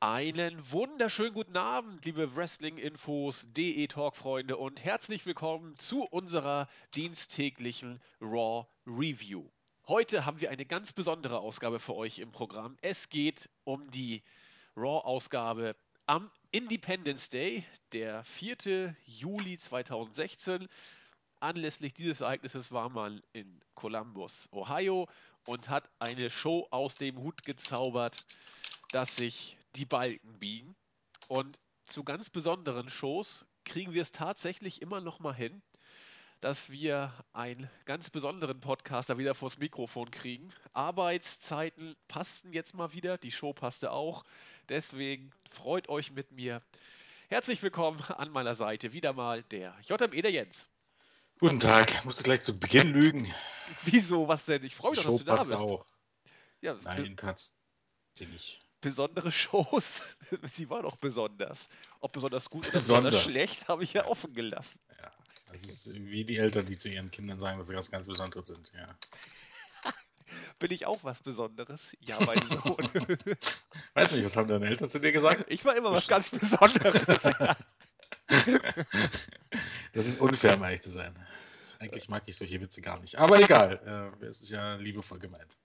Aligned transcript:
Einen 0.00 0.70
wunderschönen 0.70 1.34
guten 1.34 1.56
Abend, 1.56 2.04
liebe 2.04 2.36
Wrestling-Infos, 2.36 3.48
DE-Talk-Freunde 3.52 4.56
und 4.56 4.84
herzlich 4.84 5.26
willkommen 5.26 5.74
zu 5.74 6.04
unserer 6.04 6.68
diensttäglichen 6.94 8.00
Raw 8.20 8.68
Review. 8.86 9.50
Heute 9.88 10.24
haben 10.24 10.40
wir 10.40 10.50
eine 10.50 10.64
ganz 10.66 10.92
besondere 10.92 11.40
Ausgabe 11.40 11.80
für 11.80 11.96
euch 11.96 12.20
im 12.20 12.30
Programm. 12.30 12.76
Es 12.80 13.08
geht 13.08 13.50
um 13.64 13.90
die 13.90 14.22
Raw-Ausgabe 14.76 15.74
am 16.06 16.30
Independence 16.52 17.28
Day, 17.28 17.64
der 17.90 18.22
4. 18.22 18.94
Juli 19.04 19.58
2016. 19.58 20.68
Anlässlich 21.40 21.92
dieses 21.92 22.20
Ereignisses 22.20 22.70
war 22.70 22.88
man 22.88 23.20
in 23.32 23.60
Columbus, 23.74 24.48
Ohio 24.52 25.08
und 25.44 25.68
hat 25.68 25.90
eine 25.98 26.30
Show 26.30 26.68
aus 26.70 26.94
dem 26.94 27.18
Hut 27.18 27.42
gezaubert, 27.42 28.24
dass 28.92 29.16
sich 29.16 29.57
die 29.78 29.86
Balken 29.86 30.38
biegen. 30.38 30.76
Und 31.28 31.58
zu 31.84 32.04
ganz 32.04 32.28
besonderen 32.30 32.90
Shows 32.90 33.46
kriegen 33.64 33.94
wir 33.94 34.02
es 34.02 34.12
tatsächlich 34.12 34.82
immer 34.82 35.00
noch 35.00 35.20
mal 35.20 35.34
hin, 35.34 35.62
dass 36.40 36.70
wir 36.70 37.12
einen 37.32 37.70
ganz 37.84 38.10
besonderen 38.10 38.60
Podcaster 38.60 39.18
wieder 39.18 39.34
vors 39.34 39.58
Mikrofon 39.58 40.10
kriegen. 40.10 40.52
Arbeitszeiten 40.72 41.96
passten 42.08 42.52
jetzt 42.52 42.74
mal 42.74 42.92
wieder, 42.92 43.18
die 43.18 43.32
Show 43.32 43.52
passte 43.52 43.92
auch. 43.92 44.24
Deswegen 44.68 45.32
freut 45.50 45.88
euch 45.88 46.12
mit 46.12 46.32
mir. 46.32 46.62
Herzlich 47.28 47.62
willkommen 47.62 48.00
an 48.02 48.30
meiner 48.30 48.54
Seite 48.54 48.92
wieder 48.92 49.12
mal 49.12 49.42
der 49.44 49.76
JME 49.86 50.22
der 50.22 50.30
Jens. 50.30 50.68
Guten 51.40 51.60
Tag, 51.60 52.04
musste 52.04 52.24
gleich 52.24 52.42
zu 52.42 52.58
Beginn 52.58 52.92
lügen. 52.92 53.32
Wieso, 53.84 54.26
was 54.26 54.44
denn? 54.44 54.64
Ich 54.64 54.74
freue 54.74 54.92
mich, 54.92 55.02
doch, 55.02 55.10
dass 55.10 55.18
du 55.18 55.24
da 55.24 55.34
bist. 55.34 55.52
auch. 55.52 55.86
Ja, 56.60 56.74
Nein, 56.82 57.16
tatsächlich 57.16 58.60
besondere 58.80 59.32
Shows, 59.32 60.02
die 60.56 60.68
waren 60.70 60.84
auch 60.84 60.96
besonders. 60.96 61.68
Ob 62.00 62.12
besonders 62.12 62.48
gut 62.50 62.64
oder 62.66 62.72
besonders, 62.72 63.14
besonders 63.14 63.32
schlecht, 63.32 63.68
habe 63.68 63.84
ich 63.84 63.92
ja 63.92 64.06
offen 64.06 64.32
gelassen. 64.34 64.80
Ja, 65.00 65.12
das 65.50 65.62
ist 65.64 65.94
wie 65.94 66.24
die 66.24 66.36
Eltern, 66.36 66.66
die 66.66 66.76
zu 66.76 66.88
ihren 66.88 67.10
Kindern 67.10 67.38
sagen, 67.40 67.58
dass 67.58 67.68
sie 67.68 67.76
was 67.76 67.90
ganz 67.90 68.06
Besonderes 68.06 68.46
sind. 68.46 68.72
Ja. 68.74 68.96
Bin 70.58 70.70
ich 70.70 70.86
auch 70.86 71.02
was 71.02 71.20
Besonderes? 71.20 71.96
Ja, 72.00 72.20
mein 72.20 72.40
Sohn. 72.48 72.88
Weiß 73.94 74.12
nicht, 74.12 74.24
was 74.24 74.36
haben 74.36 74.48
deine 74.48 74.66
Eltern 74.66 74.88
zu 74.88 75.00
dir 75.00 75.12
gesagt? 75.12 75.46
Ich 75.48 75.64
war 75.64 75.76
immer 75.76 75.92
was 75.92 76.06
ganz 76.06 76.30
Besonderes. 76.30 77.22
Ja. 77.24 77.56
Das 79.92 80.06
ist 80.06 80.20
unfair, 80.20 80.56
um 80.56 80.64
ehrlich 80.64 80.82
zu 80.82 80.90
sein. 80.90 81.14
Eigentlich 81.78 82.08
mag 82.08 82.24
ich 82.26 82.36
solche 82.36 82.60
Witze 82.60 82.80
gar 82.80 83.00
nicht. 83.00 83.16
Aber 83.18 83.40
egal, 83.40 84.12
äh, 84.20 84.26
es 84.26 84.42
ist 84.42 84.50
ja 84.50 84.74
liebevoll 84.74 85.18
gemeint 85.18 85.56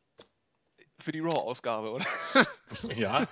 für 1.04 1.12
die 1.12 1.20
Raw-Ausgabe, 1.20 1.92
oder? 1.92 2.06
ja. 2.90 3.28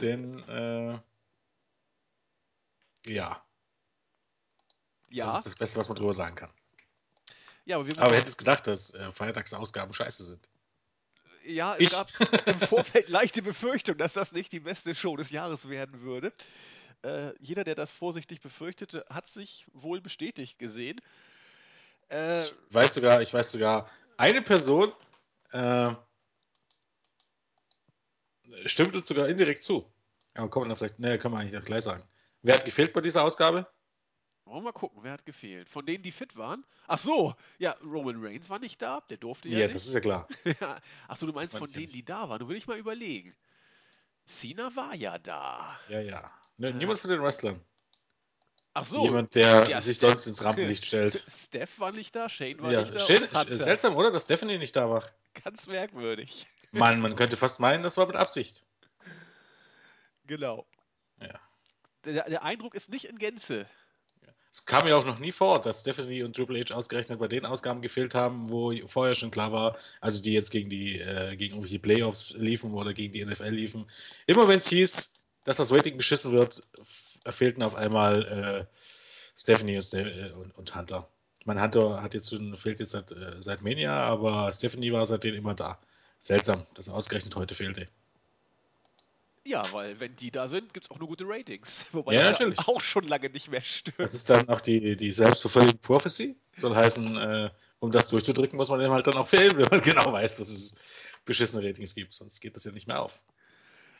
Denn, 0.00 0.46
äh, 0.48 0.98
ja. 3.06 3.42
Ja. 5.10 5.26
Das 5.26 5.38
ist 5.38 5.46
das 5.46 5.56
Beste, 5.56 5.78
was 5.78 5.88
man 5.88 5.96
drüber 5.96 6.12
sagen 6.12 6.34
kann. 6.34 6.50
Ja, 7.64 7.76
aber, 7.76 7.86
wir 7.86 7.98
aber 7.98 8.16
hättest 8.16 8.38
gedacht, 8.38 8.66
dass 8.66 8.92
äh, 8.94 9.10
Feiertagsausgaben 9.12 9.94
scheiße 9.94 10.24
sind. 10.24 10.50
Ja, 11.46 11.74
es 11.74 11.80
ich. 11.80 11.90
gab 11.92 12.08
im 12.46 12.60
Vorfeld 12.68 13.08
leichte 13.08 13.42
Befürchtung, 13.42 13.96
dass 13.96 14.14
das 14.14 14.32
nicht 14.32 14.52
die 14.52 14.60
beste 14.60 14.94
Show 14.94 15.16
des 15.16 15.30
Jahres 15.30 15.68
werden 15.68 16.02
würde. 16.02 16.32
Äh, 17.02 17.32
jeder, 17.40 17.64
der 17.64 17.74
das 17.74 17.92
vorsichtig 17.92 18.40
befürchtete, 18.40 19.04
hat 19.08 19.28
sich 19.28 19.66
wohl 19.72 20.00
bestätigt 20.00 20.58
gesehen. 20.58 21.00
Äh, 22.10 22.40
ich 22.40 22.54
weiß 22.70 22.94
sogar, 22.94 23.22
ich 23.22 23.32
weiß 23.32 23.52
sogar, 23.52 23.90
eine 24.16 24.42
Person, 24.42 24.92
äh, 25.52 25.92
Stimmt 28.66 28.94
uns 28.94 29.06
sogar 29.08 29.28
indirekt 29.28 29.62
zu. 29.62 29.90
Aber 30.34 30.48
kommen 30.48 30.68
wir 30.68 30.76
vielleicht, 30.76 30.98
ne, 30.98 31.18
kann 31.18 31.32
man 31.32 31.42
eigentlich 31.42 31.64
gleich 31.64 31.84
sagen. 31.84 32.02
Wer 32.42 32.56
hat 32.56 32.64
gefehlt 32.64 32.92
bei 32.92 33.00
dieser 33.00 33.22
Ausgabe? 33.22 33.66
Wollen 34.44 34.58
wir 34.58 34.62
mal 34.64 34.72
gucken, 34.72 34.98
wer 35.02 35.12
hat 35.12 35.24
gefehlt? 35.24 35.70
Von 35.70 35.86
denen, 35.86 36.02
die 36.02 36.12
fit 36.12 36.36
waren? 36.36 36.64
Ach 36.86 36.98
so, 36.98 37.34
ja, 37.58 37.72
Roman 37.82 38.22
Reigns 38.22 38.50
war 38.50 38.58
nicht 38.58 38.82
da, 38.82 39.00
der 39.08 39.16
durfte 39.16 39.48
ja, 39.48 39.60
ja 39.60 39.64
nicht. 39.66 39.74
das 39.74 39.86
ist 39.86 39.94
ja 39.94 40.00
klar. 40.00 40.28
Ach 41.08 41.16
so, 41.16 41.26
du 41.26 41.32
meinst 41.32 41.56
von 41.56 41.70
denen, 41.70 41.86
die 41.86 42.04
da 42.04 42.28
waren. 42.28 42.40
Du 42.40 42.48
will 42.48 42.56
ich 42.56 42.66
mal 42.66 42.76
überlegen. 42.76 43.34
Cena 44.26 44.74
war 44.76 44.94
ja 44.94 45.18
da. 45.18 45.78
Ja, 45.88 46.00
ja. 46.00 46.30
Ne, 46.58 46.68
äh. 46.68 46.72
Niemand 46.74 47.00
von 47.00 47.10
den 47.10 47.22
Wrestlern. 47.22 47.60
Ach 48.74 48.84
so. 48.84 49.04
Jemand, 49.04 49.34
der 49.34 49.68
ja, 49.70 49.80
sich 49.80 49.96
Steph, 49.96 50.10
sonst 50.10 50.26
ins 50.26 50.44
Rampenlicht 50.44 50.84
stellt. 50.84 51.24
Steph 51.28 51.78
war 51.78 51.92
nicht 51.92 52.14
da, 52.14 52.28
Shane 52.28 52.58
war 52.60 52.72
ja, 52.72 52.80
nicht 52.80 52.94
da. 52.94 52.98
Shane, 52.98 53.28
seltsam, 53.54 53.96
oder? 53.96 54.10
Dass 54.10 54.24
Stephanie 54.24 54.58
nicht 54.58 54.76
da 54.76 54.90
war. 54.90 55.04
Ganz 55.42 55.66
merkwürdig. 55.66 56.46
Mann, 56.74 57.00
man 57.00 57.16
könnte 57.16 57.36
fast 57.36 57.60
meinen, 57.60 57.82
das 57.82 57.96
war 57.96 58.06
mit 58.06 58.16
Absicht. 58.16 58.64
Genau. 60.26 60.66
Ja. 61.20 61.40
Der, 62.04 62.28
der 62.28 62.42
Eindruck 62.42 62.74
ist 62.74 62.90
nicht 62.90 63.06
in 63.06 63.18
Gänze. 63.18 63.66
Es 64.54 64.66
kam 64.66 64.86
ja 64.86 64.94
auch 64.94 65.04
noch 65.04 65.18
nie 65.18 65.32
vor, 65.32 65.60
dass 65.60 65.80
Stephanie 65.80 66.22
und 66.22 66.36
Triple 66.36 66.60
H 66.60 66.72
ausgerechnet 66.72 67.18
bei 67.18 67.26
den 67.26 67.44
Ausgaben 67.44 67.82
gefehlt 67.82 68.14
haben, 68.14 68.52
wo 68.52 68.72
vorher 68.86 69.16
schon 69.16 69.32
klar 69.32 69.50
war, 69.50 69.76
also 70.00 70.22
die 70.22 70.32
jetzt 70.32 70.50
gegen 70.50 70.70
die 70.70 71.00
äh, 71.00 71.34
gegen 71.34 71.54
irgendwelche 71.54 71.80
Playoffs 71.80 72.36
liefen 72.36 72.72
oder 72.72 72.94
gegen 72.94 73.12
die 73.12 73.24
NFL 73.24 73.48
liefen. 73.48 73.90
Immer 74.26 74.46
wenn 74.46 74.58
es 74.58 74.68
hieß, 74.68 75.12
dass 75.42 75.56
das 75.56 75.72
Rating 75.72 75.96
beschissen 75.96 76.30
wird, 76.30 76.62
fehlten 77.28 77.64
auf 77.64 77.74
einmal 77.74 78.68
äh, 78.70 78.76
Stephanie 79.36 79.76
und, 79.76 79.92
äh, 79.92 80.30
und, 80.36 80.56
und, 80.56 80.76
Hunter. 80.76 81.08
Mein 81.44 81.60
Hunter 81.60 82.00
hat 82.00 82.14
jetzt 82.14 82.32
fehlt 82.54 82.78
jetzt 82.78 82.92
seit, 82.92 83.10
äh, 83.10 83.42
seit 83.42 83.62
Mania, 83.62 84.04
aber 84.04 84.52
Stephanie 84.52 84.92
war 84.92 85.04
seitdem 85.04 85.34
immer 85.34 85.54
da. 85.54 85.80
Seltsam, 86.24 86.66
dass 86.72 86.88
er 86.88 86.94
ausgerechnet 86.94 87.36
heute 87.36 87.54
fehlte. 87.54 87.86
Ja, 89.44 89.60
weil 89.72 90.00
wenn 90.00 90.16
die 90.16 90.30
da 90.30 90.48
sind, 90.48 90.72
gibt 90.72 90.86
es 90.86 90.90
auch 90.90 90.98
nur 90.98 91.06
gute 91.06 91.24
Ratings. 91.26 91.84
Wobei 91.92 92.14
ja, 92.14 92.22
natürlich. 92.22 92.58
auch 92.66 92.80
schon 92.80 93.06
lange 93.06 93.28
nicht 93.28 93.50
mehr 93.50 93.60
stimmt. 93.60 93.98
Das 93.98 94.14
ist 94.14 94.30
dann 94.30 94.48
auch 94.48 94.62
die, 94.62 94.96
die 94.96 95.10
selbstverfolgende 95.10 95.76
Prophecy. 95.76 96.34
Soll 96.56 96.74
heißen, 96.74 97.16
äh, 97.18 97.50
um 97.78 97.90
das 97.90 98.08
durchzudrücken, 98.08 98.56
muss 98.56 98.70
man 98.70 98.80
dem 98.80 98.90
halt 98.90 99.06
dann 99.06 99.16
auch 99.16 99.28
fehlen, 99.28 99.54
wenn 99.58 99.68
man 99.70 99.82
genau 99.82 100.10
weiß, 100.14 100.38
dass 100.38 100.48
es 100.48 100.76
beschissene 101.26 101.62
Ratings 101.68 101.94
gibt. 101.94 102.14
Sonst 102.14 102.40
geht 102.40 102.56
das 102.56 102.64
ja 102.64 102.72
nicht 102.72 102.86
mehr 102.86 103.02
auf. 103.02 103.22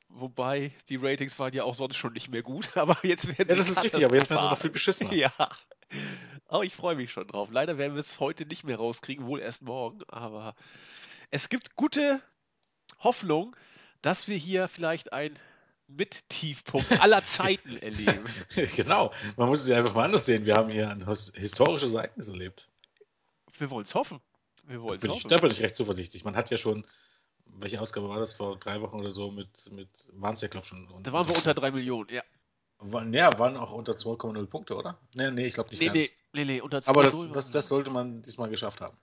Wobei, 0.09 0.73
die 0.89 0.97
Ratings 0.97 1.39
waren 1.39 1.53
ja 1.53 1.65
auch 1.65 1.75
sonst 1.75 1.97
schon 1.97 2.15
nicht 2.15 2.31
mehr 2.31 2.43
gut, 2.43 2.75
aber 2.75 2.97
jetzt 3.03 3.27
werden 3.27 3.49
sie. 3.49 3.53
Ja, 3.53 3.57
das 3.57 3.69
ist 3.69 3.85
richtig, 3.85 4.03
aber 4.03 4.17
jetzt 4.17 4.31
werden 4.31 4.41
sie 4.41 4.49
noch 4.49 4.59
viel 4.59 4.71
beschissener. 4.71 5.13
Ja. 5.13 5.33
Aber 6.49 6.65
ich 6.65 6.75
freue 6.75 6.97
mich 6.97 7.13
schon 7.13 7.27
drauf. 7.27 7.51
Leider 7.53 7.77
werden 7.77 7.95
wir 7.95 8.01
es 8.01 8.19
heute 8.19 8.47
nicht 8.47 8.65
mehr 8.65 8.77
rauskriegen, 8.77 9.27
wohl 9.27 9.41
erst 9.41 9.61
morgen, 9.61 10.01
aber 10.09 10.55
es 11.35 11.49
gibt 11.49 11.75
gute 11.75 12.23
Hoffnung, 13.01 13.57
dass 14.03 14.29
wir 14.29 14.37
hier 14.37 14.69
vielleicht 14.69 15.13
ein 15.13 15.37
Mit-Tiefpunkt 15.89 17.01
aller 17.01 17.25
Zeiten 17.27 17.77
erleben. 17.79 18.25
genau, 18.77 19.13
man 19.37 19.49
muss 19.49 19.63
es 19.63 19.69
ja 19.69 19.79
einfach 19.79 19.95
mal 19.95 20.05
anders 20.05 20.27
sehen. 20.27 20.47
Wir 20.47 20.55
haben 20.55 20.71
hier 20.71 20.89
ein 20.89 21.05
historisches 21.35 21.93
Ereignis 21.95 22.29
erlebt. 22.29 22.71
Wir 23.59 23.69
wollen 23.71 23.85
es 23.85 23.97
hoffen. 23.97 24.21
Wir 24.63 24.79
da, 24.79 24.95
bin 24.95 25.11
ich, 25.11 25.25
da 25.25 25.39
bin 25.39 25.51
ich 25.51 25.61
recht 25.61 25.75
zuversichtlich. 25.75 26.25
Man 26.25 26.37
hat 26.37 26.51
ja 26.51 26.57
schon, 26.57 26.87
welche 27.47 27.81
Ausgabe 27.81 28.09
war 28.09 28.21
das 28.21 28.33
vor 28.33 28.57
drei 28.57 28.81
Wochen 28.81 29.01
oder 29.01 29.11
so, 29.11 29.33
mit, 29.33 29.73
mit 29.73 30.13
waren 30.13 30.35
es 30.35 30.41
ja, 30.41 30.47
glaube 30.47 30.63
ich, 30.65 30.69
schon. 30.69 31.03
Da 31.03 31.13
waren 31.13 31.29
wir 31.29 31.35
unter 31.35 31.53
drei 31.53 31.73
Millionen, 31.73 32.11
ja. 32.11 32.23
Ja, 33.11 33.39
waren 33.41 33.57
auch 33.57 33.73
unter 33.73 33.95
2,0 33.95 34.47
Punkte, 34.47 34.77
oder? 34.77 35.01
Nee, 35.15 35.33
nee, 35.33 35.47
ich 35.47 35.55
glaube 35.55 35.71
nicht 35.71 35.81
nee, 35.81 35.87
ganz. 35.87 35.97
Nee, 35.97 36.13
nee, 36.33 36.45
nee, 36.45 36.61
unter 36.61 36.79
2,0. 36.79 36.89
Aber 36.89 37.03
das, 37.03 37.29
das, 37.33 37.51
das 37.51 37.69
sollte 37.69 37.91
man 37.91 38.23
diesmal 38.23 38.51
geschafft 38.51 38.81
haben. 38.81 38.97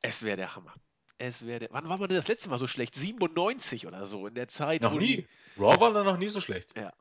Es 0.00 0.22
wäre 0.22 0.36
der 0.36 0.56
Hammer. 0.56 0.74
Es 1.18 1.46
wäre. 1.46 1.68
Wann 1.70 1.88
war 1.88 1.98
man 1.98 2.08
denn 2.08 2.16
das 2.16 2.28
letzte 2.28 2.48
Mal 2.48 2.58
so 2.58 2.66
schlecht? 2.66 2.96
97 2.96 3.86
oder 3.86 4.06
so 4.06 4.26
in 4.26 4.34
der 4.34 4.48
Zeit. 4.48 4.82
Noch 4.82 4.92
nie. 4.94 5.16
Die... 5.16 5.28
Raw 5.56 5.80
war 5.80 5.92
da 5.92 6.02
noch 6.02 6.16
nie 6.16 6.28
so 6.28 6.40
schlecht. 6.40 6.76
Ja. 6.76 6.92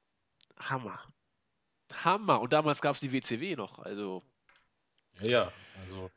Hammer. 0.60 1.00
Hammer. 2.04 2.42
Und 2.42 2.54
damals 2.54 2.82
gab 2.82 2.96
es 2.96 3.02
die 3.02 3.12
WCW 3.12 3.56
noch. 3.56 3.80
Also. 3.80 4.24
Ja, 5.22 5.30
ja. 5.30 5.54
Also. 5.82 6.12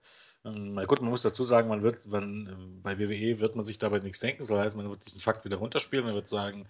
Ähm, 0.47 0.75
na 0.75 0.85
gut, 0.85 1.01
man 1.01 1.11
muss 1.11 1.23
dazu 1.23 1.43
sagen, 1.43 1.69
man 1.69 1.83
wird, 1.83 2.07
man, 2.07 2.47
ähm, 2.47 2.83
bei 2.83 2.99
WWE 2.99 3.41
wird 3.41 3.57
man 3.57 3.65
sich 3.65 3.79
dabei 3.79 3.99
nichts 3.99 4.21
denken, 4.21 4.45
soll 4.45 4.61
heißt, 4.61 4.77
man 4.77 4.89
wird 4.89 5.05
diesen 5.05 5.21
Fakt 5.21 5.45
wieder 5.45 5.57
runterspielen, 5.57 6.05
man 6.05 6.15
wird 6.15 6.29
sagen, 6.29 6.69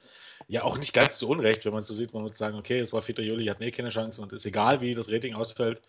ja, 0.48 0.62
auch 0.62 0.78
nicht 0.78 0.94
ganz 0.94 1.18
zu 1.18 1.28
Unrecht, 1.28 1.64
wenn 1.66 1.72
man 1.72 1.80
es 1.80 1.86
so 1.86 1.94
sieht, 1.94 2.14
man 2.14 2.24
wird 2.24 2.36
sagen, 2.36 2.56
okay, 2.56 2.78
es 2.78 2.94
war 2.94 3.02
4. 3.02 3.16
Juli, 3.22 3.46
hat 3.46 3.60
eh 3.60 3.70
keine 3.70 3.90
Chance 3.90 4.22
und 4.22 4.32
ist 4.32 4.46
egal, 4.46 4.80
wie 4.80 4.94
das 4.94 5.10
Rating 5.10 5.34
ausfällt. 5.34 5.82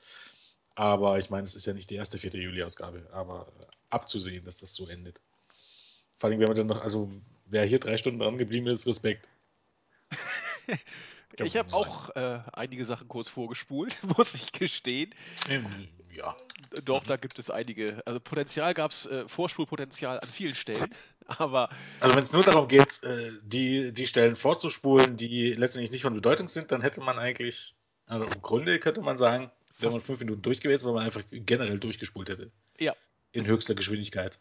Aber 0.77 1.17
ich 1.17 1.31
meine, 1.31 1.43
es 1.43 1.55
ist 1.55 1.65
ja 1.65 1.73
nicht 1.73 1.89
die 1.89 1.95
erste 1.95 2.19
4. 2.19 2.35
Juli-Ausgabe, 2.35 3.09
aber 3.11 3.47
äh, 3.59 3.65
abzusehen, 3.89 4.45
dass 4.45 4.59
das 4.59 4.75
so 4.75 4.87
endet. 4.87 5.19
Vor 6.19 6.29
allem, 6.29 6.39
wenn 6.39 6.45
man 6.45 6.55
dann 6.55 6.67
noch, 6.67 6.81
also 6.81 7.09
wer 7.47 7.65
hier 7.65 7.79
drei 7.79 7.97
Stunden 7.97 8.19
dran 8.19 8.37
geblieben 8.37 8.67
ist, 8.67 8.85
Respekt. 8.85 9.27
ich 11.43 11.57
habe 11.57 11.73
auch 11.73 12.15
äh, 12.15 12.41
einige 12.53 12.85
Sachen 12.85 13.07
kurz 13.07 13.27
vorgespult, 13.27 13.97
muss 14.17 14.35
ich 14.35 14.51
gestehen. 14.51 15.15
Ähm, 15.49 15.65
ja. 16.13 16.37
Doch, 16.83 17.03
da 17.03 17.15
gibt 17.15 17.39
es 17.39 17.49
einige. 17.49 17.99
Also 18.05 18.19
Potenzial 18.19 18.75
gab 18.75 18.91
es, 18.91 19.07
äh, 19.07 19.27
Vorspulpotenzial 19.27 20.19
an 20.19 20.27
vielen 20.27 20.53
Stellen, 20.53 20.93
aber. 21.25 21.71
Also 22.01 22.15
wenn 22.15 22.21
es 22.21 22.33
nur 22.33 22.43
darum 22.43 22.67
geht, 22.67 23.01
äh, 23.01 23.31
die, 23.41 23.91
die 23.93 24.05
Stellen 24.05 24.35
vorzuspulen, 24.35 25.17
die 25.17 25.53
letztendlich 25.53 25.89
nicht 25.89 26.03
von 26.03 26.13
Bedeutung 26.13 26.47
sind, 26.47 26.71
dann 26.71 26.81
hätte 26.81 27.01
man 27.01 27.17
eigentlich, 27.17 27.73
also 28.05 28.25
im 28.25 28.41
Grunde 28.43 28.79
könnte 28.79 29.01
man 29.01 29.17
sagen, 29.17 29.49
wäre 29.79 29.91
man 29.91 30.01
fünf 30.01 30.19
Minuten 30.19 30.41
durch 30.41 30.61
gewesen, 30.61 30.85
weil 30.85 30.93
man 30.93 31.05
einfach 31.05 31.23
generell 31.31 31.79
durchgespult 31.79 32.29
hätte. 32.29 32.51
Ja. 32.79 32.95
In 33.31 33.45
höchster 33.45 33.75
Geschwindigkeit 33.75 34.39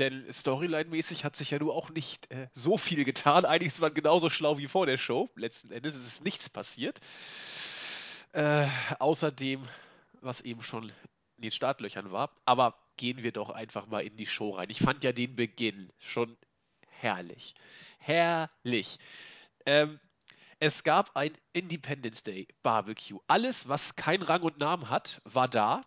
denn 0.00 0.24
Storyline-mäßig 0.32 1.24
hat 1.24 1.36
sich 1.36 1.50
ja 1.50 1.58
nur 1.58 1.74
auch 1.74 1.90
nicht 1.90 2.30
äh, 2.30 2.48
so 2.52 2.78
viel 2.78 3.04
getan. 3.04 3.44
Ist 3.60 3.80
man 3.80 3.94
genauso 3.94 4.30
schlau 4.30 4.58
wie 4.58 4.66
vor 4.66 4.86
der 4.86 4.98
Show. 4.98 5.28
Letzten 5.36 5.70
Endes 5.70 5.94
ist 5.94 6.24
nichts 6.24 6.48
passiert. 6.48 7.00
Äh, 8.32 8.66
außerdem, 8.98 9.68
was 10.20 10.40
eben 10.40 10.62
schon 10.62 10.88
in 11.36 11.42
den 11.42 11.52
Startlöchern 11.52 12.10
war. 12.10 12.32
Aber 12.44 12.76
gehen 12.96 13.22
wir 13.22 13.32
doch 13.32 13.50
einfach 13.50 13.86
mal 13.86 14.00
in 14.00 14.16
die 14.16 14.26
Show 14.26 14.50
rein. 14.50 14.70
Ich 14.70 14.80
fand 14.80 15.04
ja 15.04 15.12
den 15.12 15.36
Beginn 15.36 15.90
schon 15.98 16.36
herrlich. 16.86 17.54
Herrlich. 17.98 18.98
Ähm, 19.66 20.00
es 20.60 20.84
gab 20.84 21.16
ein 21.16 21.32
Independence 21.54 22.22
Day 22.22 22.46
Barbecue. 22.62 23.18
Alles, 23.26 23.66
was 23.66 23.96
kein 23.96 24.20
Rang 24.20 24.42
und 24.42 24.58
Namen 24.58 24.90
hat, 24.90 25.22
war 25.24 25.48
da. 25.48 25.82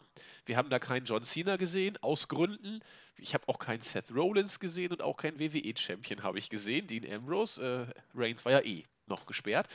Wir 0.47 0.57
haben 0.57 0.71
da 0.71 0.79
keinen 0.79 1.05
John 1.05 1.23
Cena 1.23 1.57
gesehen, 1.57 1.97
aus 2.01 2.27
Gründen. 2.27 2.81
Ich 3.17 3.35
habe 3.35 3.47
auch 3.47 3.59
keinen 3.59 3.81
Seth 3.81 4.11
Rollins 4.11 4.59
gesehen 4.59 4.91
und 4.91 5.03
auch 5.03 5.15
keinen 5.15 5.39
WWE-Champion 5.39 6.23
habe 6.23 6.39
ich 6.39 6.49
gesehen. 6.49 6.87
Dean 6.87 7.09
Ambrose, 7.09 7.93
äh, 7.93 8.19
Reigns 8.19 8.43
war 8.45 8.51
ja 8.51 8.61
eh 8.61 8.83
noch 9.05 9.27
gesperrt. 9.27 9.67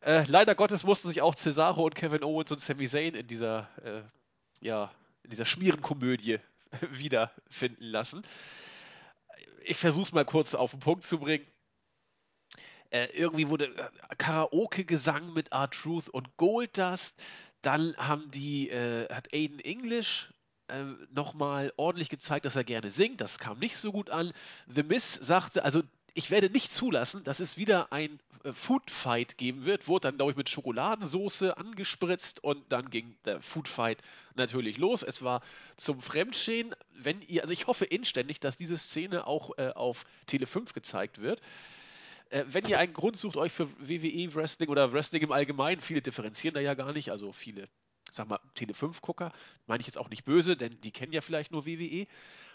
Äh, 0.00 0.24
leider 0.26 0.54
Gottes 0.54 0.84
mussten 0.84 1.08
sich 1.08 1.20
auch 1.20 1.34
Cesaro 1.34 1.84
und 1.84 1.94
Kevin 1.94 2.24
Owens 2.24 2.50
und 2.50 2.60
Sami 2.60 2.88
Zayn 2.88 3.14
in 3.14 3.26
dieser, 3.26 3.68
äh, 3.84 4.02
ja, 4.64 4.90
in 5.22 5.30
dieser 5.30 5.44
Schmierenkomödie 5.44 6.38
wiederfinden 6.90 7.84
lassen. 7.84 8.24
Ich 9.64 9.76
versuche 9.76 10.04
es 10.04 10.12
mal 10.12 10.24
kurz 10.24 10.54
auf 10.54 10.70
den 10.70 10.80
Punkt 10.80 11.04
zu 11.04 11.18
bringen. 11.18 11.46
Äh, 12.92 13.06
irgendwie 13.14 13.48
wurde 13.48 13.74
äh, 13.74 14.14
Karaoke-Gesang 14.18 15.32
mit 15.32 15.50
R-Truth 15.50 16.10
und 16.10 16.36
Goldust. 16.36 17.16
Dann 17.62 17.96
haben 17.96 18.30
die, 18.30 18.68
äh, 18.68 19.08
hat 19.08 19.32
Aiden 19.32 19.60
English 19.60 20.30
äh, 20.68 20.84
nochmal 21.10 21.72
ordentlich 21.78 22.10
gezeigt, 22.10 22.44
dass 22.44 22.54
er 22.54 22.64
gerne 22.64 22.90
singt. 22.90 23.22
Das 23.22 23.38
kam 23.38 23.58
nicht 23.58 23.78
so 23.78 23.92
gut 23.92 24.10
an. 24.10 24.32
The 24.68 24.82
Miss 24.82 25.14
sagte, 25.14 25.64
also 25.64 25.82
ich 26.12 26.30
werde 26.30 26.50
nicht 26.50 26.70
zulassen, 26.70 27.24
dass 27.24 27.40
es 27.40 27.56
wieder 27.56 27.94
ein 27.94 28.20
äh, 28.44 28.52
Food 28.52 28.90
Fight 28.90 29.38
geben 29.38 29.64
wird. 29.64 29.88
Wurde 29.88 30.08
dann, 30.08 30.16
glaube 30.16 30.32
ich, 30.32 30.36
mit 30.36 30.50
Schokoladensoße 30.50 31.56
angespritzt 31.56 32.44
und 32.44 32.70
dann 32.70 32.90
ging 32.90 33.16
der 33.24 33.40
Food 33.40 33.68
Fight 33.68 34.02
natürlich 34.34 34.76
los. 34.76 35.02
Es 35.02 35.22
war 35.22 35.40
zum 35.78 36.02
Fremdschämen. 36.02 36.74
Wenn 36.90 37.22
ihr, 37.22 37.40
also 37.40 37.54
ich 37.54 37.66
hoffe 37.66 37.86
inständig, 37.86 38.38
dass 38.38 38.58
diese 38.58 38.76
Szene 38.76 39.26
auch 39.26 39.56
äh, 39.56 39.70
auf 39.70 40.04
Tele 40.26 40.44
5 40.44 40.74
gezeigt 40.74 41.22
wird. 41.22 41.40
Äh, 42.32 42.46
wenn 42.46 42.64
ihr 42.66 42.78
einen 42.78 42.94
Grund 42.94 43.16
sucht, 43.16 43.36
euch 43.36 43.52
für 43.52 43.68
WWE 43.78 44.34
Wrestling 44.34 44.70
oder 44.70 44.92
Wrestling 44.92 45.22
im 45.22 45.32
Allgemeinen, 45.32 45.82
viele 45.82 46.00
differenzieren 46.00 46.54
da 46.54 46.60
ja 46.60 46.74
gar 46.74 46.92
nicht, 46.92 47.10
also 47.10 47.32
viele, 47.32 47.68
sag 48.10 48.26
mal, 48.26 48.40
Tele 48.54 48.72
5 48.72 49.02
Gucker, 49.02 49.32
meine 49.66 49.82
ich 49.82 49.86
jetzt 49.86 49.98
auch 49.98 50.08
nicht 50.08 50.24
böse, 50.24 50.56
denn 50.56 50.80
die 50.80 50.92
kennen 50.92 51.12
ja 51.12 51.20
vielleicht 51.20 51.52
nur 51.52 51.66
WWE. 51.66 52.06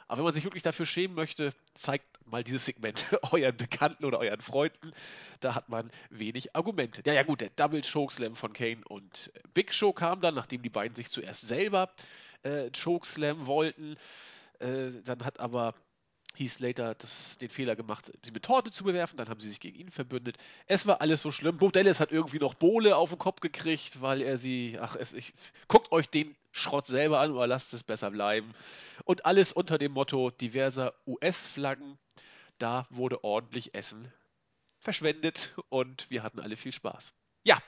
Aber 0.08 0.20
wenn 0.20 0.26
man 0.26 0.34
sich 0.34 0.46
wirklich 0.46 0.64
dafür 0.64 0.86
schämen 0.86 1.16
möchte, 1.16 1.54
zeigt 1.76 2.06
mal 2.26 2.44
dieses 2.44 2.66
Segment 2.66 3.06
euren 3.32 3.56
Bekannten 3.56 4.06
oder 4.06 4.20
euren 4.20 4.42
Freunden. 4.42 4.94
Da 5.42 5.54
hat 5.54 5.70
man 5.70 5.92
wenig 6.10 6.56
Argumente. 6.56 7.04
Ja, 7.06 7.14
ja, 7.14 7.24
gut, 7.24 7.42
der 7.42 7.50
Double 7.50 7.82
Chokeslam 7.82 8.36
von 8.36 8.54
Kane 8.54 8.82
und 8.88 9.32
Big 9.54 9.74
Show 9.74 9.94
kam 9.94 10.22
dann, 10.22 10.34
nachdem 10.34 10.64
die 10.64 10.70
beiden 10.70 10.96
sich 10.96 11.10
zuerst 11.10 11.48
selber 11.48 11.92
äh, 12.42 12.72
Chokeslam 12.72 13.46
wollten. 13.46 13.98
Äh, 14.60 14.92
dann 15.04 15.24
hat 15.24 15.40
aber 15.40 15.76
Heath 16.38 16.52
Slater 16.52 16.96
das, 16.96 17.38
den 17.38 17.50
Fehler 17.50 17.76
gemacht, 17.76 18.12
sie 18.24 18.32
mit 18.32 18.44
Torte 18.44 18.72
zu 18.72 18.84
bewerfen. 18.84 19.18
Dann 19.18 19.30
haben 19.30 19.40
sie 19.40 19.50
sich 19.50 19.60
gegen 19.60 19.80
ihn 19.80 19.90
verbündet. 19.90 20.38
Es 20.66 20.86
war 20.86 21.02
alles 21.02 21.22
so 21.22 21.32
schlimm. 21.32 21.58
Bo 21.58 21.70
Dallas 21.70 22.00
hat 22.00 22.12
irgendwie 22.12 22.40
noch 22.40 22.54
Bohle 22.54 22.96
auf 22.96 23.10
den 23.10 23.20
Kopf 23.20 23.40
gekriegt, 23.40 24.02
weil 24.02 24.22
er 24.22 24.38
sie. 24.38 24.78
Ach, 24.80 24.96
es, 24.96 25.14
ich, 25.14 25.34
guckt 25.68 25.92
euch 25.92 26.10
den 26.10 26.36
Schrott 26.52 26.88
selber 26.88 27.20
an 27.20 27.32
oder 27.32 27.48
lasst 27.48 27.74
es 27.74 27.84
besser 27.84 28.12
bleiben. 28.12 28.54
Und 29.04 29.26
alles 29.26 29.52
unter 29.52 29.78
dem 29.78 29.94
Motto 29.94 30.32
diverser 30.32 30.94
US-Flaggen. 31.06 31.98
Da 32.60 32.88
wurde 32.90 33.24
ordentlich 33.24 33.76
Essen 33.76 34.12
verschwendet 34.80 35.54
und 35.70 36.10
wir 36.10 36.24
hatten 36.24 36.40
alle 36.40 36.56
viel 36.56 36.72
Spaß. 36.72 37.14
Ja, 37.44 37.62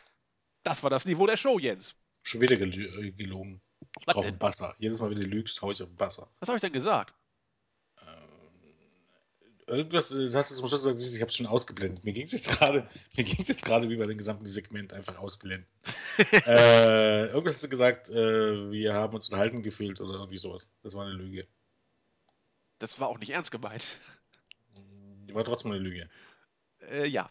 das 0.63 0.83
war 0.83 0.89
das 0.89 1.05
Niveau 1.05 1.27
der 1.27 1.37
Show, 1.37 1.59
Jens. 1.59 1.95
Schon 2.23 2.41
wieder 2.41 2.55
gel 2.57 3.05
äh, 3.05 3.11
gelogen. 3.11 3.61
Ich 3.99 4.05
brauche 4.05 4.27
einen 4.27 4.39
Basser. 4.39 4.75
Jedes 4.77 4.99
Mal, 4.99 5.09
wenn 5.09 5.19
du 5.19 5.27
lügst, 5.27 5.61
hau 5.61 5.71
ich 5.71 5.81
auf 5.81 5.89
den 5.89 5.95
Basser. 5.95 6.29
Was 6.39 6.49
habe 6.49 6.57
ich 6.57 6.61
denn 6.61 6.73
gesagt? 6.73 7.13
Irgendwas, 9.69 10.09
du 10.09 10.33
hast 10.33 10.51
du 10.51 10.55
zum 10.55 10.67
Schluss 10.67 10.83
gesagt, 10.83 10.99
ich 10.99 11.21
habe 11.21 11.29
es 11.29 11.35
schon 11.35 11.45
ausgeblendet. 11.45 12.03
Mir 12.03 12.13
ging 12.13 12.23
es 12.23 12.31
jetzt 12.31 12.49
gerade, 12.49 12.87
mir 13.15 13.23
ging 13.23 13.37
es 13.39 13.47
jetzt 13.47 13.65
gerade 13.65 13.89
wie 13.89 13.95
bei 13.95 14.05
dem 14.05 14.17
gesamten 14.17 14.45
Segment 14.45 14.93
einfach 14.93 15.17
ausblenden. 15.17 15.67
äh, 16.45 17.27
irgendwas 17.27 17.55
hast 17.55 17.63
du 17.63 17.69
gesagt, 17.69 18.09
äh, 18.09 18.71
wir 18.71 18.93
haben 18.93 19.13
uns 19.13 19.29
unterhalten 19.29 19.63
gefühlt 19.63 20.01
oder 20.01 20.15
irgendwie 20.15 20.37
sowas. 20.37 20.69
Das 20.83 20.93
war 20.93 21.05
eine 21.05 21.15
Lüge. 21.15 21.47
Das 22.79 22.99
war 22.99 23.07
auch 23.07 23.19
nicht 23.19 23.31
ernst 23.31 23.51
gemeint. 23.51 23.97
War 25.31 25.43
trotzdem 25.43 25.71
eine 25.71 25.79
Lüge. 25.79 26.09
Äh, 26.89 27.07
ja. 27.07 27.29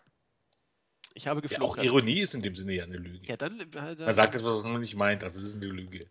Ich 1.14 1.26
habe 1.26 1.42
geflogen. 1.42 1.64
Ja, 1.64 1.72
auch 1.72 1.76
Ironie 1.78 2.20
ist 2.20 2.34
in 2.34 2.42
dem 2.42 2.54
Sinne 2.54 2.74
ja 2.74 2.84
eine 2.84 2.96
Lüge. 2.96 3.26
Ja, 3.26 3.36
dann, 3.36 3.70
dann 3.70 3.98
man 3.98 4.12
sagt 4.12 4.34
etwas, 4.34 4.58
was 4.58 4.64
man 4.64 4.80
nicht 4.80 4.94
meint, 4.94 5.24
also 5.24 5.40
es 5.40 5.46
ist 5.46 5.56
eine 5.56 5.66
Lüge. 5.66 6.08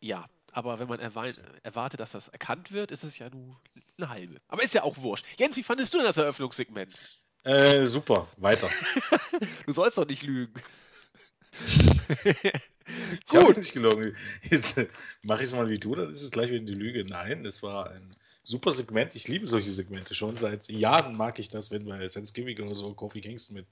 Ja, 0.00 0.28
aber 0.52 0.78
wenn 0.78 0.88
man 0.88 1.00
erwartet, 1.00 2.00
dass 2.00 2.12
das 2.12 2.28
erkannt 2.28 2.72
wird, 2.72 2.90
ist 2.90 3.04
es 3.04 3.18
ja 3.18 3.30
nur 3.30 3.60
eine 3.96 4.08
halbe. 4.08 4.40
Aber 4.48 4.62
ist 4.62 4.74
ja 4.74 4.82
auch 4.82 4.96
wurscht. 4.98 5.24
Jens, 5.38 5.56
wie 5.56 5.62
fandest 5.62 5.94
du 5.94 5.98
denn 5.98 6.06
das 6.06 6.16
Eröffnungssegment? 6.16 6.92
Äh, 7.44 7.86
super. 7.86 8.28
Weiter. 8.36 8.68
du 9.66 9.72
sollst 9.72 9.98
doch 9.98 10.06
nicht 10.06 10.22
lügen. 10.22 10.54
ich 12.24 13.34
habe 13.34 13.54
nicht 13.54 13.72
gelogen. 13.72 14.16
Äh, 14.50 14.86
mache 15.22 15.42
ich 15.42 15.48
es 15.48 15.54
mal 15.54 15.68
wie 15.68 15.78
du, 15.78 15.94
dann 15.94 16.10
ist 16.10 16.22
es 16.22 16.30
gleich 16.30 16.50
wieder 16.50 16.64
die 16.64 16.74
Lüge. 16.74 17.04
Nein, 17.04 17.44
es 17.46 17.62
war 17.62 17.90
ein 17.90 18.16
super 18.42 18.72
Segment. 18.72 19.14
Ich 19.14 19.28
liebe 19.28 19.46
solche 19.46 19.70
Segmente 19.70 20.14
schon. 20.14 20.36
Seit 20.36 20.68
Jahren 20.68 21.16
mag 21.16 21.38
ich 21.38 21.48
das, 21.48 21.70
wenn 21.70 21.86
bei 21.86 22.06
Thanksgiving 22.06 22.60
oder 22.60 22.74
so 22.74 22.92
Kofi 22.94 23.20
Kingston 23.20 23.56
mit 23.56 23.66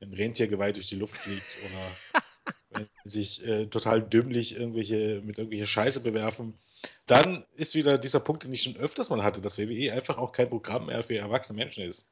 einem 0.00 0.12
Rentiergeweih 0.12 0.72
durch 0.72 0.88
die 0.88 0.96
Luft 0.96 1.16
fliegt 1.16 1.56
oder 1.64 2.22
wenn 2.70 2.88
sich 3.04 3.44
äh, 3.46 3.66
total 3.66 4.02
dümmlich 4.02 4.56
irgendwelche, 4.56 5.20
mit 5.22 5.38
irgendwelcher 5.38 5.66
Scheiße 5.66 6.00
bewerfen. 6.00 6.58
Dann 7.06 7.44
ist 7.56 7.74
wieder 7.74 7.98
dieser 7.98 8.20
Punkt, 8.20 8.44
den 8.44 8.52
ich 8.52 8.62
schon 8.62 8.76
öfters 8.76 9.10
mal 9.10 9.22
hatte, 9.22 9.40
dass 9.40 9.58
WWE 9.58 9.92
einfach 9.92 10.18
auch 10.18 10.32
kein 10.32 10.48
Programm 10.48 10.86
mehr 10.86 11.02
für 11.02 11.16
erwachsene 11.16 11.58
Menschen 11.58 11.84
ist. 11.84 12.08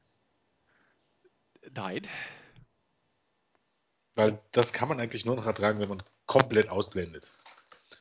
Nein. 1.74 2.06
Weil 4.14 4.40
das 4.50 4.72
kann 4.72 4.88
man 4.88 5.00
eigentlich 5.00 5.24
nur 5.24 5.36
noch 5.36 5.46
ertragen, 5.46 5.78
wenn 5.78 5.88
man 5.88 6.02
komplett 6.26 6.68
ausblendet. 6.70 7.30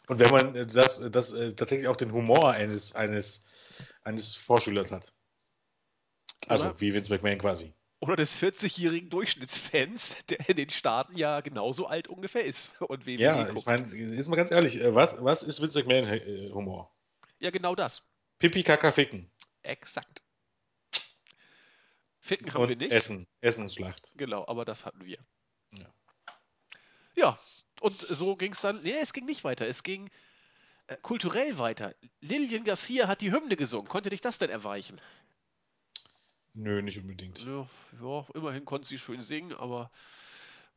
Und 0.08 0.20
wenn 0.20 0.32
man 0.32 0.68
das, 0.68 1.00
das 1.12 1.34
äh, 1.34 1.54
tatsächlich 1.54 1.88
auch 1.88 1.96
den 1.96 2.12
Humor 2.12 2.52
eines, 2.52 2.96
eines, 2.96 3.44
eines 4.04 4.34
Vorschülers 4.34 4.92
hat. 4.92 5.14
Also 6.48 6.66
Oder? 6.66 6.82
wie 6.82 6.94
Vince 6.94 7.14
McMahon 7.14 7.38
quasi 7.38 7.74
oder 8.00 8.16
des 8.16 8.38
40-jährigen 8.38 9.10
Durchschnittsfans, 9.10 10.18
der 10.30 10.50
in 10.50 10.58
den 10.58 10.70
Staaten 10.70 11.18
ja 11.18 11.42
genauso 11.42 11.88
alt 11.88 12.08
ungefähr 12.08 12.46
ist. 12.46 12.80
Und 12.82 13.06
WWE 13.06 13.14
ja, 13.14 13.44
guckt. 13.44 13.60
ich 13.60 13.66
meine, 13.66 13.96
jetzt 13.96 14.30
mal 14.30 14.36
ganz 14.36 14.52
ehrlich, 14.52 14.80
äh, 14.80 14.94
was, 14.94 15.24
was 15.24 15.44
ist 15.44 15.62
Vince 15.62 15.84
McMahon-Humor? 15.84 16.92
Ja, 17.40 17.50
genau 17.50 17.76
das. 17.76 18.04
Pipi, 18.40 18.64
Kaka, 18.64 18.92
Ficken. 18.92 19.32
Exakt. 19.64 20.22
Ficken 22.20 22.54
haben 22.54 22.64
Und 22.64 22.70
wir 22.70 22.76
nicht. 22.76 22.92
Essen. 22.92 23.26
Essensschlacht. 23.42 24.12
Genau, 24.16 24.46
aber 24.48 24.66
das 24.66 24.86
hatten 24.86 25.06
wir. 25.06 25.18
Ja. 25.72 25.86
Ja, 27.16 27.40
und 27.82 27.96
so 27.98 28.36
ging 28.36 28.52
es 28.52 28.62
dann. 28.62 28.84
Nee, 28.84 28.96
es 29.02 29.14
ging 29.14 29.26
nicht 29.26 29.44
weiter. 29.44 29.66
Es 29.66 29.82
ging 29.82 30.10
äh, 30.88 30.98
kulturell 30.98 31.58
weiter. 31.58 31.96
Lillian 32.22 32.64
Garcia 32.64 33.08
hat 33.08 33.22
die 33.22 33.32
Hymne 33.32 33.56
gesungen. 33.56 33.88
Konnte 33.88 34.10
dich 34.10 34.22
das 34.22 34.38
denn 34.38 34.50
erweichen? 34.50 35.02
Nö, 36.60 36.82
nicht 36.82 36.98
unbedingt. 36.98 37.46
Ja, 37.46 37.70
ja, 38.02 38.26
immerhin 38.34 38.66
konnte 38.66 38.88
sie 38.88 38.98
schön 38.98 39.22
singen, 39.22 39.54
aber 39.54 39.92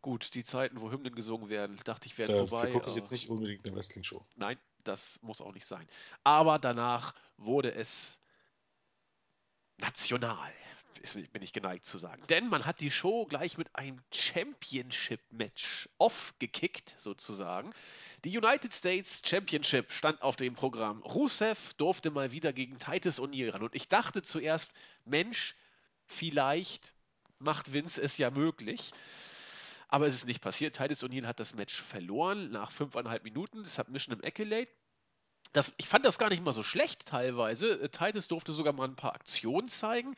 gut, 0.03 0.35
die 0.35 0.45
Zeiten, 0.45 0.79
wo 0.83 0.91
Hymnen 0.91 1.15
gesungen 1.15 1.49
werden, 1.49 1.81
dachte 1.85 2.07
ich, 2.07 2.19
werden 2.19 2.37
Dafür 2.37 2.49
vorbei. 2.49 2.73
gucke 2.73 2.91
ich 2.91 2.97
jetzt 2.97 3.11
nicht 3.11 3.31
unbedingt 3.31 3.67
eine 3.67 3.77
Wrestling-Show. 3.77 4.23
Nein, 4.37 4.59
das 4.85 5.19
muss 5.23 5.41
auch 5.41 5.55
nicht 5.55 5.65
sein. 5.65 5.89
Aber 6.23 6.59
danach 6.59 7.15
wurde 7.39 7.75
es 7.75 8.19
national, 9.79 10.53
bin 11.33 11.43
ich 11.43 11.55
geneigt 11.55 11.87
zu 11.87 11.97
sagen. 11.97 12.23
Denn 12.29 12.49
man 12.49 12.67
hat 12.67 12.81
die 12.81 12.91
Show 12.91 13.25
gleich 13.25 13.57
mit 13.57 13.75
einem 13.75 14.03
Championship-Match 14.13 15.89
aufgekickt, 15.97 16.95
sozusagen. 16.99 17.73
Die 18.25 18.37
United 18.37 18.71
States 18.75 19.23
Championship 19.25 19.93
stand 19.93 20.21
auf 20.21 20.37
dem 20.37 20.53
Programm. 20.55 21.03
Rusev 21.05 21.73
durfte 21.79 22.11
mal 22.11 22.33
wieder 22.33 22.53
gegen 22.53 22.79
Titus 22.79 23.19
O'Neill 23.19 23.51
ran. 23.51 23.63
Und 23.63 23.75
ich 23.75 23.89
dachte 23.89 24.21
zuerst, 24.21 24.75
Mensch, 25.07 25.57
vielleicht 26.11 26.93
macht 27.38 27.73
Vince 27.73 28.02
es 28.02 28.19
ja 28.19 28.31
möglich. 28.31 28.93
Aber 29.88 30.07
es 30.07 30.14
ist 30.14 30.26
nicht 30.26 30.40
passiert. 30.40 30.76
Titus 30.76 31.02
O'Neill 31.02 31.26
hat 31.26 31.40
das 31.40 31.55
Match 31.55 31.81
verloren 31.83 32.50
nach 32.50 32.71
fünfeinhalb 32.71 33.25
Minuten. 33.25 33.62
Das 33.64 33.79
hat 33.79 33.88
Mission 33.88 34.17
im 34.17 34.25
Accolade. 34.25 34.69
Das, 35.52 35.73
ich 35.79 35.88
fand 35.88 36.05
das 36.05 36.19
gar 36.19 36.29
nicht 36.29 36.45
mal 36.45 36.52
so 36.52 36.62
schlecht 36.62 37.07
teilweise. 37.07 37.81
Äh, 37.81 37.88
Titus 37.88 38.29
durfte 38.29 38.52
sogar 38.52 38.73
mal 38.73 38.87
ein 38.87 38.95
paar 38.95 39.14
Aktionen 39.14 39.69
zeigen. 39.69 40.14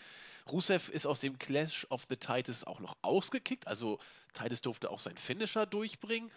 Rusev 0.50 0.90
ist 0.90 1.06
aus 1.06 1.20
dem 1.20 1.38
Clash 1.38 1.86
of 1.88 2.04
the 2.10 2.16
Titus 2.16 2.64
auch 2.64 2.80
noch 2.80 2.96
ausgekickt. 3.00 3.66
Also 3.66 3.98
Titus 4.34 4.60
durfte 4.60 4.90
auch 4.90 4.98
seinen 4.98 5.16
Finisher 5.16 5.64
durchbringen. 5.64 6.30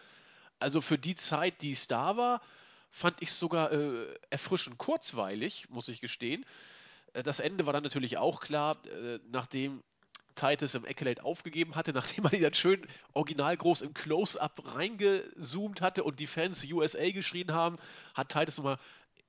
Also 0.59 0.79
für 0.79 0.97
die 0.97 1.15
Zeit, 1.15 1.61
die 1.61 1.73
es 1.73 1.87
da 1.87 2.15
war, 2.15 2.41
fand 2.89 3.21
ich 3.21 3.33
sogar 3.33 3.73
äh, 3.73 4.17
erfrischend 4.29 4.77
kurzweilig, 4.77 5.67
muss 5.69 5.89
ich 5.89 5.99
gestehen. 5.99 6.45
Äh, 7.15 7.23
das 7.23 7.39
Ende 7.39 7.65
war 7.65 7.73
dann 7.73 7.83
natürlich 7.83 8.17
auch 8.17 8.41
klar, 8.41 8.77
äh, 8.85 9.19
nachdem 9.31 9.83
Titus 10.35 10.75
im 10.75 10.85
Accolade 10.85 11.23
aufgegeben 11.23 11.75
hatte, 11.75 11.93
nachdem 11.93 12.25
man 12.25 12.33
ihn 12.33 12.43
dann 12.43 12.53
schön 12.53 12.85
original 13.13 13.55
groß 13.55 13.81
im 13.81 13.93
Close-Up 13.93 14.75
reingezoomt 14.75 15.81
hatte 15.81 16.03
und 16.03 16.19
die 16.19 16.27
Fans 16.27 16.65
USA 16.71 17.09
geschrien 17.11 17.53
haben, 17.53 17.77
hat 18.13 18.29
Titus 18.29 18.57
nochmal 18.57 18.77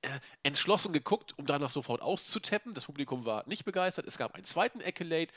äh, 0.01 0.19
entschlossen 0.43 0.93
geguckt, 0.93 1.33
um 1.37 1.45
danach 1.45 1.69
sofort 1.69 2.01
auszuteppen. 2.01 2.73
Das 2.73 2.85
Publikum 2.85 3.25
war 3.25 3.47
nicht 3.47 3.65
begeistert. 3.65 4.05
Es 4.05 4.17
gab 4.17 4.35
einen 4.35 4.43
zweiten 4.43 4.81
Accolade 4.81 5.31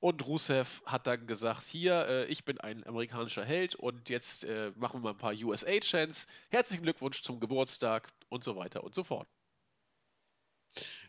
und 0.00 0.26
Rusev 0.26 0.82
hat 0.84 1.06
dann 1.06 1.26
gesagt, 1.28 1.64
hier, 1.64 2.26
ich 2.28 2.44
bin 2.44 2.60
ein 2.60 2.84
amerikanischer 2.84 3.44
Held 3.44 3.76
und 3.76 4.08
jetzt 4.08 4.44
machen 4.74 4.96
wir 4.96 5.00
mal 5.00 5.10
ein 5.10 5.16
paar 5.16 5.32
USA-Chants. 5.32 6.26
Herzlichen 6.50 6.82
Glückwunsch 6.82 7.22
zum 7.22 7.38
Geburtstag 7.38 8.12
und 8.28 8.42
so 8.42 8.56
weiter 8.56 8.82
und 8.82 8.94
so 8.94 9.04
fort. 9.04 9.28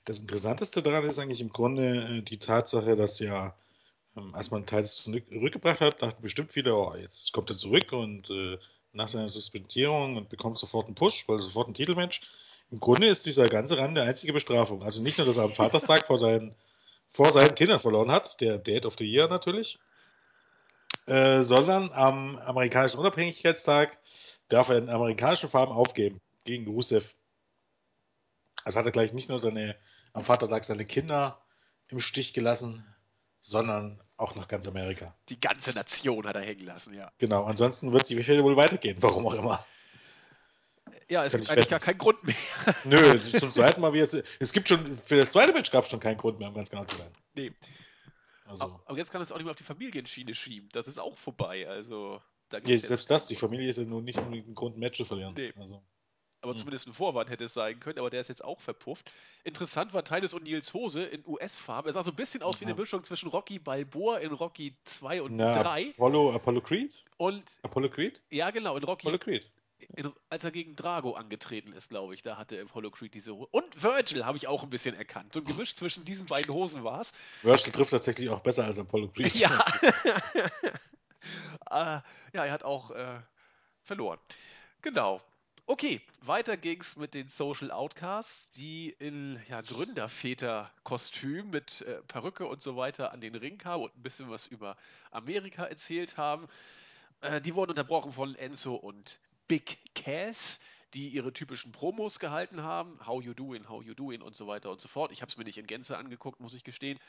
Das 0.05 0.19
Interessanteste 0.19 0.83
daran 0.83 1.03
ist 1.09 1.17
eigentlich 1.17 1.41
im 1.41 1.49
Grunde 1.49 2.19
äh, 2.19 2.21
die 2.21 2.37
Tatsache, 2.37 2.95
dass 2.95 3.19
ja, 3.19 3.55
ähm, 4.15 4.33
als 4.35 4.51
man 4.51 4.65
Titus 4.65 5.03
zurückgebracht 5.03 5.81
hat, 5.81 6.01
dachten 6.01 6.21
bestimmt 6.21 6.51
viele, 6.51 6.75
oh, 6.75 6.95
jetzt 6.95 7.33
kommt 7.33 7.49
er 7.49 7.57
zurück 7.57 7.91
und 7.91 8.29
äh, 8.29 8.57
nach 8.93 9.07
seiner 9.07 9.29
Suspendierung 9.29 10.15
und 10.15 10.29
bekommt 10.29 10.59
sofort 10.59 10.85
einen 10.85 10.95
Push, 10.95 11.27
weil 11.27 11.39
sofort 11.39 11.67
ein 11.67 11.73
Titelmatch. 11.73 12.21
Im 12.71 12.79
Grunde 12.79 13.07
ist 13.07 13.25
dieser 13.25 13.47
ganze 13.49 13.77
Rand 13.77 13.97
der 13.97 14.05
einzige 14.05 14.33
Bestrafung. 14.33 14.83
Also 14.83 15.03
nicht 15.03 15.17
nur, 15.17 15.27
dass 15.27 15.37
er 15.37 15.43
am 15.43 15.53
Vaterstag 15.53 16.07
vor 16.07 16.17
seinen, 16.17 16.55
vor 17.07 17.31
seinen 17.31 17.55
Kindern 17.55 17.79
verloren 17.79 18.11
hat, 18.11 18.39
der 18.41 18.57
Dad 18.57 18.85
of 18.85 18.95
the 18.97 19.05
Year 19.05 19.27
natürlich, 19.27 19.79
äh, 21.07 21.41
sondern 21.41 21.91
am 21.91 22.37
amerikanischen 22.37 22.99
Unabhängigkeitstag 22.99 23.97
darf 24.49 24.69
er 24.69 24.77
in 24.77 24.89
amerikanischen 24.89 25.49
Farben 25.49 25.73
aufgeben 25.73 26.21
gegen 26.43 26.67
Rusev. 26.67 27.15
Also 28.63 28.79
hat 28.79 28.85
er 28.85 28.91
gleich 28.91 29.13
nicht 29.13 29.29
nur 29.29 29.39
seine, 29.39 29.75
am 30.15 30.23
Vatertag 30.23 30.63
seine 30.63 30.85
Kinder 30.85 31.39
im 31.89 31.99
Stich 31.99 32.33
gelassen, 32.33 32.85
sondern 33.39 34.01
auch 34.17 34.35
nach 34.35 34.47
ganz 34.47 34.67
Amerika. 34.67 35.13
Die 35.29 35.39
ganze 35.39 35.71
Nation 35.71 36.25
hat 36.25 36.35
er 36.35 36.41
hängen 36.41 36.65
lassen, 36.65 36.93
ja. 36.93 37.11
Genau, 37.17 37.43
ansonsten 37.43 37.91
wird 37.91 38.09
die 38.09 38.15
Geschichte 38.15 38.43
wohl 38.43 38.55
weitergehen, 38.55 38.97
warum 39.01 39.27
auch 39.27 39.33
immer. 39.33 39.63
Ja, 41.09 41.25
es 41.25 41.33
Kann 41.33 41.41
gibt 41.41 41.51
eigentlich 41.51 41.69
gar 41.69 41.79
keinen 41.79 41.97
Grund 41.97 42.23
mehr. 42.23 42.35
Nö, 42.85 43.19
zum 43.19 43.51
zweiten 43.51 43.81
Mal, 43.81 43.93
wie 43.93 43.99
es. 43.99 44.17
Es 44.39 44.53
gibt 44.53 44.69
schon, 44.69 44.97
für 44.99 45.17
das 45.17 45.31
zweite 45.31 45.53
Match 45.53 45.69
gab 45.69 45.83
es 45.83 45.91
schon 45.91 45.99
keinen 45.99 46.17
Grund 46.17 46.39
mehr, 46.39 46.47
um 46.47 46.55
ganz 46.55 46.69
genau 46.69 46.85
zu 46.85 46.95
sein. 46.95 47.11
Nee. 47.35 47.51
Also. 48.45 48.79
Aber 48.85 48.97
jetzt 48.97 49.11
kann 49.11 49.21
es 49.21 49.31
auch 49.31 49.35
nicht 49.35 49.45
mehr 49.45 49.51
auf 49.51 49.57
die 49.57 49.63
Familienschiene 49.63 50.33
schieben. 50.33 50.69
Das 50.71 50.87
ist 50.87 50.97
auch 50.97 51.17
vorbei. 51.17 51.67
Also. 51.67 52.21
Da 52.49 52.59
ja, 52.59 52.77
selbst 52.77 53.11
das, 53.11 53.27
die 53.27 53.35
Familie 53.35 53.69
ist 53.69 53.77
ja 53.77 53.83
nun 53.83 54.05
nicht 54.05 54.17
unbedingt 54.17 54.47
ein 54.47 54.55
Grund, 54.55 54.77
Match 54.77 54.97
zu 54.97 55.05
verlieren. 55.05 55.33
Nee. 55.35 55.53
Also. 55.59 55.83
Aber 56.45 56.53
hm. 56.53 56.59
zumindest 56.59 56.87
ein 56.87 56.93
Vorwand 56.93 57.29
hätte 57.29 57.45
es 57.45 57.53
sein 57.53 57.79
können, 57.79 57.99
aber 57.99 58.09
der 58.09 58.21
ist 58.21 58.27
jetzt 58.27 58.43
auch 58.43 58.61
verpufft. 58.61 59.11
Interessant 59.43 59.93
war 59.93 60.03
Titus 60.03 60.33
und 60.33 60.43
Nils 60.43 60.73
Hose 60.73 61.03
in 61.03 61.23
US-Farbe. 61.25 61.89
Er 61.89 61.93
sah 61.93 62.03
so 62.03 62.11
ein 62.11 62.15
bisschen 62.15 62.43
aus 62.43 62.61
wie 62.61 62.65
eine 62.65 62.75
Mischung 62.75 63.03
zwischen 63.03 63.29
Rocky 63.29 63.59
Balboa 63.59 64.17
in 64.19 64.31
Rocky 64.31 64.75
2 64.85 65.23
und 65.23 65.35
Na, 65.35 65.61
3. 65.61 65.93
Apollo, 65.95 66.33
Apollo 66.33 66.61
Creed? 66.61 67.03
Und. 67.17 67.43
Apollo 67.63 67.89
Creed? 67.89 68.21
Ja, 68.29 68.51
genau, 68.51 68.77
in 68.77 68.83
Rocky. 68.83 69.07
Apollo 69.07 69.19
Creed 69.19 69.51
in, 69.95 70.11
als 70.29 70.43
er 70.43 70.51
gegen 70.51 70.75
Drago 70.75 71.13
angetreten 71.13 71.73
ist, 71.73 71.89
glaube 71.89 72.13
ich, 72.13 72.21
da 72.21 72.37
hatte 72.37 72.61
Apollo 72.61 72.91
Creed 72.91 73.13
diese 73.13 73.35
Hose. 73.35 73.47
Und 73.51 73.83
Virgil 73.83 74.25
habe 74.25 74.37
ich 74.37 74.47
auch 74.47 74.63
ein 74.63 74.69
bisschen 74.69 74.95
erkannt. 74.95 75.33
So 75.33 75.41
ein 75.41 75.45
Gemisch 75.45 75.75
zwischen 75.75 76.05
diesen 76.05 76.27
beiden 76.27 76.53
Hosen 76.53 76.83
war 76.83 77.01
es. 77.01 77.11
Virgil 77.41 77.71
trifft 77.73 77.91
tatsächlich 77.91 78.29
auch 78.29 78.39
besser 78.39 78.65
als 78.65 78.79
Apollo 78.79 79.09
Creed. 79.09 79.35
Ja. 79.35 79.65
uh, 81.69 81.99
ja, 82.33 82.45
er 82.45 82.51
hat 82.51 82.63
auch 82.63 82.91
äh, 82.91 83.19
verloren. 83.83 84.19
Genau. 84.81 85.21
Okay, 85.67 85.99
weiter 86.21 86.57
ging's 86.57 86.95
mit 86.95 87.15
den 87.15 87.27
Social 87.27 87.71
Outcasts, 87.71 88.51
die 88.51 88.95
in 88.99 89.41
ja, 89.49 89.61
Gründerväter-Kostüm 89.61 91.49
mit 91.49 91.81
äh, 91.81 92.03
Perücke 92.03 92.45
und 92.45 92.61
so 92.61 92.77
weiter 92.77 93.11
an 93.11 93.19
den 93.19 93.33
Ring 93.33 93.57
kamen 93.57 93.85
und 93.85 93.97
ein 93.97 94.03
bisschen 94.03 94.29
was 94.29 94.45
über 94.45 94.77
Amerika 95.09 95.65
erzählt 95.65 96.17
haben. 96.17 96.47
Äh, 97.21 97.41
die 97.41 97.55
wurden 97.55 97.71
unterbrochen 97.71 98.11
von 98.11 98.35
Enzo 98.35 98.75
und 98.75 99.19
Big 99.47 99.79
Cass, 99.95 100.59
die 100.93 101.09
ihre 101.09 101.33
typischen 101.33 101.71
Promos 101.71 102.19
gehalten 102.19 102.61
haben. 102.61 102.99
How 103.03 103.23
you 103.23 103.33
doing, 103.33 103.67
how 103.67 103.83
you 103.83 103.95
doing 103.95 104.21
und 104.21 104.35
so 104.35 104.45
weiter 104.45 104.69
und 104.69 104.79
so 104.79 104.87
fort. 104.87 105.11
Ich 105.11 105.23
habe 105.23 105.31
es 105.31 105.37
mir 105.37 105.45
nicht 105.45 105.57
in 105.57 105.65
Gänze 105.65 105.97
angeguckt, 105.97 106.39
muss 106.41 106.53
ich 106.53 106.63
gestehen. 106.63 106.99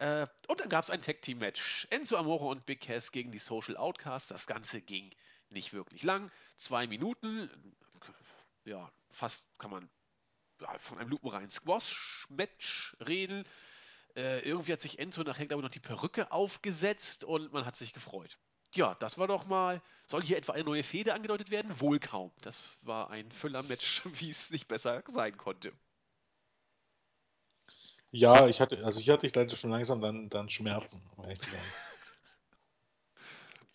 Äh, 0.00 0.26
und 0.48 0.60
dann 0.60 0.68
gab 0.68 0.84
es 0.84 0.90
ein 0.90 1.00
Tag-Team-Match. 1.00 1.86
Enzo 1.88 2.18
Amore 2.18 2.44
und 2.44 2.66
Big 2.66 2.82
Cass 2.82 3.10
gegen 3.10 3.32
die 3.32 3.38
Social 3.38 3.78
Outcasts. 3.78 4.28
Das 4.28 4.46
Ganze 4.46 4.82
ging 4.82 5.10
nicht 5.50 5.72
wirklich 5.72 6.02
lang. 6.02 6.30
Zwei 6.56 6.86
Minuten. 6.86 7.50
Ja, 8.64 8.90
fast 9.10 9.46
kann 9.58 9.70
man 9.70 9.90
ja, 10.60 10.78
von 10.78 10.98
einem 10.98 11.10
lupenreinen 11.10 11.50
Squash-Match 11.50 12.96
reden. 13.06 13.44
Äh, 14.16 14.40
irgendwie 14.40 14.72
hat 14.72 14.80
sich 14.80 14.98
Enzo 14.98 15.22
nachher, 15.22 15.46
glaube 15.46 15.62
ich, 15.62 15.64
noch 15.64 15.72
die 15.72 15.80
Perücke 15.80 16.32
aufgesetzt 16.32 17.24
und 17.24 17.52
man 17.52 17.64
hat 17.64 17.76
sich 17.76 17.92
gefreut. 17.92 18.38
Ja, 18.72 18.94
das 19.00 19.18
war 19.18 19.26
doch 19.26 19.46
mal. 19.46 19.82
Soll 20.06 20.22
hier 20.22 20.36
etwa 20.36 20.52
eine 20.52 20.64
neue 20.64 20.82
Fehde 20.82 21.14
angedeutet 21.14 21.50
werden? 21.50 21.80
Wohl 21.80 21.98
kaum. 21.98 22.30
Das 22.40 22.78
war 22.82 23.10
ein 23.10 23.30
Füller-Match, 23.32 24.02
wie 24.14 24.30
es 24.30 24.50
nicht 24.50 24.68
besser 24.68 25.02
sein 25.08 25.36
konnte. 25.36 25.72
Ja, 28.12 28.48
ich 28.48 28.60
hatte, 28.60 28.84
also 28.84 28.98
ich 28.98 29.08
hatte 29.08 29.26
ich 29.26 29.34
leider 29.34 29.54
schon 29.56 29.70
langsam 29.70 30.00
dann, 30.00 30.28
dann 30.28 30.50
Schmerzen, 30.50 31.00
um 31.16 31.24
ehrlich 31.24 31.38
zu 31.38 31.50
sein. 31.50 31.60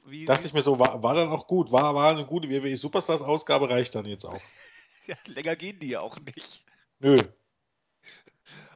Wie, 0.06 0.26
Dachte 0.26 0.46
ich 0.46 0.54
mir 0.54 0.62
so, 0.62 0.78
war, 0.78 1.02
war 1.02 1.16
dann 1.16 1.30
auch 1.30 1.48
gut, 1.48 1.72
war, 1.72 1.96
war 1.96 2.12
eine 2.12 2.26
gute 2.26 2.50
WWE 2.50 2.78
Superstars 2.78 3.24
Ausgabe, 3.24 3.70
reicht 3.70 3.96
dann 3.96 4.06
jetzt 4.06 4.26
auch. 4.26 4.42
ja, 5.08 5.16
länger 5.26 5.56
gehen 5.56 5.80
die 5.80 5.90
ja 5.90 6.02
auch 6.02 6.20
nicht. 6.20 6.64
Nö. 7.00 7.24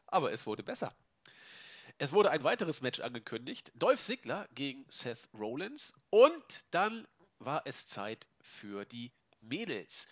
Aber 0.08 0.32
es 0.32 0.48
wurde 0.48 0.64
besser. 0.64 0.94
Es 2.00 2.14
wurde 2.14 2.32
ein 2.32 2.44
weiteres 2.44 2.82
Match 2.82 3.00
angekündigt. 3.00 3.72
Dolph 3.76 4.00
Ziggler 4.00 4.48
gegen 4.56 4.86
Seth 4.88 5.28
Rollins. 5.38 5.94
Und 6.10 6.66
dann 6.72 7.08
war 7.40 7.62
es 7.66 7.88
Zeit 7.88 8.26
für 8.42 8.86
die 8.86 9.12
Mädels. 9.42 10.08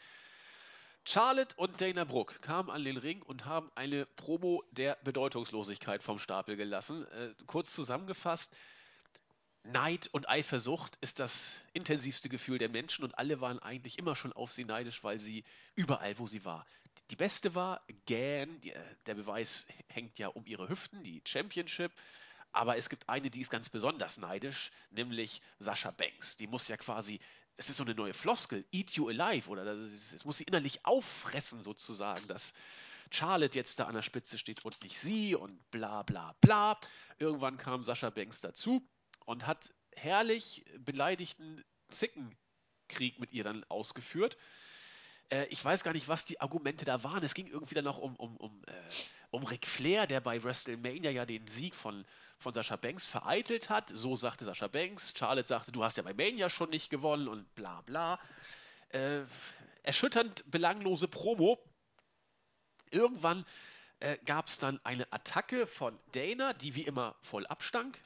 Charlotte 1.05 1.55
und 1.55 1.79
Dana 1.79 2.03
Brooke 2.03 2.39
kamen 2.41 2.69
an 2.69 2.83
den 2.83 2.97
Ring 2.97 3.21
und 3.21 3.45
haben 3.45 3.71
eine 3.75 4.05
Promo 4.05 4.63
der 4.71 4.97
Bedeutungslosigkeit 5.03 6.03
vom 6.03 6.19
Stapel 6.19 6.57
gelassen. 6.57 7.07
Äh, 7.07 7.33
kurz 7.45 7.71
zusammengefasst, 7.74 8.53
Neid 9.67 10.07
und 10.12 10.29
Eifersucht 10.29 10.97
ist 11.01 11.19
das 11.19 11.62
intensivste 11.74 12.29
Gefühl 12.29 12.57
der 12.57 12.69
Menschen 12.69 13.03
und 13.03 13.17
alle 13.17 13.41
waren 13.41 13.59
eigentlich 13.59 14.00
immer 14.00 14.15
schon 14.15 14.33
auf 14.33 14.51
sie 14.51 14.65
neidisch, 14.65 15.03
weil 15.03 15.19
sie 15.19 15.43
überall, 15.75 16.17
wo 16.19 16.27
sie 16.27 16.45
war, 16.45 16.65
die 17.09 17.15
beste 17.15 17.55
war 17.55 17.79
Gan, 18.05 18.62
äh, 18.63 18.74
der 19.05 19.15
Beweis 19.15 19.65
hängt 19.88 20.19
ja 20.19 20.27
um 20.27 20.45
ihre 20.45 20.69
Hüften, 20.69 21.03
die 21.03 21.21
Championship. 21.25 21.91
Aber 22.51 22.77
es 22.77 22.89
gibt 22.89 23.07
eine, 23.07 23.29
die 23.29 23.41
ist 23.41 23.51
ganz 23.51 23.69
besonders 23.69 24.17
neidisch, 24.17 24.71
nämlich 24.89 25.41
Sascha 25.59 25.91
Banks. 25.91 26.38
Die 26.38 26.47
muss 26.47 26.67
ja 26.67 26.77
quasi, 26.77 27.19
das 27.55 27.69
ist 27.69 27.77
so 27.77 27.83
eine 27.83 27.93
neue 27.93 28.13
Floskel, 28.13 28.65
eat 28.71 28.91
you 28.91 29.09
alive, 29.09 29.50
oder 29.50 29.65
es 29.65 30.25
muss 30.25 30.38
sie 30.38 30.45
innerlich 30.45 30.86
auffressen 30.86 31.62
sozusagen, 31.62 32.25
dass 32.27 32.53
Charlotte 33.12 33.57
jetzt 33.57 33.79
da 33.79 33.86
an 33.86 33.95
der 33.95 34.01
Spitze 34.01 34.38
steht 34.38 34.65
und 34.65 34.81
nicht 34.81 35.00
sie 35.00 35.36
und 35.36 35.69
bla 35.71 36.03
bla 36.03 36.36
bla. 36.41 36.79
Irgendwann 37.19 37.57
kam 37.57 37.83
Sascha 37.83 38.09
Banks 38.09 38.41
dazu 38.41 38.81
und 39.27 39.46
hat 39.46 39.72
herrlich 39.93 40.65
beleidigten 40.79 41.63
Zickenkrieg 41.89 43.19
mit 43.19 43.34
ihr 43.34 43.43
dann 43.43 43.65
ausgeführt. 43.65 44.38
Äh, 45.29 45.46
ich 45.48 45.63
weiß 45.63 45.84
gar 45.84 45.93
nicht, 45.93 46.07
was 46.07 46.24
die 46.24 46.39
Argumente 46.39 46.86
da 46.86 47.03
waren. 47.03 47.22
Es 47.24 47.34
ging 47.34 47.48
irgendwie 47.48 47.75
dann 47.75 47.84
noch 47.84 47.98
um, 47.98 48.15
um, 48.15 48.38
um, 48.38 48.63
äh, 48.67 48.72
um 49.31 49.43
Ric 49.43 49.67
Flair, 49.67 50.07
der 50.07 50.22
bei 50.22 50.41
WrestleMania 50.41 51.12
ja 51.12 51.25
den 51.25 51.46
Sieg 51.46 51.75
von, 51.75 52.05
von 52.39 52.53
Sascha 52.53 52.77
Banks 52.77 53.05
vereitelt 53.05 53.69
hat. 53.69 53.89
So 53.93 54.15
sagte 54.15 54.46
Sascha 54.46 54.67
Banks. 54.67 55.13
Charlotte 55.17 55.48
sagte, 55.48 55.74
du 55.74 55.84
hast 55.84 55.98
ja 55.98 56.03
bei 56.03 56.13
Mania 56.13 56.50
schon 56.50 56.69
nicht 56.69 56.89
gewonnen 56.89 57.27
und 57.27 57.53
bla 57.53 57.81
bla. 57.81 58.19
Äh, 58.89 59.24
erschütternd 59.84 60.50
belanglose 60.50 61.10
Promo. 61.10 61.60
Irgendwann 62.91 63.46
äh, 64.00 64.17
gab 64.25 64.48
es 64.48 64.57
dann 64.57 64.79
eine 64.86 65.12
Attacke 65.12 65.67
von 65.67 66.00
Dana, 66.13 66.53
die 66.53 66.75
wie 66.75 66.84
immer 66.84 67.17
voll 67.24 67.46
abstank. 67.46 68.01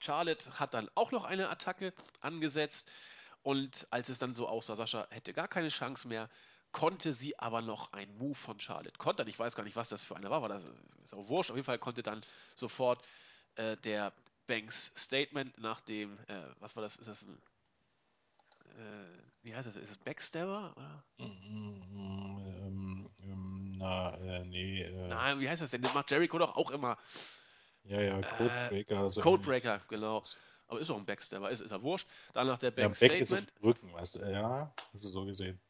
Charlotte 0.00 0.58
hat 0.58 0.74
dann 0.74 0.90
auch 0.94 1.12
noch 1.12 1.24
eine 1.24 1.48
Attacke 1.48 1.92
angesetzt. 2.20 2.90
Und 3.42 3.86
als 3.90 4.08
es 4.08 4.18
dann 4.18 4.34
so 4.34 4.48
aussah, 4.48 4.74
Sascha 4.74 5.06
hätte 5.10 5.32
gar 5.32 5.46
keine 5.46 5.68
Chance 5.68 6.08
mehr, 6.08 6.28
konnte 6.72 7.12
sie 7.12 7.38
aber 7.38 7.62
noch 7.62 7.92
einen 7.92 8.16
Move 8.18 8.34
von 8.34 8.58
Charlotte 8.60 8.98
kontern. 8.98 9.28
Ich 9.28 9.38
weiß 9.38 9.54
gar 9.54 9.62
nicht, 9.62 9.76
was 9.76 9.88
das 9.88 10.02
für 10.02 10.16
einer 10.16 10.30
war, 10.30 10.42
war 10.42 10.48
das 10.48 10.64
ist 11.02 11.14
auch 11.14 11.28
wurscht. 11.28 11.50
Auf 11.50 11.56
jeden 11.56 11.64
Fall 11.64 11.78
konnte 11.78 12.02
dann 12.02 12.20
sofort 12.54 13.02
äh, 13.54 13.76
der 13.78 14.12
Banks 14.46 14.92
Statement 14.96 15.56
nach 15.58 15.80
dem, 15.80 16.18
äh, 16.26 16.42
was 16.60 16.76
war 16.76 16.82
das, 16.82 16.96
ist 16.96 17.06
das 17.06 17.22
ein, 17.22 17.40
äh, 18.78 19.22
wie 19.42 19.54
heißt 19.54 19.68
das, 19.68 19.76
ist 19.76 19.90
es 19.90 19.98
Backstabber? 19.98 20.74
Oder? 20.76 21.04
Ähm, 21.18 23.08
ähm, 23.20 23.76
na, 23.78 24.14
äh, 24.16 24.44
nee. 24.44 24.82
Äh. 24.82 25.08
Nein, 25.08 25.40
wie 25.40 25.48
heißt 25.48 25.62
das 25.62 25.70
denn? 25.70 25.82
Das 25.82 25.94
macht 25.94 26.10
Jericho 26.10 26.38
doch 26.38 26.56
auch 26.56 26.70
immer. 26.70 26.98
Ja, 27.88 28.00
ja, 28.00 28.20
Codebreaker. 28.20 29.08
So 29.10 29.20
Codebreaker, 29.20 29.80
genau. 29.88 30.22
Aber 30.68 30.80
ist 30.80 30.90
auch 30.90 30.96
ein 30.96 31.04
Backstabber, 31.04 31.50
ist, 31.50 31.60
ist 31.60 31.70
ja 31.70 31.80
wurscht. 31.82 32.08
Danach 32.34 32.58
der 32.58 32.72
Banks 32.72 33.00
ja, 33.00 33.08
Back. 33.08 33.20
Ist 33.20 33.36
Rücken, 33.62 33.92
weißt 33.92 34.16
du, 34.16 34.30
ja, 34.30 34.72
hast 34.92 35.04
du 35.04 35.08
so 35.08 35.24
gesehen. 35.24 35.60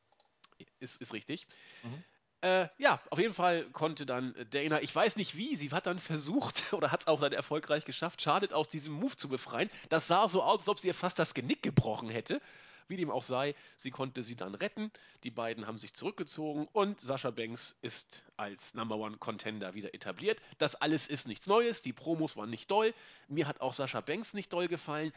ist, 0.81 1.01
ist 1.03 1.13
richtig. 1.13 1.47
Mhm. 1.83 2.03
Äh, 2.43 2.69
ja, 2.79 3.01
auf 3.11 3.19
jeden 3.19 3.35
Fall 3.35 3.65
konnte 3.73 4.07
dann 4.07 4.35
Dana, 4.51 4.81
ich 4.83 4.95
weiß 4.95 5.17
nicht 5.17 5.37
wie, 5.37 5.57
sie 5.57 5.71
hat 5.71 5.87
dann 5.87 5.99
versucht 5.99 6.65
oder 6.73 6.93
hat 6.93 7.01
es 7.01 7.07
auch 7.07 7.21
dann 7.21 7.33
erfolgreich 7.33 7.85
geschafft, 7.85 8.23
Charlotte 8.23 8.55
aus 8.55 8.69
diesem 8.69 8.95
Move 8.95 9.17
zu 9.17 9.29
befreien. 9.29 9.71
Das 9.89 10.07
sah 10.07 10.29
so 10.29 10.43
aus, 10.43 10.61
als 10.61 10.69
ob 10.69 10.79
sie 10.79 10.89
ihr 10.89 10.95
fast 10.95 11.19
das 11.19 11.35
Genick 11.35 11.63
gebrochen 11.63 12.09
hätte. 12.09 12.41
Wie 12.89 12.97
dem 12.97 13.11
auch 13.11 13.23
sei, 13.23 13.55
sie 13.77 13.91
konnte 13.91 14.23
sie 14.23 14.37
dann 14.37 14.55
retten. 14.55 14.91
Die 15.25 15.31
beiden 15.31 15.67
haben 15.67 15.79
sich 15.79 15.95
zurückgezogen 15.95 16.69
und 16.73 17.01
Sascha 17.01 17.31
Banks 17.31 17.79
ist 17.83 18.23
als 18.37 18.75
Number 18.75 18.97
One 18.97 19.17
Contender 19.19 19.75
wieder 19.75 19.95
etabliert. 19.95 20.41
Das 20.59 20.75
alles 20.77 21.09
ist 21.09 21.27
nichts 21.27 21.47
Neues. 21.47 21.83
Die 21.83 21.93
Promos 21.93 22.37
waren 22.37 22.51
nicht 22.51 22.71
doll. 22.71 22.95
Mir 23.29 23.49
hat 23.49 23.61
auch 23.61 23.73
Sascha 23.73 24.01
Banks 24.01 24.35
nicht 24.35 24.53
doll 24.53 24.69
gefallen. 24.69 25.13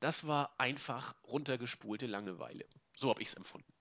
Das 0.00 0.26
war 0.26 0.54
einfach 0.56 1.14
runtergespulte 1.28 2.06
Langeweile. 2.06 2.64
So 2.96 3.10
habe 3.10 3.20
ich 3.20 3.28
es 3.28 3.34
empfunden. 3.34 3.72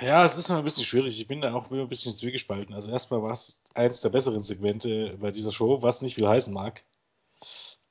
Ja, 0.00 0.24
es 0.24 0.36
ist 0.36 0.48
immer 0.48 0.58
ein 0.58 0.64
bisschen 0.64 0.84
schwierig. 0.84 1.20
Ich 1.20 1.28
bin 1.28 1.42
da 1.42 1.52
auch 1.52 1.70
immer 1.70 1.82
ein 1.82 1.88
bisschen 1.88 2.16
zwiegespalten. 2.16 2.74
Also 2.74 2.90
erstmal 2.90 3.22
war 3.22 3.32
es 3.32 3.62
eins 3.74 4.00
der 4.00 4.08
besseren 4.08 4.42
Segmente 4.42 5.16
bei 5.18 5.30
dieser 5.30 5.52
Show, 5.52 5.82
was 5.82 6.02
nicht 6.02 6.14
viel 6.14 6.26
heißen 6.26 6.54
mag. 6.54 6.82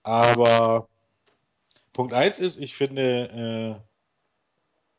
Aber 0.03 0.89
Punkt 1.99 2.13
1 2.13 2.39
ist, 2.39 2.55
ich 2.55 2.77
finde 2.77 3.81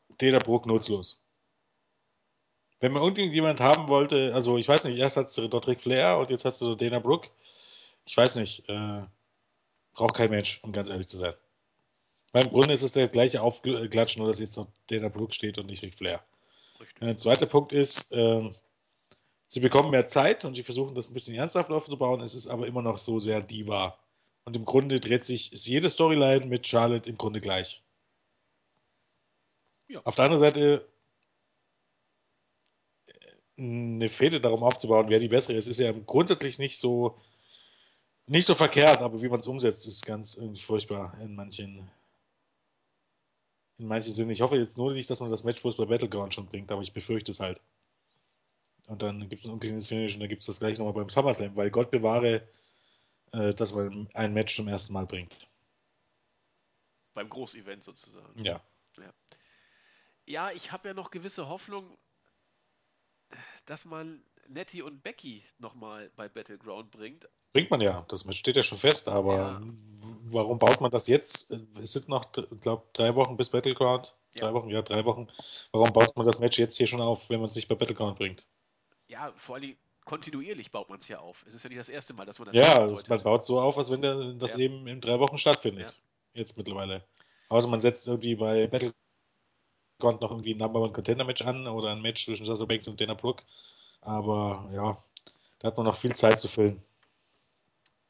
äh, 0.07 0.13
Data 0.19 0.37
Brook 0.37 0.67
nutzlos. 0.67 1.23
Wenn 2.79 2.91
man 2.91 3.01
irgendjemand 3.01 3.59
haben 3.59 3.87
wollte, 3.87 4.35
also 4.35 4.55
ich 4.55 4.67
weiß 4.67 4.83
nicht, 4.83 4.99
erst 4.99 5.17
hast 5.17 5.35
du 5.35 5.47
dort 5.47 5.67
Ric 5.67 5.81
Flair 5.81 6.19
und 6.19 6.29
jetzt 6.29 6.45
hast 6.45 6.61
du 6.61 6.75
Dana 6.75 6.99
Brooke. 6.99 7.31
Ich 8.05 8.15
weiß 8.15 8.35
nicht, 8.35 8.69
äh, 8.69 9.01
braucht 9.93 10.13
kein 10.13 10.29
Mensch, 10.29 10.59
um 10.61 10.73
ganz 10.73 10.89
ehrlich 10.89 11.07
zu 11.07 11.17
sein. 11.17 11.33
Beim 12.33 12.51
Grunde 12.51 12.75
ist 12.75 12.83
es 12.83 12.91
der 12.91 13.07
gleiche 13.07 13.41
Aufklatschen, 13.41 14.19
nur 14.19 14.29
dass 14.29 14.37
jetzt 14.37 14.57
noch 14.57 14.67
Dana 14.85 15.09
Brooke 15.09 15.33
steht 15.33 15.57
und 15.57 15.65
nicht 15.65 15.81
Ric 15.81 15.95
Flair. 15.95 16.23
Richtig. 16.79 17.01
Ein 17.01 17.17
zweiter 17.17 17.47
Punkt 17.47 17.73
ist, 17.73 18.11
äh, 18.11 18.47
sie 19.47 19.59
bekommen 19.59 19.89
mehr 19.89 20.05
Zeit 20.05 20.45
und 20.45 20.53
sie 20.53 20.61
versuchen 20.61 20.93
das 20.93 21.09
ein 21.09 21.15
bisschen 21.15 21.33
ernsthaft 21.33 21.71
aufzubauen. 21.71 22.21
Es 22.21 22.35
ist 22.35 22.47
aber 22.47 22.67
immer 22.67 22.83
noch 22.83 22.99
so 22.99 23.17
sehr 23.17 23.41
Diva. 23.41 23.97
Und 24.43 24.55
im 24.55 24.65
Grunde 24.65 24.99
dreht 24.99 25.23
sich 25.23 25.53
ist 25.53 25.67
jede 25.67 25.89
Storyline 25.89 26.45
mit 26.45 26.67
Charlotte 26.67 27.09
im 27.09 27.17
Grunde 27.17 27.41
gleich. 27.41 27.83
Ja. 29.87 30.01
Auf 30.03 30.15
der 30.15 30.25
anderen 30.25 30.43
Seite 30.43 30.87
äh, 33.07 33.61
eine 33.61 34.09
Fehde 34.09 34.41
darum 34.41 34.63
aufzubauen, 34.63 35.09
wer 35.09 35.19
die 35.19 35.27
bessere 35.27 35.57
ist, 35.57 35.67
ist 35.67 35.79
ja 35.79 35.91
grundsätzlich 35.91 36.59
nicht 36.59 36.77
so 36.77 37.17
nicht 38.27 38.45
so 38.45 38.55
verkehrt, 38.55 39.01
aber 39.01 39.21
wie 39.21 39.27
man 39.29 39.41
es 39.41 39.47
umsetzt, 39.47 39.85
ist 39.87 40.05
ganz 40.05 40.35
irgendwie 40.35 40.61
furchtbar 40.61 41.17
in 41.21 41.35
manchen 41.35 41.89
in 43.77 43.87
manchen 43.87 44.13
Sinne. 44.13 44.31
Ich 44.31 44.41
hoffe 44.41 44.57
jetzt 44.57 44.77
nur 44.77 44.93
nicht, 44.93 45.09
dass 45.09 45.19
man 45.19 45.31
das 45.31 45.43
Match 45.43 45.61
bloß 45.61 45.75
bei 45.75 45.85
Battleground 45.85 46.33
schon 46.33 46.45
bringt, 46.45 46.71
aber 46.71 46.81
ich 46.81 46.93
befürchte 46.93 47.31
es 47.31 47.39
halt. 47.39 47.61
Und 48.87 49.01
dann 49.01 49.27
gibt 49.27 49.41
es 49.41 49.47
ein 49.47 49.53
unkleines 49.53 49.87
Finish 49.87 50.13
und 50.13 50.19
dann 50.19 50.29
gibt 50.29 50.41
es 50.41 50.47
das 50.47 50.59
gleich 50.59 50.77
nochmal 50.77 50.93
beim 50.93 51.09
SummerSlam, 51.09 51.55
weil 51.55 51.71
Gott 51.71 51.91
bewahre, 51.91 52.47
äh, 53.33 53.53
dass 53.53 53.73
man 53.73 54.09
ein 54.13 54.33
Match 54.33 54.55
zum 54.55 54.67
ersten 54.67 54.93
Mal 54.93 55.05
bringt. 55.05 55.49
Beim 57.13 57.29
Großevent 57.29 57.83
sozusagen. 57.83 58.43
Ja. 58.43 58.61
Ja, 58.97 59.13
ja 60.25 60.51
ich 60.51 60.71
habe 60.71 60.89
ja 60.89 60.93
noch 60.93 61.11
gewisse 61.11 61.47
Hoffnung, 61.47 61.97
dass 63.65 63.85
man 63.85 64.23
Nettie 64.47 64.81
und 64.81 65.03
Becky 65.03 65.43
nochmal 65.59 66.09
bei 66.15 66.27
Battleground 66.27 66.91
bringt. 66.91 67.27
Bringt 67.53 67.69
man 67.69 67.81
ja, 67.81 68.05
das 68.07 68.25
steht 68.35 68.55
ja 68.55 68.63
schon 68.63 68.77
fest, 68.77 69.09
aber 69.09 69.35
ja. 69.35 69.61
warum 70.25 70.57
baut 70.57 70.79
man 70.79 70.91
das 70.91 71.07
jetzt? 71.07 71.51
Es 71.81 71.91
sind 71.91 72.07
noch, 72.07 72.31
glaube 72.31 72.87
drei 72.93 73.15
Wochen 73.15 73.35
bis 73.35 73.49
Battleground. 73.49 74.15
Ja. 74.33 74.45
Drei 74.45 74.53
Wochen, 74.53 74.69
ja, 74.69 74.81
drei 74.81 75.03
Wochen. 75.03 75.27
Warum 75.73 75.91
baut 75.91 76.15
man 76.15 76.25
das 76.25 76.39
Match 76.39 76.57
jetzt 76.57 76.77
hier 76.77 76.87
schon 76.87 77.01
auf, 77.01 77.29
wenn 77.29 77.39
man 77.39 77.47
es 77.47 77.55
nicht 77.55 77.67
bei 77.67 77.75
Battleground 77.75 78.17
bringt? 78.17 78.47
Ja, 79.07 79.33
vor 79.33 79.55
allem 79.55 79.75
kontinuierlich 80.05 80.71
baut 80.71 80.89
man 80.89 80.99
es 80.99 81.07
ja 81.07 81.19
auf. 81.19 81.43
Es 81.47 81.53
ist 81.53 81.63
ja 81.63 81.69
nicht 81.69 81.79
das 81.79 81.89
erste 81.89 82.13
Mal, 82.13 82.25
dass 82.25 82.39
man 82.39 82.47
das 82.47 82.55
Ja, 82.55 82.95
man 83.07 83.23
baut 83.23 83.43
so 83.43 83.59
auf, 83.59 83.77
als 83.77 83.91
wenn 83.91 84.01
der, 84.01 84.33
das 84.33 84.53
ja. 84.53 84.59
eben 84.59 84.87
in 84.87 85.01
drei 85.01 85.19
Wochen 85.19 85.37
stattfindet. 85.37 85.91
Ja. 85.91 86.39
Jetzt 86.39 86.57
mittlerweile. 86.57 87.03
Außer 87.49 87.67
man 87.67 87.81
setzt 87.81 88.07
irgendwie 88.07 88.35
bei 88.35 88.67
Battleground 88.67 90.21
noch 90.21 90.31
irgendwie 90.31 90.53
ein 90.53 90.57
Number 90.57 90.79
One 90.79 90.93
Contender 90.93 91.25
Match 91.25 91.41
an 91.41 91.67
oder 91.67 91.91
ein 91.91 92.01
Match 92.01 92.25
zwischen 92.25 92.45
Sasha 92.45 92.65
Banks 92.65 92.87
und 92.87 92.99
Dana 92.99 93.13
Brooke. 93.13 93.43
Aber 94.01 94.69
ja, 94.73 95.03
da 95.59 95.67
hat 95.67 95.77
man 95.77 95.85
noch 95.85 95.97
viel 95.97 96.15
Zeit 96.15 96.39
zu 96.39 96.47
füllen. 96.47 96.81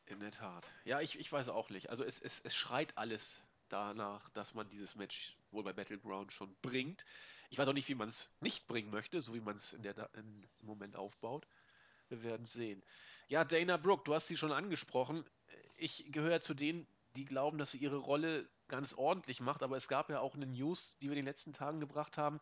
In 0.06 0.20
der 0.20 0.32
Tat. 0.32 0.70
Ja, 0.86 1.02
ich, 1.02 1.18
ich 1.20 1.32
weiß 1.32 1.50
auch 1.50 1.70
nicht. 1.70 1.90
Also 1.90 2.04
es, 2.04 2.20
es, 2.20 2.40
es 2.42 2.54
schreit 2.54 2.98
alles 2.98 3.42
danach, 3.70 4.30
dass 4.30 4.54
man 4.54 4.70
dieses 4.70 4.96
Match 4.96 5.36
wohl 5.52 5.64
bei 5.64 5.74
Battleground 5.74 6.34
schon 6.34 6.54
bringt. 6.62 7.06
Ich 7.50 7.58
weiß 7.58 7.68
auch 7.68 7.74
nicht, 7.74 7.90
wie 7.90 7.96
man 7.96 8.10
es 8.10 8.32
nicht 8.40 8.68
bringen 8.68 8.92
möchte, 8.92 9.22
so 9.22 9.34
wie 9.34 9.42
man 9.42 9.56
es 9.56 9.74
in 9.74 9.84
der 9.84 10.10
in, 10.14 10.46
im 10.60 10.66
Moment 10.66 10.96
aufbaut. 10.96 11.48
Wir 12.12 12.24
werden 12.24 12.46
sehen. 12.46 12.84
Ja, 13.30 13.46
Dana 13.46 13.78
Brooke, 13.78 14.04
du 14.04 14.14
hast 14.14 14.28
sie 14.28 14.36
schon 14.36 14.52
angesprochen. 14.52 15.24
Ich 15.78 16.12
gehöre 16.12 16.42
zu 16.42 16.54
denen, 16.54 16.86
die 17.16 17.24
glauben, 17.24 17.58
dass 17.58 17.72
sie 17.72 17.78
ihre 17.78 17.96
Rolle 17.96 18.50
ganz 18.68 18.94
ordentlich 18.94 19.40
macht, 19.40 19.64
aber 19.64 19.78
es 19.78 19.88
gab 19.88 20.10
ja 20.10 20.20
auch 20.20 20.36
eine 20.36 20.46
News, 20.46 20.98
die 21.02 21.06
wir 21.06 21.14
in 21.14 21.24
den 21.24 21.26
letzten 21.26 21.54
Tagen 21.54 21.80
gebracht 21.80 22.18
haben. 22.18 22.42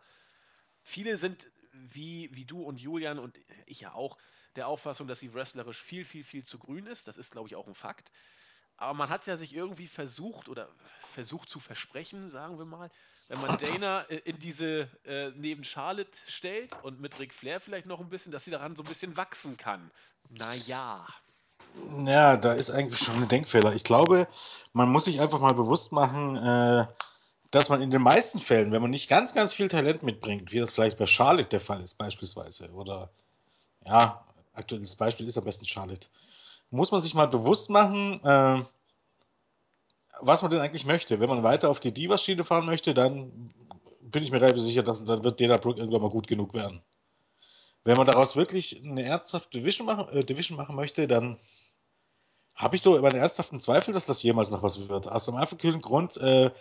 Viele 0.81 1.17
sind 1.17 1.51
wie, 1.71 2.29
wie 2.33 2.45
du 2.45 2.63
und 2.63 2.81
Julian 2.81 3.19
und 3.19 3.37
ich 3.67 3.81
ja 3.81 3.93
auch 3.93 4.17
der 4.55 4.67
Auffassung, 4.67 5.07
dass 5.07 5.19
sie 5.19 5.35
wrestlerisch 5.35 5.81
viel, 5.81 6.03
viel, 6.03 6.23
viel 6.23 6.43
zu 6.43 6.57
grün 6.57 6.87
ist. 6.87 7.07
Das 7.07 7.17
ist, 7.17 7.31
glaube 7.31 7.47
ich, 7.47 7.55
auch 7.55 7.67
ein 7.67 7.75
Fakt. 7.75 8.11
Aber 8.75 8.95
man 8.95 9.09
hat 9.09 9.27
ja 9.27 9.37
sich 9.37 9.53
irgendwie 9.53 9.87
versucht 9.87 10.49
oder 10.49 10.67
versucht 11.11 11.47
zu 11.47 11.59
versprechen, 11.59 12.27
sagen 12.29 12.57
wir 12.57 12.65
mal, 12.65 12.89
wenn 13.29 13.41
man 13.41 13.57
Dana 13.57 14.01
äh, 14.09 14.17
in 14.25 14.39
diese 14.39 14.89
äh, 15.05 15.31
neben 15.35 15.63
Charlotte 15.63 16.19
stellt 16.27 16.77
und 16.83 16.99
mit 16.99 17.19
Ric 17.19 17.33
Flair 17.33 17.59
vielleicht 17.59 17.85
noch 17.85 17.99
ein 17.99 18.09
bisschen, 18.09 18.31
dass 18.31 18.43
sie 18.43 18.51
daran 18.51 18.75
so 18.75 18.83
ein 18.83 18.89
bisschen 18.89 19.15
wachsen 19.15 19.55
kann. 19.55 19.91
Naja. 20.29 21.07
Ja, 22.05 22.35
da 22.37 22.53
ist 22.53 22.71
eigentlich 22.71 22.99
schon 22.99 23.21
ein 23.21 23.27
Denkfehler. 23.27 23.73
Ich 23.73 23.83
glaube, 23.83 24.27
man 24.73 24.91
muss 24.91 25.05
sich 25.05 25.21
einfach 25.21 25.39
mal 25.39 25.53
bewusst 25.53 25.91
machen, 25.91 26.35
äh, 26.35 26.87
dass 27.51 27.69
man 27.69 27.81
in 27.81 27.91
den 27.91 28.01
meisten 28.01 28.39
Fällen, 28.39 28.71
wenn 28.71 28.81
man 28.81 28.91
nicht 28.91 29.09
ganz, 29.09 29.33
ganz 29.33 29.53
viel 29.53 29.67
Talent 29.67 30.01
mitbringt, 30.01 30.51
wie 30.51 30.59
das 30.59 30.71
vielleicht 30.71 30.97
bei 30.97 31.05
Charlotte 31.05 31.49
der 31.49 31.59
Fall 31.59 31.81
ist, 31.81 31.97
beispielsweise, 31.97 32.71
oder 32.71 33.09
ja, 33.87 34.25
aktuelles 34.53 34.95
Beispiel 34.95 35.27
ist 35.27 35.37
am 35.37 35.45
besten 35.45 35.65
Charlotte, 35.65 36.07
muss 36.71 36.91
man 36.91 37.01
sich 37.01 37.13
mal 37.13 37.27
bewusst 37.27 37.69
machen, 37.69 38.23
äh, 38.23 38.63
was 40.21 40.41
man 40.41 40.51
denn 40.51 40.59
eigentlich 40.59 40.85
möchte. 40.85 41.19
Wenn 41.19 41.29
man 41.29 41.43
weiter 41.43 41.69
auf 41.69 41.79
die 41.79 41.93
Divas-Schiene 41.93 42.43
fahren 42.43 42.65
möchte, 42.65 42.93
dann 42.93 43.53
bin 44.01 44.23
ich 44.23 44.31
mir 44.31 44.41
relativ 44.41 44.61
sicher, 44.61 44.83
dass 44.83 45.03
dann 45.05 45.23
wird 45.23 45.39
Dana 45.39 45.57
Brooke 45.57 45.79
irgendwann 45.79 46.01
mal 46.01 46.09
gut 46.09 46.27
genug 46.27 46.53
werden. 46.53 46.81
Wenn 47.83 47.97
man 47.97 48.07
daraus 48.07 48.35
wirklich 48.35 48.83
eine 48.83 49.03
ernsthafte 49.03 49.59
Division 49.59 49.87
machen, 49.87 50.09
äh, 50.09 50.23
Division 50.23 50.57
machen 50.57 50.75
möchte, 50.75 51.07
dann 51.07 51.37
habe 52.55 52.75
ich 52.75 52.81
so 52.81 52.99
meine 53.01 53.17
ernsthaften 53.17 53.61
Zweifel, 53.61 53.93
dass 53.93 54.05
das 54.05 54.21
jemals 54.21 54.51
noch 54.51 54.63
was 54.63 54.89
wird. 54.89 55.09
Aus 55.09 55.25
dem 55.25 55.35
einfachen 55.35 55.81
Grund, 55.81 56.17
äh, 56.17 56.51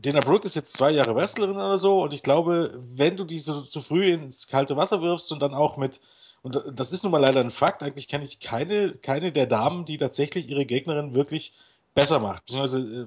Dana 0.00 0.20
Brooke 0.20 0.44
ist 0.44 0.56
jetzt 0.56 0.72
zwei 0.72 0.90
Jahre 0.90 1.14
Wrestlerin 1.14 1.56
oder 1.56 1.78
so 1.78 2.02
und 2.02 2.12
ich 2.12 2.22
glaube, 2.22 2.82
wenn 2.94 3.16
du 3.16 3.24
die 3.24 3.38
so 3.38 3.62
zu 3.62 3.80
früh 3.80 4.12
ins 4.12 4.48
kalte 4.48 4.76
Wasser 4.76 5.00
wirfst 5.00 5.30
und 5.30 5.40
dann 5.40 5.54
auch 5.54 5.76
mit, 5.76 6.00
und 6.42 6.60
das 6.72 6.90
ist 6.90 7.04
nun 7.04 7.12
mal 7.12 7.18
leider 7.18 7.40
ein 7.40 7.50
Fakt, 7.50 7.82
eigentlich 7.82 8.08
kenne 8.08 8.24
ich 8.24 8.40
keine, 8.40 8.92
keine 8.92 9.30
der 9.30 9.46
Damen, 9.46 9.84
die 9.84 9.98
tatsächlich 9.98 10.50
ihre 10.50 10.66
Gegnerin 10.66 11.14
wirklich 11.14 11.54
besser 11.94 12.18
macht. 12.18 12.44
Beziehungsweise, 12.44 13.02
äh, 13.02 13.06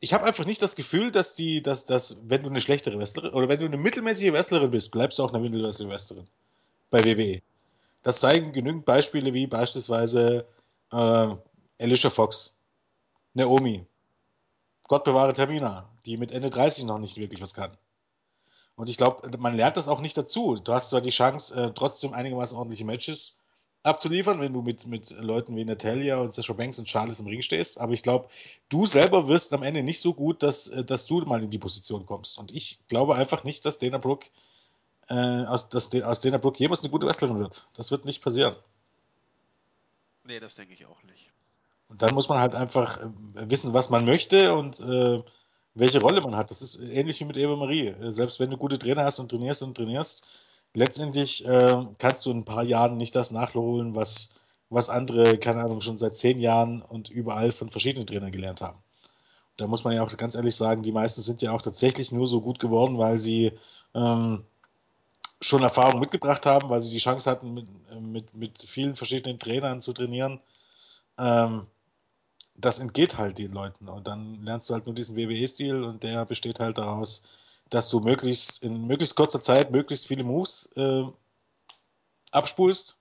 ich 0.00 0.12
habe 0.12 0.24
einfach 0.24 0.44
nicht 0.44 0.62
das 0.62 0.76
Gefühl, 0.76 1.10
dass 1.10 1.34
die, 1.34 1.62
dass, 1.62 1.84
dass, 1.84 2.16
wenn 2.22 2.42
du 2.42 2.50
eine 2.50 2.60
schlechtere 2.60 2.98
Wrestlerin 2.98 3.32
oder 3.32 3.48
wenn 3.48 3.58
du 3.58 3.66
eine 3.66 3.76
mittelmäßige 3.76 4.32
Wrestlerin 4.32 4.70
bist, 4.70 4.92
bleibst 4.92 5.18
du 5.18 5.24
auch 5.24 5.32
eine 5.32 5.42
mittelmäßige 5.42 5.88
Wrestlerin 5.88 6.26
bei 6.90 7.04
WWE. 7.04 7.42
Das 8.02 8.20
zeigen 8.20 8.52
genügend 8.52 8.84
Beispiele 8.84 9.34
wie 9.34 9.46
beispielsweise 9.46 10.46
äh, 10.92 11.34
Alicia 11.80 12.10
Fox, 12.10 12.56
Naomi, 13.34 13.84
Gott 14.84 15.04
bewahre 15.04 15.32
Termina, 15.32 15.88
die 16.06 16.16
mit 16.16 16.32
Ende 16.32 16.50
30 16.50 16.84
noch 16.84 16.98
nicht 16.98 17.16
wirklich 17.16 17.42
was 17.42 17.54
kann. 17.54 17.76
Und 18.76 18.88
ich 18.88 18.96
glaube, 18.96 19.36
man 19.38 19.56
lernt 19.56 19.76
das 19.76 19.88
auch 19.88 20.00
nicht 20.00 20.16
dazu. 20.16 20.56
Du 20.56 20.72
hast 20.72 20.90
zwar 20.90 21.00
die 21.00 21.10
Chance, 21.10 21.54
äh, 21.60 21.72
trotzdem 21.74 22.12
einigermaßen 22.14 22.56
ordentliche 22.56 22.84
Matches 22.84 23.40
abzuliefern, 23.82 24.40
wenn 24.40 24.52
du 24.52 24.62
mit, 24.62 24.86
mit 24.86 25.10
Leuten 25.20 25.56
wie 25.56 25.64
Natalia 25.64 26.18
und 26.18 26.34
Sasha 26.34 26.52
Banks 26.52 26.78
und 26.78 26.86
Charles 26.86 27.20
im 27.20 27.26
Ring 27.26 27.42
stehst, 27.42 27.80
aber 27.80 27.92
ich 27.92 28.02
glaube, 28.02 28.28
du 28.68 28.86
selber 28.86 29.28
wirst 29.28 29.52
am 29.52 29.62
Ende 29.62 29.82
nicht 29.82 30.00
so 30.00 30.14
gut, 30.14 30.42
dass, 30.42 30.68
äh, 30.68 30.84
dass 30.84 31.06
du 31.06 31.20
mal 31.20 31.42
in 31.42 31.50
die 31.50 31.58
Position 31.58 32.06
kommst. 32.06 32.38
Und 32.38 32.52
ich 32.52 32.78
glaube 32.88 33.14
einfach 33.14 33.44
nicht, 33.44 33.64
dass 33.64 33.78
Dana 33.78 33.98
Brooke 33.98 34.26
äh, 35.08 35.14
aus, 35.14 35.68
dass, 35.68 35.94
aus 36.02 36.20
Dana 36.20 36.38
Brooke 36.38 36.58
jemals 36.58 36.82
eine 36.82 36.90
gute 36.90 37.06
Wrestlerin 37.06 37.38
wird. 37.38 37.68
Das 37.74 37.90
wird 37.90 38.04
nicht 38.04 38.22
passieren. 38.22 38.56
Nee, 40.24 40.40
das 40.40 40.54
denke 40.54 40.74
ich 40.74 40.84
auch 40.84 41.02
nicht. 41.04 41.30
Und 41.88 42.02
dann 42.02 42.14
muss 42.14 42.28
man 42.28 42.38
halt 42.38 42.54
einfach 42.54 42.98
äh, 42.98 43.08
wissen, 43.34 43.72
was 43.72 43.88
man 43.88 44.04
möchte 44.04 44.54
und 44.54 44.80
äh, 44.80 45.22
welche 45.74 46.00
Rolle 46.00 46.20
man 46.20 46.36
hat. 46.36 46.50
Das 46.50 46.60
ist 46.60 46.80
ähnlich 46.82 47.20
wie 47.20 47.24
mit 47.24 47.36
Eva 47.36 47.56
Marie. 47.56 47.88
Äh, 47.88 48.12
selbst 48.12 48.38
wenn 48.40 48.50
du 48.50 48.56
gute 48.56 48.78
Trainer 48.78 49.04
hast 49.04 49.18
und 49.18 49.30
trainierst 49.30 49.62
und 49.62 49.76
trainierst, 49.76 50.26
letztendlich 50.74 51.44
äh, 51.46 51.82
kannst 51.98 52.26
du 52.26 52.30
in 52.30 52.38
ein 52.38 52.44
paar 52.44 52.64
Jahren 52.64 52.96
nicht 52.96 53.14
das 53.14 53.30
nachholen, 53.30 53.94
was, 53.94 54.30
was 54.70 54.88
andere, 54.88 55.38
keine 55.38 55.62
Ahnung, 55.62 55.80
schon 55.80 55.98
seit 55.98 56.16
zehn 56.16 56.40
Jahren 56.40 56.82
und 56.82 57.08
überall 57.08 57.52
von 57.52 57.70
verschiedenen 57.70 58.06
Trainern 58.06 58.32
gelernt 58.32 58.60
haben. 58.60 58.78
da 59.56 59.66
muss 59.66 59.84
man 59.84 59.94
ja 59.94 60.02
auch 60.02 60.16
ganz 60.16 60.34
ehrlich 60.34 60.54
sagen, 60.56 60.82
die 60.82 60.92
meisten 60.92 61.22
sind 61.22 61.42
ja 61.42 61.52
auch 61.52 61.62
tatsächlich 61.62 62.12
nur 62.12 62.26
so 62.26 62.40
gut 62.40 62.60
geworden, 62.60 62.98
weil 62.98 63.18
sie 63.18 63.52
ähm, 63.94 64.44
schon 65.40 65.62
Erfahrung 65.62 66.00
mitgebracht 66.00 66.46
haben, 66.46 66.68
weil 66.68 66.80
sie 66.80 66.90
die 66.90 66.98
Chance 66.98 67.30
hatten, 67.30 67.54
mit, 67.54 67.66
mit, 68.00 68.34
mit 68.34 68.58
vielen 68.58 68.96
verschiedenen 68.96 69.38
Trainern 69.38 69.80
zu 69.80 69.92
trainieren. 69.92 70.40
Ähm, 71.18 71.66
das 72.56 72.80
entgeht 72.80 73.18
halt 73.18 73.38
den 73.38 73.52
Leuten. 73.52 73.88
Und 73.88 74.06
dann 74.06 74.42
lernst 74.42 74.68
du 74.68 74.74
halt 74.74 74.86
nur 74.86 74.94
diesen 74.94 75.16
WWE-Stil 75.16 75.84
und 75.84 76.02
der 76.02 76.24
besteht 76.24 76.58
halt 76.60 76.78
daraus, 76.78 77.22
dass 77.70 77.88
du 77.88 78.00
möglichst 78.00 78.62
in 78.62 78.86
möglichst 78.86 79.16
kurzer 79.16 79.40
Zeit 79.40 79.70
möglichst 79.70 80.06
viele 80.06 80.24
Moves 80.24 80.70
äh, 80.76 81.04
abspulst. 82.30 82.98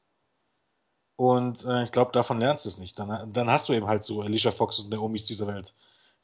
Und 1.16 1.66
äh, 1.66 1.84
ich 1.84 1.92
glaube, 1.92 2.12
davon 2.12 2.40
lernst 2.40 2.66
du 2.66 2.70
es 2.70 2.78
nicht. 2.78 2.98
Dann, 3.00 3.34
dann 3.34 3.50
hast 3.50 3.70
du 3.70 3.74
eben 3.74 3.88
halt 3.88 4.04
so 4.04 4.22
Alicia 4.22 4.52
Fox 4.52 4.80
und 4.80 4.90
Naomis 4.90 5.26
dieser 5.26 5.48
Welt, 5.48 5.74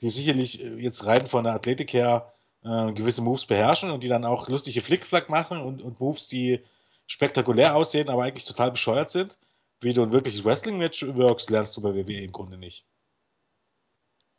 die 0.02 0.10
sicherlich 0.10 0.64
äh, 0.64 0.76
jetzt 0.76 1.06
rein 1.06 1.26
von 1.28 1.44
der 1.44 1.54
Athletik 1.54 1.94
her 1.94 2.34
äh, 2.64 2.92
gewisse 2.94 3.22
Moves 3.22 3.46
beherrschen 3.46 3.92
und 3.92 4.04
die 4.04 4.08
dann 4.08 4.26
auch 4.26 4.48
lustige 4.48 4.82
Flickflack 4.82 5.30
machen 5.30 5.60
und, 5.62 5.82
und 5.82 6.00
Moves, 6.00 6.28
die 6.28 6.64
spektakulär 7.08 7.76
aussehen, 7.76 8.10
aber 8.10 8.24
eigentlich 8.24 8.46
total 8.46 8.72
bescheuert 8.72 9.10
sind. 9.10 9.38
Wie 9.82 9.94
du 9.94 10.04
ein 10.04 10.14
wirkliches 10.14 10.46
Wrestling-Match 10.46 11.04
wirkst, 11.16 11.50
lernst 11.50 11.76
du 11.76 11.82
bei 11.82 11.94
WWE 11.94 12.24
im 12.24 12.32
Grunde 12.32 12.58
nicht. 12.58 12.86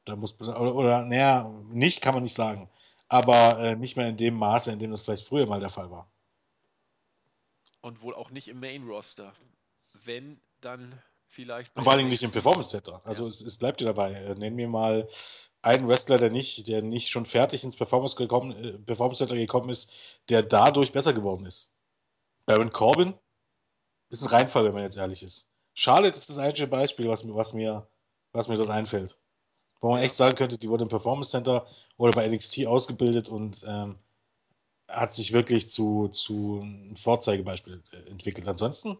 Da 0.05 0.17
muss 0.17 0.39
oder, 0.41 0.75
oder 0.75 1.03
naja, 1.03 1.51
nicht 1.71 2.01
kann 2.01 2.15
man 2.15 2.23
nicht 2.23 2.35
sagen. 2.35 2.69
Aber 3.15 3.61
äh, 3.61 3.77
nicht 3.77 3.97
mehr 3.97 4.09
in 4.09 4.17
dem 4.17 4.35
Maße, 4.35 4.73
in 4.73 4.81
dem 4.81 4.91
das 4.91 5.05
vielleicht 5.05 5.29
früher 5.29 5.47
mal 5.47 5.61
der 5.61 5.71
Fall 5.71 5.89
war. 5.89 6.11
Und 7.81 8.03
wohl 8.03 8.13
auch 8.13 8.31
nicht 8.31 8.49
im 8.49 8.59
Main-Roster. 8.59 9.33
Wenn, 9.93 10.41
dann 10.61 11.01
vielleicht. 11.29 11.77
Und 11.77 11.85
vor 11.85 11.93
allem 11.93 12.09
nicht 12.09 12.25
im 12.25 12.33
Performance 12.33 12.71
Center. 12.71 13.03
Also 13.05 13.23
ja. 13.23 13.29
es, 13.29 13.41
es, 13.41 13.57
bleibt 13.57 13.81
dir 13.81 13.85
dabei. 13.85 14.15
Äh, 14.15 14.35
nenn 14.35 14.57
mir 14.57 14.67
mal 14.67 15.07
einen 15.63 15.87
Wrestler, 15.87 16.19
der 16.19 16.31
nicht, 16.31 16.67
der 16.67 16.83
nicht 16.83 17.09
schon 17.09 17.25
fertig 17.25 17.63
ins 17.63 17.77
Performance, 17.77 18.17
gekommen, 18.17 18.51
äh, 18.51 18.79
Performance 18.81 19.19
Center 19.19 19.37
gekommen 19.37 19.71
ist, 19.71 19.95
der 20.29 20.43
dadurch 20.43 20.91
besser 20.91 21.13
geworden 21.13 21.47
ist. 21.47 21.71
Baron 22.47 22.73
Corbin 22.73 23.15
ist 24.11 24.25
ein 24.25 24.29
Reinfall, 24.31 24.65
wenn 24.65 24.75
man 24.75 24.83
jetzt 24.83 24.97
ehrlich 24.97 25.23
ist. 25.23 25.53
Charlotte 25.75 26.17
ist 26.17 26.31
das 26.31 26.39
einzige 26.39 26.67
Beispiel, 26.67 27.09
was, 27.09 27.25
was, 27.33 27.55
mir, 27.55 27.87
was 28.33 28.49
mir 28.49 28.57
dort 28.57 28.71
einfällt. 28.71 29.17
Wo 29.81 29.91
man 29.91 30.03
echt 30.03 30.17
sagen 30.17 30.37
könnte, 30.37 30.59
die 30.59 30.69
wurde 30.69 30.85
im 30.85 30.89
Performance 30.89 31.31
Center 31.31 31.67
oder 31.97 32.13
bei 32.13 32.27
NXT 32.27 32.67
ausgebildet 32.67 33.29
und 33.29 33.65
ähm, 33.67 33.97
hat 34.89 35.13
sich 35.13 35.33
wirklich 35.33 35.69
zu, 35.69 36.09
zu 36.09 36.61
einem 36.63 36.97
Vorzeigebeispiel 36.97 37.83
äh, 37.93 38.11
entwickelt. 38.11 38.49
Ansonsten 38.49 38.99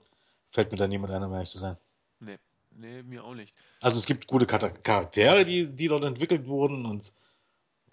fällt 0.51 0.73
mir 0.73 0.79
da 0.79 0.87
niemand 0.87 1.13
ein, 1.13 1.23
um 1.23 1.33
ehrlich 1.33 1.51
zu 1.51 1.59
sein. 1.59 1.77
Nee, 2.21 2.39
nee, 2.71 3.03
mir 3.03 3.25
auch 3.25 3.35
nicht. 3.35 3.55
Also 3.81 3.99
es 3.99 4.07
gibt 4.07 4.27
gute 4.27 4.47
Charaktere, 4.47 5.45
die, 5.45 5.67
die 5.67 5.89
dort 5.89 6.05
entwickelt 6.05 6.47
wurden 6.47 6.87
und 6.87 7.13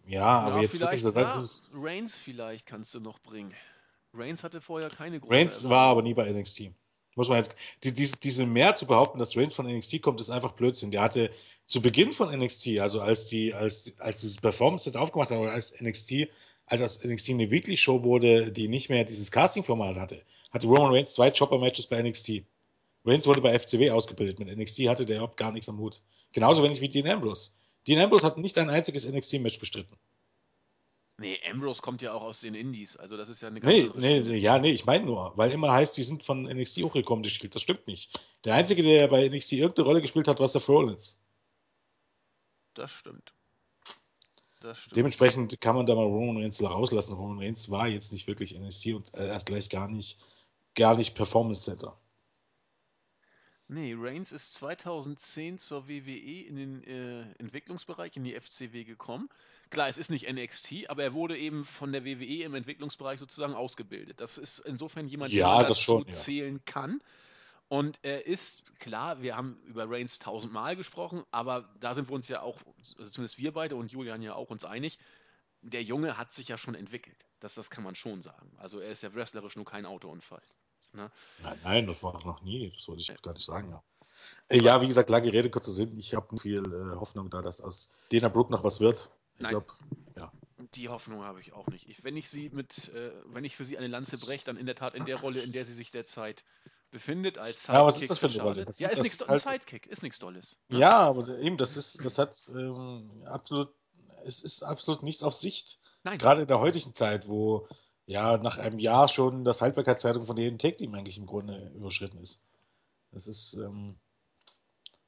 ja, 0.06 0.20
ja 0.20 0.40
aber 0.40 0.62
jetzt 0.62 0.80
wirklich 0.80 1.02
das 1.02 1.16
ja, 1.16 1.44
Reigns 1.74 2.16
vielleicht 2.16 2.66
kannst 2.66 2.94
du 2.94 3.00
noch 3.00 3.20
bringen. 3.20 3.54
Reigns 4.14 4.44
hatte 4.44 4.62
vorher 4.62 4.90
keine 4.90 5.20
große 5.20 5.34
Reigns 5.34 5.70
war 5.70 5.90
aber 5.90 6.02
nie 6.02 6.14
bei 6.14 6.30
NXT. 6.32 6.72
Muss 7.16 7.30
man 7.30 7.38
jetzt, 7.38 7.56
die, 7.84 7.94
diese, 7.94 8.18
diese 8.18 8.46
mehr 8.46 8.76
zu 8.76 8.86
behaupten, 8.86 9.20
dass 9.20 9.36
Reigns 9.36 9.54
von 9.54 9.68
NXT 9.68 10.02
kommt, 10.02 10.22
ist 10.22 10.30
einfach 10.30 10.54
Blödsinn. 10.54 10.92
Der 10.92 11.02
hatte 11.02 11.30
zu 11.66 11.82
Beginn 11.82 12.14
von 12.14 12.34
NXT, 12.34 12.80
also 12.80 13.02
als 13.02 13.28
die, 13.28 13.54
als, 13.54 13.94
als 14.00 14.22
dieses 14.22 14.40
Performance-Set 14.40 14.96
aufgemacht 14.96 15.32
hat, 15.32 15.38
oder 15.38 15.52
als 15.52 15.80
NXT, 15.82 16.30
als 16.66 16.80
das 16.80 17.04
NXT 17.04 17.32
eine 17.32 17.52
Weekly-Show 17.52 18.04
wurde, 18.04 18.52
die 18.52 18.70
nicht 18.70 18.90
mehr 18.90 19.04
dieses 19.04 19.32
Casting-Format 19.32 19.98
hatte, 19.98 20.22
hatte 20.52 20.68
Roman 20.68 20.94
Reigns 20.94 21.14
zwei 21.14 21.32
Chopper-Matches 21.32 21.88
bei 21.88 22.02
NXT. 22.02 22.44
Reigns 23.06 23.28
wurde 23.28 23.42
bei 23.42 23.58
FCW 23.58 23.92
ausgebildet. 23.92 24.40
Mit 24.40 24.56
NXT 24.56 24.88
hatte 24.88 25.06
der 25.06 25.18
überhaupt 25.18 25.38
gar 25.38 25.52
nichts 25.52 25.68
am 25.68 25.80
Hut. 25.80 26.02
Genauso 26.34 26.64
wenig 26.64 26.80
wie 26.82 26.90
Dean 26.90 27.08
Ambrose. 27.08 27.52
Dean 27.88 28.00
Ambrose 28.00 28.26
hat 28.26 28.38
nicht 28.38 28.58
ein 28.58 28.70
einziges 28.70 29.08
NXT-Match 29.10 29.60
bestritten. 29.60 29.96
Nee, 31.22 31.40
Ambrose 31.50 31.82
kommt 31.82 32.02
ja 32.02 32.14
auch 32.14 32.24
aus 32.24 32.42
den 32.42 32.56
Indies, 32.56 32.98
also 32.98 33.16
das 33.16 33.30
ist 33.30 33.42
ja 33.42 33.48
eine 33.48 33.60
ganz 33.62 33.72
nee, 33.72 33.92
nee, 33.96 34.20
nee, 34.22 34.38
Ja, 34.38 34.58
nee, 34.58 34.72
ich 34.72 34.86
meine 34.86 35.06
nur, 35.06 35.32
weil 35.38 35.52
immer 35.52 35.72
heißt, 35.72 35.96
die 35.96 36.04
sind 36.04 36.24
von 36.24 36.44
NXT 36.44 36.84
hochgekommen, 36.84 37.22
die 37.22 37.30
Shield. 37.30 37.54
Das 37.54 37.62
stimmt 37.62 37.86
nicht. 37.86 38.20
Der 38.44 38.56
Einzige, 38.56 38.82
der 38.82 39.08
bei 39.08 39.30
NXT 39.30 39.54
irgendeine 39.54 39.88
Rolle 39.88 40.02
gespielt 40.02 40.28
hat, 40.28 40.40
war 40.40 40.48
Seth 40.48 40.68
Rollins. 40.68 41.22
Das 42.74 42.92
stimmt. 42.92 43.34
Das 44.62 44.80
stimmt. 44.80 44.98
Dementsprechend 44.98 45.62
kann 45.62 45.76
man 45.76 45.86
da 45.86 45.94
mal 45.94 46.06
Roman 46.06 46.38
Reigns 46.38 46.64
rauslassen. 46.64 47.16
Roman 47.16 47.40
Reigns 47.40 47.70
war 47.70 47.88
jetzt 47.88 48.12
nicht 48.14 48.28
wirklich 48.28 48.58
NXT 48.58 48.88
und 48.88 49.14
erst 49.14 49.46
gleich 49.46 49.70
gar 49.70 49.88
nicht, 49.88 50.20
gar 50.76 50.98
nicht 50.98 51.14
Performance 51.14 51.62
Center. 51.62 51.98
Nee, 53.68 53.96
Reigns 53.98 54.34
ist 54.34 54.54
2010 54.56 55.58
zur 55.58 55.88
WWE 55.88 56.42
in 56.46 56.56
den 56.58 56.84
äh, 56.84 57.22
Entwicklungsbereich, 57.40 58.18
in 58.18 58.26
die 58.26 58.34
FCW 58.34 58.84
gekommen. 58.84 59.30
Klar, 59.72 59.88
es 59.88 59.98
ist 59.98 60.12
nicht 60.12 60.30
NXT, 60.30 60.90
aber 60.90 61.02
er 61.02 61.14
wurde 61.14 61.38
eben 61.38 61.64
von 61.64 61.94
der 61.94 62.06
WWE 62.06 62.44
im 62.44 62.56
Entwicklungsbereich 62.56 63.20
sozusagen 63.20 63.54
ausgebildet. 63.54 64.20
Das 64.20 64.38
ist 64.38 64.60
insofern 64.60 65.08
jemand, 65.08 65.32
ja, 65.32 65.60
der 65.60 65.70
dazu 65.70 65.82
schon, 65.82 66.06
ja. 66.08 66.14
zählen 66.14 66.64
kann. 66.66 67.02
Und 67.70 67.98
er 68.02 68.28
ist, 68.28 68.78
klar, 68.80 69.22
wir 69.22 69.38
haben 69.38 69.58
über 69.64 69.90
Reigns 69.90 70.20
tausendmal 70.20 70.76
gesprochen, 70.76 71.24
aber 71.32 71.70
da 71.80 71.94
sind 71.94 72.10
wir 72.10 72.16
uns 72.16 72.28
ja 72.28 72.42
auch, 72.42 72.60
also 72.98 73.10
zumindest 73.10 73.38
wir 73.38 73.54
beide 73.54 73.78
und 73.78 73.94
Julian 73.94 74.22
ja 74.22 74.36
auch 74.36 74.50
uns 74.50 74.66
einig, 74.66 75.00
der 75.62 75.82
Junge 75.82 76.18
hat 76.18 76.34
sich 76.34 76.50
ja 76.50 76.58
schon 76.58 76.76
entwickelt. 76.76 77.26
Das, 77.40 77.54
das 77.56 77.70
kann 77.70 77.86
man 77.86 77.96
schon 77.96 78.22
sagen. 78.22 78.52
Also 78.58 78.80
er 78.80 78.92
ist 78.92 79.04
ja 79.04 79.14
wrestlerisch 79.14 79.56
nur 79.56 79.64
kein 79.64 79.86
Autounfall. 79.86 80.44
Ne? 80.92 81.10
Nein, 81.42 81.60
nein, 81.64 81.88
das 81.88 82.04
war 82.04 82.14
noch 82.26 82.42
nie, 82.42 82.72
das 82.76 82.90
wollte 82.90 83.02
ich 83.02 83.08
ja. 83.08 83.16
gar 83.22 83.32
nicht 83.32 83.46
sagen, 83.46 83.70
ja. 83.70 83.82
Äh, 84.50 84.62
ja, 84.62 84.82
wie 84.82 84.88
gesagt, 84.88 85.10
lange 85.10 85.32
Rede, 85.32 85.50
kurzer 85.50 85.72
Sinn. 85.72 85.98
Ich 85.98 86.14
habe 86.14 86.38
viel 86.38 86.60
äh, 86.60 87.00
Hoffnung 87.00 87.30
da, 87.30 87.42
dass 87.42 87.62
aus 87.62 87.90
Dana 88.12 88.28
Brooke 88.28 88.52
noch 88.52 88.66
was 88.66 88.82
wird. 88.82 89.10
Ich 89.42 89.50
glaube, 89.50 89.68
ja. 90.18 90.32
Die 90.76 90.90
Hoffnung 90.90 91.24
habe 91.24 91.40
ich 91.40 91.54
auch 91.54 91.68
nicht. 91.68 91.90
Ich, 91.90 92.04
wenn 92.04 92.16
ich 92.16 92.30
sie 92.30 92.50
mit, 92.50 92.90
äh, 92.90 93.12
wenn 93.26 93.44
ich 93.44 93.56
für 93.56 93.66
sie 93.66 93.78
eine 93.78 93.88
Lanze 93.88 94.18
breche, 94.18 94.46
dann 94.46 94.58
in 94.58 94.66
der 94.66 94.76
Tat 94.76 94.94
in 94.96 95.06
der 95.06 95.20
Rolle, 95.20 95.42
in 95.42 95.52
der 95.52 95.66
sie 95.66 95.74
sich 95.74 95.92
derzeit 95.92 96.44
befindet, 96.92 97.38
als 97.38 97.64
Sidekick. 97.64 97.80
Ja, 97.80 97.86
was 97.86 98.02
ist 98.02 98.12
das 98.12 98.20
für 98.20 98.28
eine 98.28 98.42
Rolle? 98.42 98.66
Das 98.66 98.80
ja, 98.80 98.90
ist 98.90 99.02
nichts 99.02 99.28
halt... 99.28 99.42
Sidekick, 99.42 99.88
ist 99.88 100.04
nichts 100.04 100.20
Dolles. 100.20 100.60
Ne? 100.68 100.80
Ja, 100.80 101.00
aber 101.00 101.40
eben, 101.40 101.58
das 101.58 101.78
ist, 101.78 102.04
das 102.06 102.18
hat 102.18 102.38
ähm, 102.54 103.24
absolut, 103.26 103.74
es 104.24 104.44
ist 104.44 104.62
absolut 104.62 105.02
nichts 105.02 105.24
auf 105.24 105.34
Sicht. 105.34 105.80
Nein. 106.04 106.18
Gerade 106.18 106.42
in 106.42 106.48
der 106.48 106.60
heutigen 106.60 106.94
Zeit, 106.94 107.28
wo 107.28 107.68
ja 108.06 108.38
nach 108.38 108.58
einem 108.58 108.80
Jahr 108.80 109.08
schon 109.08 109.46
das 109.46 109.62
Haltbarkeitszeitung 109.62 110.26
von 110.26 110.38
jedem 110.38 110.58
Take 110.58 110.78
Team 110.78 110.94
eigentlich 110.94 111.18
im 111.18 111.26
Grunde 111.26 111.72
überschritten 111.76 112.18
ist. 112.18 112.42
Das 113.12 113.28
ist, 113.28 113.54
ähm, 113.54 113.96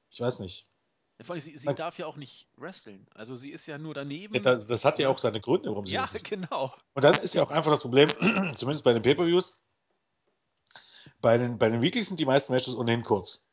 ich 0.10 0.20
weiß 0.20 0.40
nicht. 0.40 0.66
Ja, 1.28 1.40
sie, 1.40 1.58
sie 1.58 1.74
darf 1.74 1.98
ja 1.98 2.06
auch 2.06 2.18
nicht 2.18 2.48
wresteln. 2.58 3.08
Also 3.14 3.36
sie 3.36 3.52
ist 3.52 3.66
ja 3.68 3.78
nur 3.78 3.94
daneben. 3.94 4.42
Das, 4.42 4.66
das, 4.66 4.86
hat 4.86 5.00
ja 5.00 5.10
auch 5.10 5.18
seine 5.18 5.40
Gründe, 5.40 5.70
warum 5.70 5.86
sie 5.86 5.96
ja, 5.96 6.04
ist. 6.04 6.14
Ja, 6.14 6.20
genau. 6.24 6.74
Und 6.94 7.04
dann 7.04 7.16
ist 7.16 7.34
ja 7.36 7.44
auch 7.44 7.52
einfach 7.52 7.72
das 7.72 7.82
Problem, 7.82 8.10
zumindest 8.56 8.84
bei 8.84 8.94
den 8.94 9.02
Pay-Per-Views, 9.02 9.58
bei 11.22 11.38
den, 11.38 11.58
bei 11.58 11.70
den 11.70 11.82
Weeklies 11.82 12.08
sind 12.08 12.20
die 12.20 12.26
meisten 12.26 12.54
Matches 12.54 12.76
ohnehin 12.76 13.04
kurz. 13.04 13.48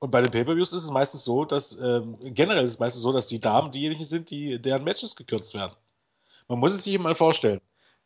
Und 0.00 0.10
bei 0.10 0.20
den 0.20 0.30
Pay-Per-Views 0.30 0.72
ist 0.72 0.84
es 0.84 0.90
meistens 0.90 1.24
so, 1.24 1.44
dass, 1.44 1.76
ähm, 1.80 2.16
generell 2.34 2.64
ist 2.64 2.72
es 2.72 2.78
meistens 2.78 3.02
so, 3.02 3.12
dass 3.12 3.26
die 3.26 3.40
Damen 3.40 3.72
diejenigen 3.72 4.04
sind, 4.04 4.30
die, 4.30 4.60
deren 4.60 4.84
Matches 4.84 5.16
gekürzt 5.16 5.54
werden. 5.54 5.74
Man 6.46 6.58
muss 6.58 6.72
es 6.72 6.84
sich 6.84 6.98
mal 6.98 7.14
vorstellen 7.14 7.60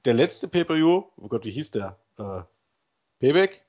der 0.05 0.14
letzte 0.14 0.48
Pay-Per-View, 0.48 1.05
oh 1.16 1.29
Gott, 1.29 1.44
wie 1.44 1.51
hieß 1.51 1.70
der? 1.72 1.98
Äh, 2.18 2.42
Payback? 3.20 3.64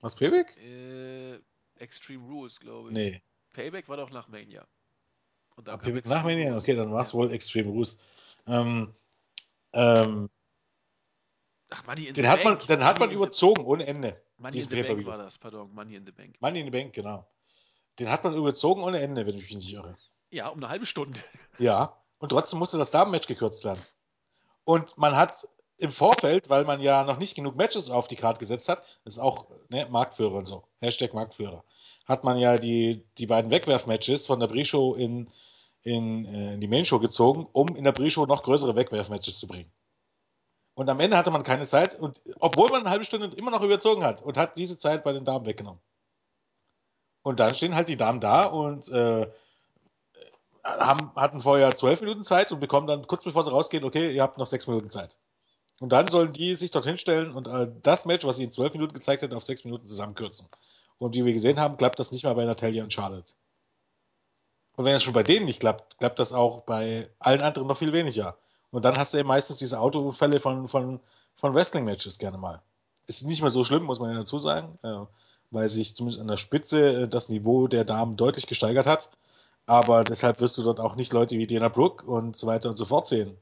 Was 0.00 0.16
Payback? 0.16 0.56
Äh, 0.58 1.40
Extreme 1.76 2.26
Rules, 2.26 2.60
glaube 2.60 2.90
ich. 2.90 2.94
Nee. 2.94 3.22
Payback 3.52 3.88
war 3.88 3.96
doch 3.96 4.10
nach 4.10 4.28
Mania. 4.28 4.66
Und 5.56 5.68
dann 5.68 5.80
Payback 5.80 6.06
nach 6.06 6.24
Mania? 6.24 6.56
Okay, 6.56 6.74
dann 6.74 6.92
war 6.92 7.02
es 7.02 7.14
wohl 7.14 7.32
Extreme 7.32 7.68
Rules. 7.68 7.98
Ähm, 8.46 8.92
ähm, 9.72 10.30
Ach, 11.70 11.86
Money 11.86 12.06
in 12.06 12.14
den 12.14 12.24
the 12.24 12.28
hat 12.28 12.42
Bank. 12.42 12.60
Man, 12.60 12.78
den 12.78 12.84
hat 12.84 12.98
man 12.98 13.10
überzogen, 13.10 13.64
ohne 13.64 13.86
Ende. 13.86 14.20
Money 14.38 14.58
in 14.58 14.68
the 14.68 14.82
Bank 14.82 15.06
war 15.06 15.18
das, 15.18 15.38
pardon. 15.38 15.72
Money 15.72 15.96
in 15.96 16.04
the 16.04 16.12
Bank. 16.12 16.36
Money 16.40 16.60
in 16.60 16.66
the 16.66 16.70
Bank, 16.70 16.92
genau. 16.92 17.26
Den 17.98 18.10
hat 18.10 18.24
man 18.24 18.34
überzogen 18.34 18.82
ohne 18.82 19.00
Ende, 19.00 19.26
wenn 19.26 19.36
ich 19.36 19.42
mich 19.42 19.54
nicht 19.54 19.72
irre. 19.72 19.96
Ja, 20.30 20.48
um 20.48 20.58
eine 20.58 20.68
halbe 20.68 20.86
Stunde. 20.86 21.20
Ja, 21.58 22.00
und 22.18 22.30
trotzdem 22.30 22.58
musste 22.58 22.78
das 22.78 22.90
Damenmatch 22.90 23.26
gekürzt 23.26 23.64
werden. 23.64 23.80
Und 24.64 24.96
man 24.98 25.16
hat 25.16 25.46
im 25.78 25.90
Vorfeld, 25.90 26.50
weil 26.50 26.64
man 26.64 26.80
ja 26.80 27.04
noch 27.04 27.18
nicht 27.18 27.34
genug 27.34 27.56
Matches 27.56 27.90
auf 27.90 28.06
die 28.06 28.16
Karte 28.16 28.38
gesetzt 28.38 28.68
hat, 28.68 29.00
das 29.04 29.14
ist 29.14 29.18
auch 29.18 29.48
ne, 29.68 29.86
Marktführer 29.90 30.34
und 30.34 30.44
so, 30.44 30.64
Hashtag 30.80 31.14
Marktführer, 31.14 31.64
hat 32.10 32.24
man 32.24 32.38
ja 32.38 32.58
die, 32.58 33.04
die 33.18 33.26
beiden 33.26 33.52
Wegwerf-Matches 33.52 34.26
von 34.26 34.40
der 34.40 34.48
Pre-Show 34.48 34.94
in, 34.94 35.30
in, 35.82 36.24
äh, 36.24 36.54
in 36.54 36.60
die 36.60 36.66
Main-Show 36.66 36.98
gezogen, 36.98 37.46
um 37.52 37.76
in 37.76 37.84
der 37.84 37.92
Pre-Show 37.92 38.26
noch 38.26 38.42
größere 38.42 38.74
Wegwerf-Matches 38.74 39.38
zu 39.38 39.46
bringen. 39.46 39.70
Und 40.74 40.88
am 40.88 40.98
Ende 40.98 41.16
hatte 41.16 41.30
man 41.30 41.44
keine 41.44 41.66
Zeit, 41.66 41.94
und 41.94 42.20
obwohl 42.40 42.68
man 42.70 42.80
eine 42.80 42.90
halbe 42.90 43.04
Stunde 43.04 43.30
immer 43.36 43.52
noch 43.52 43.62
überzogen 43.62 44.02
hat 44.02 44.22
und 44.22 44.36
hat 44.36 44.56
diese 44.56 44.76
Zeit 44.76 45.04
bei 45.04 45.12
den 45.12 45.24
Damen 45.24 45.46
weggenommen. 45.46 45.80
Und 47.22 47.38
dann 47.38 47.54
stehen 47.54 47.76
halt 47.76 47.86
die 47.86 47.96
Damen 47.96 48.18
da 48.18 48.44
und 48.44 48.88
äh, 48.88 49.30
haben, 50.64 51.12
hatten 51.14 51.40
vorher 51.40 51.76
zwölf 51.76 52.00
Minuten 52.00 52.24
Zeit 52.24 52.50
und 52.50 52.58
bekommen 52.58 52.88
dann 52.88 53.06
kurz 53.06 53.22
bevor 53.22 53.44
sie 53.44 53.52
rausgehen, 53.52 53.84
okay, 53.84 54.12
ihr 54.12 54.22
habt 54.22 54.36
noch 54.36 54.48
sechs 54.48 54.66
Minuten 54.66 54.90
Zeit. 54.90 55.16
Und 55.78 55.92
dann 55.92 56.08
sollen 56.08 56.32
die 56.32 56.56
sich 56.56 56.72
dorthin 56.72 56.98
stellen 56.98 57.30
und 57.30 57.46
äh, 57.46 57.70
das 57.82 58.04
Match, 58.04 58.24
was 58.24 58.38
sie 58.38 58.44
in 58.44 58.50
zwölf 58.50 58.72
Minuten 58.72 58.94
gezeigt 58.94 59.22
hätten, 59.22 59.34
auf 59.34 59.44
sechs 59.44 59.64
Minuten 59.64 59.86
zusammenkürzen. 59.86 60.48
Und 61.00 61.16
wie 61.16 61.24
wir 61.24 61.32
gesehen 61.32 61.58
haben, 61.58 61.78
klappt 61.78 61.98
das 61.98 62.12
nicht 62.12 62.24
mal 62.24 62.34
bei 62.34 62.44
Natalia 62.44 62.84
und 62.84 62.92
Charlotte. 62.92 63.32
Und 64.76 64.84
wenn 64.84 64.94
es 64.94 65.02
schon 65.02 65.14
bei 65.14 65.22
denen 65.22 65.46
nicht 65.46 65.60
klappt, 65.60 65.98
klappt 65.98 66.18
das 66.18 66.34
auch 66.34 66.60
bei 66.62 67.08
allen 67.18 67.40
anderen 67.40 67.66
noch 67.66 67.78
viel 67.78 67.94
weniger. 67.94 68.36
Und 68.70 68.84
dann 68.84 68.98
hast 68.98 69.14
du 69.14 69.18
eben 69.18 69.28
meistens 69.28 69.56
diese 69.56 69.80
Autounfälle 69.80 70.40
von, 70.40 70.68
von, 70.68 71.00
von 71.36 71.54
Wrestling-Matches 71.54 72.18
gerne 72.18 72.36
mal. 72.36 72.60
Es 73.06 73.22
ist 73.22 73.26
nicht 73.26 73.40
mehr 73.40 73.50
so 73.50 73.64
schlimm, 73.64 73.84
muss 73.84 73.98
man 73.98 74.10
ja 74.12 74.18
dazu 74.18 74.38
sagen, 74.38 74.78
äh, 74.82 75.06
weil 75.50 75.68
sich 75.68 75.96
zumindest 75.96 76.20
an 76.20 76.28
der 76.28 76.36
Spitze 76.36 77.02
äh, 77.02 77.08
das 77.08 77.30
Niveau 77.30 77.66
der 77.66 77.84
Damen 77.84 78.16
deutlich 78.16 78.46
gesteigert 78.46 78.86
hat. 78.86 79.10
Aber 79.64 80.04
deshalb 80.04 80.38
wirst 80.40 80.58
du 80.58 80.62
dort 80.62 80.80
auch 80.80 80.96
nicht 80.96 81.14
Leute 81.14 81.38
wie 81.38 81.46
Dana 81.46 81.68
Brooke 81.68 82.04
und 82.04 82.36
so 82.36 82.46
weiter 82.46 82.68
und 82.68 82.76
so 82.76 82.84
fort 82.84 83.06
sehen. 83.06 83.38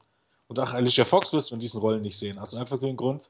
Und 0.47 0.59
auch 0.59 0.71
Alicia 0.71 1.03
Fox 1.03 1.33
wirst 1.33 1.51
du 1.51 1.55
in 1.55 1.61
diesen 1.61 1.81
Rollen 1.81 2.01
nicht 2.01 2.17
sehen. 2.17 2.37
Aus 2.37 2.53
also 2.53 2.57
einfach 2.57 2.79
den 2.79 2.95
Grund, 2.95 3.29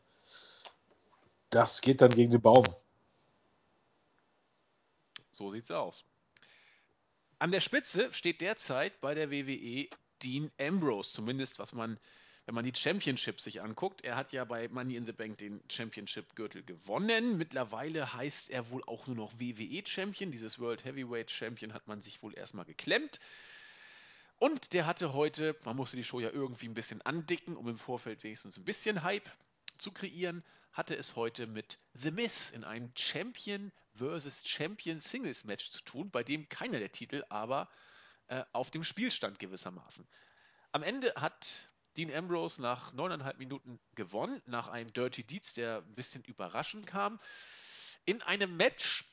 das 1.49 1.81
geht 1.81 2.01
dann 2.01 2.13
gegen 2.13 2.31
den 2.31 2.41
Baum. 2.41 2.65
So 5.39 5.49
sieht's 5.49 5.71
aus. 5.71 6.04
An 7.39 7.54
der 7.54 7.62
Spitze 7.62 8.13
steht 8.13 8.41
derzeit 8.41 8.99
bei 8.99 9.13
der 9.13 9.32
WWE 9.32 9.88
Dean 10.21 10.52
Ambrose, 10.60 11.13
zumindest 11.13 11.60
was 11.60 11.71
man, 11.71 11.97
wenn 12.45 12.56
man 12.56 12.65
die 12.65 12.75
Championship 12.75 13.39
sich 13.39 13.62
anguckt. 13.62 14.04
Er 14.04 14.17
hat 14.17 14.34
ja 14.34 14.43
bei 14.43 14.67
Money 14.67 14.97
in 14.97 15.06
the 15.06 15.13
Bank 15.13 15.38
den 15.38 15.63
Championship-Gürtel 15.69 16.63
gewonnen. 16.63 17.38
Mittlerweile 17.38 18.13
heißt 18.13 18.49
er 18.49 18.69
wohl 18.69 18.84
auch 18.86 19.08
nur 19.08 19.15
noch 19.15 19.32
WWE 19.39 19.82
Champion. 19.88 20.30
Dieses 20.30 20.60
World 20.60 20.84
Heavyweight 20.84 21.32
Champion 21.32 21.73
hat 21.73 21.88
man 21.88 22.02
sich 22.02 22.21
wohl 22.21 22.38
erstmal 22.38 22.65
geklemmt. 22.65 23.21
Und 24.39 24.73
der 24.73 24.86
hatte 24.86 25.13
heute, 25.13 25.56
man 25.63 25.78
musste 25.78 25.95
die 25.95 26.04
Show 26.04 26.19
ja 26.19 26.32
irgendwie 26.32 26.67
ein 26.67 26.73
bisschen 26.73 27.02
andicken, 27.04 27.56
um 27.56 27.69
im 27.69 27.78
Vorfeld 27.78 28.25
wenigstens 28.25 28.58
ein 28.58 28.65
bisschen 28.65 29.04
Hype 29.04 29.32
zu 29.78 29.93
kreieren, 29.93 30.43
hatte 30.73 30.97
es 30.97 31.15
heute 31.15 31.47
mit 31.47 31.80
The 31.93 32.12
Miz 32.12 32.52
in 32.52 32.65
einem 32.65 32.91
Champion 32.93 33.71
versus 33.99 34.43
Champion 34.45 34.99
Singles 34.99 35.43
Match 35.43 35.69
zu 35.69 35.83
tun, 35.83 36.09
bei 36.09 36.23
dem 36.23 36.49
keiner 36.49 36.79
der 36.79 36.91
Titel 36.91 37.23
aber 37.29 37.69
äh, 38.27 38.43
auf 38.53 38.71
dem 38.71 38.83
Spiel 38.83 39.12
stand 39.12 39.39
gewissermaßen. 39.39 40.07
Am 40.71 40.83
Ende 40.83 41.13
hat 41.15 41.69
Dean 41.97 42.13
Ambrose 42.13 42.62
nach 42.62 42.93
neuneinhalb 42.93 43.38
Minuten 43.39 43.79
gewonnen, 43.95 44.41
nach 44.45 44.69
einem 44.69 44.93
Dirty 44.93 45.23
Deeds, 45.23 45.53
der 45.53 45.79
ein 45.79 45.95
bisschen 45.95 46.23
überraschend 46.23 46.88
kam, 46.88 47.19
in 48.05 48.21
einem 48.21 48.55
Match, 48.55 49.05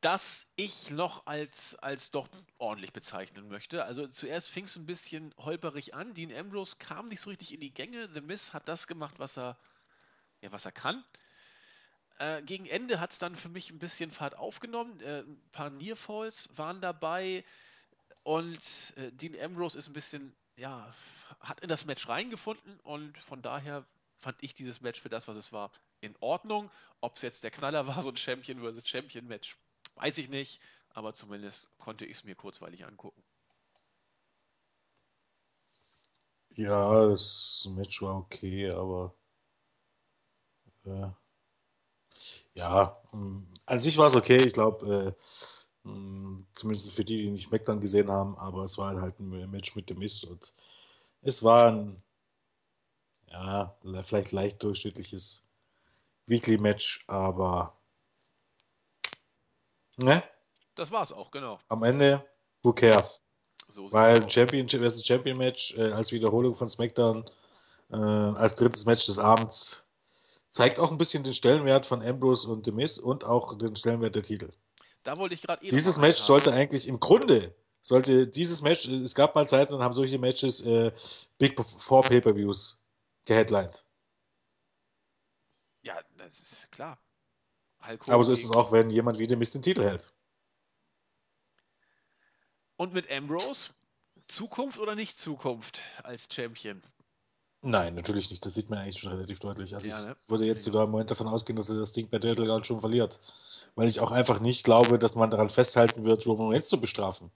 das 0.00 0.48
ich 0.56 0.90
noch 0.90 1.26
als, 1.26 1.76
als 1.76 2.10
doch 2.10 2.28
ordentlich 2.58 2.92
bezeichnen 2.92 3.48
möchte. 3.48 3.84
Also 3.84 4.06
zuerst 4.08 4.48
fing 4.48 4.64
es 4.64 4.76
ein 4.76 4.86
bisschen 4.86 5.34
holperig 5.38 5.94
an. 5.94 6.14
Dean 6.14 6.34
Ambrose 6.34 6.76
kam 6.78 7.08
nicht 7.08 7.20
so 7.20 7.30
richtig 7.30 7.52
in 7.52 7.60
die 7.60 7.72
Gänge. 7.72 8.08
The 8.12 8.20
Miz 8.20 8.52
hat 8.52 8.66
das 8.66 8.86
gemacht, 8.86 9.18
was 9.18 9.36
er, 9.36 9.58
ja, 10.40 10.50
was 10.50 10.64
er 10.64 10.72
kann. 10.72 11.04
Äh, 12.22 12.42
gegen 12.42 12.66
Ende 12.66 13.00
hat 13.00 13.10
es 13.10 13.18
dann 13.18 13.34
für 13.34 13.48
mich 13.48 13.70
ein 13.70 13.80
bisschen 13.80 14.12
Fahrt 14.12 14.36
aufgenommen. 14.38 15.00
Äh, 15.00 15.22
ein 15.22 15.42
paar 15.50 15.70
Nearfalls 15.70 16.48
waren 16.54 16.80
dabei. 16.80 17.44
Und 18.22 18.94
äh, 18.96 19.10
Dean 19.10 19.34
Ambrose 19.40 19.76
ist 19.76 19.88
ein 19.88 19.92
bisschen, 19.92 20.32
ja, 20.56 20.94
hat 21.40 21.58
in 21.60 21.68
das 21.68 21.84
Match 21.84 22.08
reingefunden 22.08 22.78
und 22.84 23.18
von 23.18 23.42
daher 23.42 23.84
fand 24.18 24.36
ich 24.40 24.54
dieses 24.54 24.80
Match 24.80 25.00
für 25.00 25.08
das, 25.08 25.26
was 25.26 25.36
es 25.36 25.50
war, 25.50 25.72
in 26.00 26.14
Ordnung. 26.20 26.70
Ob 27.00 27.16
es 27.16 27.22
jetzt 27.22 27.42
der 27.42 27.50
Knaller 27.50 27.86
war, 27.88 28.00
so 28.02 28.10
ein 28.10 28.16
Champion 28.16 28.60
vs. 28.60 28.88
Champion 28.88 29.26
Match, 29.26 29.56
Weiß 29.96 30.16
ich 30.18 30.28
nicht, 30.28 30.60
aber 30.90 31.14
zumindest 31.14 31.68
konnte 31.78 32.06
ich 32.06 32.18
es 32.18 32.24
mir 32.24 32.36
kurzweilig 32.36 32.86
angucken. 32.86 33.22
Ja, 36.54 37.06
das 37.06 37.66
Match 37.70 38.00
war 38.00 38.16
okay, 38.16 38.70
aber 38.70 39.12
äh, 40.84 41.10
ja, 42.54 43.00
ähm, 43.12 43.46
an 43.66 43.80
sich 43.80 43.98
war 43.98 44.06
es 44.06 44.16
okay. 44.16 44.36
Ich 44.36 44.52
glaube, 44.54 45.16
äh, 45.84 45.88
mm, 45.88 46.46
zumindest 46.52 46.92
für 46.92 47.04
die, 47.04 47.22
die 47.22 47.30
nicht 47.30 47.48
SmackDown 47.48 47.80
gesehen 47.80 48.10
haben, 48.10 48.36
aber 48.38 48.64
es 48.64 48.78
war 48.78 49.00
halt 49.00 49.18
ein 49.20 49.50
Match 49.50 49.74
mit 49.76 49.90
dem 49.90 49.98
Miss 49.98 50.24
und 50.24 50.54
es 51.22 51.42
war 51.42 51.68
ein, 51.68 52.02
ja, 53.30 53.74
vielleicht 54.04 54.32
leicht 54.32 54.62
durchschnittliches 54.62 55.44
Weekly-Match, 56.26 57.04
aber 57.06 57.76
Ne? 59.96 60.22
Das 60.74 60.90
war's 60.90 61.12
auch, 61.12 61.30
genau. 61.30 61.58
Am 61.68 61.82
Ende, 61.82 62.24
who 62.62 62.72
cares? 62.72 63.22
So 63.68 63.90
Weil 63.92 64.28
Championship 64.30 64.82
vs. 64.82 65.06
Champion 65.06 65.38
Match 65.38 65.74
äh, 65.76 65.92
als 65.92 66.12
Wiederholung 66.12 66.54
von 66.54 66.68
SmackDown 66.68 67.24
äh, 67.90 67.96
als 67.96 68.54
drittes 68.54 68.84
Match 68.84 69.06
des 69.06 69.18
Abends 69.18 69.86
zeigt 70.52 70.78
auch 70.78 70.92
ein 70.92 70.98
bisschen 70.98 71.24
den 71.24 71.32
Stellenwert 71.32 71.86
von 71.86 72.02
Ambrose 72.02 72.48
und 72.48 72.64
The 72.66 72.72
Miz 72.72 72.98
und 72.98 73.24
auch 73.24 73.58
den 73.58 73.74
Stellenwert 73.74 74.14
der 74.14 74.22
Titel. 74.22 74.52
Da 75.02 75.18
wollte 75.18 75.34
ich 75.34 75.42
gerade 75.42 75.64
eh 75.64 75.68
Dieses 75.68 75.98
Match 75.98 76.18
haben. 76.20 76.26
sollte 76.26 76.52
eigentlich 76.52 76.86
im 76.86 77.00
Grunde 77.00 77.54
sollte 77.80 78.28
dieses 78.28 78.62
Match, 78.62 78.86
es 78.86 79.14
gab 79.16 79.34
mal 79.34 79.48
Zeiten, 79.48 79.72
dann 79.72 79.82
haben 79.82 79.94
solche 79.94 80.18
Matches 80.18 80.60
äh, 80.60 80.92
Big 81.38 81.60
Four 81.60 82.02
Pay-Per-Views 82.02 82.78
geheadlined. 83.24 83.84
Ja, 85.82 85.98
das 86.16 86.38
ist 86.38 86.70
klar. 86.70 86.98
Aber 87.80 88.22
so 88.22 88.30
ist 88.30 88.44
es 88.44 88.52
auch, 88.52 88.70
wenn 88.70 88.90
jemand 88.90 89.18
wie 89.18 89.26
der 89.26 89.36
Mist 89.36 89.54
den 89.54 89.62
Titel 89.62 89.82
hält. 89.82 90.12
Und 92.76 92.92
mit 92.92 93.10
Ambrose? 93.10 93.70
Zukunft 94.28 94.78
oder 94.78 94.94
nicht 94.94 95.18
Zukunft 95.18 95.82
als 96.04 96.28
Champion? 96.32 96.80
Nein, 97.64 97.94
natürlich 97.94 98.28
nicht. 98.30 98.44
Das 98.44 98.54
sieht 98.54 98.70
man 98.70 98.80
eigentlich 98.80 98.98
schon 98.98 99.12
relativ 99.12 99.38
deutlich. 99.38 99.74
Also 99.74 99.88
ja, 99.88 100.04
ne? 100.04 100.16
ich 100.20 100.28
würde 100.28 100.44
jetzt 100.44 100.64
sogar 100.64 100.84
im 100.84 100.90
Moment 100.90 101.12
davon 101.12 101.28
ausgehen, 101.28 101.56
dass 101.56 101.70
er 101.70 101.76
das 101.76 101.92
Ding 101.92 102.08
bei 102.10 102.18
Dirtleground 102.18 102.66
schon 102.66 102.80
verliert. 102.80 103.20
Weil 103.76 103.88
ich 103.88 104.00
auch 104.00 104.10
einfach 104.10 104.40
nicht 104.40 104.64
glaube, 104.64 104.98
dass 104.98 105.14
man 105.14 105.30
daran 105.30 105.48
festhalten 105.48 106.04
wird, 106.04 106.26
Roman 106.26 106.50
Reigns 106.50 106.68
zu 106.68 106.80
bestrafen. 106.80 107.30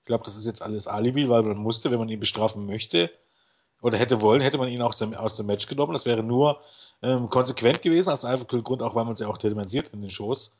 Ich 0.00 0.06
glaube, 0.06 0.24
das 0.24 0.36
ist 0.36 0.46
jetzt 0.46 0.62
alles 0.62 0.86
Alibi, 0.86 1.28
weil 1.28 1.42
man 1.42 1.58
musste, 1.58 1.90
wenn 1.90 1.98
man 1.98 2.08
ihn 2.08 2.18
bestrafen 2.18 2.64
möchte, 2.64 3.10
oder 3.82 3.98
hätte 3.98 4.20
wollen, 4.20 4.40
hätte 4.40 4.58
man 4.58 4.68
ihn 4.68 4.82
auch 4.82 4.94
aus 5.16 5.36
dem 5.36 5.46
Match 5.46 5.66
genommen. 5.66 5.92
Das 5.92 6.06
wäre 6.06 6.22
nur 6.22 6.60
ähm, 7.02 7.28
konsequent 7.28 7.82
gewesen, 7.82 8.10
aus 8.10 8.24
einem 8.24 8.46
Grund, 8.46 8.82
auch 8.82 8.94
weil 8.94 9.04
man 9.04 9.12
es 9.12 9.20
ja 9.20 9.28
auch 9.28 9.38
thematisiert 9.38 9.90
in 9.90 10.00
den 10.00 10.10
Shows. 10.10 10.56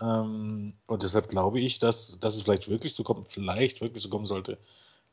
Ähm, 0.00 0.74
und 0.86 1.02
deshalb 1.02 1.28
glaube 1.28 1.60
ich, 1.60 1.78
dass, 1.78 2.18
dass 2.20 2.34
es 2.34 2.42
vielleicht 2.42 2.68
wirklich 2.68 2.94
so 2.94 3.02
kommt, 3.02 3.30
vielleicht 3.30 3.80
wirklich 3.80 4.02
so 4.02 4.08
kommen 4.08 4.26
sollte, 4.26 4.58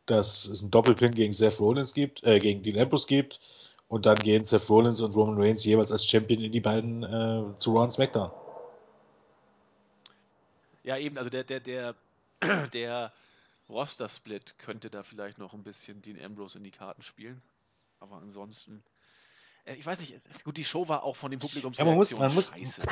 dass 0.09 0.47
es 0.47 0.61
einen 0.61 0.71
Doppelpin 0.71 1.11
gegen 1.13 1.33
Seth 1.33 1.59
Rollins 1.59 1.93
gibt, 1.93 2.23
äh, 2.23 2.39
gegen 2.39 2.61
Dean 2.61 2.79
Ambrose 2.79 3.07
gibt 3.07 3.39
und 3.87 4.05
dann 4.05 4.17
gehen 4.19 4.43
Seth 4.43 4.69
Rollins 4.69 5.01
und 5.01 5.15
Roman 5.15 5.41
Reigns 5.41 5.65
jeweils 5.65 5.91
als 5.91 6.05
Champion 6.05 6.41
in 6.41 6.51
die 6.51 6.61
beiden 6.61 7.03
äh, 7.03 7.57
zu 7.57 7.71
Raw 7.71 7.83
und 7.83 7.91
SmackDown. 7.91 8.31
Ja, 10.83 10.97
eben, 10.97 11.17
also 11.17 11.29
der, 11.29 11.43
der, 11.43 11.59
der, 11.59 11.95
der 12.73 13.11
Roster-Split 13.69 14.55
könnte 14.57 14.89
da 14.89 15.03
vielleicht 15.03 15.37
noch 15.37 15.53
ein 15.53 15.63
bisschen 15.63 16.01
Dean 16.01 16.19
Ambrose 16.23 16.57
in 16.57 16.63
die 16.63 16.71
Karten 16.71 17.03
spielen. 17.03 17.41
Aber 17.99 18.15
ansonsten, 18.17 18.83
äh, 19.65 19.75
ich 19.75 19.85
weiß 19.85 19.99
nicht, 19.99 20.15
gut, 20.43 20.57
die 20.57 20.63
Show 20.63 20.87
war 20.87 21.03
auch 21.03 21.15
von 21.15 21.31
dem 21.31 21.39
Publikum 21.39 21.73
ja, 21.73 21.85
man 21.85 21.95
muss, 21.95 22.17
man 22.17 22.33
muss, 22.33 22.49
scheiße. 22.49 22.83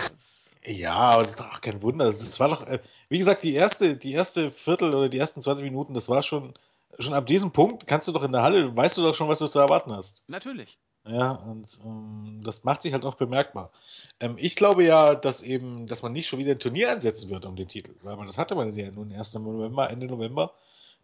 Ja, 0.65 0.93
aber 0.95 1.21
es 1.21 1.29
ist 1.31 1.39
doch 1.39 1.53
auch 1.53 1.61
kein 1.61 1.81
Wunder. 1.81 2.05
Das 2.05 2.39
war 2.39 2.49
doch, 2.49 2.67
äh, 2.67 2.79
wie 3.09 3.17
gesagt, 3.17 3.43
die 3.43 3.53
erste, 3.53 3.95
die 3.95 4.13
erste 4.13 4.51
Viertel 4.51 4.93
oder 4.93 5.09
die 5.09 5.17
ersten 5.17 5.41
20 5.41 5.63
Minuten, 5.63 5.93
das 5.93 6.09
war 6.09 6.23
schon, 6.23 6.53
schon 6.99 7.13
ab 7.13 7.25
diesem 7.25 7.51
Punkt 7.51 7.87
kannst 7.87 8.07
du 8.07 8.11
doch 8.11 8.23
in 8.23 8.31
der 8.31 8.43
Halle, 8.43 8.75
weißt 8.75 8.97
du 8.97 9.01
doch 9.01 9.15
schon, 9.15 9.29
was 9.29 9.39
du 9.39 9.47
zu 9.47 9.59
erwarten 9.59 9.91
hast. 9.91 10.23
Natürlich. 10.27 10.77
Ja, 11.05 11.31
und 11.31 11.79
ähm, 11.85 12.41
das 12.43 12.63
macht 12.63 12.81
sich 12.81 12.91
halt 12.91 13.05
auch 13.05 13.15
bemerkbar. 13.15 13.71
Ähm, 14.19 14.35
ich 14.37 14.55
glaube 14.55 14.83
ja, 14.83 15.15
dass 15.15 15.41
eben, 15.41 15.87
dass 15.87 16.01
man 16.01 16.11
nicht 16.11 16.27
schon 16.27 16.39
wieder 16.39 16.51
ein 16.51 16.59
Turnier 16.59 16.91
einsetzen 16.91 17.29
wird 17.29 17.45
um 17.45 17.55
den 17.55 17.67
Titel, 17.67 17.93
weil 18.03 18.17
man 18.17 18.27
das 18.27 18.37
hatte 18.37 18.55
man 18.55 18.75
ja 18.75 18.91
nun 18.91 19.11
erst 19.11 19.35
im 19.35 19.43
November, 19.43 19.89
Ende 19.89 20.07
November. 20.07 20.53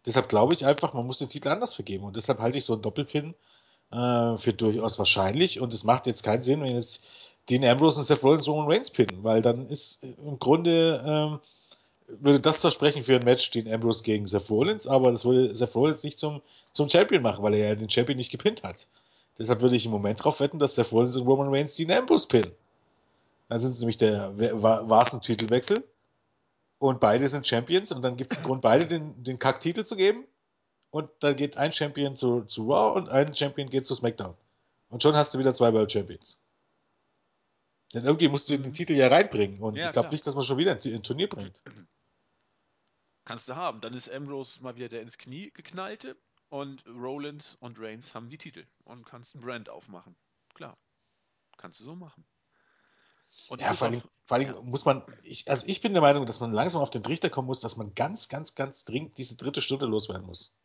Deshalb 0.04 0.28
glaube 0.28 0.52
ich 0.52 0.66
einfach, 0.66 0.92
man 0.92 1.06
muss 1.06 1.18
den 1.18 1.28
Titel 1.28 1.48
anders 1.48 1.74
vergeben. 1.74 2.04
Und 2.04 2.16
deshalb 2.16 2.38
halte 2.38 2.58
ich 2.58 2.64
so 2.64 2.74
einen 2.74 2.82
Doppelpin 2.82 3.34
äh, 3.90 4.36
für 4.36 4.52
durchaus 4.52 4.98
wahrscheinlich. 4.98 5.60
Und 5.60 5.72
es 5.72 5.84
macht 5.84 6.06
jetzt 6.06 6.22
keinen 6.22 6.42
Sinn, 6.42 6.60
wenn 6.60 6.74
jetzt 6.74 7.06
Dean 7.48 7.64
Ambrose 7.64 8.00
und 8.00 8.04
Seth 8.04 8.22
Rollins 8.22 8.48
Roman 8.48 8.70
Reigns 8.70 8.90
pinnen, 8.90 9.22
weil 9.22 9.40
dann 9.40 9.68
ist 9.68 10.02
im 10.02 10.38
Grunde, 10.38 11.02
ähm, 11.06 11.40
würde 12.06 12.40
das 12.40 12.60
versprechen 12.60 13.02
für 13.02 13.16
ein 13.16 13.24
Match 13.24 13.50
Dean 13.50 13.72
Ambrose 13.72 14.02
gegen 14.02 14.26
Seth 14.26 14.50
Rollins, 14.50 14.86
aber 14.86 15.10
das 15.10 15.24
würde 15.24 15.54
Seth 15.54 15.74
Rollins 15.74 16.04
nicht 16.04 16.18
zum, 16.18 16.42
zum 16.72 16.88
Champion 16.88 17.22
machen, 17.22 17.42
weil 17.42 17.54
er 17.54 17.68
ja 17.68 17.74
den 17.74 17.90
Champion 17.90 18.16
nicht 18.16 18.30
gepinnt 18.30 18.62
hat. 18.62 18.86
Deshalb 19.38 19.62
würde 19.62 19.76
ich 19.76 19.86
im 19.86 19.92
Moment 19.92 20.20
darauf 20.20 20.40
wetten, 20.40 20.58
dass 20.58 20.74
Seth 20.74 20.92
Rollins 20.92 21.16
und 21.16 21.26
Roman 21.26 21.48
Reigns 21.48 21.76
Dean 21.76 21.90
Ambrose 21.90 22.28
pinnen. 22.28 22.52
Dann 23.48 23.58
sind 23.58 23.72
es 23.72 23.80
nämlich 23.80 23.96
der, 23.96 24.32
war 24.62 25.02
es 25.06 25.12
ein 25.12 25.20
Titelwechsel 25.20 25.82
und 26.78 27.00
beide 27.00 27.28
sind 27.28 27.46
Champions 27.46 27.92
und 27.92 28.02
dann 28.02 28.16
gibt 28.16 28.32
es 28.32 28.38
einen 28.38 28.46
Grund, 28.46 28.62
beide 28.62 28.86
den, 28.86 29.22
den 29.22 29.38
Kack-Titel 29.38 29.84
zu 29.84 29.96
geben. 29.96 30.24
Und 30.90 31.10
dann 31.20 31.34
geht 31.34 31.56
ein 31.56 31.72
Champion 31.72 32.14
zu, 32.14 32.42
zu 32.42 32.70
Raw 32.70 32.96
und 32.96 33.08
ein 33.08 33.34
Champion 33.34 33.68
geht 33.68 33.84
zu 33.84 33.96
SmackDown. 33.96 34.34
Und 34.90 35.02
schon 35.02 35.16
hast 35.16 35.34
du 35.34 35.40
wieder 35.40 35.52
zwei 35.52 35.72
World 35.72 35.90
Champions. 35.90 36.40
Denn 37.94 38.04
irgendwie 38.04 38.28
musst 38.28 38.50
du 38.50 38.58
den. 38.58 38.72
Titel 38.72 38.92
ja 38.92 39.08
reinbringen. 39.08 39.60
Und 39.60 39.76
ja, 39.76 39.86
ich 39.86 39.92
glaube 39.92 40.10
nicht, 40.10 40.26
dass 40.26 40.34
man 40.34 40.44
schon 40.44 40.58
wieder 40.58 40.72
ein 40.72 41.02
Turnier 41.02 41.28
bringt. 41.28 41.62
Kannst 43.24 43.48
du 43.48 43.56
haben. 43.56 43.80
Dann 43.80 43.94
ist 43.94 44.10
Ambrose 44.10 44.62
mal 44.62 44.76
wieder 44.76 44.88
der 44.88 45.02
ins 45.02 45.18
Knie 45.18 45.50
geknallte 45.52 46.16
und 46.50 46.84
Rollins 46.86 47.56
und 47.60 47.78
Reigns 47.80 48.14
haben 48.14 48.28
die 48.28 48.38
Titel 48.38 48.66
und 48.84 49.06
kannst 49.06 49.34
einen 49.34 49.44
Brand 49.44 49.68
aufmachen. 49.68 50.14
Klar. 50.54 50.76
Kannst 51.56 51.80
du 51.80 51.84
so 51.84 51.94
machen. 51.94 52.24
Und 53.48 53.60
ja, 53.60 53.72
vor 53.72 53.88
allem, 53.88 54.02
Vor 54.26 54.36
allem 54.36 54.54
Ja. 54.54 54.60
muss 54.62 54.84
man, 54.84 55.02
ich, 55.22 55.50
also 55.50 55.66
ich 55.66 55.80
bin 55.80 55.92
der 55.92 56.02
Meinung, 56.02 56.26
dass 56.26 56.40
man 56.40 56.52
langsam 56.52 56.80
auf 56.80 56.90
den 56.90 57.02
Trichter 57.02 57.30
kommen 57.30 57.46
muss, 57.46 57.60
dass 57.60 57.76
man 57.76 57.94
ganz, 57.94 58.28
ganz, 58.28 58.54
ganz 58.54 58.84
dringend 58.84 59.18
diese 59.18 59.36
dritte 59.36 59.60
Stunde 59.60 59.86
loswerden 59.86 60.26
muss. 60.26 60.56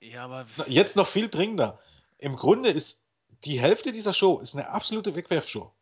Ja, 0.00 0.24
aber 0.24 0.46
Jetzt 0.66 0.96
noch 0.96 1.06
viel 1.06 1.28
dringender. 1.28 1.80
Im 2.18 2.36
Grunde 2.36 2.70
ist 2.70 3.04
die 3.44 3.58
Hälfte 3.60 3.90
dieser 3.92 4.14
Show 4.14 4.38
ist 4.38 4.54
eine 4.54 4.68
absolute 4.68 5.14
Wegwerfshow. 5.14 5.74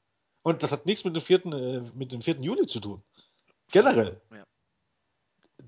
Und 0.43 0.63
das 0.63 0.73
hat 0.73 0.87
nichts 0.87 1.05
mit 1.05 1.15
dem 1.15 1.23
4., 1.23 1.45
äh, 1.47 1.81
mit 1.95 2.13
dem 2.13 2.23
4. 2.23 2.41
Juli 2.41 2.67
zu 2.67 2.81
tun. 2.81 3.03
Generell. 3.71 4.21
Ja. 4.31 4.45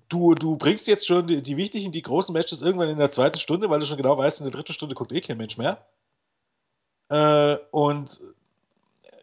Du, 0.09 0.35
du 0.35 0.57
bringst 0.57 0.87
jetzt 0.87 1.07
schon 1.07 1.26
die, 1.26 1.42
die 1.42 1.57
wichtigen, 1.57 1.92
die 1.92 2.02
großen 2.02 2.33
Matches 2.33 2.62
irgendwann 2.62 2.88
in 2.88 2.98
der 2.98 3.11
zweiten 3.11 3.38
Stunde, 3.38 3.70
weil 3.70 3.80
du 3.80 3.87
schon 3.87 3.96
genau 3.96 4.16
weißt, 4.16 4.40
in 4.40 4.44
der 4.44 4.52
dritten 4.52 4.72
Stunde 4.72 4.94
guckt 4.94 5.12
eh 5.12 5.20
kein 5.20 5.38
Mensch 5.38 5.57
mehr. 5.57 5.85
Äh, 7.09 7.57
und 7.70 8.20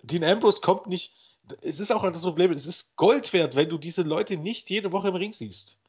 Dean 0.03 0.23
Ambrose 0.23 0.61
kommt 0.61 0.87
nicht. 0.87 1.13
Es 1.61 1.79
ist 1.79 1.91
auch 1.91 2.03
das 2.09 2.23
Problem, 2.23 2.51
es 2.51 2.65
ist 2.65 2.95
Gold 2.95 3.33
wert, 3.33 3.55
wenn 3.55 3.69
du 3.69 3.77
diese 3.77 4.03
Leute 4.03 4.37
nicht 4.37 4.69
jede 4.69 4.91
Woche 4.91 5.09
im 5.09 5.15
Ring 5.15 5.33
siehst. 5.33 5.79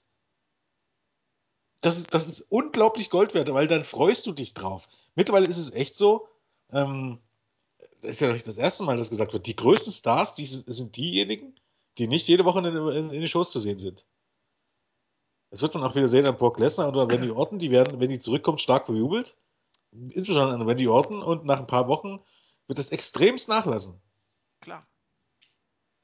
Das 1.80 1.98
ist, 1.98 2.14
das 2.14 2.28
ist 2.28 2.42
unglaublich 2.42 3.10
Gold 3.10 3.34
wert, 3.34 3.52
weil 3.52 3.66
dann 3.66 3.84
freust 3.84 4.26
du 4.26 4.32
dich 4.32 4.54
drauf. 4.54 4.88
Mittlerweile 5.14 5.46
ist 5.46 5.58
es 5.58 5.72
echt 5.72 5.96
so, 5.96 6.28
ähm, 6.72 7.18
das 8.00 8.12
ist 8.12 8.20
ja 8.20 8.32
nicht 8.32 8.46
das 8.46 8.58
erste 8.58 8.82
Mal, 8.84 8.96
dass 8.96 9.10
gesagt 9.10 9.32
wird, 9.32 9.46
die 9.46 9.56
größten 9.56 9.92
Stars 9.92 10.34
die 10.34 10.46
sind 10.46 10.96
diejenigen, 10.96 11.54
die 11.98 12.08
nicht 12.08 12.28
jede 12.28 12.44
Woche 12.44 12.60
in, 12.60 12.66
in, 12.66 13.10
in 13.10 13.20
den 13.20 13.28
Shows 13.28 13.50
zu 13.50 13.58
sehen 13.58 13.78
sind. 13.78 14.04
Das 15.52 15.60
wird 15.60 15.74
man 15.74 15.84
auch 15.84 15.94
wieder 15.94 16.08
sehen 16.08 16.24
an 16.24 16.38
Brock 16.38 16.58
Lesnar 16.58 16.88
oder 16.88 17.02
an 17.02 17.10
Randy 17.10 17.30
Orton, 17.30 17.58
die 17.58 17.70
werden, 17.70 18.00
wenn 18.00 18.08
die 18.08 18.18
zurückkommt, 18.18 18.62
stark 18.62 18.86
bejubelt. 18.86 19.36
Insbesondere 19.90 20.54
an 20.54 20.62
Randy 20.62 20.88
Orton 20.88 21.22
und 21.22 21.44
nach 21.44 21.60
ein 21.60 21.66
paar 21.66 21.88
Wochen 21.88 22.22
wird 22.66 22.78
das 22.78 22.88
extremst 22.88 23.50
nachlassen. 23.50 24.00
klar. 24.62 24.86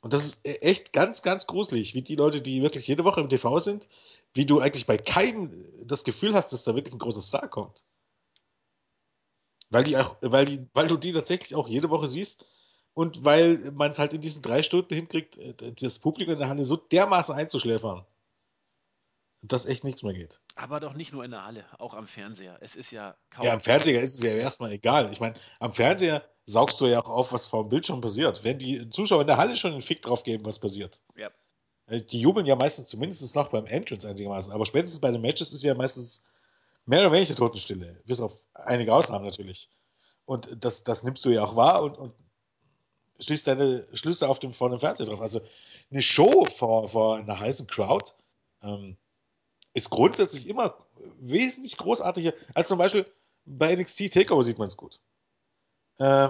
Und 0.02 0.12
das 0.12 0.26
ist 0.26 0.46
e- 0.46 0.56
echt 0.56 0.92
ganz, 0.92 1.22
ganz 1.22 1.46
gruselig, 1.46 1.94
wie 1.94 2.02
die 2.02 2.14
Leute, 2.14 2.42
die 2.42 2.60
wirklich 2.60 2.86
jede 2.86 3.04
Woche 3.04 3.22
im 3.22 3.30
TV 3.30 3.58
sind, 3.58 3.88
wie 4.34 4.44
du 4.44 4.60
eigentlich 4.60 4.86
bei 4.86 4.98
keinem 4.98 5.50
das 5.82 6.04
Gefühl 6.04 6.34
hast, 6.34 6.52
dass 6.52 6.64
da 6.64 6.74
wirklich 6.74 6.94
ein 6.94 6.98
großer 6.98 7.22
Star 7.22 7.48
kommt. 7.48 7.86
Weil, 9.70 9.84
die 9.84 9.96
auch, 9.96 10.16
weil, 10.20 10.44
die, 10.44 10.66
weil 10.74 10.88
du 10.88 10.98
die 10.98 11.12
tatsächlich 11.12 11.54
auch 11.54 11.68
jede 11.68 11.88
Woche 11.88 12.06
siehst 12.06 12.44
und 12.92 13.24
weil 13.24 13.70
man 13.72 13.90
es 13.90 13.98
halt 13.98 14.12
in 14.12 14.20
diesen 14.20 14.42
drei 14.42 14.62
Stunden 14.62 14.94
hinkriegt, 14.94 15.38
äh, 15.38 15.72
das 15.72 15.98
Publikum 15.98 16.34
in 16.34 16.38
der 16.38 16.50
Halle 16.50 16.64
so 16.64 16.76
dermaßen 16.76 17.34
einzuschläfern, 17.34 18.04
dass 19.42 19.66
echt 19.66 19.84
nichts 19.84 20.02
mehr 20.02 20.14
geht. 20.14 20.40
Aber 20.56 20.80
doch 20.80 20.94
nicht 20.94 21.12
nur 21.12 21.24
in 21.24 21.30
der 21.30 21.44
Halle, 21.44 21.64
auch 21.78 21.94
am 21.94 22.06
Fernseher. 22.06 22.58
Es 22.60 22.74
ist 22.76 22.90
ja 22.90 23.16
kaum. 23.30 23.44
Ja, 23.44 23.52
am 23.52 23.60
Fernseher 23.60 24.02
ist 24.02 24.16
es 24.16 24.22
ja 24.22 24.32
erstmal 24.32 24.72
egal. 24.72 25.10
Ich 25.12 25.20
meine, 25.20 25.34
am 25.60 25.72
Fernseher 25.72 26.24
saugst 26.46 26.80
du 26.80 26.86
ja 26.86 27.00
auch 27.00 27.08
auf, 27.08 27.32
was 27.32 27.46
vor 27.46 27.64
dem 27.64 27.68
Bildschirm 27.68 28.00
passiert. 28.00 28.42
Wenn 28.42 28.58
die 28.58 28.88
Zuschauer 28.90 29.20
in 29.20 29.26
der 29.26 29.36
Halle 29.36 29.54
schon 29.56 29.72
einen 29.72 29.82
Fick 29.82 30.02
drauf 30.02 30.22
geben, 30.22 30.44
was 30.44 30.58
passiert. 30.58 31.02
Ja. 31.16 31.30
Äh, 31.86 32.00
Die 32.02 32.20
jubeln 32.20 32.46
ja 32.46 32.56
meistens 32.56 32.88
zumindest 32.88 33.34
noch 33.36 33.48
beim 33.48 33.66
Entrance 33.66 34.08
einigermaßen. 34.08 34.52
Aber 34.52 34.66
spätestens 34.66 35.00
bei 35.00 35.10
den 35.10 35.20
Matches 35.20 35.52
ist 35.52 35.62
ja 35.62 35.74
meistens 35.74 36.30
mehr 36.86 37.00
oder 37.00 37.12
weniger 37.12 37.34
Totenstille. 37.34 38.00
Bis 38.06 38.20
auf 38.20 38.32
einige 38.54 38.92
Ausnahmen 38.92 39.24
natürlich. 39.24 39.68
Und 40.24 40.56
das, 40.64 40.82
das 40.82 41.04
nimmst 41.04 41.24
du 41.24 41.30
ja 41.30 41.44
auch 41.44 41.54
wahr 41.54 41.82
und, 41.82 41.96
und 41.96 42.14
schließt 43.20 43.46
deine 43.46 43.86
Schlüsse 43.92 44.28
auf 44.28 44.38
dem, 44.38 44.52
vor 44.52 44.70
dem 44.70 44.80
Fernseher 44.80 45.06
drauf. 45.06 45.20
Also 45.20 45.40
eine 45.90 46.02
Show 46.02 46.46
vor, 46.46 46.88
vor 46.88 47.16
einer 47.16 47.38
heißen 47.38 47.66
Crowd 47.66 48.12
ähm, 48.62 48.96
ist 49.78 49.90
grundsätzlich 49.90 50.48
immer 50.48 50.76
wesentlich 51.20 51.76
großartiger. 51.76 52.32
als 52.54 52.68
zum 52.68 52.78
Beispiel 52.78 53.06
bei 53.44 53.74
NXT 53.74 54.12
Takeover 54.12 54.44
sieht 54.44 54.58
man 54.58 54.68
es 54.68 54.76
gut. 54.76 55.00
Äh, 55.96 56.28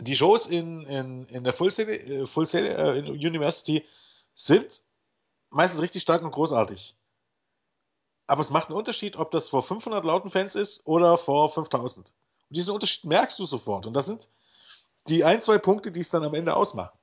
die 0.00 0.16
Shows 0.16 0.46
in, 0.46 0.82
in, 0.82 1.26
in 1.26 1.44
der 1.44 1.52
Full 1.52 1.70
Sail, 1.70 1.88
äh, 1.88 2.26
Full 2.26 2.44
Sail 2.44 2.66
äh, 2.66 2.98
in 2.98 3.06
University 3.06 3.84
sind 4.34 4.82
meistens 5.50 5.80
richtig 5.80 6.02
stark 6.02 6.22
und 6.22 6.32
großartig. 6.32 6.96
Aber 8.26 8.40
es 8.40 8.50
macht 8.50 8.68
einen 8.68 8.76
Unterschied, 8.78 9.16
ob 9.16 9.30
das 9.30 9.48
vor 9.48 9.62
500 9.62 10.04
lauten 10.04 10.30
Fans 10.30 10.54
ist 10.54 10.86
oder 10.86 11.16
vor 11.16 11.50
5000. 11.50 12.12
Und 12.48 12.56
diesen 12.56 12.74
Unterschied 12.74 13.04
merkst 13.04 13.38
du 13.38 13.46
sofort. 13.46 13.86
Und 13.86 13.94
das 13.94 14.06
sind 14.06 14.28
die 15.08 15.24
ein, 15.24 15.40
zwei 15.40 15.58
Punkte, 15.58 15.92
die 15.92 16.00
es 16.00 16.10
dann 16.10 16.24
am 16.24 16.34
Ende 16.34 16.56
ausmachen. 16.56 16.98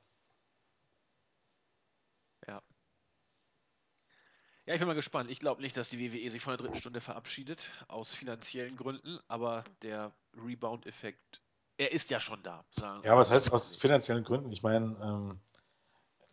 Ja, 4.65 4.73
ich 4.73 4.80
bin 4.80 4.88
mal 4.88 4.93
gespannt. 4.93 5.30
Ich 5.30 5.39
glaube 5.39 5.62
nicht, 5.62 5.76
dass 5.76 5.89
die 5.89 5.99
WWE 5.99 6.30
sich 6.30 6.41
von 6.41 6.52
der 6.52 6.65
dritten 6.65 6.80
Stunde 6.80 7.02
verabschiedet, 7.02 7.69
aus 7.89 8.13
finanziellen 8.13 8.78
Gründen, 8.78 9.19
aber 9.28 9.65
der 9.82 10.13
Rebound-Effekt, 10.38 11.41
er 11.78 11.91
ist 11.91 12.10
ja 12.10 12.21
schon 12.21 12.41
da. 12.43 12.63
Ja, 13.04 13.17
was 13.17 13.30
heißt 13.30 13.52
aus 13.52 13.76
finanziellen 13.76 14.23
Gründen? 14.23 14.52
Ich 14.52 14.63
meine, 14.63 14.95
ähm, 15.04 15.39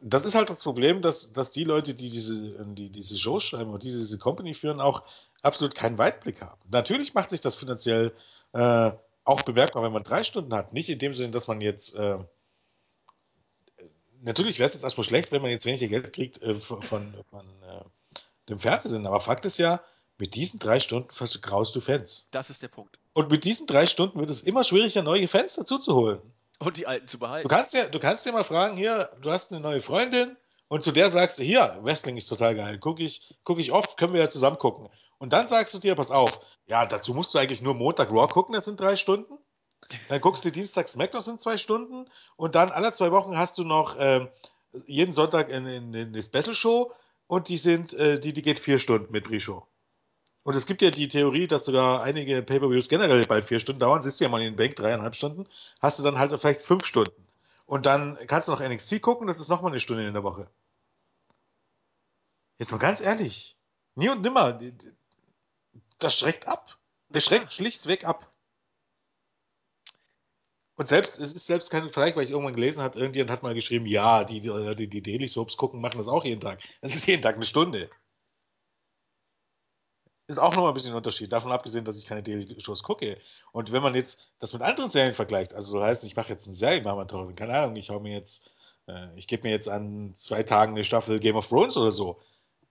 das 0.00 0.24
ist 0.24 0.36
halt 0.36 0.48
das 0.48 0.62
Problem, 0.62 1.02
dass, 1.02 1.32
dass 1.32 1.50
die 1.50 1.64
Leute, 1.64 1.92
die 1.92 2.08
diese, 2.08 2.64
die 2.66 2.90
diese 2.90 3.18
Show 3.18 3.40
schreiben 3.40 3.70
und 3.70 3.82
die 3.82 3.90
diese 3.90 4.18
Company 4.18 4.54
führen, 4.54 4.80
auch 4.80 5.02
absolut 5.42 5.74
keinen 5.74 5.98
Weitblick 5.98 6.40
haben. 6.40 6.60
Natürlich 6.70 7.14
macht 7.14 7.30
sich 7.30 7.40
das 7.40 7.56
finanziell 7.56 8.14
äh, 8.52 8.92
auch 9.24 9.42
bemerkbar, 9.42 9.82
wenn 9.82 9.92
man 9.92 10.04
drei 10.04 10.22
Stunden 10.22 10.54
hat. 10.54 10.72
Nicht 10.72 10.88
in 10.88 10.98
dem 11.00 11.14
Sinne, 11.14 11.32
dass 11.32 11.48
man 11.48 11.60
jetzt. 11.60 11.96
Äh, 11.96 12.18
natürlich 14.22 14.58
wäre 14.58 14.66
es 14.66 14.74
jetzt 14.74 14.84
erstmal 14.84 15.04
schlecht, 15.04 15.32
wenn 15.32 15.42
man 15.42 15.50
jetzt 15.50 15.66
weniger 15.66 15.88
Geld 15.88 16.12
kriegt 16.12 16.40
äh, 16.42 16.54
von, 16.54 16.82
von, 16.82 17.12
von 17.28 17.46
äh, 17.62 17.84
dem 18.48 18.58
Fernsehen. 18.58 19.06
Aber 19.06 19.20
Fakt 19.20 19.44
ist 19.44 19.58
ja, 19.58 19.80
mit 20.18 20.34
diesen 20.34 20.58
drei 20.58 20.80
Stunden 20.80 21.10
vergraust 21.10 21.74
du 21.74 21.80
Fans. 21.80 22.28
Das 22.30 22.50
ist 22.50 22.62
der 22.62 22.68
Punkt. 22.68 22.98
Und 23.12 23.30
mit 23.30 23.44
diesen 23.44 23.66
drei 23.66 23.86
Stunden 23.86 24.18
wird 24.18 24.30
es 24.30 24.42
immer 24.42 24.64
schwieriger, 24.64 25.02
neue 25.02 25.26
Fans 25.28 25.54
dazu 25.54 25.78
zu 25.78 25.94
holen. 25.94 26.20
Und 26.58 26.76
die 26.76 26.86
Alten 26.86 27.08
zu 27.08 27.16
Du 27.16 27.20
behalten. 27.20 27.48
kannst 27.48 27.72
ja, 27.72 27.88
du 27.88 27.98
kannst 27.98 28.26
dir 28.26 28.32
mal 28.32 28.44
fragen, 28.44 28.76
hier, 28.76 29.10
du 29.22 29.30
hast 29.30 29.50
eine 29.50 29.60
neue 29.60 29.80
Freundin 29.80 30.36
und 30.68 30.82
zu 30.82 30.92
der 30.92 31.10
sagst 31.10 31.38
du, 31.38 31.42
hier, 31.42 31.78
Wrestling 31.82 32.16
ist 32.18 32.28
total 32.28 32.54
geil, 32.54 32.78
gucke 32.78 33.02
ich, 33.02 33.34
guck 33.44 33.58
ich 33.58 33.72
oft, 33.72 33.96
können 33.96 34.12
wir 34.12 34.20
ja 34.20 34.28
zusammen 34.28 34.58
gucken. 34.58 34.88
Und 35.18 35.32
dann 35.32 35.48
sagst 35.48 35.72
du 35.74 35.78
dir, 35.78 35.94
pass 35.94 36.10
auf, 36.10 36.40
ja, 36.66 36.84
dazu 36.86 37.14
musst 37.14 37.34
du 37.34 37.38
eigentlich 37.38 37.62
nur 37.62 37.74
Montag 37.74 38.10
Raw 38.10 38.26
gucken, 38.28 38.54
das 38.54 38.66
sind 38.66 38.78
drei 38.78 38.96
Stunden. 38.96 39.38
Dann 40.08 40.20
guckst 40.20 40.44
du 40.44 40.52
Dienstag 40.52 40.88
SmackDown, 40.88 41.18
das 41.18 41.24
sind 41.24 41.40
zwei 41.40 41.56
Stunden. 41.56 42.06
Und 42.36 42.54
dann 42.54 42.70
alle 42.70 42.92
zwei 42.92 43.10
Wochen 43.10 43.36
hast 43.38 43.56
du 43.56 43.64
noch 43.64 43.96
ähm, 43.98 44.28
jeden 44.86 45.12
Sonntag 45.12 45.50
eine, 45.52 45.76
eine, 45.76 46.00
eine 46.02 46.22
Special 46.22 46.54
Show 46.54 46.92
und 47.30 47.48
die 47.48 47.58
sind, 47.58 47.94
äh, 47.94 48.18
die, 48.18 48.32
die 48.32 48.42
geht 48.42 48.58
vier 48.58 48.80
Stunden 48.80 49.12
mit 49.12 49.22
Pre-Show. 49.22 49.64
Und 50.42 50.56
es 50.56 50.66
gibt 50.66 50.82
ja 50.82 50.90
die 50.90 51.06
Theorie, 51.06 51.46
dass 51.46 51.64
sogar 51.64 52.02
einige 52.02 52.42
Pay-Per-Views 52.42 52.88
generell 52.88 53.24
bald 53.24 53.44
vier 53.44 53.60
Stunden 53.60 53.78
dauern. 53.78 54.02
Siehst 54.02 54.18
du 54.18 54.24
ja 54.24 54.30
mal 54.30 54.40
in 54.40 54.52
den 54.52 54.56
Bank, 54.56 54.74
dreieinhalb 54.74 55.14
Stunden. 55.14 55.46
Hast 55.80 56.00
du 56.00 56.02
dann 56.02 56.18
halt 56.18 56.32
vielleicht 56.40 56.60
fünf 56.60 56.84
Stunden. 56.84 57.28
Und 57.66 57.86
dann 57.86 58.18
kannst 58.26 58.48
du 58.48 58.52
noch 58.52 58.60
NXT 58.60 59.00
gucken, 59.00 59.28
das 59.28 59.38
ist 59.38 59.48
nochmal 59.48 59.70
eine 59.70 59.78
Stunde 59.78 60.04
in 60.04 60.12
der 60.12 60.24
Woche. 60.24 60.50
Jetzt 62.58 62.72
mal 62.72 62.78
ganz 62.78 63.00
ehrlich. 63.00 63.56
Nie 63.94 64.08
und 64.08 64.22
nimmer. 64.22 64.58
Das 66.00 66.18
schreckt 66.18 66.48
ab. 66.48 66.78
Das 67.10 67.24
schreckt 67.24 67.52
schlichtweg 67.52 68.04
ab. 68.04 68.28
Und 70.80 70.86
selbst, 70.86 71.20
es 71.20 71.34
ist 71.34 71.44
selbst 71.44 71.68
kein 71.68 71.90
Vergleich, 71.90 72.16
weil 72.16 72.22
ich 72.22 72.30
irgendwann 72.30 72.54
gelesen 72.54 72.82
habe, 72.82 72.98
irgendjemand 72.98 73.30
hat 73.30 73.42
mal 73.42 73.52
geschrieben, 73.52 73.84
ja, 73.84 74.24
die, 74.24 74.40
die, 74.40 74.74
die, 74.74 74.88
die 74.88 75.02
Daily 75.02 75.26
Soaps 75.26 75.58
gucken, 75.58 75.78
machen 75.82 75.98
das 75.98 76.08
auch 76.08 76.24
jeden 76.24 76.40
Tag. 76.40 76.62
Das 76.80 76.96
ist 76.96 77.04
jeden 77.04 77.20
Tag 77.20 77.34
eine 77.36 77.44
Stunde. 77.44 77.90
Ist 80.26 80.38
auch 80.38 80.54
nochmal 80.54 80.70
ein 80.70 80.74
bisschen 80.74 80.92
ein 80.92 80.96
Unterschied, 80.96 81.30
davon 81.30 81.52
abgesehen, 81.52 81.84
dass 81.84 81.98
ich 81.98 82.06
keine 82.06 82.22
Daily-Shows 82.22 82.82
gucke. 82.82 83.18
Und 83.52 83.72
wenn 83.72 83.82
man 83.82 83.94
jetzt 83.94 84.32
das 84.38 84.54
mit 84.54 84.62
anderen 84.62 84.90
Serien 84.90 85.12
vergleicht, 85.12 85.52
also 85.52 85.68
so 85.68 85.84
heißt, 85.84 86.02
ich 86.06 86.16
mache 86.16 86.30
jetzt 86.30 86.46
eine 86.46 86.56
Serienmarathon, 86.56 87.34
keine 87.34 87.58
Ahnung, 87.58 87.76
ich 87.76 87.90
hau 87.90 88.00
mir 88.00 88.14
jetzt, 88.14 88.50
äh, 88.88 89.14
ich 89.18 89.28
gebe 89.28 89.46
mir 89.46 89.52
jetzt 89.52 89.68
an 89.68 90.12
zwei 90.16 90.44
Tagen 90.44 90.72
eine 90.72 90.84
Staffel 90.84 91.20
Game 91.20 91.36
of 91.36 91.46
Thrones 91.46 91.76
oder 91.76 91.92
so. 91.92 92.22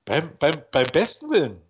Beim, 0.06 0.36
beim, 0.40 0.56
beim 0.72 0.88
besten 0.88 1.30
Willen. 1.30 1.62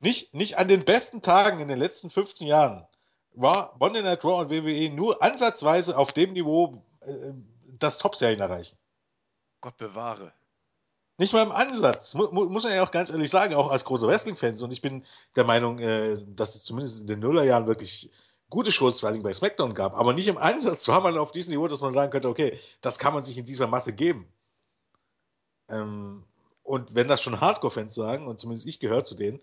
Nicht, 0.00 0.34
nicht 0.34 0.58
an 0.58 0.66
den 0.66 0.84
besten 0.84 1.22
Tagen 1.22 1.60
in 1.60 1.68
den 1.68 1.78
letzten 1.78 2.10
15 2.10 2.48
Jahren 2.48 2.84
war 3.32 3.76
Monday 3.78 4.02
Night 4.02 4.24
Raw 4.24 4.42
und 4.42 4.50
WWE 4.50 4.90
nur 4.90 5.22
ansatzweise 5.22 5.96
auf 5.96 6.12
dem 6.12 6.32
Niveau, 6.32 6.82
äh, 7.00 7.32
das 7.78 7.98
Top-Serien 7.98 8.40
erreichen. 8.40 8.76
Gott 9.60 9.76
bewahre. 9.76 10.32
Nicht 11.18 11.34
mal 11.34 11.42
im 11.42 11.52
Ansatz, 11.52 12.14
mu 12.14 12.28
mu 12.32 12.46
muss 12.46 12.64
man 12.64 12.72
ja 12.72 12.82
auch 12.82 12.90
ganz 12.90 13.10
ehrlich 13.10 13.28
sagen, 13.28 13.54
auch 13.54 13.70
als 13.70 13.84
großer 13.84 14.08
Wrestling-Fans. 14.08 14.62
Und 14.62 14.72
ich 14.72 14.80
bin 14.80 15.04
der 15.36 15.44
Meinung, 15.44 15.78
äh, 15.78 16.18
dass 16.34 16.54
es 16.54 16.64
zumindest 16.64 17.02
in 17.02 17.06
den 17.08 17.20
Nullerjahren 17.20 17.66
wirklich 17.66 18.10
gute 18.48 18.72
Shows, 18.72 19.00
vor 19.00 19.08
allem 19.08 19.22
bei 19.22 19.32
SmackDown 19.32 19.74
gab. 19.74 19.94
Aber 19.94 20.12
nicht 20.12 20.28
im 20.28 20.38
Ansatz 20.38 20.88
war 20.88 21.00
man 21.00 21.18
auf 21.18 21.32
diesem 21.32 21.52
Niveau, 21.52 21.68
dass 21.68 21.82
man 21.82 21.92
sagen 21.92 22.10
könnte, 22.10 22.28
okay, 22.28 22.58
das 22.80 22.98
kann 22.98 23.14
man 23.14 23.22
sich 23.22 23.38
in 23.38 23.44
dieser 23.44 23.66
Masse 23.66 23.92
geben. 23.92 24.32
Ähm, 25.68 26.24
und 26.62 26.94
wenn 26.94 27.08
das 27.08 27.22
schon 27.22 27.40
Hardcore-Fans 27.40 27.94
sagen, 27.94 28.26
und 28.26 28.40
zumindest 28.40 28.66
ich 28.66 28.80
gehöre 28.80 29.04
zu 29.04 29.14
denen, 29.14 29.40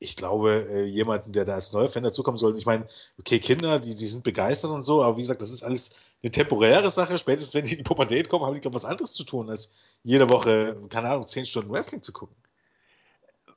ich 0.00 0.16
glaube, 0.16 0.66
äh, 0.70 0.84
jemanden, 0.84 1.32
der 1.32 1.44
da 1.44 1.54
als 1.54 1.72
neuer 1.72 1.88
Fan 1.88 2.04
dazukommen 2.04 2.36
soll, 2.36 2.56
ich 2.56 2.66
meine, 2.66 2.86
okay, 3.18 3.40
Kinder, 3.40 3.78
die, 3.80 3.94
die 3.94 4.06
sind 4.06 4.22
begeistert 4.22 4.70
und 4.70 4.82
so, 4.82 5.02
aber 5.02 5.16
wie 5.16 5.22
gesagt, 5.22 5.42
das 5.42 5.50
ist 5.50 5.62
alles 5.62 5.90
eine 6.22 6.30
temporäre 6.30 6.90
Sache. 6.90 7.18
Spätestens, 7.18 7.54
wenn 7.54 7.64
die 7.64 7.72
in 7.72 7.78
die 7.78 7.82
Pubertät 7.84 8.28
kommen, 8.28 8.44
haben 8.44 8.54
die, 8.54 8.60
glaube 8.60 8.76
ich, 8.76 8.82
was 8.82 8.88
anderes 8.88 9.12
zu 9.12 9.24
tun, 9.24 9.50
als 9.50 9.72
jede 10.04 10.28
Woche, 10.30 10.80
keine 10.88 11.10
Ahnung, 11.10 11.26
zehn 11.26 11.46
Stunden 11.46 11.70
Wrestling 11.70 12.02
zu 12.02 12.12
gucken. 12.12 12.36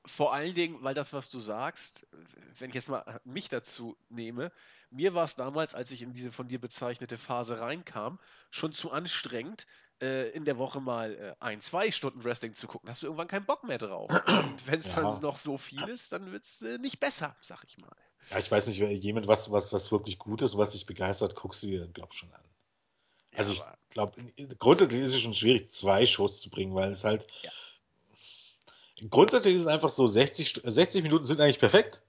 Vor 0.05 0.33
allen 0.33 0.55
Dingen, 0.55 0.77
weil 0.81 0.95
das, 0.95 1.13
was 1.13 1.29
du 1.29 1.37
sagst, 1.37 2.07
wenn 2.57 2.69
ich 2.69 2.75
jetzt 2.75 2.89
mal 2.89 3.21
mich 3.23 3.49
dazu 3.49 3.95
nehme, 4.09 4.51
mir 4.89 5.13
war 5.13 5.25
es 5.25 5.35
damals, 5.35 5.75
als 5.75 5.91
ich 5.91 6.01
in 6.01 6.13
diese 6.13 6.31
von 6.31 6.47
dir 6.47 6.59
bezeichnete 6.59 7.17
Phase 7.17 7.59
reinkam, 7.59 8.19
schon 8.49 8.73
zu 8.73 8.91
anstrengend, 8.91 9.67
äh, 10.01 10.29
in 10.31 10.45
der 10.45 10.57
Woche 10.57 10.79
mal 10.81 11.13
äh, 11.15 11.35
ein, 11.39 11.61
zwei 11.61 11.91
Stunden 11.91 12.23
Wrestling 12.23 12.55
zu 12.55 12.67
gucken, 12.67 12.89
hast 12.89 13.03
du 13.03 13.07
irgendwann 13.07 13.27
keinen 13.27 13.45
Bock 13.45 13.63
mehr 13.63 13.77
drauf. 13.77 14.09
Und 14.11 14.55
wenn 14.67 14.79
es 14.79 14.91
Ja. 14.93 15.01
dann 15.01 15.21
noch 15.21 15.37
so 15.37 15.57
viel 15.57 15.87
ist, 15.89 16.11
dann 16.11 16.31
wird 16.31 16.43
es 16.43 16.61
äh, 16.61 16.77
nicht 16.77 16.99
besser, 16.99 17.35
sag 17.41 17.63
ich 17.67 17.77
mal. 17.77 17.91
Ja, 18.29 18.37
ich 18.37 18.49
weiß 18.51 18.67
nicht, 18.67 18.79
wenn 18.79 18.91
jemand 18.91 19.27
was, 19.27 19.51
was, 19.51 19.73
was 19.73 19.91
wirklich 19.91 20.17
gut 20.19 20.41
ist 20.41 20.53
und 20.53 20.59
was 20.59 20.71
dich 20.71 20.85
begeistert, 20.85 21.35
guckst 21.35 21.63
du 21.63 21.67
dir 21.67 21.87
glaub 21.87 22.13
schon 22.13 22.31
an. 22.33 22.41
Also 23.35 23.53
ich 23.53 23.61
aber- 23.61 23.77
glaube, 23.89 24.21
grundsätzlich 24.59 25.01
ist 25.01 25.13
es 25.13 25.21
schon 25.21 25.33
schwierig, 25.33 25.69
zwei 25.69 26.05
Shows 26.05 26.41
zu 26.41 26.49
bringen, 26.49 26.75
weil 26.75 26.91
es 26.91 27.03
halt. 27.03 27.27
Ja. 27.43 27.51
Grundsätzlich 29.09 29.55
ist 29.55 29.61
es 29.61 29.67
einfach 29.67 29.89
so, 29.89 30.05
60, 30.05 30.47
St- 30.47 30.69
60 30.69 31.01
Minuten 31.03 31.25
sind 31.25 31.41
eigentlich 31.41 31.59
perfekt. 31.59 32.03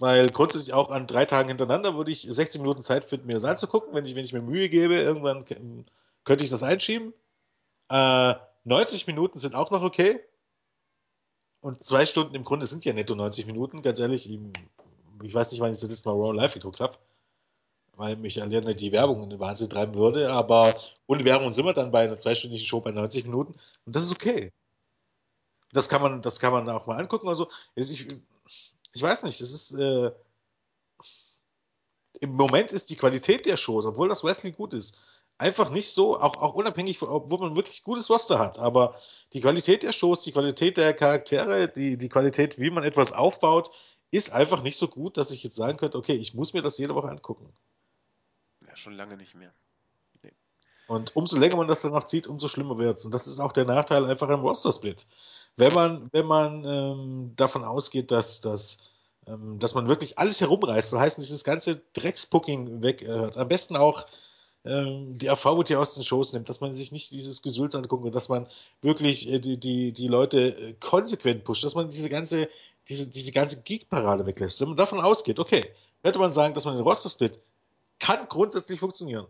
Weil 0.00 0.28
grundsätzlich 0.28 0.72
auch 0.74 0.90
an 0.90 1.06
drei 1.06 1.26
Tagen 1.26 1.48
hintereinander 1.48 1.96
würde 1.96 2.10
ich 2.10 2.22
60 2.22 2.60
Minuten 2.60 2.82
Zeit 2.82 3.04
finden, 3.04 3.26
mir 3.26 3.34
das 3.34 3.44
anzugucken. 3.44 3.94
Wenn 3.94 4.04
ich, 4.04 4.14
wenn 4.14 4.24
ich 4.24 4.32
mir 4.32 4.42
Mühe 4.42 4.68
gebe, 4.68 4.94
irgendwann 4.96 5.44
könnte 6.28 6.44
ich 6.44 6.50
das 6.50 6.62
einschieben. 6.62 7.14
Äh, 7.88 8.34
90 8.64 9.06
Minuten 9.06 9.38
sind 9.38 9.54
auch 9.54 9.70
noch 9.70 9.82
okay. 9.82 10.20
Und 11.60 11.82
zwei 11.82 12.04
Stunden 12.04 12.34
im 12.34 12.44
Grunde 12.44 12.66
sind 12.66 12.84
ja 12.84 12.92
netto 12.92 13.14
90 13.14 13.46
Minuten, 13.46 13.80
ganz 13.80 13.98
ehrlich. 13.98 14.30
Ich, 15.22 15.34
weiß 15.34 15.50
nicht, 15.50 15.60
wann 15.60 15.72
ich 15.72 15.80
das 15.80 15.88
letzte 15.88 16.08
Mal 16.08 16.14
Raw 16.14 16.36
live 16.36 16.52
geguckt 16.52 16.80
habe 16.80 16.98
weil 17.96 18.14
mich 18.14 18.40
alleine 18.40 18.76
die 18.76 18.92
Werbung 18.92 19.24
in 19.24 19.30
den 19.30 19.40
Wahnsinn 19.40 19.68
treiben 19.68 19.96
würde. 19.96 20.30
Aber 20.30 20.72
ohne 21.08 21.24
Werbung 21.24 21.50
sind 21.50 21.64
wir 21.64 21.72
dann 21.72 21.90
bei 21.90 22.04
einer 22.04 22.16
zweistündigen 22.16 22.64
Show 22.64 22.80
bei 22.80 22.92
90 22.92 23.24
Minuten. 23.24 23.54
Und 23.86 23.96
das 23.96 24.04
ist 24.04 24.12
okay. 24.12 24.52
Das 25.72 25.88
kann 25.88 26.00
man, 26.00 26.22
das 26.22 26.38
kann 26.38 26.52
man 26.52 26.68
auch 26.68 26.86
mal 26.86 26.96
angucken. 26.96 27.28
Also, 27.28 27.48
ich, 27.74 28.06
ich 28.94 29.02
weiß 29.02 29.24
nicht, 29.24 29.40
das 29.40 29.50
ist. 29.50 29.72
Äh, 29.72 30.12
Im 32.20 32.34
Moment 32.34 32.70
ist 32.70 32.88
die 32.90 32.96
Qualität 32.96 33.46
der 33.46 33.56
Shows, 33.56 33.84
obwohl 33.84 34.08
das 34.08 34.22
Wrestling 34.22 34.54
gut 34.54 34.74
ist, 34.74 34.96
einfach 35.38 35.70
nicht 35.70 35.90
so, 35.92 36.20
auch, 36.20 36.36
auch 36.36 36.54
unabhängig, 36.54 36.98
von, 36.98 37.08
obwohl 37.08 37.38
man 37.38 37.56
wirklich 37.56 37.84
gutes 37.84 38.10
Roster 38.10 38.38
hat. 38.38 38.58
Aber 38.58 38.94
die 39.32 39.40
Qualität 39.40 39.82
der 39.82 39.92
Shows, 39.92 40.22
die 40.22 40.32
Qualität 40.32 40.76
der 40.76 40.92
Charaktere, 40.94 41.68
die, 41.68 41.96
die 41.96 42.08
Qualität, 42.08 42.58
wie 42.58 42.70
man 42.70 42.84
etwas 42.84 43.12
aufbaut, 43.12 43.70
ist 44.10 44.32
einfach 44.32 44.62
nicht 44.62 44.76
so 44.76 44.88
gut, 44.88 45.16
dass 45.16 45.30
ich 45.30 45.42
jetzt 45.42 45.56
sagen 45.56 45.78
könnte, 45.78 45.98
okay, 45.98 46.14
ich 46.14 46.34
muss 46.34 46.52
mir 46.52 46.62
das 46.62 46.78
jede 46.78 46.94
Woche 46.94 47.08
angucken. 47.08 47.52
Ja, 48.66 48.76
schon 48.76 48.94
lange 48.94 49.16
nicht 49.16 49.34
mehr. 49.34 49.52
Und 50.88 51.14
umso 51.14 51.38
länger 51.38 51.56
man 51.56 51.68
das 51.68 51.82
dann 51.82 51.92
noch 51.92 52.04
zieht, 52.04 52.26
umso 52.26 52.48
schlimmer 52.48 52.78
wird 52.78 52.96
es. 52.96 53.04
Und 53.04 53.12
das 53.12 53.26
ist 53.26 53.40
auch 53.40 53.52
der 53.52 53.66
Nachteil 53.66 54.06
einfach 54.06 54.30
am 54.30 54.40
Roster-Split. 54.40 55.06
Wenn 55.56 55.74
man, 55.74 56.08
wenn 56.12 56.24
man 56.24 56.64
ähm, 56.64 57.32
davon 57.36 57.62
ausgeht, 57.62 58.10
dass, 58.10 58.40
dass, 58.40 58.78
ähm, 59.26 59.58
dass 59.58 59.74
man 59.74 59.86
wirklich 59.86 60.18
alles 60.18 60.40
herumreißt, 60.40 60.88
so 60.88 60.98
heißt 60.98 61.18
nicht 61.18 61.30
das 61.30 61.44
ganze 61.44 61.82
Dreckspucking 61.92 62.82
weghört. 62.82 63.36
Am 63.36 63.48
besten 63.48 63.76
auch 63.76 64.06
ähm, 64.68 65.18
die 65.18 65.30
AV 65.30 65.64
die 65.64 65.76
aus 65.76 65.94
den 65.94 66.04
Shows 66.04 66.32
nimmt, 66.32 66.48
dass 66.48 66.60
man 66.60 66.72
sich 66.72 66.92
nicht 66.92 67.10
dieses 67.10 67.42
Gesülz 67.42 67.74
anguckt 67.74 68.04
und 68.04 68.14
dass 68.14 68.28
man 68.28 68.46
wirklich 68.82 69.28
äh, 69.30 69.38
die, 69.38 69.58
die, 69.58 69.92
die 69.92 70.08
Leute 70.08 70.56
äh, 70.56 70.74
konsequent 70.80 71.44
pusht, 71.44 71.64
dass 71.64 71.74
man 71.74 71.90
diese 71.90 72.08
ganze, 72.08 72.48
diese, 72.88 73.06
diese 73.06 73.32
ganze 73.32 73.62
Geek-Parade 73.62 74.26
weglässt. 74.26 74.60
Wenn 74.60 74.68
man 74.68 74.76
davon 74.76 75.00
ausgeht, 75.00 75.38
okay, 75.38 75.64
könnte 76.02 76.18
man 76.18 76.32
sagen, 76.32 76.54
dass 76.54 76.64
man 76.64 76.76
den 76.76 76.84
Roster-Split 76.84 77.40
kann 77.98 78.28
grundsätzlich 78.28 78.78
funktionieren 78.78 79.26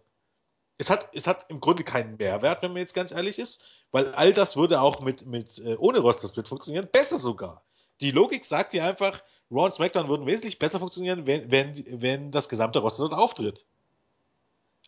es 0.78 0.89
hat, 0.89 1.09
es 1.12 1.26
hat 1.26 1.47
im 1.49 1.61
Grunde 1.61 1.82
keinen 1.82 2.16
Mehrwert, 2.16 2.62
wenn 2.62 2.72
man 2.72 2.78
jetzt 2.80 2.95
ganz 2.95 3.11
ehrlich 3.11 3.39
ist, 3.39 3.64
weil 3.91 4.14
all 4.14 4.32
das 4.32 4.57
würde 4.57 4.80
auch 4.80 5.01
mit, 5.01 5.26
mit 5.26 5.59
äh, 5.59 5.76
ohne 5.76 5.99
Roster-Split 5.99 6.49
funktionieren, 6.49 6.89
besser 6.91 7.18
sogar. 7.18 7.62
Die 8.01 8.12
Logik 8.12 8.45
sagt 8.45 8.72
dir 8.72 8.84
einfach, 8.84 9.22
Raw 9.51 9.64
und 9.64 9.74
SmackDown 9.74 10.09
würden 10.09 10.26
wesentlich 10.26 10.61
besser 10.61 10.78
funktionieren, 10.78 11.26
wenn, 11.26 11.51
wenn, 11.51 11.74
wenn 12.01 12.30
das 12.30 12.49
gesamte 12.49 12.78
Roster 12.78 13.09
dort 13.09 13.20
auftritt. 13.20 13.66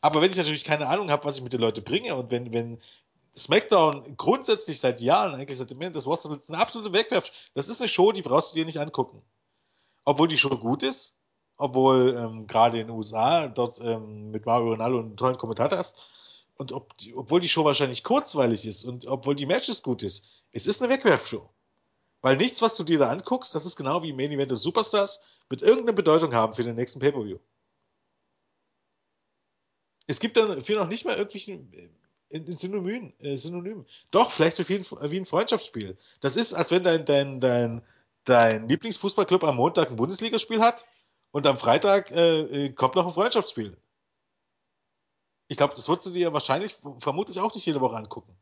Aber 0.00 0.20
wenn 0.20 0.30
ich 0.30 0.36
natürlich 0.36 0.64
keine 0.64 0.86
Ahnung 0.86 1.10
habe, 1.10 1.24
was 1.24 1.36
ich 1.36 1.42
mit 1.42 1.52
den 1.52 1.60
Leuten 1.60 1.84
bringe 1.84 2.14
und 2.16 2.30
wenn, 2.30 2.52
wenn 2.52 2.80
SmackDown 3.36 4.16
grundsätzlich 4.16 4.80
seit 4.80 5.00
Jahren, 5.00 5.34
eigentlich 5.34 5.58
seit 5.58 5.70
dem 5.70 5.80
Ende 5.80 5.98
des 5.98 6.06
Roster 6.06 6.38
eine 6.48 6.58
absolute 6.58 6.92
Wegwerf, 6.92 7.30
das 7.54 7.68
ist 7.68 7.80
eine 7.80 7.88
Show, 7.88 8.12
die 8.12 8.22
brauchst 8.22 8.54
du 8.54 8.58
dir 8.58 8.64
nicht 8.64 8.80
angucken. 8.80 9.22
Obwohl 10.04 10.28
die 10.28 10.38
Show 10.38 10.56
gut 10.56 10.82
ist, 10.82 11.16
obwohl 11.56 12.16
ähm, 12.18 12.46
gerade 12.46 12.80
in 12.80 12.86
den 12.86 12.96
USA 12.96 13.46
dort 13.48 13.80
ähm, 13.80 14.30
mit 14.30 14.46
Mario 14.46 14.70
Ronaldo 14.70 14.98
einen 15.00 15.16
tollen 15.16 15.36
Kommentator 15.36 15.78
hast 15.78 16.02
und 16.56 16.72
ob 16.72 16.96
die, 16.98 17.14
obwohl 17.14 17.40
die 17.40 17.48
Show 17.48 17.64
wahrscheinlich 17.64 18.02
kurzweilig 18.02 18.66
ist 18.66 18.84
und 18.84 19.06
obwohl 19.06 19.34
die 19.34 19.46
Matches 19.46 19.82
gut 19.82 20.02
ist, 20.02 20.44
es 20.52 20.66
ist 20.66 20.82
eine 20.82 20.92
Wegwerfshow. 20.92 21.48
Weil 22.22 22.36
nichts, 22.36 22.60
was 22.60 22.76
du 22.76 22.84
dir 22.84 22.98
da 22.98 23.10
anguckst, 23.10 23.54
das 23.54 23.64
ist 23.64 23.76
genau 23.76 24.02
wie 24.02 24.12
Main 24.12 24.32
Event 24.32 24.50
des 24.50 24.62
Superstars, 24.62 25.22
wird 25.48 25.62
irgendeine 25.62 25.94
Bedeutung 25.94 26.34
haben 26.34 26.52
für 26.52 26.62
den 26.62 26.76
nächsten 26.76 27.00
Pay-Per-View. 27.00 27.38
Es 30.10 30.18
gibt 30.18 30.36
dann 30.36 30.60
viel 30.60 30.74
noch 30.74 30.88
nicht 30.88 31.04
mal 31.04 31.16
irgendwelchen 31.16 31.72
äh, 31.72 31.88
in, 32.30 32.44
in 32.46 32.56
Synonym, 32.56 33.12
äh, 33.20 33.36
Synonym. 33.36 33.86
Doch, 34.10 34.32
vielleicht 34.32 34.58
wie 34.68 34.74
ein, 34.74 34.84
wie 34.84 35.20
ein 35.20 35.24
Freundschaftsspiel. 35.24 35.96
Das 36.20 36.34
ist, 36.34 36.52
als 36.52 36.72
wenn 36.72 36.82
dein, 36.82 37.04
dein, 37.04 37.40
dein, 37.40 37.82
dein 38.24 38.68
Lieblingsfußballclub 38.68 39.44
am 39.44 39.56
Montag 39.56 39.88
ein 39.88 39.96
Bundesligaspiel 39.96 40.60
hat 40.60 40.84
und 41.30 41.46
am 41.46 41.56
Freitag 41.56 42.10
äh, 42.10 42.40
äh, 42.40 42.72
kommt 42.72 42.96
noch 42.96 43.06
ein 43.06 43.12
Freundschaftsspiel. 43.12 43.76
Ich 45.46 45.56
glaube, 45.56 45.74
das 45.74 45.88
würdest 45.88 46.06
du 46.06 46.10
dir 46.10 46.32
wahrscheinlich 46.32 46.76
vermutlich 46.98 47.38
auch 47.38 47.54
nicht 47.54 47.66
jede 47.66 47.80
Woche 47.80 47.96
angucken. 47.96 48.36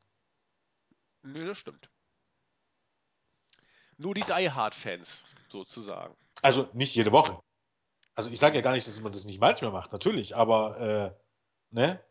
Nö, 1.23 1.47
das 1.47 1.59
stimmt. 1.59 1.91
Nur 3.99 4.15
die 4.15 4.23
Die 4.23 4.51
Hard-Fans, 4.51 5.25
sozusagen. 5.51 6.17
Also 6.41 6.67
nicht 6.73 6.95
jede 6.95 7.13
Woche. 7.13 7.39
Also 8.15 8.31
ich 8.31 8.39
sage 8.39 8.57
ja 8.57 8.63
gar 8.63 8.73
nicht, 8.73 8.87
dass 8.87 9.01
man 9.03 9.13
das 9.13 9.27
nicht 9.27 9.39
manchmal 9.39 9.71
macht, 9.71 9.93
natürlich, 9.93 10.35
aber 10.35 10.81
äh, 10.81 11.28
ne? 11.71 12.03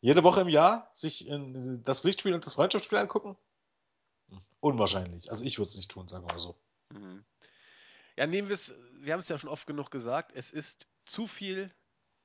Jede 0.00 0.22
Woche 0.22 0.42
im 0.42 0.48
Jahr 0.48 0.90
sich 0.92 1.26
das 1.84 2.00
Pflichtspiel 2.00 2.34
und 2.34 2.44
das 2.44 2.54
Freundschaftsspiel 2.54 2.98
angucken? 2.98 3.36
Hm, 4.28 4.40
Unwahrscheinlich. 4.60 5.30
Also 5.30 5.44
ich 5.44 5.58
würde 5.58 5.68
es 5.68 5.76
nicht 5.76 5.90
tun, 5.90 6.06
sagen 6.06 6.26
wir 6.26 6.32
mal 6.32 6.40
so. 6.40 6.56
Mhm. 6.92 7.24
Ja, 8.16 8.26
nehmen 8.26 8.48
wir 8.48 8.54
es, 8.54 8.74
wir 9.00 9.12
haben 9.12 9.20
es 9.20 9.28
ja 9.28 9.38
schon 9.38 9.50
oft 9.50 9.66
genug 9.66 9.90
gesagt, 9.90 10.32
es 10.34 10.50
ist 10.50 10.86
zu 11.04 11.26
viel 11.26 11.74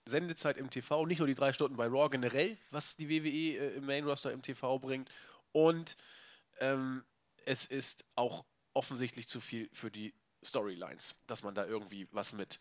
Sendezeit 0.08 0.58
im 0.58 0.70
TV, 0.70 1.06
nicht 1.06 1.20
nur 1.20 1.28
die 1.28 1.36
drei 1.36 1.54
Stunden 1.54 1.78
bei 1.78 1.88
Raw 1.88 2.10
generell, 2.10 2.58
was 2.72 2.96
die 2.96 3.10
WWE 3.10 3.58
äh, 3.58 3.76
im 3.76 3.86
Main 3.86 4.06
Roster 4.06 4.32
im 4.32 4.42
TV 4.42 4.80
bringt. 4.80 5.10
Und 5.52 5.96
ähm, 6.60 7.04
es 7.46 7.66
ist 7.66 8.06
auch 8.16 8.46
offensichtlich 8.74 9.28
zu 9.28 9.42
viel 9.42 9.70
für 9.74 9.92
die 9.92 10.14
Storylines, 10.44 11.16
dass 11.28 11.44
man 11.44 11.56
da 11.56 11.66
irgendwie 11.66 12.08
was 12.12 12.34
mit 12.34 12.60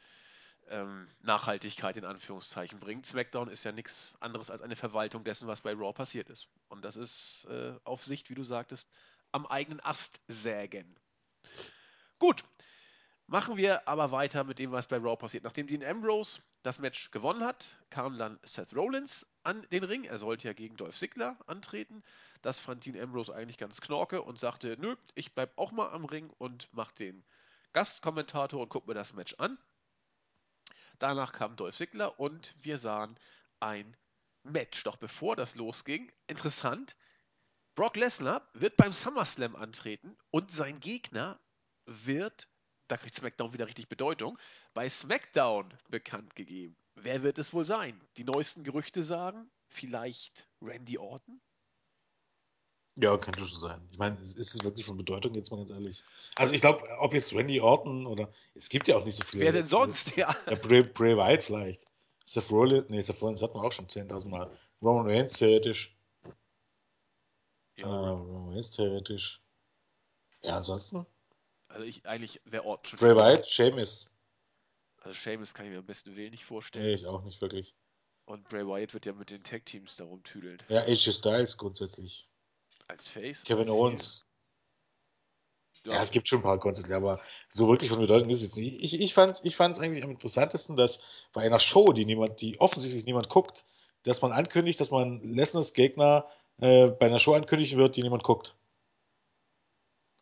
ähm, 0.71 1.09
Nachhaltigkeit 1.21 1.97
in 1.97 2.05
Anführungszeichen 2.05 2.81
bringt. 2.81 3.07
SmackDown 3.07 3.49
ist 3.49 3.65
ja 3.65 3.73
nichts 3.73 4.17
anderes 4.21 4.51
als 4.51 4.63
eine 4.63 4.77
Verwaltung 4.77 5.25
dessen, 5.25 5.49
was 5.49 5.61
bei 5.61 5.73
Raw 5.73 5.93
passiert 5.93 6.31
ist. 6.31 6.49
Und 6.69 6.85
das 6.85 6.97
ist 6.97 7.47
äh, 7.51 7.75
auf 7.85 8.03
Sicht, 8.03 8.31
wie 8.31 8.35
du 8.35 8.45
sagtest, 8.45 8.89
am 9.33 9.47
eigenen 9.47 9.81
Ast 9.81 10.21
sägen. 10.29 10.99
Gut, 12.19 12.45
Machen 13.31 13.57
wir 13.57 13.87
aber 13.87 14.11
weiter 14.11 14.43
mit 14.43 14.59
dem, 14.59 14.73
was 14.73 14.89
bei 14.89 14.97
Raw 14.97 15.15
passiert. 15.15 15.45
Nachdem 15.45 15.69
Dean 15.69 15.85
Ambrose 15.85 16.41
das 16.65 16.81
Match 16.81 17.13
gewonnen 17.13 17.45
hat, 17.45 17.77
kam 17.89 18.19
dann 18.19 18.41
Seth 18.43 18.75
Rollins 18.75 19.25
an 19.45 19.65
den 19.71 19.85
Ring. 19.85 20.03
Er 20.03 20.19
sollte 20.19 20.49
ja 20.49 20.53
gegen 20.53 20.77
Dolph 20.77 20.99
Ziggler 20.99 21.39
antreten. 21.47 22.03
Das 22.43 22.59
fand 22.59 22.85
Dean 22.85 23.01
Ambrose 23.01 23.33
eigentlich 23.33 23.57
ganz 23.57 23.81
knorke 23.81 24.23
und 24.23 24.41
sagte, 24.41 24.77
nö, 24.81 24.97
ich 25.15 25.33
bleib 25.33 25.57
auch 25.57 25.71
mal 25.71 25.91
am 25.91 26.07
Ring 26.07 26.29
und 26.39 26.69
mach 26.73 26.91
den 26.91 27.23
Gastkommentator 27.73 28.61
und 28.61 28.69
guck 28.69 28.89
mir 28.89 28.95
das 28.95 29.13
Match 29.13 29.35
an. 29.35 29.59
Danach 31.01 31.33
kam 31.33 31.57
Dolph 31.57 31.77
Ziggler 31.77 32.21
und 32.21 32.55
wir 32.63 32.79
sahen 32.79 33.19
ein 33.59 33.97
Match. 34.45 34.85
Doch 34.85 34.97
bevor 34.97 35.35
das 35.35 35.57
losging, 35.57 36.13
interessant, 36.29 36.97
Brock 37.75 37.97
Lesnar 37.97 38.49
wird 38.55 38.77
beim 38.77 38.93
SummerSlam 38.93 39.57
antreten 39.57 40.17
und 40.31 40.53
sein 40.53 40.79
Gegner 40.79 41.41
wird 41.87 42.49
da 42.91 42.97
kriegt 42.97 43.15
SmackDown 43.15 43.53
wieder 43.53 43.67
richtig 43.67 43.89
Bedeutung, 43.89 44.37
bei 44.75 44.89
SmackDown 44.89 45.73
bekannt 45.89 46.35
gegeben. 46.35 46.77
Wer 46.97 47.23
wird 47.23 47.39
es 47.39 47.53
wohl 47.53 47.65
sein? 47.65 48.01
Die 48.17 48.25
neuesten 48.25 48.65
Gerüchte 48.65 49.05
sagen, 49.05 49.49
vielleicht 49.69 50.49
Randy 50.61 50.99
Orton? 50.99 51.41
Ja, 52.97 53.17
könnte 53.17 53.45
schon 53.47 53.59
sein. 53.59 53.81
Ich 53.91 53.99
meine, 53.99 54.21
ist 54.21 54.37
es 54.39 54.63
wirklich 54.65 54.85
von 54.85 54.97
Bedeutung, 54.97 55.35
jetzt 55.35 55.51
mal 55.51 55.59
ganz 55.59 55.71
ehrlich? 55.71 56.03
Also 56.37 56.55
ich 56.55 56.61
glaube, 56.61 56.85
ob 56.99 57.15
jetzt 57.15 57.35
Randy 57.35 57.61
Orton 57.61 58.07
oder 58.07 58.33
es 58.55 58.69
gibt 58.69 58.89
ja 58.89 58.97
auch 58.97 59.05
nicht 59.05 59.15
so 59.15 59.25
viele. 59.25 59.45
Wer 59.45 59.53
denn 59.53 59.67
sonst? 59.67 60.17
Ja. 60.17 60.37
Ja, 60.47 60.55
Bray, 60.57 60.83
Bray 60.83 61.17
Wyatt 61.17 61.43
vielleicht. 61.43 61.87
Seth 62.25 62.51
Rollins, 62.51 62.89
nee, 62.89 63.01
Seth 63.01 63.23
Rollins 63.23 63.43
hatten 63.43 63.55
wir 63.55 63.63
auch 63.63 63.73
schon 63.73 63.87
10.000 63.87 64.29
Mal. 64.29 64.51
Roman 64.83 65.07
Reigns 65.07 65.35
theoretisch. 65.35 65.97
ja. 67.77 67.87
Äh, 67.87 68.09
Roman 68.11 68.53
Reigns 68.53 68.71
theoretisch. 68.71 69.41
Ja, 70.43 70.57
ansonsten. 70.57 71.07
Also 71.69 71.85
ich 71.85 72.05
eigentlich 72.07 72.41
wäre 72.45 72.65
Orton 72.65 72.99
schon. 72.99 72.99
Bray 72.99 73.17
Wyatt, 73.17 73.47
Sheamus. 73.47 74.11
Also 74.99 75.15
Sheamus 75.15 75.55
kann 75.55 75.67
ich 75.67 75.73
mir 75.73 75.79
am 75.79 75.87
besten 75.87 76.17
Willen 76.17 76.33
nicht 76.33 76.45
vorstellen. 76.45 76.85
Nee, 76.85 76.95
ich 76.95 77.07
auch 77.07 77.23
nicht 77.23 77.41
wirklich. 77.41 77.75
Und 78.27 78.49
Bray 78.49 78.67
Wyatt 78.67 78.95
wird 78.95 79.07
ja 79.07 79.13
mit 79.13 79.31
den 79.31 79.43
Tag 79.43 79.65
Teams 79.65 79.97
darum 79.97 80.23
tüdeln. 80.23 80.63
Ja, 80.69 80.83
AJ 80.83 81.13
Styles 81.13 81.57
grundsätzlich. 81.57 82.29
Als 82.91 83.07
Face. 83.07 83.45
Kevin 83.45 83.69
als 83.69 83.71
Owens. 83.71 84.27
Heel. 85.85 85.93
Ja, 85.93 86.03
es 86.03 86.11
gibt 86.11 86.27
schon 86.27 86.41
ein 86.41 86.43
paar 86.43 86.59
Konzerte, 86.59 86.95
aber 86.95 87.21
so 87.49 87.69
wirklich 87.69 87.89
von 87.89 88.01
Bedeutung 88.01 88.29
ist 88.29 88.39
es 88.39 88.43
jetzt 88.43 88.57
nicht. 88.59 88.83
Ich, 88.83 89.01
ich 89.01 89.15
fand 89.15 89.33
es 89.33 89.45
ich 89.45 89.55
fand's 89.55 89.79
eigentlich 89.79 90.03
am 90.03 90.11
interessantesten, 90.11 90.77
dass 90.77 91.03
bei 91.33 91.43
einer 91.43 91.61
Show, 91.61 91.93
die 91.93 92.05
niemand, 92.05 92.41
die 92.41 92.61
offensichtlich 92.61 93.05
niemand 93.05 93.29
guckt, 93.29 93.65
dass 94.03 94.21
man 94.23 94.33
ankündigt, 94.33 94.81
dass 94.81 94.91
man 94.91 95.23
Lesners 95.23 95.73
Gegner 95.73 96.29
äh, 96.59 96.89
bei 96.89 97.07
einer 97.07 97.21
Show 97.21 97.35
ankündigen 97.35 97.79
wird, 97.79 97.97
die 97.97 98.03
niemand 98.03 98.25
guckt. 98.25 98.57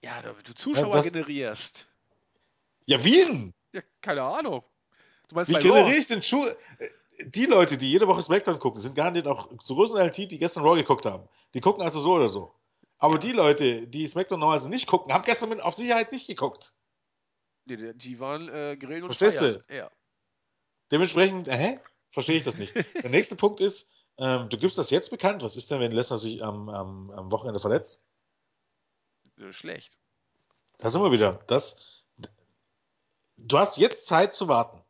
Ja, 0.03 0.21
damit 0.23 0.47
du 0.47 0.55
Zuschauer 0.55 0.93
Was? 0.93 1.11
generierst. 1.11 1.87
Ja, 2.85 3.03
wie 3.03 3.25
denn? 3.25 3.55
Ja, 3.73 3.81
keine 4.03 4.23
Ahnung. 4.23 4.63
Du 5.29 5.35
meinst 5.35 5.49
Wie 5.51 5.55
generiere 5.55 5.97
ich 5.97 6.07
denn 6.07 6.23
Schuh? 6.23 6.47
Die 7.21 7.47
Leute, 7.47 7.79
die 7.79 7.91
jede 7.91 8.07
Woche 8.07 8.23
SmackDown 8.23 8.59
gucken, 8.59 8.79
sind 8.79 8.95
garantiert 8.95 9.27
auch 9.27 9.49
zu 9.59 9.75
großen 9.75 9.97
Teil 9.97 10.11
die, 10.11 10.29
die 10.29 10.39
gestern 10.39 10.63
Raw 10.63 10.77
geguckt 10.77 11.07
haben. 11.07 11.29
Die 11.55 11.61
gucken 11.61 11.83
also 11.83 11.99
so 11.99 12.13
oder 12.13 12.29
so. 12.29 12.55
Aber 12.99 13.15
Ja. 13.15 13.21
die 13.21 13.33
Leute, 13.33 13.87
die 13.87 14.07
SmackDown 14.07 14.41
normalerweise 14.41 14.71
nicht 14.71 14.87
gucken, 14.87 15.13
haben 15.13 15.25
gestern 15.25 15.49
mit 15.51 15.61
auf 15.61 15.75
Sicherheit 15.75 16.13
nicht 16.13 16.27
geguckt. 16.27 16.75
Die- 17.67 17.95
die 17.97 18.19
waren 18.19 18.49
äh, 18.49 18.77
grillen 18.79 19.05
und 19.05 19.09
Verstehst 19.15 19.39
feiern. 19.39 19.63
Ja. 19.71 19.91
Dementsprechend, 20.91 21.49
hä? 21.49 21.79
Verstehe 22.11 22.37
ich 22.39 22.45
das 22.45 22.57
nicht. 22.57 22.75
Der 23.03 23.11
nächste 23.11 23.37
Punkt 23.37 23.61
ist, 23.61 23.93
ähm, 24.17 24.49
du 24.49 24.57
gibst 24.59 24.79
das 24.79 24.91
jetzt 24.91 25.11
bekannt. 25.11 25.43
Was 25.43 25.57
ist 25.57 25.71
denn, 25.71 25.81
wenn 25.81 25.93
Lesnar 25.93 26.19
sich 26.19 26.43
am, 26.43 26.69
am, 26.71 27.11
am 27.11 27.31
Wochenende 27.31 27.61
verletzt? 27.61 28.05
Äh, 29.39 29.53
Schlecht. 29.53 29.97
Da 30.79 30.91
sind 30.91 31.03
wir 31.03 31.13
wieder. 31.13 31.35
Das, 31.47 31.77
du 33.37 33.59
hast 33.59 33.77
jetzt 33.77 34.07
Zeit 34.07 34.33
zu 34.33 34.49
warten. 34.49 34.83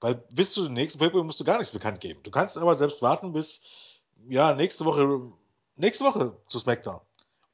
Weil 0.00 0.16
bis 0.32 0.52
zu 0.52 0.64
dem 0.64 0.74
nächsten 0.74 0.98
Pay-Per-View 0.98 1.24
musst 1.24 1.40
du 1.40 1.44
gar 1.44 1.56
nichts 1.58 1.72
bekannt 1.72 2.00
geben. 2.00 2.22
Du 2.24 2.30
kannst 2.30 2.58
aber 2.58 2.74
selbst 2.74 3.00
warten 3.00 3.32
bis, 3.32 4.02
ja, 4.28 4.54
nächste 4.54 4.84
Woche, 4.84 5.32
nächste 5.76 6.04
Woche 6.04 6.36
zu 6.46 6.58
SmackDown. 6.58 7.00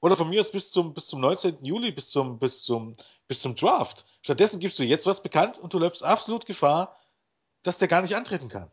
Oder 0.01 0.17
von 0.17 0.29
mir 0.31 0.41
aus 0.41 0.51
bis 0.53 0.71
zum, 0.71 0.95
bis 0.95 1.09
zum 1.09 1.21
19. 1.21 1.65
Juli, 1.65 1.93
bis 1.93 2.09
zum, 2.09 2.39
bis 2.39 2.63
zum, 2.65 2.95
bis 3.29 3.41
zum 3.43 3.55
Draft. 3.55 4.07
Stattdessen 4.23 4.59
gibst 4.61 4.79
du 4.79 4.83
jetzt 4.83 5.07
was 5.07 5.23
bekannt 5.23 5.59
und 5.59 5.73
du 5.75 5.79
läufst 5.79 6.03
absolut 6.03 6.47
Gefahr, 6.47 6.99
dass 7.63 7.79
der 7.79 7.89
gar 7.89 8.01
nicht 8.01 8.17
antreten 8.17 8.49
kann. 8.49 8.71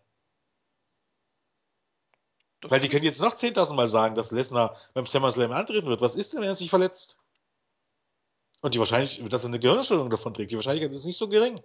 Das 2.61 2.71
Weil 2.71 2.79
die 2.79 2.89
können 2.89 3.03
jetzt 3.03 3.21
noch 3.21 3.33
10.000 3.33 3.73
Mal 3.73 3.87
sagen, 3.87 4.15
dass 4.15 4.31
Lesnar 4.31 4.75
beim 4.93 5.05
SummerSlam 5.05 5.51
antreten 5.51 5.87
wird. 5.87 6.01
Was 6.01 6.15
ist 6.15 6.33
denn, 6.33 6.41
wenn 6.41 6.47
er 6.47 6.55
sich 6.55 6.69
verletzt? 6.69 7.21
Und 8.61 8.73
die 8.73 8.79
Wahrscheinlichkeit, 8.79 9.31
dass 9.31 9.43
er 9.43 9.49
eine 9.49 9.59
Gehirnerschütterung 9.59 10.09
davon 10.09 10.33
trägt, 10.33 10.51
die 10.51 10.55
Wahrscheinlichkeit 10.55 10.93
ist 10.93 11.05
nicht 11.05 11.17
so 11.17 11.27
gering. 11.29 11.61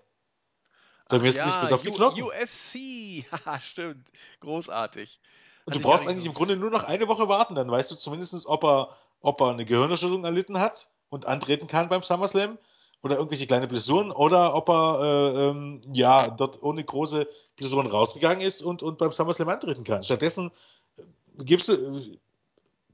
Bei 1.08 1.16
Ach 1.16 1.22
mir 1.22 1.28
ist 1.28 1.38
es 1.38 1.46
nicht 1.46 1.60
bis 1.60 1.72
auf 1.72 1.82
die 1.82 1.92
Knochen. 1.92 2.22
UFC. 2.22 3.26
Haha, 3.46 3.60
stimmt. 3.60 4.10
Großartig. 4.40 5.20
Und 5.64 5.76
du 5.76 5.80
brauchst 5.80 6.06
eigentlich 6.08 6.24
so- 6.24 6.30
im 6.30 6.34
Grunde 6.34 6.56
nur 6.56 6.70
noch 6.70 6.82
eine 6.82 7.08
Woche 7.08 7.28
warten, 7.28 7.54
dann 7.54 7.70
weißt 7.70 7.90
du 7.92 7.96
zumindest, 7.96 8.46
ob 8.46 8.64
er, 8.64 8.96
ob 9.22 9.40
er 9.40 9.50
eine 9.50 9.64
Gehirnerschütterung 9.64 10.24
erlitten 10.24 10.58
hat 10.58 10.90
und 11.08 11.26
antreten 11.26 11.66
kann 11.66 11.88
beim 11.88 12.02
SummerSlam 12.02 12.58
oder 13.02 13.16
irgendwelche 13.16 13.46
kleine 13.46 13.66
Blessuren 13.66 14.10
oder 14.12 14.54
ob 14.54 14.68
er 14.68 15.00
äh, 15.02 15.48
ähm, 15.48 15.80
ja 15.92 16.28
dort 16.28 16.62
ohne 16.62 16.84
große 16.84 17.28
Blessuren 17.56 17.86
rausgegangen 17.86 18.40
ist 18.40 18.62
und, 18.62 18.82
und 18.82 18.98
beim 18.98 19.12
SummerSlam 19.12 19.48
antreten 19.48 19.84
kann. 19.84 20.04
Stattdessen 20.04 20.50
äh, 20.96 21.02
begibst 21.34 21.68
du, 21.68 21.72
äh, 21.72 22.18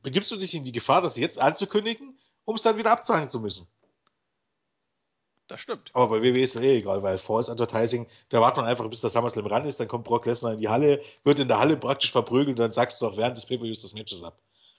begibst 0.03 0.31
du 0.31 0.37
dich 0.37 0.55
in 0.55 0.65
die 0.65 0.73
Gefahr, 0.73 1.03
das 1.03 1.17
jetzt 1.17 1.41
anzukündigen, 1.41 2.19
um 2.45 2.55
es 2.55 2.63
dann 2.63 2.77
wieder 2.77 2.91
abzahlen 2.91 3.29
zu 3.29 3.41
müssen. 3.41 3.67
Das 5.47 5.61
stimmt. 5.61 5.91
Aber 5.95 6.09
bei 6.09 6.23
WWE 6.23 6.43
ist 6.43 6.57
es 6.57 6.63
eh 6.63 6.77
egal, 6.77 7.03
weil 7.03 7.17
False 7.17 7.51
Advertising, 7.51 8.07
da 8.29 8.41
wartet 8.43 8.59
man 8.59 8.67
einfach, 8.67 8.87
bis 8.89 9.01
der 9.01 9.11
SummerSlam 9.11 9.47
ran 9.47 9.65
ist, 9.65 9.81
dann 9.81 9.89
kommt 9.89 10.05
Brock 10.05 10.27
Lesnar 10.27 10.53
in 10.53 10.59
die 10.59 10.69
Halle, 10.69 11.03
wird 11.25 11.39
in 11.39 11.49
der 11.49 11.59
Halle 11.59 11.77
praktisch 11.77 12.13
verprügelt 12.13 12.51
und 12.51 12.59
dann 12.59 12.73
sagst 12.73 13.01
du 13.01 13.07
auch 13.07 13.17
während 13.17 13.37
des 13.37 13.47
Pay-Per-Views 13.47 13.81
des 13.81 13.95
Matches 13.95 14.23
ab. 14.23 14.39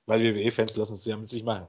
Weil 0.10 0.24
WWE-Fans 0.24 0.76
lassen 0.76 0.94
es 0.94 1.06
ja 1.06 1.16
mit 1.16 1.30
sich 1.30 1.44
machen. 1.44 1.68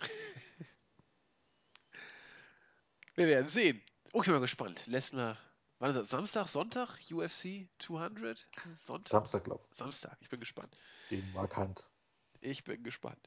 Wir 3.14 3.26
werden 3.26 3.48
sehen. 3.48 3.82
Ich 4.12 4.20
bin 4.20 4.32
mal 4.32 4.40
gespannt. 4.40 4.86
Lesnar. 4.86 5.38
Wann 5.78 5.92
ist 5.92 5.96
das? 5.96 6.10
Samstag, 6.10 6.48
Sonntag? 6.48 6.98
UFC 7.10 7.66
200? 7.78 8.44
Sonntag? 8.76 9.08
Samstag, 9.08 9.44
glaube 9.44 9.64
Samstag. 9.72 10.18
Ich 10.20 10.28
bin 10.28 10.38
gespannt. 10.38 10.76
ich. 11.04 11.08
Gegen 11.08 11.32
Mark 11.32 11.56
Hunt. 11.56 11.88
Ich 12.42 12.62
bin 12.62 12.82
gespannt. 12.82 13.26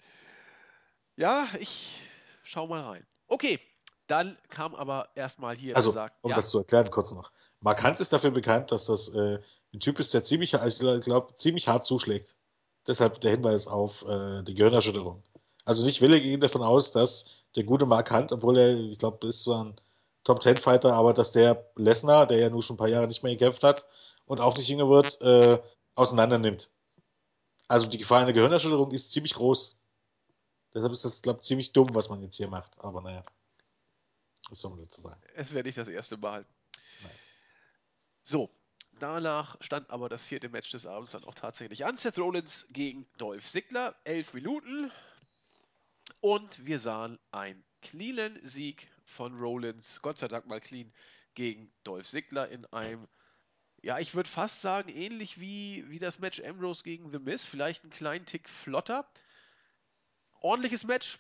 Ja, 1.16 1.50
ich 1.60 2.00
schau 2.44 2.68
mal 2.68 2.82
rein. 2.82 3.08
Okay, 3.26 3.60
dann 4.06 4.38
kam 4.50 4.76
aber 4.76 5.10
erstmal 5.16 5.56
hier 5.56 5.76
Also, 5.76 5.90
gesagt, 5.90 6.20
um 6.22 6.30
ja, 6.30 6.36
das 6.36 6.52
zu 6.52 6.60
erklären, 6.60 6.92
kurz 6.92 7.12
noch. 7.12 7.32
Mark 7.62 7.84
Hunt 7.84 8.00
ist 8.00 8.14
dafür 8.14 8.30
bekannt, 8.30 8.72
dass 8.72 8.86
das 8.86 9.10
äh, 9.16 9.40
ein 9.74 9.80
Typ 9.80 9.98
ist, 9.98 10.14
der 10.14 10.24
ziemlich, 10.24 10.54
ich 10.54 10.78
glaube, 10.78 11.34
ziemlich 11.34 11.68
hart 11.68 11.84
zuschlägt. 11.84 12.38
Deshalb 12.92 13.22
der 13.22 13.32
Hinweis 13.32 13.68
auf 13.68 14.06
äh, 14.06 14.44
die 14.44 14.54
Gehirnerschütterung. 14.54 15.24
Also 15.64 15.86
nicht 15.86 16.02
Wille 16.02 16.20
gehen 16.20 16.42
davon 16.42 16.62
aus, 16.62 16.92
dass 16.92 17.46
der 17.56 17.64
gute 17.64 17.86
Mark 17.86 18.12
Hunt, 18.12 18.34
obwohl 18.34 18.58
er, 18.58 18.78
ich 18.78 19.00
glaube, 19.00 19.26
ist 19.28 19.44
zwar 19.44 19.64
ein 19.64 19.76
Top-10-Fighter, 20.26 20.92
aber 20.94 21.14
dass 21.14 21.32
der 21.32 21.72
Lesnar, 21.78 22.28
der 22.28 22.40
ja 22.40 22.50
nun 22.50 22.62
schon 22.62 22.74
ein 22.74 22.78
paar 22.78 22.90
Jahre 22.90 23.08
nicht 23.08 23.24
mehr 23.24 23.32
gekämpft 23.32 23.64
hat 23.64 23.88
und 24.26 24.42
auch 24.42 24.58
nicht 24.58 24.68
jünger 24.68 24.90
wird, 24.90 25.22
äh, 25.22 25.62
auseinander 25.96 26.38
nimmt. 26.38 26.70
Also 27.70 27.88
die 27.88 27.98
Gefahr 27.98 28.24
einer 28.24 28.34
Gehirnerschütterung 28.34 28.92
ist 28.92 29.14
ziemlich 29.14 29.36
groß. 29.36 29.80
Deshalb 30.74 30.92
ist 30.92 31.06
das, 31.06 31.22
glaube 31.22 31.40
ich, 31.40 31.48
ziemlich 31.48 31.72
dumm, 31.72 31.96
was 31.96 32.10
man 32.10 32.22
jetzt 32.22 32.36
hier 32.36 32.50
macht. 32.50 32.78
Aber 32.82 33.00
naja, 33.00 33.24
was 34.50 34.60
soll 34.60 34.72
man 34.72 34.82
dazu 34.82 35.00
sagen? 35.00 35.22
es 35.36 35.54
wäre 35.54 35.64
nicht 35.64 35.78
das 35.78 35.88
erste 35.88 36.18
Mal. 36.18 36.46
Nein. 37.04 37.12
So, 38.26 38.50
danach 39.02 39.58
stand 39.62 39.90
aber 39.90 40.10
das 40.10 40.24
vierte 40.24 40.50
Match 40.50 40.72
des 40.72 40.86
Abends 40.86 41.12
dann 41.12 41.24
auch 41.24 41.36
tatsächlich 41.36 41.86
an. 41.86 41.98
Seth 41.98 42.18
Rollins 42.18 42.68
gegen 42.70 43.08
Dolph 43.18 43.50
Ziggler, 43.50 43.96
elf 44.04 44.34
Minuten. 44.34 44.92
Und 46.20 46.66
wir 46.66 46.80
sahen 46.80 47.20
einen 47.32 47.64
cleanen 47.82 48.40
Sieg 48.46 48.90
von 49.06 49.38
Rollins, 49.38 50.02
Gott 50.02 50.20
sei 50.20 50.28
Dank 50.28 50.46
mal 50.46 50.62
clean, 50.62 50.94
gegen 51.34 51.72
Dolph 51.84 52.08
Ziggler 52.08 52.50
in 52.50 52.66
einem, 52.68 53.08
ja, 53.82 54.00
ich 54.00 54.14
würde 54.14 54.30
fast 54.30 54.62
sagen, 54.62 54.90
ähnlich 54.90 55.40
wie, 55.40 55.90
wie 55.90 56.00
das 56.00 56.20
Match 56.20 56.42
Ambrose 56.42 56.84
gegen 56.84 57.12
The 57.12 57.20
Miz, 57.20 57.46
vielleicht 57.46 57.84
einen 57.84 57.92
kleinen 57.92 58.26
Tick 58.26 58.48
flotter. 58.50 59.10
Ordentliches 60.42 60.84
Match 60.84 61.20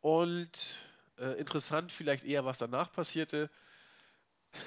und 0.00 0.76
äh, 1.18 1.38
interessant 1.38 1.92
vielleicht 1.92 2.24
eher, 2.24 2.44
was 2.44 2.58
danach 2.58 2.92
passierte. 2.92 3.50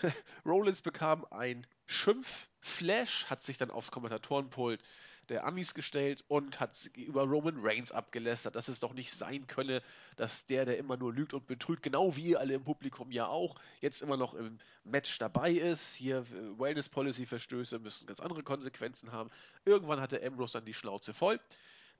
Rollins 0.45 0.81
bekam 0.81 1.25
ein 1.31 1.65
Schimpfflash, 1.85 3.25
hat 3.25 3.43
sich 3.43 3.57
dann 3.57 3.71
aufs 3.71 3.91
Kommentatorenpult 3.91 4.81
der 5.29 5.45
Amis 5.45 5.73
gestellt 5.73 6.23
und 6.27 6.59
hat 6.59 6.89
über 6.95 7.23
Roman 7.23 7.57
Reigns 7.59 7.91
abgelästert, 7.91 8.55
dass 8.55 8.67
es 8.67 8.79
doch 8.79 8.93
nicht 8.93 9.11
sein 9.11 9.47
könne, 9.47 9.81
dass 10.15 10.45
der, 10.45 10.65
der 10.65 10.77
immer 10.77 10.97
nur 10.97 11.13
lügt 11.13 11.33
und 11.33 11.47
betrügt, 11.47 11.83
genau 11.83 12.15
wie 12.15 12.37
alle 12.37 12.53
im 12.53 12.63
Publikum 12.63 13.11
ja 13.11 13.27
auch, 13.27 13.55
jetzt 13.81 14.01
immer 14.01 14.17
noch 14.17 14.33
im 14.33 14.57
Match 14.83 15.17
dabei 15.19 15.51
ist. 15.51 15.95
Hier 15.95 16.19
äh, 16.19 16.59
Wellness 16.59 16.89
Policy 16.89 17.25
Verstöße 17.25 17.79
müssen 17.79 18.07
ganz 18.07 18.19
andere 18.19 18.43
Konsequenzen 18.43 19.11
haben. 19.11 19.29
Irgendwann 19.65 19.99
hatte 19.99 20.23
Ambrose 20.25 20.53
dann 20.53 20.65
die 20.65 20.73
Schnauze 20.73 21.13
voll. 21.13 21.39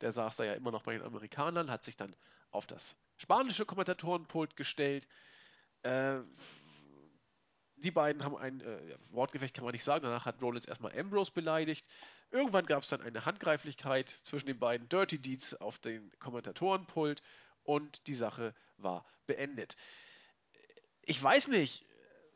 Der 0.02 0.12
saß 0.12 0.38
da 0.38 0.44
ja 0.44 0.54
immer 0.54 0.72
noch 0.72 0.84
bei 0.84 0.94
den 0.94 1.02
Amerikanern, 1.02 1.72
hat 1.72 1.84
sich 1.84 1.98
dann 1.98 2.16
auf 2.52 2.68
das 2.68 2.96
spanische 3.18 3.66
Kommentatorenpult 3.66 4.56
gestellt. 4.56 5.08
Äh, 5.84 6.20
die 7.78 7.92
beiden 7.92 8.24
haben 8.24 8.36
ein 8.36 8.62
äh, 8.62 8.98
Wortgefecht, 9.12 9.54
kann 9.54 9.64
man 9.64 9.74
nicht 9.74 9.84
sagen. 9.84 10.04
Danach 10.04 10.26
hat 10.26 10.42
Rollins 10.42 10.66
erstmal 10.66 10.98
Ambrose 10.98 11.32
beleidigt. 11.32 11.86
Irgendwann 12.32 12.66
gab 12.66 12.84
es 12.84 12.90
dann 12.90 13.02
eine 13.02 13.26
Handgreiflichkeit 13.26 14.10
zwischen 14.24 14.48
den 14.48 14.60
beiden 14.60 14.90
Dirty 14.90 15.20
Deeds 15.20 15.54
auf 15.56 15.80
den 15.80 16.12
Kommentatorenpult 16.20 17.22
und 17.64 18.06
die 18.08 18.14
Sache 18.14 18.54
war 18.78 19.06
beendet. 19.28 19.76
Ich 21.04 21.22
weiß 21.22 21.50
nicht, 21.50 21.86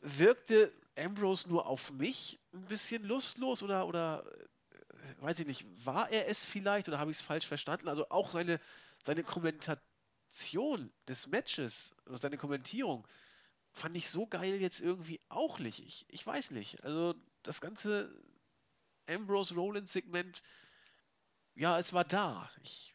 wirkte 0.02 0.72
Ambrose 0.96 1.50
nur 1.50 1.66
auf 1.66 1.92
mich 1.92 2.40
ein 2.54 2.66
bisschen 2.66 3.04
lustlos 3.04 3.64
oder, 3.64 3.88
oder 3.88 4.24
äh, 4.70 5.22
weiß 5.22 5.40
ich 5.40 5.48
nicht, 5.48 5.66
war 5.86 6.10
er 6.10 6.28
es 6.28 6.46
vielleicht 6.46 6.88
oder 6.88 7.00
habe 7.00 7.12
ich 7.12 7.18
es 7.18 7.24
falsch 7.24 7.48
verstanden? 7.48 7.88
Also 7.88 8.10
auch 8.10 8.30
seine, 8.30 8.60
seine 9.02 9.24
Kommentation 9.24 10.92
des 11.08 11.28
Matches 11.28 11.94
oder 12.06 12.18
seine 12.18 12.38
Kommentierung 12.38 13.08
fand 13.74 13.96
ich 13.96 14.10
so 14.10 14.28
geil 14.28 14.56
jetzt 14.62 14.80
irgendwie 14.82 15.22
auch 15.30 15.60
nicht. 15.60 15.80
Ich, 15.80 16.06
ich 16.10 16.26
weiß 16.26 16.52
nicht. 16.52 16.84
Also 16.84 17.16
das 17.44 17.62
ganze 17.62 18.14
Ambrose 19.08 19.56
Rollins 19.56 19.94
Segment, 19.94 20.44
ja, 21.56 21.80
es 21.80 21.94
war 21.94 22.04
da. 22.04 22.50
Ich 22.64 22.94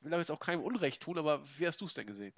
will 0.00 0.12
aber 0.12 0.20
jetzt 0.20 0.30
auch 0.30 0.40
keinem 0.40 0.62
Unrecht 0.62 1.02
tun, 1.02 1.18
aber 1.18 1.44
wie 1.58 1.66
hast 1.66 1.80
du 1.80 1.86
es 1.86 1.94
denn 1.94 2.06
gesehen? 2.06 2.34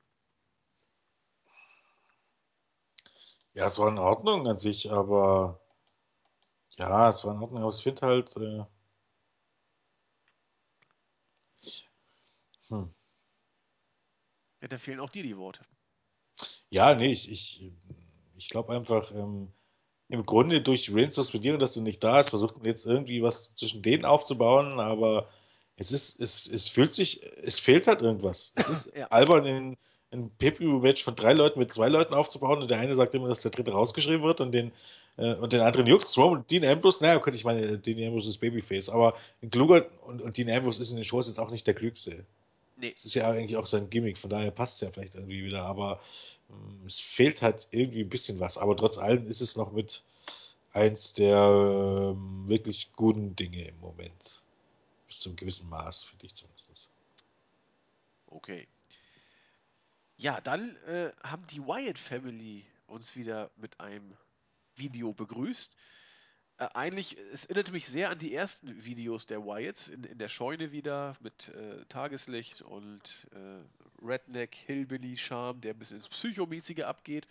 Ja, 3.55 3.67
es 3.67 3.79
war 3.79 3.89
in 3.89 3.99
Ordnung 3.99 4.47
an 4.49 4.59
sich, 4.59 4.91
aber 4.93 5.61
ja, 6.77 7.09
es 7.09 7.25
war 7.25 7.35
in 7.35 7.41
Ordnung, 7.43 7.63
aber 7.63 7.73
ich 7.73 7.83
finde 7.83 8.03
halt, 8.03 8.37
äh, 8.37 8.65
hm. 12.69 12.95
Ja, 14.61 14.69
da 14.69 14.79
fehlen 14.79 15.01
auch 15.01 15.11
dir 15.11 15.23
die 15.23 15.37
Worte. 15.37 15.65
Ja, 16.71 16.95
nee, 16.95 17.13
ich, 17.13 17.31
ich, 17.31 17.73
ich 18.37 18.49
glaube 18.49 18.75
einfach, 18.75 19.13
ähm, 19.13 19.49
im 20.09 20.27
Grunde 20.27 20.61
durch 20.61 20.93
Reigns 20.95 21.15
suspendieren, 21.15 21.59
dass 21.59 21.75
du 21.75 21.81
nicht 21.83 22.03
da 22.05 22.21
ist, 22.21 22.31
versucht 22.31 22.57
man 22.57 22.67
jetzt 22.67 22.87
irgendwie 22.87 23.23
was 23.23 23.55
zwischen 23.55 23.83
denen 23.83 24.05
aufzubauen, 24.05 24.81
aber 24.81 25.29
es 25.77 25.93
ist, 25.93 26.21
es, 26.21 26.47
es 26.51 26.69
fühlt 26.69 26.93
sich, 26.93 27.23
es 27.43 27.59
fehlt 27.59 27.87
halt 27.87 28.03
irgendwas. 28.03 28.53
Es 28.57 28.69
ist 28.69 28.95
Ja. 28.97 29.07
albern 29.09 29.47
in, 29.47 29.77
ein 30.15 30.31
Pay-Per-View-Match 30.39 31.03
von 31.05 31.17
drei 31.17 31.33
Leuten 31.33 31.59
mit 31.59 31.73
zwei 31.73 31.89
Leuten 31.89 32.15
aufzubauen 32.15 32.63
und 32.63 32.71
der 32.71 32.79
eine 32.79 32.95
sagt 32.95 33.15
immer, 33.15 33.29
dass 33.29 33.43
der 33.43 33.51
dritte 33.51 33.73
rausgeschrieben 33.73 34.23
wird 34.23 34.41
und 34.41 34.53
den, 34.53 34.73
äh, 35.17 35.35
und 35.35 35.53
den 35.53 35.61
anderen 35.61 35.87
juckt. 35.87 36.07
Roman, 36.17 36.45
Dean 36.49 36.65
Ambrose, 36.65 37.03
naja, 37.05 37.19
könnte 37.19 37.37
ich 37.37 37.45
meine, 37.45 37.79
Dean 37.79 38.07
Ambrose 38.07 38.31
ist 38.31 38.39
Babyface, 38.39 38.89
aber 38.89 39.15
ein 39.43 39.51
kluger 39.51 39.87
und, 40.07 40.23
und 40.23 40.37
Dean 40.39 40.51
Ambrose 40.51 40.81
ist 40.81 40.91
in 40.91 40.97
den 40.97 41.05
Shows 41.05 41.27
jetzt 41.27 41.39
auch 41.39 41.51
nicht 41.51 41.67
der 41.67 41.75
klügste. 41.75 42.25
Nee. 42.77 42.93
Das 42.93 43.05
ist 43.05 43.15
ja 43.15 43.31
eigentlich 43.31 43.57
auch 43.57 43.67
sein 43.67 43.89
Gimmick, 43.89 44.19
von 44.19 44.31
daher 44.31 44.51
passt 44.51 44.75
es 44.75 44.81
ja 44.81 44.91
vielleicht 44.91 45.15
irgendwie 45.15 45.45
wieder, 45.45 45.65
aber 45.65 46.01
ähm, 46.51 46.81
es 46.87 47.01
fehlt 47.01 47.41
halt 47.43 47.69
irgendwie 47.71 48.03
ein 48.03 48.09
bisschen 48.09 48.41
was. 48.41 48.59
Aber 48.59 48.77
trotz 48.77 48.99
allem 48.99 49.29
ist 49.29 49.41
es 49.41 49.57
noch 49.57 49.73
mit 49.73 50.03
eins 50.73 51.13
der 51.13 51.37
ähm, 51.37 52.49
wirklich 52.49 52.93
guten 52.93 53.37
Dinge 53.37 53.69
im 53.69 53.79
Moment. 53.81 54.43
Bis 55.07 55.21
zu 55.21 55.29
einem 55.29 55.37
gewissen 55.37 55.69
Maß, 55.69 56.05
finde 56.05 56.27
ich 56.27 56.35
zumindest. 56.35 56.91
Okay. 58.27 58.67
Ja, 60.17 60.41
dann 60.41 60.77
äh, 60.87 61.13
haben 61.23 61.47
die 61.47 61.61
Wyatt 61.61 61.99
Family 61.99 62.67
uns 62.87 63.15
wieder 63.15 63.51
mit 63.57 63.79
einem 63.79 64.17
Video 64.75 65.13
begrüßt. 65.13 65.77
Äh, 66.59 66.69
eigentlich, 66.75 67.17
es 67.33 67.45
erinnerte 67.45 67.73
mich 67.73 67.87
sehr 67.87 68.11
an 68.11 68.19
die 68.19 68.35
ersten 68.35 68.85
Videos 68.85 69.27
der 69.27 69.45
Wyatts 69.45 69.89
in, 69.89 70.05
in 70.05 70.19
der 70.19 70.29
Scheune 70.29 70.71
wieder 70.73 71.17
mit 71.21 71.49
äh, 71.49 71.85
Tageslicht 71.87 72.63
und 72.63 73.27
äh, 73.33 74.05
Redneck 74.05 74.55
Hillbilly 74.55 75.17
Charme, 75.17 75.61
der 75.61 75.75
ein 75.75 75.79
bisschen 75.79 75.97
ins 75.97 76.09
Psychomäßige 76.09 76.85
abgeht. 76.85 77.27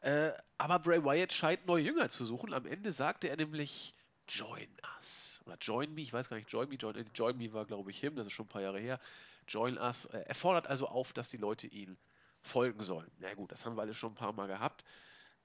Äh, 0.00 0.32
aber 0.58 0.78
Bray 0.78 1.04
Wyatt 1.04 1.32
scheint 1.32 1.66
neue 1.66 1.84
Jünger 1.84 2.08
zu 2.10 2.24
suchen. 2.24 2.52
Am 2.54 2.66
Ende 2.66 2.92
sagte 2.92 3.28
er 3.28 3.36
nämlich 3.36 3.94
Join 4.28 4.68
us. 4.98 5.40
Oder 5.44 5.56
Join 5.60 5.92
me, 5.94 6.02
ich 6.02 6.12
weiß 6.12 6.28
gar 6.28 6.36
nicht, 6.36 6.50
Join 6.50 6.68
me, 6.68 6.76
Join, 6.76 6.96
äh, 6.96 7.04
Join 7.14 7.36
me 7.36 7.52
war 7.52 7.64
glaube 7.66 7.90
ich 7.90 7.98
him, 7.98 8.14
das 8.14 8.26
ist 8.28 8.32
schon 8.32 8.46
ein 8.46 8.50
paar 8.50 8.62
Jahre 8.62 8.80
her. 8.80 9.00
Join 9.48 9.78
us. 9.78 10.04
Äh, 10.06 10.24
er 10.26 10.34
fordert 10.34 10.68
also 10.68 10.86
auf, 10.86 11.12
dass 11.12 11.28
die 11.28 11.36
Leute 11.38 11.66
ihn 11.66 11.96
folgen 12.40 12.82
sollen. 12.82 13.10
Na 13.18 13.34
gut, 13.34 13.50
das 13.50 13.64
haben 13.64 13.76
wir 13.76 13.82
alle 13.82 13.94
schon 13.94 14.12
ein 14.12 14.16
paar 14.16 14.32
Mal 14.32 14.46
gehabt. 14.46 14.84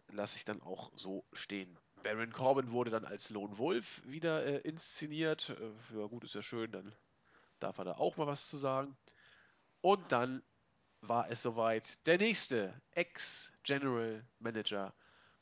Lasse 0.09 0.37
ich 0.37 0.45
dann 0.45 0.61
auch 0.61 0.91
so 0.95 1.25
stehen. 1.33 1.77
Baron 2.07 2.31
Corbin 2.31 2.71
wurde 2.71 2.89
dann 2.89 3.03
als 3.03 3.29
Lone 3.31 3.57
Wolf 3.57 4.01
wieder 4.05 4.45
äh, 4.45 4.59
inszeniert. 4.59 5.49
Äh, 5.49 5.99
ja 5.99 6.05
gut, 6.05 6.23
ist 6.23 6.35
ja 6.35 6.41
schön, 6.41 6.71
dann 6.71 6.93
darf 7.59 7.79
er 7.79 7.83
da 7.83 7.91
auch 7.97 8.15
mal 8.15 8.27
was 8.27 8.47
zu 8.47 8.55
sagen. 8.55 8.95
Und 9.81 10.09
dann 10.09 10.41
war 11.01 11.29
es 11.29 11.41
soweit. 11.41 11.99
Der 12.07 12.17
nächste 12.17 12.73
Ex-General 12.91 14.25
Manager 14.39 14.93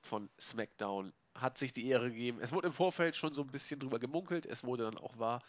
von 0.02 0.28
SmackDown 0.42 1.14
hat 1.36 1.60
sich 1.60 1.72
die 1.72 1.88
Ehre 1.88 2.10
gegeben. 2.10 2.40
Es 2.42 2.52
wurde 2.52 2.66
im 2.66 2.74
Vorfeld 2.74 3.16
schon 3.16 3.36
so 3.36 3.44
ein 3.44 3.52
bisschen 3.52 3.80
drüber 3.80 4.00
gemunkelt, 4.00 4.48
es 4.48 4.64
wurde 4.64 4.86
dann 4.86 4.98
auch 4.98 5.20
wahr. 5.20 5.44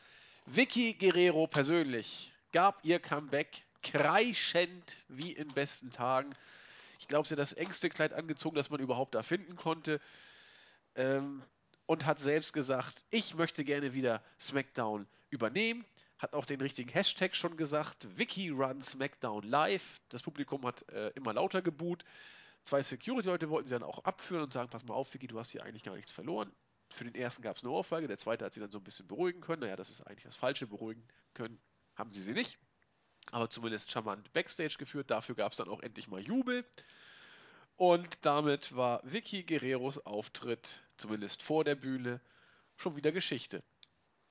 Vicky 0.45 0.93
Guerrero 0.93 1.47
persönlich 1.47 2.35
gab 2.53 2.85
ihr 2.85 2.99
Comeback 2.99 3.65
kreischend 3.83 5.03
wie 5.09 5.33
in 5.33 5.49
besten 5.49 5.91
Tagen. 5.91 6.35
Ich 6.99 7.09
glaube, 7.09 7.27
sie 7.27 7.33
hat 7.33 7.39
das 7.39 7.55
engste 7.55 7.89
Kleid 7.89 8.13
angezogen, 8.13 8.57
das 8.57 8.69
man 8.69 8.81
überhaupt 8.81 9.15
da 9.15 9.23
finden 9.23 9.57
konnte. 9.57 9.99
Ähm, 10.97 11.43
und 11.87 12.05
hat 12.05 12.19
selbst 12.19 12.53
gesagt, 12.53 13.05
ich 13.11 13.35
möchte 13.37 13.65
gerne 13.65 13.95
wieder 13.95 14.23
SmackDown 14.41 15.07
übernehmen. 15.31 15.85
Hat 16.19 16.33
auch 16.33 16.45
den 16.45 16.61
richtigen 16.61 16.91
Hashtag 16.91 17.37
schon 17.37 17.57
gesagt. 17.57 18.09
Vicky 18.19 18.49
Run 18.49 18.83
SmackDown 18.83 19.45
Live. 19.45 20.01
Das 20.09 20.23
Publikum 20.23 20.67
hat 20.67 20.89
äh, 20.91 21.11
immer 21.11 21.33
lauter 21.33 21.63
geboot. 21.63 22.05
Zwei 22.65 22.83
Security-Leute 22.83 23.49
wollten 23.51 23.69
sie 23.69 23.75
dann 23.75 23.85
auch 23.85 24.03
abführen 24.05 24.43
und 24.43 24.53
sagen, 24.53 24.69
pass 24.71 24.85
mal 24.85 24.95
auf, 24.95 25.15
Vicky, 25.15 25.29
du 25.29 25.39
hast 25.39 25.53
hier 25.53 25.63
eigentlich 25.63 25.85
gar 25.85 25.95
nichts 25.95 26.11
verloren. 26.11 26.51
Für 26.91 27.05
den 27.05 27.15
ersten 27.15 27.43
gab 27.43 27.57
es 27.57 27.63
eine 27.63 27.71
Ohrfeige, 27.71 28.09
der 28.09 28.19
zweite 28.19 28.45
hat 28.45 28.53
sie 28.53 28.61
dann 28.61 28.71
so 28.71 28.79
ein 28.79 28.85
bisschen 28.85 29.07
beruhigen 29.07 29.41
können. 29.41 29.61
Naja, 29.61 29.77
das 29.77 29.91
ist 29.91 30.01
eigentlich 30.01 30.25
das 30.25 30.35
Falsche, 30.35 30.67
beruhigen 30.67 31.07
können 31.35 31.61
haben 31.97 32.13
sie 32.13 32.23
sie 32.23 32.33
nicht. 32.33 32.59
Aber 33.33 33.51
zumindest 33.51 33.91
charmant 33.91 34.33
Backstage 34.33 34.77
geführt. 34.79 35.11
Dafür 35.11 35.35
gab 35.35 35.53
es 35.53 35.59
dann 35.59 35.69
auch 35.69 35.81
endlich 35.81 36.07
mal 36.07 36.21
Jubel. 36.21 36.65
Und 37.77 38.25
damit 38.25 38.75
war 38.77 39.01
Vicky 39.05 39.43
Guerreros 39.43 40.05
Auftritt, 40.07 40.83
zumindest 40.97 41.43
vor 41.43 41.65
der 41.65 41.75
Bühne, 41.75 42.21
schon 42.77 42.97
wieder 42.97 43.13
Geschichte. 43.13 43.63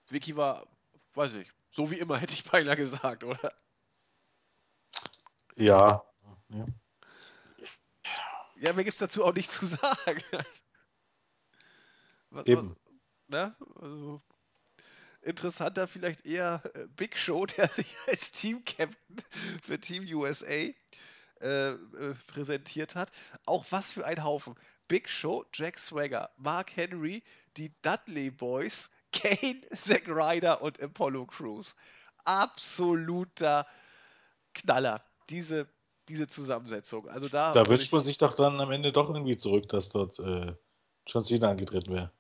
Vicky 0.10 0.36
war, 0.36 0.68
weiß 1.14 1.34
nicht, 1.34 1.54
so 1.72 1.90
wie 1.92 2.00
immer 2.00 2.18
hätte 2.22 2.34
ich 2.34 2.44
beinahe 2.44 2.76
gesagt, 2.76 3.24
oder? 3.24 3.54
Ja. 5.56 6.04
ja. 6.50 6.66
Ja, 8.58 8.74
mir 8.74 8.84
gibt 8.84 8.94
es 8.94 9.00
dazu 9.00 9.24
auch 9.24 9.34
nichts 9.34 9.58
zu 9.58 9.66
sagen. 9.66 10.22
Was, 12.30 12.46
Eben. 12.46 12.76
Ne? 13.28 13.56
Also, 13.76 14.22
interessanter 15.22 15.88
vielleicht 15.88 16.26
eher 16.26 16.62
äh, 16.74 16.88
Big 16.96 17.18
Show, 17.18 17.46
der 17.46 17.68
sich 17.70 17.96
als 18.08 18.32
Team-Captain 18.32 19.24
für 19.62 19.80
Team 19.80 20.06
USA 20.16 20.70
äh, 21.42 21.72
äh, 21.72 21.78
präsentiert 22.28 22.96
hat. 22.96 23.12
Auch 23.46 23.66
was 23.70 23.92
für 23.92 24.06
ein 24.06 24.24
Haufen. 24.24 24.56
Big 24.88 25.10
Show, 25.10 25.46
Jack 25.54 25.80
Swagger, 25.80 26.30
Mark 26.38 26.76
Henry, 26.76 27.24
die 27.58 27.74
Dudley 27.82 28.32
Boys, 28.32 28.90
Kane, 29.12 29.62
Zack 29.76 30.08
Ryder 30.08 30.62
und 30.62 30.82
Apollo 30.82 31.26
Crews. 31.28 31.76
Absoluter 32.24 33.68
Knaller. 34.54 35.04
Diese, 35.30 35.68
diese 36.08 36.28
Zusammensetzung. 36.28 37.10
Also 37.10 37.28
da, 37.30 37.52
da 37.54 37.68
wünscht 37.68 37.92
man 37.92 38.02
sich 38.02 38.18
doch 38.18 38.34
dann 38.34 38.60
am 38.60 38.72
Ende 38.72 38.92
doch 38.92 39.10
irgendwie 39.10 39.38
zurück, 39.38 39.68
dass 39.70 39.90
dort 39.90 40.20
äh, 40.20 40.56
John 41.08 41.24
Cena 41.24 41.50
angetreten 41.50 41.94
wäre. 41.94 42.12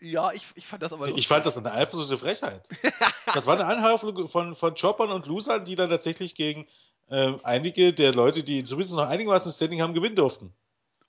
Ja, 0.00 0.32
ich, 0.32 0.44
ich 0.54 0.66
fand 0.66 0.82
das 0.82 0.92
aber. 0.92 1.08
Ich 1.08 1.28
fand 1.28 1.46
das 1.46 1.56
eine 1.56 1.72
absolute 1.72 2.18
Frechheit. 2.18 2.68
das 3.32 3.46
war 3.46 3.54
eine 3.54 3.64
Anhäufung 3.64 4.28
von, 4.28 4.54
von 4.54 4.74
Choppern 4.74 5.10
und 5.10 5.26
Losern, 5.26 5.64
die 5.64 5.76
dann 5.76 5.88
tatsächlich 5.88 6.34
gegen 6.34 6.66
äh, 7.08 7.32
einige 7.42 7.92
der 7.92 8.12
Leute, 8.14 8.42
die 8.42 8.64
zumindest 8.64 8.94
noch 8.94 9.08
einigermaßen 9.08 9.52
Standing 9.52 9.82
haben, 9.82 9.94
gewinnen 9.94 10.16
durften. 10.16 10.54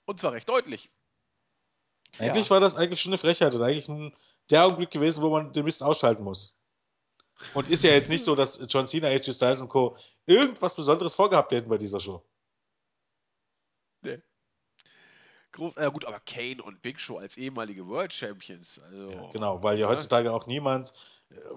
Und 0.04 0.20
zwar 0.20 0.32
recht 0.32 0.48
deutlich. 0.48 0.90
Eigentlich 2.18 2.46
ja. 2.46 2.50
war 2.50 2.60
das 2.60 2.76
eigentlich 2.76 3.00
schon 3.00 3.10
eine 3.10 3.18
Frechheit 3.18 3.54
und 3.54 3.62
eigentlich 3.62 3.88
ein, 3.88 4.14
der 4.50 4.64
Augenblick 4.64 4.90
gewesen, 4.90 5.22
wo 5.22 5.30
man 5.30 5.52
den 5.52 5.64
Mist 5.64 5.82
ausschalten 5.82 6.22
muss. 6.22 6.58
Und 7.52 7.68
ist 7.68 7.84
ja 7.84 7.90
jetzt 7.90 8.08
nicht 8.08 8.24
so, 8.24 8.34
dass 8.34 8.58
John 8.68 8.86
Cena, 8.86 9.08
AJ 9.08 9.32
Styles 9.32 9.60
und 9.60 9.68
Co. 9.68 9.96
irgendwas 10.24 10.74
Besonderes 10.74 11.12
vorgehabt 11.12 11.52
hätten 11.52 11.68
bei 11.68 11.76
dieser 11.76 12.00
Show. 12.00 12.24
Nee. 14.02 14.22
Groß, 15.52 15.76
äh, 15.76 15.90
gut, 15.90 16.04
aber 16.04 16.20
Kane 16.20 16.62
und 16.62 16.80
Big 16.80 17.00
Show 17.00 17.18
als 17.18 17.36
ehemalige 17.36 17.86
World 17.86 18.12
Champions. 18.12 18.78
Also, 18.78 19.10
ja, 19.10 19.30
genau, 19.32 19.62
weil 19.62 19.78
ja 19.78 19.88
heutzutage 19.88 20.32
auch 20.32 20.46
niemand, 20.46 20.92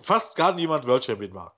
fast 0.02 0.36
gar 0.36 0.54
niemand 0.54 0.86
World 0.86 1.04
Champion 1.06 1.34
war. 1.34 1.58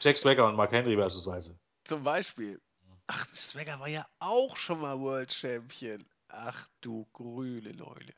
Jack 0.00 0.16
Swagger 0.16 0.46
und 0.46 0.56
Mark 0.56 0.72
Henry 0.72 0.94
beispielsweise. 0.94 1.58
Zum 1.88 2.04
Beispiel. 2.04 2.60
Ach, 3.06 3.26
Swagger 3.34 3.80
war 3.80 3.88
ja 3.88 4.06
auch 4.18 4.58
schon 4.58 4.82
mal 4.82 5.00
World 5.00 5.32
Champion. 5.32 6.04
Ach 6.28 6.68
du 6.82 7.06
grüne 7.14 7.72
Leute. 7.72 8.12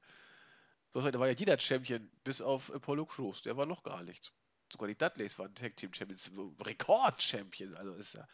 Da 0.93 1.21
war 1.21 1.29
ja 1.29 1.35
jeder 1.35 1.57
Champion, 1.57 2.11
bis 2.25 2.43
auf 2.43 2.73
Apollo 2.75 3.07
Crews. 3.07 3.43
Der 3.43 3.57
war 3.57 3.67
noch 3.67 3.85
gar 3.85 4.03
nichts. 4.03 4.33
Sogar 4.73 4.89
die 4.89 4.99
Dudleys 4.99 5.39
waren 5.39 5.55
Tag 5.55 5.77
Team 5.77 5.95
Champions, 5.95 6.29
Rekord-Champion. 6.67 7.77
Also 7.77 7.95
ist 7.95 8.15
ja 8.15 8.27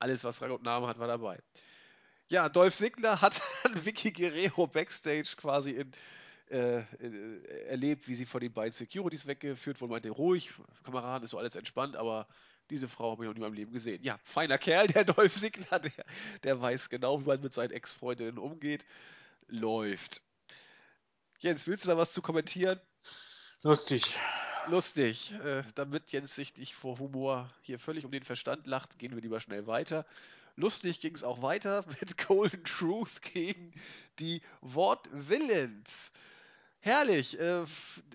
alles, 0.00 0.24
was 0.24 0.42
Rang 0.42 0.50
und 0.50 0.64
Name 0.64 0.88
hat, 0.88 0.98
war 0.98 1.06
dabei. 1.06 1.38
Ja, 2.28 2.48
Dolph 2.48 2.74
Ziggler 2.74 3.20
hat 3.20 3.40
Vicky 3.84 4.10
Guerrero 4.10 4.66
backstage 4.66 5.36
quasi 5.36 5.70
in, 5.70 5.92
äh, 6.50 6.80
äh, 6.80 7.66
erlebt, 7.68 8.08
wie 8.08 8.16
sie 8.16 8.26
von 8.26 8.40
den 8.40 8.52
beiden 8.52 8.72
Securities 8.72 9.28
weggeführt 9.28 9.80
wurde. 9.80 9.92
Meinte, 9.92 10.10
ruhig, 10.10 10.50
Kameraden, 10.82 11.22
ist 11.22 11.30
so 11.30 11.38
alles 11.38 11.54
entspannt, 11.54 11.94
aber 11.94 12.26
diese 12.70 12.88
Frau 12.88 13.12
habe 13.12 13.24
ich 13.24 13.28
noch 13.28 13.34
nie 13.34 13.38
in 13.38 13.42
meinem 13.42 13.54
Leben 13.54 13.72
gesehen. 13.72 14.02
Ja, 14.02 14.18
feiner 14.24 14.58
Kerl, 14.58 14.86
der 14.88 15.04
Dolph 15.04 15.34
Ziggler, 15.34 15.78
der, 15.78 15.92
der 16.42 16.60
weiß 16.60 16.88
genau, 16.88 17.20
wie 17.20 17.26
man 17.26 17.40
mit 17.40 17.52
seinen 17.52 17.70
Ex-Freundinnen 17.70 18.38
umgeht. 18.38 18.84
Läuft. 19.48 20.22
Jens, 21.38 21.66
willst 21.66 21.84
du 21.84 21.88
da 21.88 21.96
was 21.96 22.12
zu 22.12 22.22
kommentieren? 22.22 22.80
Lustig. 23.62 24.18
Lustig. 24.68 25.32
Äh, 25.44 25.62
damit 25.74 26.10
Jens 26.10 26.34
sich 26.34 26.56
nicht 26.56 26.74
vor 26.74 26.98
Humor 26.98 27.52
hier 27.62 27.78
völlig 27.78 28.04
um 28.04 28.10
den 28.10 28.24
Verstand 28.24 28.66
lacht, 28.66 28.98
gehen 28.98 29.14
wir 29.14 29.22
lieber 29.22 29.40
schnell 29.40 29.66
weiter. 29.66 30.06
Lustig 30.56 31.00
ging 31.00 31.14
es 31.14 31.22
auch 31.22 31.42
weiter 31.42 31.84
mit 32.00 32.16
Golden 32.26 32.64
Truth 32.64 33.22
gegen 33.22 33.72
die 34.18 34.40
Wortwillens. 34.62 36.12
Herrlich. 36.86 37.36
Äh, 37.40 37.64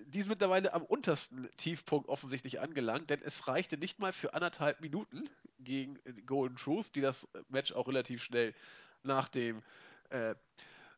die 0.06 0.20
ist 0.20 0.28
mittlerweile 0.30 0.72
am 0.72 0.82
untersten 0.82 1.46
Tiefpunkt 1.58 2.08
offensichtlich 2.08 2.58
angelangt, 2.58 3.10
denn 3.10 3.20
es 3.22 3.46
reichte 3.46 3.76
nicht 3.76 3.98
mal 3.98 4.14
für 4.14 4.32
anderthalb 4.32 4.80
Minuten 4.80 5.28
gegen 5.58 5.98
Golden 6.24 6.56
Truth, 6.56 6.94
die 6.94 7.02
das 7.02 7.28
Match 7.50 7.72
auch 7.72 7.86
relativ 7.86 8.22
schnell 8.22 8.54
nach 9.02 9.28
dem 9.28 9.62
äh, 10.08 10.34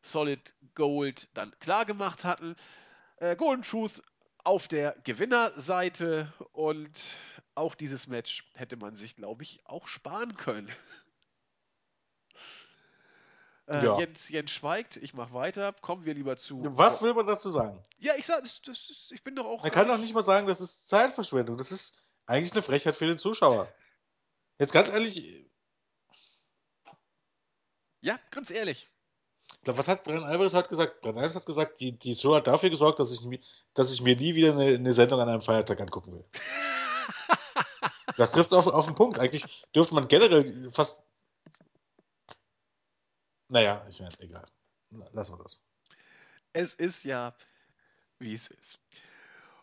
Solid 0.01 0.53
Gold 0.73 1.27
dann 1.33 1.51
klar 1.59 1.83
gemacht 1.83 2.23
hatten. 2.23 2.55
Äh, 3.17 3.35
Golden 3.35 3.63
Truth 3.63 4.01
auf 4.45 4.69
der 4.69 4.95
Gewinnerseite 5.03 6.31
und 6.53 7.17
auch 7.55 7.75
dieses 7.75 8.07
Match 8.07 8.49
hätte 8.53 8.77
man 8.77 8.95
sich, 8.95 9.17
glaube 9.17 9.43
ich, 9.43 9.59
auch 9.65 9.89
sparen 9.89 10.37
können. 10.37 10.71
Äh, 13.67 13.83
ja. 13.83 13.99
Jens, 13.99 14.29
Jens 14.29 14.51
schweigt, 14.51 14.97
ich 14.97 15.13
mache 15.13 15.33
weiter. 15.33 15.73
Kommen 15.81 16.05
wir 16.05 16.13
lieber 16.13 16.37
zu. 16.37 16.61
Was 16.77 17.01
will 17.01 17.13
man 17.13 17.25
dazu 17.25 17.49
sagen? 17.49 17.81
Ja, 17.97 18.13
ich 18.15 18.25
sag, 18.25 18.43
das, 18.43 18.61
das, 18.61 18.87
das, 18.87 19.09
ich 19.11 19.23
bin 19.23 19.35
doch 19.35 19.45
auch. 19.45 19.63
Man 19.63 19.71
kann 19.71 19.87
doch 19.87 19.97
nicht 19.97 20.13
mal 20.13 20.21
sagen, 20.21 20.45
das 20.45 20.61
ist 20.61 20.87
Zeitverschwendung. 20.87 21.57
Das 21.57 21.71
ist 21.71 21.97
eigentlich 22.27 22.53
eine 22.53 22.61
Frechheit 22.61 22.95
für 22.95 23.07
den 23.07 23.17
Zuschauer. 23.17 23.67
Jetzt 24.59 24.71
ganz 24.71 24.89
ehrlich, 24.89 25.47
Ja, 28.01 28.19
ganz 28.29 28.51
ehrlich. 28.51 28.89
Ich 29.55 29.61
glaube, 29.61 29.79
was 29.79 29.87
hat 29.87 30.03
Brian 30.03 30.23
Alvarez 30.23 30.53
heute 30.53 30.69
gesagt? 30.69 31.01
Brian 31.01 31.15
Alvarez 31.15 31.35
hat 31.35 31.45
gesagt, 31.45 31.79
die, 31.79 31.97
die 31.97 32.13
Show 32.13 32.35
hat 32.35 32.45
dafür 32.45 32.69
gesorgt, 32.69 32.99
dass 32.99 33.11
ich, 33.11 33.39
dass 33.73 33.91
ich 33.91 34.01
mir 34.01 34.15
nie 34.15 34.35
wieder 34.35 34.53
eine, 34.53 34.75
eine 34.75 34.93
Sendung 34.93 35.19
an 35.19 35.27
einem 35.27 35.41
Feiertag 35.41 35.81
angucken 35.81 36.13
will. 36.13 36.25
Das 38.17 38.31
trifft 38.31 38.47
es 38.47 38.53
auf, 38.53 38.67
auf 38.67 38.85
den 38.85 38.95
Punkt. 38.95 39.19
Eigentlich 39.19 39.45
dürfte 39.75 39.93
man 39.93 40.07
generell 40.07 40.71
fast. 40.71 41.03
Naja, 43.55 43.85
ich 43.87 44.01
meine, 44.01 44.19
egal. 44.19 44.45
Lassen 45.13 45.37
wir 45.37 45.43
das. 45.43 45.61
Es 46.51 46.73
ist 46.73 47.05
ja, 47.05 47.33
wie 48.19 48.33
es 48.33 48.47
ist. 48.47 48.79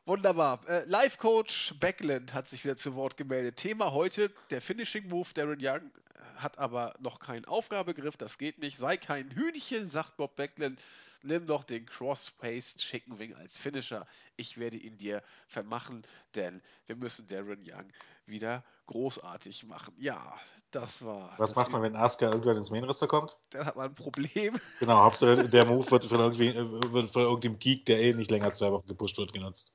Wunderbar. 0.07 0.67
Äh, 0.67 0.87
Live-Coach 0.87 1.75
Backland 1.79 2.33
hat 2.33 2.49
sich 2.49 2.65
wieder 2.65 2.79
zu 2.79 2.95
Wort 2.95 3.19
gemeldet. 3.19 3.59
Thema 3.59 3.93
heute, 3.93 4.33
der 4.49 4.63
Finishing 4.63 5.09
Move. 5.09 5.29
Darren 5.35 5.59
Young 5.61 5.91
hat 6.37 6.57
aber 6.57 6.95
noch 7.01 7.19
keinen 7.19 7.45
Aufgabegriff. 7.45 8.17
Das 8.17 8.39
geht 8.39 8.61
nicht. 8.61 8.79
Sei 8.79 8.97
kein 8.97 9.31
Hühnchen, 9.31 9.87
sagt 9.87 10.17
Bob 10.17 10.37
Backland. 10.37 10.81
Nimm 11.21 11.47
doch 11.47 11.63
den 11.63 11.85
Cross-Faced 11.85 12.79
Chicken 12.79 13.19
Wing 13.19 13.35
als 13.35 13.59
Finisher. 13.59 14.07
Ich 14.37 14.57
werde 14.57 14.79
ihn 14.79 14.97
dir 14.97 15.23
vermachen, 15.49 16.07
denn 16.35 16.63
wir 16.87 16.97
müssen 16.97 17.27
Darren 17.27 17.63
Young 17.63 17.93
wieder 18.25 18.65
großartig 18.87 19.65
machen. 19.65 19.95
Ja, 19.99 20.35
das 20.71 21.05
war. 21.05 21.31
Was 21.39 21.51
das 21.51 21.57
macht 21.57 21.73
man, 21.73 21.83
wenn 21.83 21.97
Asuka 21.97 22.27
irgendwann 22.27 22.57
ins 22.57 22.71
Main-Roster 22.71 23.07
kommt? 23.07 23.39
Dann 23.51 23.67
hat 23.67 23.77
man 23.77 23.91
ein 23.91 23.95
Problem. 23.95 24.59
Genau, 24.81 25.05
Hauptsache 25.05 25.49
der 25.49 25.67
Move 25.67 25.91
wird 25.91 26.05
von, 26.05 26.19
irgendwie, 26.19 26.49
äh, 26.49 26.93
wird 26.93 27.11
von 27.11 27.23
irgendeinem 27.23 27.59
Geek, 27.59 27.87
der 27.87 28.01
eh 28.01 28.13
nicht 28.15 28.31
länger 28.31 28.47
als 28.47 28.59
zwei 28.59 28.73
Wochen 28.73 28.87
gepusht 28.87 29.19
wird, 29.19 29.33
genutzt. 29.33 29.73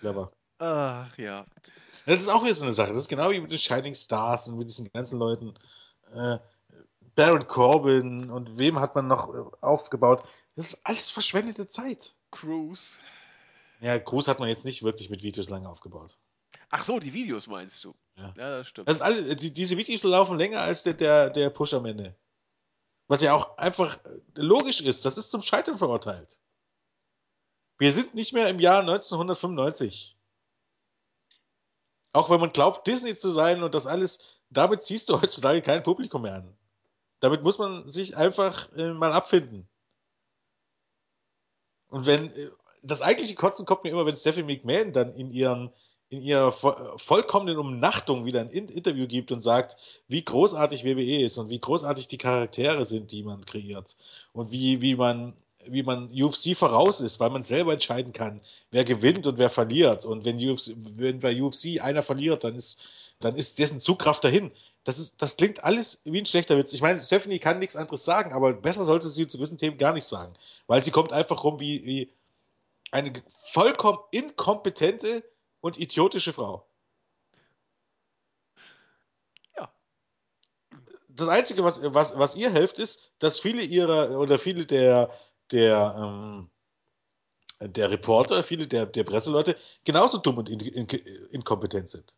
Clever. 0.00 0.32
Ach 0.58 1.16
ja. 1.16 1.46
Das 2.06 2.18
ist 2.18 2.28
auch 2.28 2.42
wieder 2.42 2.54
so 2.54 2.64
eine 2.64 2.72
Sache. 2.72 2.92
Das 2.92 3.02
ist 3.02 3.08
genau 3.08 3.30
wie 3.30 3.40
mit 3.40 3.50
den 3.50 3.58
Shining 3.58 3.94
Stars 3.94 4.48
und 4.48 4.58
mit 4.58 4.68
diesen 4.68 4.90
ganzen 4.92 5.18
Leuten. 5.18 5.54
Äh, 6.14 6.38
Baron 7.14 7.46
Corbin 7.46 8.30
und 8.30 8.58
wem 8.58 8.78
hat 8.78 8.94
man 8.94 9.08
noch 9.08 9.34
äh, 9.34 9.42
aufgebaut? 9.60 10.22
Das 10.56 10.72
ist 10.72 10.86
alles 10.86 11.10
verschwendete 11.10 11.68
Zeit. 11.68 12.14
Cruise. 12.30 12.96
Ja, 13.80 13.98
Cruz 13.98 14.28
hat 14.28 14.40
man 14.40 14.48
jetzt 14.48 14.64
nicht 14.64 14.82
wirklich 14.82 15.10
mit 15.10 15.22
Videos 15.22 15.48
lange 15.48 15.68
aufgebaut. 15.68 16.18
Ach 16.70 16.84
so, 16.84 16.98
die 17.00 17.12
Videos 17.12 17.46
meinst 17.48 17.82
du? 17.84 17.94
Ja. 18.16 18.34
Ja, 18.36 18.58
das 18.58 18.68
stimmt. 18.68 18.88
Das 18.88 18.96
ist 18.96 19.02
alle, 19.02 19.36
die, 19.36 19.52
diese 19.52 19.76
Videos 19.76 20.04
laufen 20.04 20.38
länger 20.38 20.60
als 20.60 20.84
der, 20.84 20.94
der, 20.94 21.30
der 21.30 21.50
Push 21.50 21.74
am 21.74 21.84
Ende. 21.84 22.16
Was 23.08 23.22
ja 23.22 23.34
auch 23.34 23.58
einfach 23.58 24.02
äh, 24.04 24.20
logisch 24.36 24.80
ist. 24.80 25.04
Das 25.04 25.18
ist 25.18 25.30
zum 25.30 25.42
Scheitern 25.42 25.78
verurteilt. 25.78 26.38
Wir 27.78 27.92
sind 27.92 28.14
nicht 28.14 28.32
mehr 28.32 28.48
im 28.48 28.60
Jahr 28.60 28.80
1995. 28.80 30.16
Auch 32.12 32.30
wenn 32.30 32.40
man 32.40 32.52
glaubt, 32.52 32.86
Disney 32.86 33.16
zu 33.16 33.30
sein 33.30 33.62
und 33.62 33.74
das 33.74 33.86
alles, 33.86 34.20
damit 34.48 34.84
ziehst 34.84 35.08
du 35.08 35.20
heutzutage 35.20 35.62
kein 35.62 35.82
Publikum 35.82 36.22
mehr 36.22 36.36
an. 36.36 36.56
Damit 37.20 37.42
muss 37.42 37.58
man 37.58 37.88
sich 37.88 38.16
einfach 38.16 38.72
äh, 38.76 38.92
mal 38.92 39.12
abfinden. 39.12 39.68
Und 41.88 42.06
wenn, 42.06 42.30
äh, 42.32 42.50
das 42.82 43.02
eigentliche 43.02 43.34
Kotzen 43.34 43.66
kommt 43.66 43.84
mir 43.84 43.90
immer, 43.90 44.06
wenn 44.06 44.16
Stephanie 44.16 44.56
McMahon 44.56 44.92
dann 44.92 45.12
in 45.12 45.30
ihren, 45.30 45.72
in 46.10 46.20
ihrer 46.22 46.50
vo 46.50 46.74
vollkommenen 46.98 47.56
Umnachtung 47.56 48.24
wieder 48.24 48.40
ein 48.40 48.50
In 48.50 48.68
Interview 48.68 49.06
gibt 49.06 49.30
und 49.30 49.40
sagt, 49.40 49.76
wie 50.08 50.24
großartig 50.24 50.84
WWE 50.84 51.22
ist 51.22 51.38
und 51.38 51.48
wie 51.48 51.60
großartig 51.60 52.08
die 52.08 52.18
Charaktere 52.18 52.84
sind, 52.84 53.12
die 53.12 53.22
man 53.22 53.46
kreiert. 53.46 53.96
Und 54.32 54.50
wie, 54.50 54.80
wie 54.82 54.96
man, 54.96 55.34
wie 55.66 55.84
man 55.84 56.10
UFC 56.10 56.56
voraus 56.56 57.00
ist, 57.00 57.20
weil 57.20 57.30
man 57.30 57.44
selber 57.44 57.72
entscheiden 57.72 58.12
kann, 58.12 58.40
wer 58.72 58.84
gewinnt 58.84 59.28
und 59.28 59.38
wer 59.38 59.50
verliert. 59.50 60.04
Und 60.04 60.24
wenn, 60.24 60.36
UFC, 60.36 60.72
wenn 60.96 61.20
bei 61.20 61.40
UFC 61.40 61.80
einer 61.80 62.02
verliert, 62.02 62.42
dann 62.42 62.56
ist, 62.56 62.82
dann 63.20 63.36
ist 63.36 63.60
dessen 63.60 63.78
Zugkraft 63.78 64.24
dahin. 64.24 64.50
Das, 64.82 64.98
ist, 64.98 65.22
das 65.22 65.36
klingt 65.36 65.62
alles 65.62 66.02
wie 66.04 66.18
ein 66.18 66.26
schlechter 66.26 66.58
Witz. 66.58 66.72
Ich 66.72 66.82
meine, 66.82 66.98
Stephanie 66.98 67.38
kann 67.38 67.60
nichts 67.60 67.76
anderes 67.76 68.04
sagen, 68.04 68.32
aber 68.32 68.52
besser 68.52 68.84
sollte 68.84 69.06
sie 69.06 69.28
zu 69.28 69.38
gewissen 69.38 69.58
Themen 69.58 69.78
gar 69.78 69.92
nicht 69.92 70.06
sagen. 70.06 70.32
Weil 70.66 70.82
sie 70.82 70.90
kommt 70.90 71.12
einfach 71.12 71.44
rum 71.44 71.60
wie, 71.60 71.84
wie 71.84 72.10
eine 72.90 73.12
vollkommen 73.52 73.98
inkompetente 74.10 75.22
und 75.60 75.78
idiotische 75.78 76.32
Frau. 76.32 76.66
Ja. 79.56 79.72
Das 81.08 81.28
Einzige, 81.28 81.64
was, 81.64 81.80
was, 81.82 82.18
was 82.18 82.36
ihr 82.36 82.50
hilft, 82.50 82.78
ist, 82.78 83.12
dass 83.18 83.40
viele 83.40 83.62
ihrer 83.62 84.18
oder 84.18 84.38
viele 84.38 84.66
der, 84.66 85.10
der, 85.50 85.94
ähm, 85.98 86.50
der 87.60 87.90
Reporter, 87.90 88.42
viele 88.42 88.66
der, 88.66 88.86
der 88.86 89.04
Presseleute 89.04 89.56
genauso 89.84 90.18
dumm 90.18 90.38
und 90.38 90.48
in, 90.48 90.60
in, 90.60 90.86
inkompetent 91.30 91.90
sind. 91.90 92.16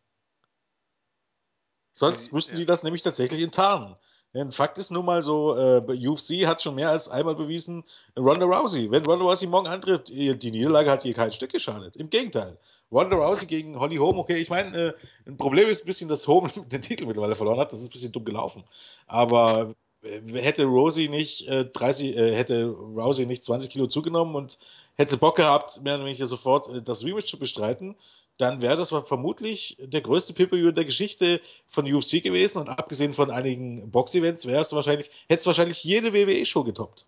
Sonst 1.91 2.27
Ja. 2.27 2.33
müssten 2.33 2.55
die 2.55 2.65
das 2.65 2.83
nämlich 2.83 3.01
tatsächlich 3.03 3.41
enttarnen. 3.41 3.95
Denn 4.33 4.51
Fakt 4.51 4.79
ist 4.79 4.89
nun 4.89 5.05
mal 5.05 5.21
so, 5.21 5.55
äh, 5.55 6.07
UFC 6.07 6.47
hat 6.47 6.63
schon 6.63 6.73
mehr 6.73 6.89
als 6.89 7.07
einmal 7.07 7.35
bewiesen, 7.35 7.83
Ronda 8.17 8.45
Rousey, 8.47 8.89
wenn 8.89 9.05
Ronda 9.05 9.25
Rousey 9.25 9.45
morgen 9.45 9.67
antritt, 9.67 10.09
ihr- 10.09 10.33
die 10.35 10.49
Niederlage 10.49 10.89
hat 10.89 11.05
ihr 11.05 11.13
kein 11.13 11.31
Stück 11.31 11.51
geschadet. 11.51 11.95
Im 11.97 12.09
Gegenteil. 12.09 12.57
Ronda 12.93 13.17
Rousey 13.17 13.47
gegen 13.47 13.79
Holly 13.79 13.97
Holm, 13.97 14.19
okay, 14.19 14.37
ich 14.37 14.49
meine, 14.49 14.77
äh, 14.77 14.93
ein 15.25 15.37
Problem 15.37 15.67
ist 15.69 15.83
ein 15.83 15.87
bisschen, 15.87 16.09
dass 16.09 16.27
Holm 16.27 16.49
den 16.71 16.81
Titel 16.81 17.05
mittlerweile 17.05 17.35
verloren 17.35 17.59
hat. 17.59 17.73
Das 17.73 17.81
ist 17.81 17.87
ein 17.87 17.91
bisschen 17.91 18.11
dumm 18.11 18.25
gelaufen. 18.25 18.63
Aber 19.07 19.73
äh, 20.03 20.21
hätte 20.33 20.65
Rousey 20.65 21.09
nicht 21.09 21.47
äh, 21.47 21.65
30, 21.65 22.15
äh, 22.15 22.35
hätte 22.35 22.65
Rousey 22.65 23.25
nicht 23.25 23.43
20 23.43 23.71
Kilo 23.71 23.87
zugenommen 23.87 24.35
und 24.35 24.59
hätte 24.95 25.17
Bock 25.17 25.37
gehabt, 25.37 25.81
mehr 25.83 25.95
oder 25.95 26.05
weniger 26.05 26.27
sofort 26.27 26.67
äh, 26.69 26.81
das 26.81 27.03
Rematch 27.03 27.27
zu 27.27 27.39
bestreiten, 27.39 27.95
dann 28.37 28.61
wäre 28.61 28.75
das 28.75 28.89
vermutlich 28.89 29.77
der 29.79 30.01
größte 30.01 30.33
Pay-Per-View 30.33 30.69
in 30.69 30.75
der 30.75 30.85
Geschichte 30.85 31.41
von 31.67 31.91
UFC 31.91 32.21
gewesen 32.23 32.59
und 32.59 32.69
abgesehen 32.69 33.13
von 33.13 33.29
einigen 33.29 33.89
Box-Events 33.91 34.47
wäre 34.47 34.61
es 34.61 34.73
wahrscheinlich, 34.73 35.11
hätte 35.27 35.41
es 35.41 35.47
wahrscheinlich 35.47 35.83
jede 35.83 36.13
WWE-Show 36.13 36.63
getoppt. 36.63 37.05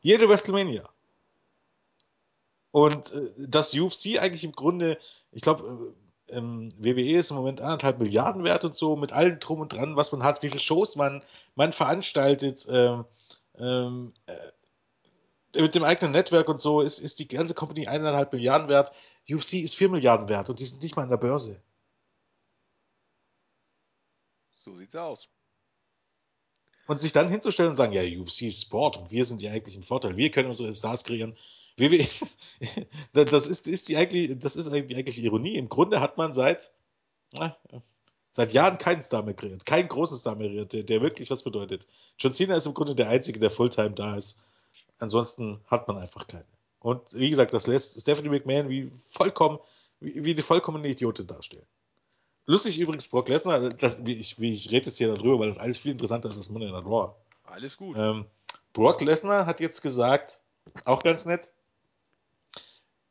Jede 0.00 0.28
WrestleMania. 0.28 0.84
Und 2.78 3.12
äh, 3.12 3.48
dass 3.48 3.74
UFC 3.74 4.20
eigentlich 4.20 4.44
im 4.44 4.52
Grunde, 4.52 4.98
ich 5.32 5.42
glaube, 5.42 5.92
äh, 6.28 6.40
WWE 6.40 7.18
ist 7.18 7.30
im 7.30 7.36
Moment 7.36 7.60
anderthalb 7.60 7.98
Milliarden 7.98 8.44
wert 8.44 8.64
und 8.64 8.74
so, 8.74 8.94
mit 8.94 9.12
allem 9.12 9.40
drum 9.40 9.60
und 9.60 9.72
dran, 9.72 9.96
was 9.96 10.12
man 10.12 10.22
hat, 10.22 10.42
wie 10.42 10.48
viele 10.48 10.60
Shows 10.60 10.94
man, 10.94 11.22
man 11.56 11.72
veranstaltet, 11.72 12.66
ähm, 12.70 13.04
ähm, 13.58 14.12
äh, 14.26 15.60
mit 15.60 15.74
dem 15.74 15.82
eigenen 15.82 16.12
Netzwerk 16.12 16.48
und 16.48 16.60
so, 16.60 16.80
ist, 16.80 17.00
ist 17.00 17.18
die 17.18 17.26
ganze 17.26 17.54
Company 17.54 17.88
eineinhalb 17.88 18.32
Milliarden 18.32 18.68
wert. 18.68 18.92
UFC 19.28 19.54
ist 19.54 19.74
vier 19.74 19.88
Milliarden 19.88 20.28
wert 20.28 20.48
und 20.48 20.60
die 20.60 20.64
sind 20.64 20.82
nicht 20.82 20.94
mal 20.94 21.02
an 21.02 21.10
der 21.10 21.16
Börse. 21.16 21.60
So 24.52 24.76
sieht's 24.76 24.94
aus. 24.94 25.28
Und 26.86 27.00
sich 27.00 27.12
dann 27.12 27.28
hinzustellen 27.28 27.70
und 27.70 27.76
sagen, 27.76 27.92
ja, 27.92 28.02
UFC 28.02 28.42
ist 28.42 28.62
Sport 28.62 28.98
und 28.98 29.10
wir 29.10 29.24
sind 29.24 29.42
ja 29.42 29.50
eigentlich 29.50 29.76
ein 29.76 29.82
Vorteil, 29.82 30.16
wir 30.16 30.30
können 30.30 30.48
unsere 30.48 30.72
Stars 30.74 31.02
kreieren. 31.02 31.36
WWE, 31.78 32.06
das 33.12 33.46
ist, 33.48 33.68
ist 33.68 33.88
die 33.88 33.96
eigentlich, 33.96 34.38
das 34.38 34.56
ist 34.56 34.68
eigentlich 34.68 34.86
die 34.86 34.96
eigentliche 34.96 35.22
Ironie. 35.22 35.56
Im 35.56 35.68
Grunde 35.68 36.00
hat 36.00 36.16
man 36.16 36.32
seit, 36.32 36.72
na, 37.32 37.56
seit 38.32 38.52
Jahren 38.52 38.78
keinen 38.78 39.00
Star 39.00 39.22
mehr 39.22 39.34
kreiert, 39.34 39.66
keinen 39.66 39.88
großen 39.88 40.16
Star 40.16 40.36
mehr 40.36 40.48
kreiert, 40.48 40.72
der, 40.72 40.82
der 40.82 41.00
wirklich 41.02 41.30
was 41.30 41.42
bedeutet. 41.42 41.86
John 42.18 42.32
Cena 42.32 42.56
ist 42.56 42.66
im 42.66 42.74
Grunde 42.74 42.94
der 42.94 43.08
Einzige, 43.08 43.38
der 43.38 43.50
Fulltime 43.50 43.90
da 43.90 44.16
ist. 44.16 44.38
Ansonsten 44.98 45.60
hat 45.66 45.86
man 45.88 45.98
einfach 45.98 46.26
keine. 46.26 46.44
Und 46.80 47.12
wie 47.14 47.30
gesagt, 47.30 47.54
das 47.54 47.66
lässt 47.66 48.00
Stephanie 48.00 48.28
McMahon 48.28 48.68
wie 48.68 48.90
vollkommen, 49.06 49.58
wie, 50.00 50.24
wie 50.24 50.32
eine 50.32 50.42
vollkommene 50.42 50.88
Idiotin 50.88 51.26
darstellen. 51.26 51.66
Lustig 52.46 52.78
übrigens, 52.78 53.08
Brock 53.08 53.28
Lesnar, 53.28 53.68
das, 53.68 54.04
wie 54.06 54.14
ich, 54.14 54.40
wie 54.40 54.54
ich 54.54 54.70
rede 54.70 54.86
jetzt 54.86 54.96
hier 54.96 55.14
darüber, 55.14 55.38
weil 55.38 55.48
das 55.48 55.58
alles 55.58 55.76
viel 55.78 55.92
interessanter 55.92 56.30
ist 56.30 56.38
als 56.38 56.48
Monday 56.48 56.70
Night 56.70 56.86
Raw. 56.86 57.12
Alles 57.44 57.76
gut. 57.76 57.96
Ähm, 57.98 58.24
Brock 58.72 59.00
Lesnar 59.02 59.44
hat 59.44 59.60
jetzt 59.60 59.82
gesagt, 59.82 60.40
auch 60.84 61.02
ganz 61.02 61.26
nett, 61.26 61.50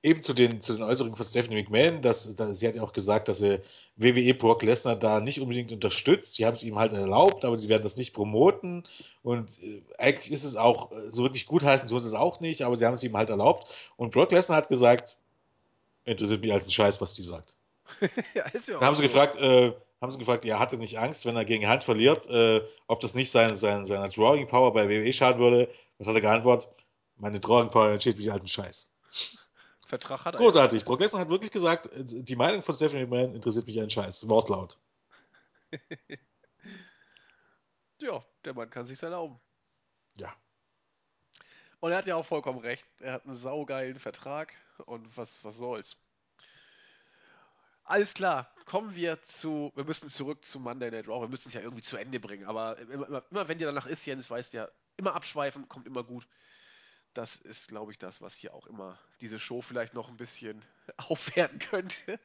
eben 0.04 0.22
zu 0.22 0.34
den, 0.34 0.62
zu 0.62 0.74
den 0.74 0.84
Äußerungen 0.84 1.16
von 1.16 1.26
Stephanie 1.26 1.64
McMahon, 1.64 2.02
dass, 2.02 2.36
dass 2.36 2.60
sie 2.60 2.68
hat 2.68 2.76
ja 2.76 2.84
auch 2.84 2.94
gesagt, 2.94 3.28
dass 3.28 3.40
sie 3.40 3.60
WWE 3.96 4.34
Brock 4.34 4.64
Lesnar 4.64 4.96
da 4.96 5.20
nicht 5.20 5.42
unbedingt 5.42 5.72
unterstützt. 5.72 6.36
Sie 6.36 6.46
haben 6.46 6.54
es 6.54 6.64
ihm 6.64 6.78
halt 6.78 6.94
erlaubt, 6.94 7.44
aber 7.46 7.58
sie 7.58 7.70
werden 7.70 7.84
das 7.84 7.98
nicht 7.98 8.14
promoten. 8.14 8.84
Und 9.24 9.62
äh, 9.64 9.82
eigentlich 9.98 10.32
ist 10.32 10.44
es 10.44 10.56
auch, 10.56 10.92
äh, 10.92 11.12
so 11.12 11.24
wirklich 11.24 11.46
gut 11.46 11.64
heißen, 11.64 11.90
tun 11.90 12.00
sie 12.00 12.08
es 12.08 12.14
auch 12.14 12.40
nicht, 12.40 12.62
aber 12.62 12.76
sie 12.76 12.86
haben 12.86 12.94
es 12.94 13.04
ihm 13.04 13.18
halt 13.18 13.30
erlaubt. 13.30 13.76
Und 13.98 14.14
Brock 14.14 14.32
Lesnar 14.32 14.58
hat 14.58 14.70
gesagt, 14.70 15.18
interessiert 16.06 16.42
mich 16.42 16.54
als 16.54 16.68
ein 16.68 16.72
Scheiß, 16.72 17.02
was 17.02 17.16
die 17.16 17.24
sagt. 17.24 17.58
ja, 18.34 18.44
ist 18.54 18.68
ja 18.68 18.76
Dann 18.76 18.86
haben 18.86 18.94
auch 18.94 18.98
sie 18.98 19.04
so. 19.04 19.10
gefragt, 19.10 19.36
äh, 19.38 19.74
haben 20.00 20.12
sie 20.12 20.20
gefragt, 20.20 20.46
er 20.46 20.60
hatte 20.60 20.78
nicht 20.78 21.00
Angst, 21.00 21.26
wenn 21.26 21.36
er 21.36 21.46
gegen 21.46 21.68
Hand 21.68 21.84
verliert, 21.84 22.30
äh, 22.30 22.62
ob 22.88 23.00
das 23.00 23.16
nicht 23.16 23.32
sein, 23.32 23.56
sein, 23.56 23.86
seiner 23.86 24.10
Drawing 24.10 24.48
Power 24.48 24.72
bei 24.74 24.88
WWE 24.88 25.12
schaden 25.12 25.40
würde. 25.40 25.70
Was 25.98 26.08
hat 26.08 26.16
er 26.16 26.22
geantwortet? 26.22 26.70
Meine 27.18 27.40
Drawing 27.40 27.72
Power 27.72 27.90
entsteht 27.90 28.20
wie 28.20 28.30
alten 28.30 28.48
Scheiß. 28.48 28.94
Vertrag 29.88 30.26
hat 30.26 30.36
er. 30.36 30.40
Großartig. 30.40 30.84
Brock 30.84 31.00
Lesnar 31.00 31.22
hat 31.22 31.30
wirklich 31.30 31.52
gesagt, 31.52 31.90
die 31.94 32.36
Meinung 32.36 32.62
von 32.62 32.76
Stephanie 32.76 33.06
McMahon 33.06 33.36
interessiert 33.36 33.66
mich 33.66 33.80
ein 33.80 33.90
Scheiß. 33.90 34.28
Wortlaut. 34.30 34.78
Ja. 35.72 35.80
ja, 38.02 38.26
der 38.44 38.54
Mann 38.54 38.70
kann 38.70 38.86
sich's 38.86 39.02
erlauben. 39.02 39.40
Ja. 40.18 40.36
Und 41.80 41.92
er 41.92 41.98
hat 42.00 42.06
ja 42.06 42.16
auch 42.16 42.26
vollkommen 42.26 42.60
recht. 42.60 42.86
Er 43.00 43.14
hat 43.14 43.26
einen 43.26 43.36
saugeilen 43.36 44.00
Vertrag 44.00 44.54
und 44.86 45.16
was, 45.16 45.44
was 45.44 45.58
soll's. 45.58 45.96
Alles 47.84 48.14
klar, 48.14 48.54
kommen 48.66 48.96
wir 48.96 49.24
zu, 49.24 49.72
wir 49.76 49.86
müssen 49.86 50.10
zurück 50.10 50.44
zu 50.44 50.60
Monday 50.60 50.92
Night 50.92 51.08
Raw, 51.08 51.22
wir 51.22 51.30
müssen 51.30 51.48
es 51.48 51.54
ja 51.54 51.62
irgendwie 51.62 51.84
zu 51.84 51.96
Ende 51.96 52.20
bringen, 52.20 52.46
aber 52.46 52.78
immer, 52.80 53.08
immer, 53.08 53.24
immer 53.32 53.48
wenn 53.48 53.60
dir 53.60 53.68
danach 53.68 53.86
ist, 53.86 54.06
Jens, 54.06 54.30
weißt 54.30 54.54
ja, 54.54 54.68
immer 54.98 55.16
abschweifen, 55.16 55.70
kommt 55.70 55.88
immer 55.88 56.04
gut. 56.04 56.28
Das 57.18 57.38
ist, 57.38 57.70
glaube 57.70 57.92
ich, 57.92 57.98
das, 57.98 58.22
was 58.22 58.36
hier 58.36 58.54
auch 58.54 58.68
immer 58.68 59.00
diese 59.22 59.40
Show 59.40 59.64
vielleicht 59.64 59.96
noch 59.96 60.08
ein 60.08 60.18
bisschen 60.18 60.62
aufwerten 60.98 61.58
könnte. 61.58 62.20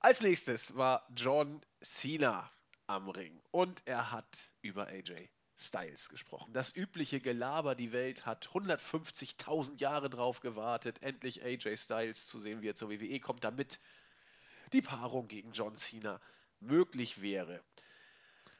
Als 0.00 0.20
nächstes 0.20 0.74
war 0.74 1.06
John 1.14 1.60
Cena 1.80 2.50
am 2.88 3.08
Ring 3.08 3.40
und 3.52 3.80
er 3.84 4.10
hat 4.10 4.50
über 4.60 4.88
AJ 4.88 5.28
Styles 5.56 6.08
gesprochen. 6.08 6.52
Das 6.52 6.74
übliche 6.74 7.20
Gelaber, 7.20 7.76
die 7.76 7.92
Welt 7.92 8.26
hat 8.26 8.48
150.000 8.48 9.78
Jahre 9.80 10.10
drauf 10.10 10.40
gewartet, 10.40 11.00
endlich 11.00 11.44
AJ 11.44 11.76
Styles 11.76 12.26
zu 12.26 12.40
sehen, 12.40 12.60
wie 12.60 12.70
er 12.70 12.74
zur 12.74 12.90
WWE 12.90 13.20
kommt, 13.20 13.44
damit 13.44 13.78
die 14.72 14.82
Paarung 14.82 15.28
gegen 15.28 15.52
John 15.52 15.76
Cena 15.76 16.20
möglich 16.58 17.22
wäre. 17.22 17.62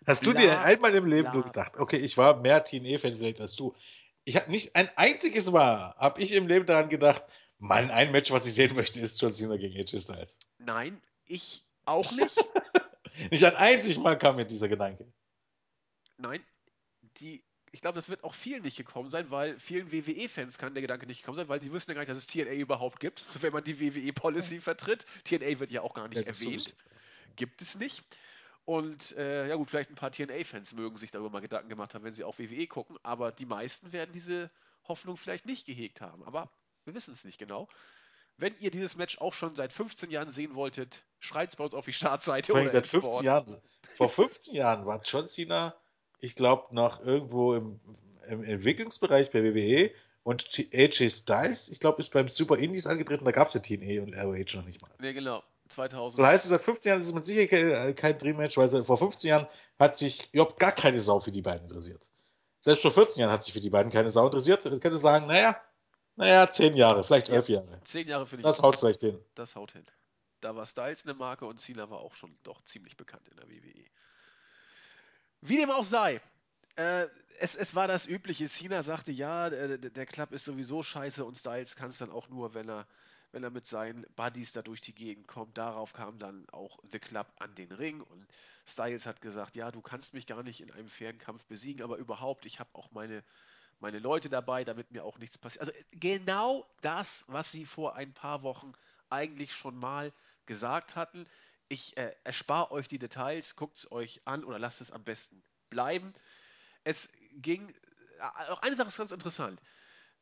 Hast 0.07 0.25
du 0.25 0.33
dir 0.33 0.61
einmal 0.61 0.95
im 0.95 1.07
Leben 1.07 1.33
nur 1.33 1.43
gedacht, 1.43 1.79
okay, 1.79 1.97
ich 1.97 2.17
war 2.17 2.41
mehr 2.41 2.63
TNA-Fan 2.63 3.17
vielleicht 3.17 3.41
als 3.41 3.57
du. 3.57 3.75
Ich 4.25 4.37
habe 4.37 4.51
nicht 4.51 4.77
ein 4.77 4.89
einziges 4.97 5.51
Mal, 5.51 5.95
habe 5.97 6.21
ich 6.21 6.33
im 6.33 6.47
Leben 6.47 6.67
daran 6.67 6.89
gedacht, 6.89 7.25
Mann, 7.59 7.91
ein 7.91 8.11
Match, 8.13 8.31
was 8.31 8.47
ich 8.47 8.55
sehen 8.55 8.75
möchte, 8.75 9.01
ist 9.01 9.21
John 9.21 9.33
Cena 9.33 9.57
gegen 9.57 9.77
AJ 9.79 10.01
Styles. 10.01 10.39
Nein, 10.59 11.01
ich 11.27 11.65
auch 11.85 12.11
nicht. 12.13 12.37
nicht 13.31 13.45
ein 13.45 13.57
einziges 13.57 13.99
Mal 13.99 14.19
kam 14.19 14.37
mir 14.37 14.45
dieser 14.45 14.69
Gedanke. 14.69 15.07
Nein, 16.19 16.45
die, 17.19 17.43
ich 17.71 17.81
glaube, 17.81 17.97
das 17.97 18.09
wird 18.09 18.25
auch 18.25 18.35
vielen 18.35 18.63
nicht 18.63 18.77
gekommen 18.77 19.11
sein, 19.11 19.31
weil 19.31 19.59
vielen 19.59 19.93
WWE-Fans 19.93 20.59
kann 20.59 20.75
der 20.75 20.83
Gedanke 20.83 21.07
nicht 21.07 21.23
gekommen 21.23 21.37
sein, 21.37 21.49
weil 21.49 21.61
die 21.61 21.73
wissen 21.73 21.91
ja 21.91 21.95
gar 21.95 22.03
nicht, 22.03 22.11
dass 22.11 22.19
es 22.19 22.27
TNA 22.27 22.53
überhaupt 22.53 23.01
gibt, 23.01 23.19
so 23.21 23.43
wenn 23.43 23.53
man 23.53 23.65
die 23.65 23.81
WWE-Policy 23.81 24.61
vertritt. 24.61 25.05
TNA 25.25 25.61
wird 25.61 25.71
ja 25.71 25.83
auch 25.83 25.95
gar 25.95 26.09
nicht 26.09 26.21
ja, 26.21 26.27
erwähnt. 26.27 26.75
Gibt 27.37 27.63
es 27.63 27.77
nicht. 27.77 28.05
Und 28.65 29.17
äh, 29.17 29.49
ja 29.49 29.57
gut, 29.57 29.71
vielleicht 29.71 29.91
ein 29.91 29.97
paar 29.97 30.13
TNA-Fans 30.13 30.73
mögen 30.75 30.97
sich 30.97 31.11
darüber 31.11 31.31
mal 31.31 31.41
Gedanken 31.41 31.69
gemacht 31.69 31.95
haben, 31.95 32.05
wenn 32.05 32.13
sie 32.13 32.25
auf 32.25 32.39
WWE 32.39 32.67
gucken, 32.67 32.97
aber 33.03 33.33
die 33.33 33.47
meisten 33.47 33.93
werden 33.93 34.13
diese 34.13 34.51
Hoffnung 34.87 35.17
vielleicht 35.17 35.47
nicht 35.47 35.67
gehegt 35.67 36.01
haben. 36.01 36.23
Aber 36.25 36.49
wir 36.85 36.95
wissen 36.95 37.13
es 37.13 37.25
nicht 37.25 37.39
genau. 37.39 37.69
Wenn 38.39 38.55
ihr 38.61 38.71
dieses 38.71 38.97
Match 38.97 39.19
auch 39.19 39.35
schon 39.35 39.57
seit 39.57 39.73
15 39.73 40.11
Jahren 40.11 40.31
sehen 40.31 40.55
wolltet, 40.55 41.03
schreibt 41.19 41.53
es 41.53 41.57
bei 41.57 41.65
uns 41.65 41.75
auf 41.75 41.85
die 41.85 41.93
Startseite. 41.93 42.53
Oder 42.53 42.69
seit 42.69 42.87
15 42.87 43.25
Jahren. 43.25 43.61
Vor 43.95 44.09
15 44.09 44.55
Jahren 44.55 44.87
war 44.87 45.01
John 45.05 45.27
Cena, 45.27 45.75
ich 46.19 46.35
glaube, 46.35 46.75
noch 46.75 47.01
irgendwo 47.01 47.55
im, 47.55 47.81
im 48.29 48.45
Entwicklungsbereich 48.45 49.31
bei 49.33 49.43
WWE 49.43 49.91
und 50.23 50.49
AJ 50.73 51.11
Styles, 51.11 51.69
ich 51.69 51.81
glaube, 51.81 51.99
ist 51.99 52.13
beim 52.13 52.29
Super 52.29 52.57
Indies 52.57 52.87
angetreten, 52.87 53.25
da 53.25 53.33
gab 53.33 53.49
es 53.49 53.55
ja 53.55 53.61
TNA 53.61 54.03
und 54.03 54.15
ROH 54.15 54.57
noch 54.57 54.65
nicht 54.65 54.81
mal. 54.81 54.91
Nee, 55.01 55.13
genau. 55.13 55.43
2000. 55.73 56.17
So 56.17 56.27
heißt 56.27 56.45
es, 56.45 56.51
seit 56.51 56.61
15 56.61 56.91
Jahren 56.91 57.01
ist 57.01 57.09
es 57.09 57.13
mit 57.13 57.27
Sicherheit 57.27 57.97
kein 57.97 58.19
Dreammatch, 58.19 58.57
weil 58.57 58.85
vor 58.85 58.99
15 58.99 59.29
Jahren 59.29 59.47
hat 59.79 59.97
sich 59.97 60.33
überhaupt 60.33 60.59
gar 60.59 60.73
keine 60.73 61.01
Sau 61.01 61.21
für 61.21 61.31
die 61.31 61.43
beiden 61.43 61.63
interessiert. 61.63 62.09
Selbst 62.61 62.83
vor 62.83 62.93
14 62.93 63.23
Jahren 63.23 63.33
hat 63.33 63.45
sich 63.45 63.53
für 63.53 63.61
die 63.61 63.71
beiden 63.71 63.91
keine 63.91 64.11
Sau 64.11 64.27
interessiert. 64.27 64.65
Ich 64.65 64.81
könnte 64.81 64.99
sagen, 64.99 65.27
naja, 65.27 65.61
naja, 66.17 66.51
10 66.51 66.77
Jahre, 66.77 67.03
vielleicht 67.05 67.29
11 67.29 67.49
ja, 67.49 67.61
Jahre. 67.61 67.81
10 67.85 68.09
Jahre 68.09 68.27
finde 68.27 68.43
ich. 68.43 68.47
Das 68.47 68.63
haut 68.63 68.77
vielleicht 68.77 69.01
hin. 69.01 69.19
Das 69.35 69.57
haut 69.57 69.73
hin. 69.73 69.85
Da 70.43 70.57
war 70.57 70.67
Styles 70.67 71.05
eine 71.05 71.15
Marke 71.15 71.47
und 71.47 71.61
Cena 71.61 71.89
war 71.89 72.01
auch 72.01 72.15
schon 72.15 72.37
doch 72.43 72.63
ziemlich 72.63 72.97
bekannt 72.97 73.29
in 73.29 73.37
der 73.37 73.49
WWE. 73.49 73.85
Wie 75.41 75.57
dem 75.57 75.71
auch 75.71 75.85
sei, 75.85 76.21
äh, 76.77 77.07
es, 77.39 77.55
es, 77.55 77.75
war 77.75 77.87
das 77.87 78.07
übliche. 78.07 78.49
Cena 78.49 78.83
sagte, 78.83 79.13
ja, 79.13 79.51
der, 79.51 79.79
der 79.79 80.07
Club 80.07 80.33
ist 80.33 80.45
sowieso 80.45 80.83
scheiße 80.83 81.25
und 81.25 81.37
Styles 81.37 81.77
kann 81.77 81.91
es 81.91 81.99
dann 81.99 82.11
auch 82.11 82.29
nur, 82.29 82.55
wenn 82.55 82.69
er 82.69 82.87
wenn 83.33 83.43
er 83.43 83.51
mit 83.51 83.67
seinen 83.67 84.07
Buddies 84.15 84.53
da 84.53 84.63
durch 84.63 84.81
die 84.81 84.95
Gegend 84.95 85.27
kommt. 85.27 85.59
Darauf 85.59 85.93
kam 85.93 86.19
dann 86.19 86.49
auch 86.51 86.79
The 86.91 86.99
Club 86.99 87.27
an 87.39 87.55
den 87.55 87.73
Ring 87.73 88.01
und 88.01 88.27
Styles 88.67 89.07
hat 89.07 89.21
gesagt, 89.21 89.57
ja, 89.57 89.71
du 89.71 89.81
kannst 89.81 90.15
mich 90.15 90.27
gar 90.27 90.43
nicht 90.43 90.61
in 90.61 90.71
einem 90.71 90.89
fairen 90.89 91.19
Kampf 91.19 91.45
besiegen, 91.47 91.83
aber 91.83 91.97
überhaupt, 91.97 92.47
ich 92.47 92.61
habe 92.61 92.71
auch 92.75 92.91
meine, 92.93 93.25
meine 93.81 93.99
Leute 93.99 94.29
dabei, 94.29 94.65
damit 94.65 94.93
mir 94.93 95.05
auch 95.05 95.19
nichts 95.19 95.39
passiert. 95.39 95.61
Also 95.61 95.73
genau 95.93 96.67
das, 96.83 97.25
was 97.29 97.51
sie 97.51 97.65
vor 97.65 97.97
ein 97.97 98.13
paar 98.13 98.43
Wochen 98.43 98.73
eigentlich 99.11 99.55
schon 99.55 99.77
mal 99.77 100.13
gesagt 100.47 100.95
hatten. 100.95 101.27
Ich 101.69 101.97
äh, 101.97 102.15
erspare 102.25 102.71
euch 102.71 102.87
die 102.87 102.99
Details, 102.99 103.57
guckt 103.57 103.79
es 103.79 103.91
euch 103.91 104.21
an 104.27 104.45
oder 104.45 104.59
lasst 104.59 104.81
es 104.81 104.91
am 104.91 105.03
besten 105.05 105.43
bleiben. 105.71 106.13
Es 106.85 107.09
ging, 107.33 107.69
äh, 108.19 108.51
auch 108.51 108.61
eine 108.63 108.77
Sache 108.77 108.89
ist 108.89 108.99
ganz 108.99 109.13
interessant. 109.13 109.61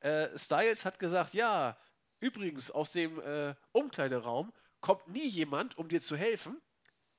Äh, 0.00 0.38
Styles 0.38 0.84
hat 0.84 0.98
gesagt, 0.98 1.34
ja, 1.34 1.76
Übrigens, 2.20 2.70
aus 2.70 2.92
dem 2.92 3.20
äh, 3.20 3.54
Umkleideraum 3.72 4.52
kommt 4.80 5.08
nie 5.08 5.26
jemand, 5.26 5.76
um 5.78 5.88
dir 5.88 6.00
zu 6.00 6.16
helfen. 6.16 6.60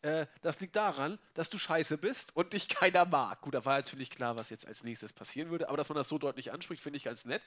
Äh, 0.02 0.26
das 0.42 0.60
liegt 0.60 0.76
daran, 0.76 1.20
dass 1.34 1.50
du 1.50 1.58
scheiße 1.58 1.98
bist 1.98 2.36
und 2.36 2.54
dich 2.54 2.68
keiner 2.70 3.06
mag. 3.06 3.42
Gut, 3.42 3.54
da 3.54 3.66
war 3.66 3.78
natürlich 3.78 4.10
klar, 4.10 4.36
was 4.36 4.50
jetzt 4.50 4.68
als 4.68 4.84
nächstes 4.84 5.14
passieren 5.14 5.50
würde, 5.50 5.68
aber 5.68 5.78
dass 5.78 5.90
man 5.90 5.96
das 5.96 6.10
so 6.10 6.18
deutlich 6.18 6.52
anspricht, 6.52 6.82
finde 6.82 6.98
ich 6.98 7.04
ganz 7.04 7.26
nett. 7.26 7.42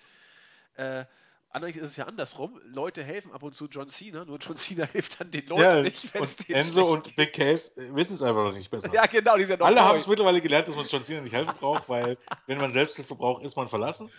Äh, 0.75 1.05
Andererseits 1.55 1.85
ist 1.85 1.91
es 1.93 1.97
ja 1.99 2.07
andersrum. 2.07 2.61
Leute 2.65 3.05
helfen 3.05 3.31
ab 3.31 3.45
und 3.45 3.55
zu 3.55 3.69
John 3.69 3.89
Cena, 3.89 4.25
nur 4.25 4.39
John 4.39 4.57
Cena 4.57 4.87
hilft 4.93 5.21
dann 5.21 5.31
den 5.31 5.47
Leuten 5.47 5.63
ja, 5.63 5.83
nicht. 5.83 6.13
Und 6.17 6.51
Enzo 6.51 6.93
und 6.93 7.15
Big 7.15 7.33
Case 7.33 7.81
äh, 7.81 7.95
wissen 7.95 8.15
es 8.15 8.23
einfach 8.23 8.43
noch 8.43 8.53
nicht 8.53 8.69
besser. 8.69 8.91
Ja, 8.93 9.07
genau, 9.07 9.37
die 9.37 9.45
sind 9.45 9.63
Alle 9.63 9.85
haben 9.85 9.97
es 9.97 10.09
mittlerweile 10.09 10.41
gelernt, 10.41 10.67
dass 10.67 10.75
man 10.75 10.85
John 10.85 11.05
Cena 11.05 11.21
nicht 11.21 11.33
helfen 11.33 11.55
braucht, 11.57 11.89
weil 11.89 12.19
wenn 12.49 12.59
man 12.59 12.73
Selbsthilfe 12.73 13.15
braucht, 13.15 13.45
ist 13.45 13.57
man 13.57 13.69
verlassen. 13.69 14.11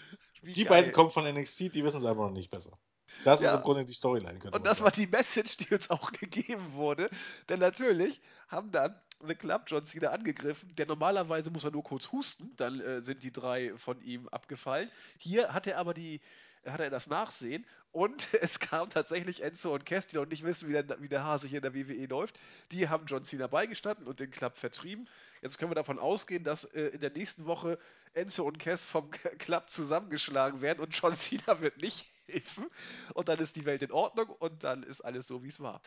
Die 0.54 0.66
beiden 0.66 0.92
kommen 0.92 1.10
von 1.10 1.26
NXT, 1.26 1.76
die 1.76 1.84
wissen 1.84 1.98
es 1.98 2.06
einfach 2.06 2.24
noch 2.24 2.32
nicht 2.32 2.50
besser. 2.50 2.78
Das 3.24 3.42
ja. 3.42 3.50
ist 3.50 3.56
im 3.56 3.62
Grunde 3.62 3.86
die 3.86 3.94
Storyline. 3.94 4.40
Und 4.52 4.66
das 4.66 4.80
sagen. 4.80 4.84
war 4.84 4.92
die 4.92 5.08
Message, 5.08 5.58
die 5.58 5.74
uns 5.74 5.90
auch 5.90 6.12
gegeben 6.12 6.74
wurde. 6.74 7.10
Denn 7.50 7.60
natürlich 7.60 8.22
haben 8.48 8.72
dann 8.72 8.96
The 9.26 9.36
Club 9.36 9.64
John 9.68 9.86
Cena 9.86 10.10
angegriffen. 10.10 10.76
Der 10.76 10.86
normalerweise 10.86 11.50
muss 11.50 11.64
er 11.64 11.72
nur 11.72 11.84
kurz 11.84 12.12
husten, 12.12 12.54
dann 12.58 12.80
äh, 12.80 13.02
sind 13.02 13.24
die 13.24 13.32
drei 13.32 13.76
von 13.78 14.02
ihm 14.02 14.28
abgefallen. 14.28 14.90
Hier 15.18 15.54
hat 15.54 15.68
er 15.68 15.78
aber 15.78 15.94
die, 15.94 16.22
hat 16.66 16.80
er 16.80 16.90
das 16.90 17.08
Nachsehen 17.08 17.66
und 17.92 18.28
es 18.42 18.60
kam 18.60 18.90
tatsächlich 18.90 19.42
Enzo 19.42 19.74
und 19.74 19.86
Cass, 19.86 20.08
die 20.08 20.18
noch 20.18 20.26
nicht 20.26 20.44
wissen, 20.44 20.68
wie 20.68 20.74
der, 20.74 21.02
wie 21.02 21.08
der 21.08 21.24
Hase 21.24 21.48
hier 21.48 21.60
in 21.60 21.64
der 21.64 21.74
WWE 21.74 22.06
läuft. 22.08 22.38
Die 22.72 22.90
haben 22.90 23.06
John 23.06 23.24
Cena 23.24 23.48
beigestanden 23.48 24.08
und 24.08 24.20
den 24.20 24.32
Club 24.32 24.58
vertrieben. 24.58 25.08
Jetzt 25.42 25.58
können 25.58 25.72
wir 25.72 25.76
davon 25.76 26.00
ausgehen, 26.00 26.44
dass 26.44 26.66
äh, 26.66 26.88
in 26.88 27.00
der 27.00 27.12
nächsten 27.12 27.46
Woche 27.46 27.80
Enzo 28.14 28.44
und 28.44 28.60
Cass 28.60 28.84
vom 28.84 29.10
Club 29.12 29.70
zusammengeschlagen 29.70 30.62
werden 30.62 30.82
und 30.82 30.96
John 30.96 31.14
Cena 31.16 31.62
wird 31.62 31.78
nicht 31.78 32.06
helfen. 32.26 32.68
Und 33.14 33.30
dann 33.30 33.40
ist 33.40 33.56
die 33.56 33.66
Welt 33.66 33.82
in 33.82 33.92
Ordnung 33.92 34.30
und 34.30 34.64
dann 34.64 34.84
ist 34.84 35.02
alles 35.02 35.28
so, 35.28 35.44
wie 35.44 35.50
es 35.50 35.60
war. 35.60 35.82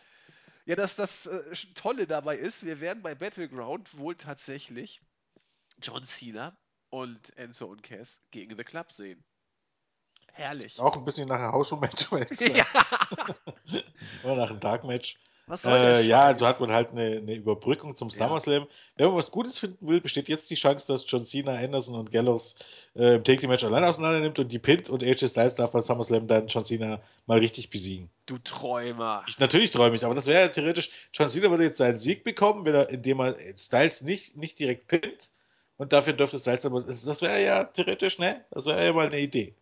Ja, 0.64 0.76
dass 0.76 0.96
das 0.96 1.26
äh, 1.26 1.54
Tolle 1.74 2.06
dabei 2.06 2.36
ist, 2.36 2.64
wir 2.64 2.80
werden 2.80 3.02
bei 3.02 3.14
Battleground 3.14 3.96
wohl 3.96 4.14
tatsächlich 4.16 5.00
John 5.82 6.04
Cena 6.04 6.56
und 6.90 7.36
Enzo 7.36 7.66
und 7.66 7.82
Cass 7.82 8.20
gegen 8.30 8.56
The 8.56 8.64
Club 8.64 8.92
sehen. 8.92 9.24
Herrlich. 10.38 10.78
Auch 10.78 10.96
ein 10.96 11.04
bisschen 11.04 11.26
nach 11.26 11.40
einem 11.40 11.50
Hausschulmatch. 11.50 12.06
Ja. 12.54 12.64
Oder 14.22 14.36
nach 14.36 14.50
einem 14.50 14.60
Dark-Match. 14.60 15.18
Äh, 15.64 16.06
ja, 16.06 16.20
also 16.20 16.46
hat 16.46 16.60
man 16.60 16.70
halt 16.70 16.90
eine, 16.90 17.16
eine 17.16 17.34
Überbrückung 17.34 17.96
zum 17.96 18.08
SummerSlam. 18.08 18.62
Ja. 18.62 18.68
Wenn 18.96 19.06
man 19.06 19.16
was 19.16 19.32
Gutes 19.32 19.58
finden 19.58 19.88
will, 19.88 20.00
besteht 20.00 20.28
jetzt 20.28 20.48
die 20.48 20.54
Chance, 20.54 20.92
dass 20.92 21.10
John 21.10 21.24
Cena, 21.24 21.56
Anderson 21.56 21.96
und 21.96 22.12
Gallows 22.12 22.54
äh, 22.94 23.16
im 23.16 23.24
Take 23.24 23.48
Match 23.48 23.64
allein 23.64 23.82
auseinander 23.82 24.20
nimmt 24.20 24.38
und 24.38 24.52
die 24.52 24.60
pinnt 24.60 24.88
und 24.90 25.02
AJ 25.02 25.28
Styles 25.28 25.56
darf 25.56 25.72
bei 25.72 25.80
SummerSlam 25.80 26.28
dann 26.28 26.46
John 26.46 26.62
Cena 26.62 27.00
mal 27.26 27.38
richtig 27.38 27.70
besiegen. 27.70 28.08
Du 28.26 28.38
Träumer. 28.38 29.24
Ich, 29.26 29.40
natürlich 29.40 29.72
träume 29.72 29.96
ich, 29.96 30.04
aber 30.04 30.14
das 30.14 30.26
wäre 30.26 30.42
ja 30.42 30.48
theoretisch, 30.48 30.90
John 31.12 31.26
Cena 31.26 31.50
würde 31.50 31.64
jetzt 31.64 31.78
seinen 31.78 31.98
Sieg 31.98 32.22
bekommen, 32.22 32.64
wenn 32.64 32.74
er, 32.76 32.90
indem 32.90 33.20
er 33.20 33.34
Styles 33.56 34.02
nicht, 34.02 34.36
nicht 34.36 34.58
direkt 34.60 34.86
pinnt 34.86 35.30
und 35.78 35.92
dafür 35.92 36.12
dürfte 36.12 36.38
Styles 36.38 36.64
aber, 36.64 36.80
das 36.80 37.22
wäre 37.22 37.42
ja 37.42 37.64
theoretisch, 37.64 38.18
ne? 38.18 38.44
Das 38.50 38.66
wäre 38.66 38.84
ja 38.84 38.92
mal 38.92 39.06
eine 39.06 39.18
Idee. 39.18 39.54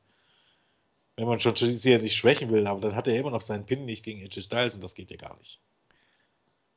Wenn 1.16 1.26
man 1.26 1.40
schon 1.40 1.54
nicht 1.54 2.14
schwächen 2.14 2.50
will, 2.50 2.66
aber 2.66 2.80
dann 2.80 2.94
hat 2.94 3.08
er 3.08 3.18
immer 3.18 3.30
noch 3.30 3.40
seinen 3.40 3.64
Pin 3.64 3.86
nicht 3.86 4.04
gegen 4.04 4.22
AJ 4.22 4.42
Styles 4.42 4.74
und 4.74 4.84
das 4.84 4.94
geht 4.94 5.10
ja 5.10 5.16
gar 5.16 5.36
nicht. 5.38 5.60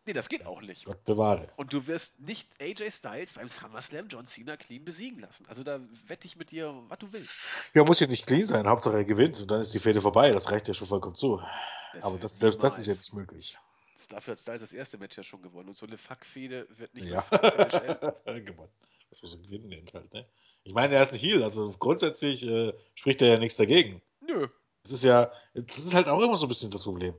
Nee, 0.06 0.14
das 0.14 0.30
geht 0.30 0.46
auch 0.46 0.62
nicht. 0.62 0.86
Gott 0.86 1.04
bewahre. 1.04 1.50
Und 1.58 1.74
du 1.74 1.86
wirst 1.86 2.20
nicht 2.20 2.50
AJ 2.62 2.90
Styles 2.90 3.34
beim 3.34 3.48
SummerSlam 3.48 4.08
John 4.08 4.26
Cena 4.26 4.58
clean 4.58 4.84
besiegen 4.84 5.20
lassen. 5.20 5.46
Also 5.48 5.64
da 5.64 5.80
wette 6.08 6.26
ich 6.26 6.38
mit 6.38 6.52
dir, 6.52 6.74
was 6.88 6.98
du 7.00 7.14
willst. 7.14 7.42
Ja, 7.76 7.84
muss 7.84 8.00
ja 8.00 8.08
nicht 8.08 8.26
clean 8.26 8.46
sein. 8.46 8.66
Hauptsache 8.66 8.96
er 8.96 9.04
gewinnt 9.04 9.40
und 9.42 9.52
dann 9.52 9.62
ist 9.62 9.74
die 9.74 9.80
Fehde 9.80 10.02
vorbei. 10.02 10.32
Das 10.32 10.50
reicht 10.52 10.68
ja 10.68 10.74
schon 10.74 10.88
vollkommen 10.88 11.16
zu. 11.16 11.42
Das 11.94 12.04
Aber 12.04 12.18
das, 12.18 12.40
selbst 12.40 12.64
das 12.64 12.80
ist 12.80 12.88
ja 12.88 12.94
nicht 12.94 13.14
möglich. 13.14 13.58
Dafür 14.10 14.32
hat 14.32 14.40
Styles 14.40 14.62
das 14.62 14.72
erste 14.72 14.98
Match 14.98 15.18
ja 15.18 15.24
schon 15.24 15.42
gewonnen. 15.42 15.70
Und 15.70 15.78
so 15.78 15.86
eine 15.86 15.98
Fuck-Fehde 15.98 16.66
wird 16.78 16.96
nicht 16.96 17.08
ja. 17.08 17.22
gewonnen. 18.40 18.72
Das 19.10 19.22
muss 19.22 19.36
ein 19.36 19.44
Gewinnen 19.44 19.86
halt, 19.94 20.14
ne? 20.14 20.26
Ich 20.64 20.74
meine, 20.74 20.96
er 20.96 21.04
ist 21.04 21.14
ein 21.14 21.20
Heal. 21.20 21.44
Also 21.44 21.72
grundsätzlich 21.78 22.48
äh, 22.48 22.74
spricht 22.96 23.22
er 23.22 23.28
ja 23.28 23.38
nichts 23.38 23.58
dagegen. 23.58 24.02
Nö. 24.30 24.48
Das 24.84 24.94
ist 24.94 25.04
ja, 25.04 25.32
das 25.54 25.80
ist 25.80 25.94
halt 25.94 26.08
auch 26.08 26.22
immer 26.22 26.38
so 26.38 26.46
ein 26.46 26.50
bisschen 26.50 26.72
das 26.72 26.84
Problem 26.84 27.14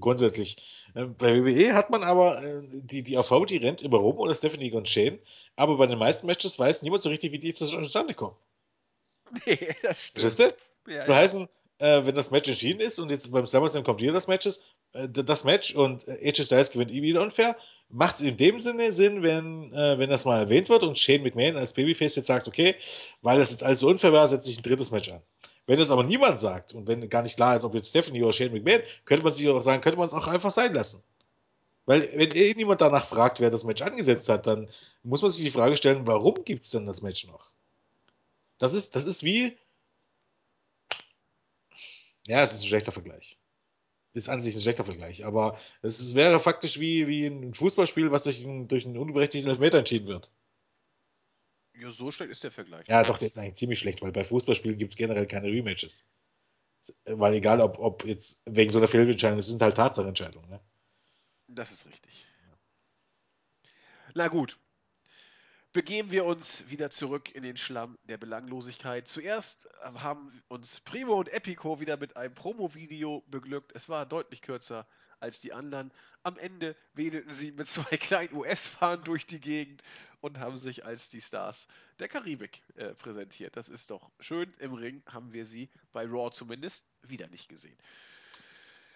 grundsätzlich. 0.00 0.56
Ähm, 0.94 1.14
bei 1.16 1.44
WWE 1.44 1.74
hat 1.74 1.90
man 1.90 2.02
aber 2.02 2.42
äh, 2.42 2.62
die, 2.70 3.02
die 3.02 3.16
AV, 3.16 3.46
die 3.46 3.58
rennt 3.58 3.82
immer 3.82 3.98
rum 3.98 4.18
oder 4.18 4.34
Stephanie 4.34 4.70
Gonchain, 4.70 5.18
aber 5.56 5.76
bei 5.76 5.86
den 5.86 5.98
meisten 5.98 6.26
Matches 6.26 6.58
weiß 6.58 6.82
niemand 6.82 7.02
so 7.02 7.08
richtig, 7.08 7.32
wie 7.32 7.38
die 7.38 7.54
zustande 7.54 8.14
kommen. 8.14 8.36
Nee, 9.46 9.74
das 9.82 10.04
stimmt. 10.04 10.20
Verstehst 10.20 10.54
du? 10.86 10.92
Ja, 10.92 11.04
so 11.04 11.14
heißen, 11.14 11.48
äh, 11.78 12.02
wenn 12.04 12.14
das 12.14 12.30
Match 12.30 12.48
entschieden 12.48 12.80
ist 12.80 12.98
und 12.98 13.10
jetzt 13.10 13.32
beim 13.32 13.46
SummerSlam 13.46 13.82
kommt 13.82 14.00
wieder 14.00 14.12
das 14.12 14.28
Match 14.28 14.46
ist, 14.46 14.62
äh, 14.92 15.08
das 15.08 15.44
Match 15.44 15.74
und 15.74 16.06
äh, 16.06 16.28
AJ 16.28 16.44
Styles 16.44 16.70
gewinnt 16.70 16.90
ihm 16.90 17.02
wieder 17.02 17.22
unfair. 17.22 17.56
Macht 17.88 18.16
es 18.16 18.20
in 18.20 18.36
dem 18.36 18.58
Sinne 18.58 18.92
Sinn, 18.92 19.22
wenn, 19.22 19.72
äh, 19.72 19.98
wenn 19.98 20.10
das 20.10 20.24
mal 20.24 20.38
erwähnt 20.38 20.68
wird 20.68 20.82
und 20.82 20.98
Shane 20.98 21.22
McMahon 21.22 21.56
als 21.56 21.72
Babyface 21.72 22.16
jetzt 22.16 22.26
sagt, 22.26 22.46
okay, 22.46 22.76
weil 23.22 23.38
das 23.38 23.50
jetzt 23.50 23.64
alles 23.64 23.80
so 23.80 23.88
unfair 23.88 24.12
war, 24.12 24.28
setze 24.28 24.50
ich 24.50 24.58
ein 24.58 24.62
drittes 24.62 24.92
Match 24.92 25.10
an. 25.10 25.22
Wenn 25.66 25.78
das 25.78 25.90
aber 25.90 26.02
niemand 26.02 26.38
sagt 26.38 26.74
und 26.74 26.86
wenn 26.86 27.08
gar 27.08 27.22
nicht 27.22 27.36
klar 27.36 27.56
ist, 27.56 27.64
ob 27.64 27.74
jetzt 27.74 27.88
Stephanie 27.88 28.22
oder 28.22 28.32
Shane 28.32 28.52
McMahon, 28.52 28.82
könnte 29.04 29.24
man 29.24 29.32
sich 29.32 29.48
auch 29.48 29.60
sagen, 29.60 29.82
könnte 29.82 29.96
man 29.96 30.06
es 30.06 30.14
auch 30.14 30.26
einfach 30.26 30.50
sein 30.50 30.74
lassen. 30.74 31.02
Weil 31.86 32.02
wenn 32.14 32.30
irgendjemand 32.30 32.80
danach 32.80 33.06
fragt, 33.06 33.40
wer 33.40 33.50
das 33.50 33.64
Match 33.64 33.82
angesetzt 33.82 34.28
hat, 34.28 34.46
dann 34.46 34.68
muss 35.02 35.22
man 35.22 35.30
sich 35.30 35.44
die 35.44 35.50
Frage 35.50 35.76
stellen, 35.76 36.06
warum 36.06 36.44
gibt 36.44 36.64
es 36.64 36.70
denn 36.70 36.86
das 36.86 37.02
Match 37.02 37.26
noch? 37.26 37.52
Das 38.58 38.72
ist, 38.72 38.94
das 38.96 39.04
ist 39.04 39.24
wie. 39.24 39.56
Ja, 42.26 42.42
es 42.42 42.54
ist 42.54 42.62
ein 42.62 42.68
schlechter 42.68 42.92
Vergleich. 42.92 43.38
Ist 44.14 44.28
an 44.28 44.40
sich 44.40 44.54
ein 44.54 44.60
schlechter 44.60 44.84
Vergleich, 44.84 45.26
aber 45.26 45.58
es 45.82 45.98
ist, 45.98 46.14
wäre 46.14 46.38
faktisch 46.40 46.78
wie, 46.78 47.08
wie 47.08 47.26
ein 47.26 47.52
Fußballspiel, 47.52 48.12
was 48.12 48.22
durch, 48.22 48.44
ein, 48.44 48.68
durch 48.68 48.86
einen 48.86 48.96
unberechtigten 48.96 49.50
Elfmeter 49.50 49.78
entschieden 49.78 50.06
wird. 50.06 50.30
Ja, 51.76 51.90
so 51.90 52.10
schlecht 52.10 52.30
ist 52.30 52.44
der 52.44 52.52
Vergleich. 52.52 52.86
Ja, 52.88 53.02
doch, 53.02 53.18
der 53.18 53.28
ist 53.28 53.36
eigentlich 53.36 53.54
ziemlich 53.54 53.78
schlecht, 53.78 54.00
weil 54.02 54.12
bei 54.12 54.24
Fußballspielen 54.24 54.78
gibt 54.78 54.92
es 54.92 54.96
generell 54.96 55.26
keine 55.26 55.48
Rematches. 55.48 56.08
Weil 57.04 57.34
egal, 57.34 57.60
ob, 57.60 57.78
ob 57.78 58.04
jetzt 58.04 58.42
wegen 58.46 58.70
so 58.70 58.78
einer 58.78 58.88
Fehlentscheidung, 58.88 59.38
es 59.38 59.48
sind 59.48 59.60
halt 59.60 59.76
Tatsachenentscheidungen. 59.76 60.48
Ne? 60.50 60.60
Das 61.48 61.72
ist 61.72 61.86
richtig. 61.86 62.26
Na 64.14 64.28
gut. 64.28 64.58
Begeben 65.72 66.12
wir 66.12 66.24
uns 66.24 66.68
wieder 66.68 66.90
zurück 66.90 67.34
in 67.34 67.42
den 67.42 67.56
Schlamm 67.56 67.98
der 68.04 68.16
Belanglosigkeit. 68.16 69.08
Zuerst 69.08 69.68
haben 69.82 70.40
uns 70.46 70.78
Primo 70.80 71.14
und 71.14 71.32
Epico 71.32 71.80
wieder 71.80 71.96
mit 71.96 72.16
einem 72.16 72.32
Promo-Video 72.32 73.24
beglückt. 73.26 73.72
Es 73.74 73.88
war 73.88 74.06
deutlich 74.06 74.40
kürzer 74.40 74.86
als 75.24 75.40
die 75.40 75.52
anderen. 75.52 75.90
Am 76.22 76.36
Ende 76.38 76.76
wedelten 76.94 77.32
sie 77.32 77.50
mit 77.52 77.66
zwei 77.66 77.96
kleinen 77.96 78.34
US-Fahren 78.34 79.02
durch 79.04 79.26
die 79.26 79.40
Gegend 79.40 79.82
und 80.20 80.38
haben 80.38 80.56
sich 80.56 80.84
als 80.84 81.08
die 81.08 81.20
Stars 81.20 81.66
der 81.98 82.08
Karibik 82.08 82.62
äh, 82.76 82.94
präsentiert. 82.94 83.56
Das 83.56 83.68
ist 83.68 83.90
doch 83.90 84.10
schön. 84.20 84.52
Im 84.58 84.74
Ring 84.74 85.02
haben 85.06 85.32
wir 85.32 85.46
sie 85.46 85.68
bei 85.92 86.06
Raw 86.06 86.30
zumindest 86.30 86.86
wieder 87.02 87.26
nicht 87.28 87.48
gesehen. 87.48 87.76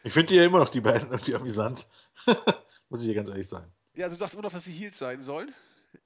Ich 0.05 0.13
finde 0.13 0.29
die 0.29 0.37
ja 0.37 0.45
immer 0.45 0.59
noch 0.59 0.69
die 0.69 0.81
beiden 0.81 1.11
irgendwie 1.11 1.35
amüsant. 1.35 1.89
Muss 2.89 3.01
ich 3.01 3.09
dir 3.09 3.15
ganz 3.15 3.29
ehrlich 3.29 3.49
sagen. 3.49 3.73
Ja, 3.95 4.09
du 4.09 4.15
sagst 4.15 4.35
immer 4.35 4.45
noch, 4.45 4.53
dass 4.53 4.65
sie 4.65 4.73
Heels 4.73 4.97
sein 4.97 5.23
sollen. 5.23 5.53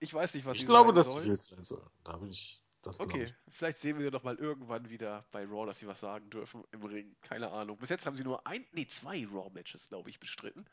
Ich 0.00 0.14
weiß 0.14 0.34
nicht, 0.34 0.46
was 0.46 0.54
ich 0.54 0.62
sie 0.62 0.66
glaube, 0.66 0.90
sein 0.90 0.94
dass 0.94 1.12
sollen. 1.12 1.24
sie 1.24 1.30
Heels 1.30 1.46
sein 1.46 1.64
sollen. 1.64 1.90
Da 2.04 2.16
bin 2.16 2.30
ich. 2.30 2.62
Das 2.82 2.98
Okay, 2.98 3.24
ich. 3.24 3.34
vielleicht 3.48 3.78
sehen 3.78 3.98
wir 3.98 4.10
doch 4.10 4.24
mal 4.24 4.36
irgendwann 4.36 4.90
wieder 4.90 5.24
bei 5.30 5.44
Raw, 5.44 5.66
dass 5.66 5.78
sie 5.78 5.86
was 5.86 6.00
sagen 6.00 6.28
dürfen 6.30 6.64
im 6.72 6.82
Ring. 6.82 7.14
Keine 7.22 7.50
Ahnung. 7.50 7.78
Bis 7.78 7.90
jetzt 7.90 8.06
haben 8.06 8.16
sie 8.16 8.24
nur 8.24 8.46
ein, 8.46 8.66
nee, 8.72 8.86
zwei 8.86 9.26
Raw-Matches, 9.32 9.88
glaube 9.88 10.10
ich, 10.10 10.18
bestritten. 10.18 10.66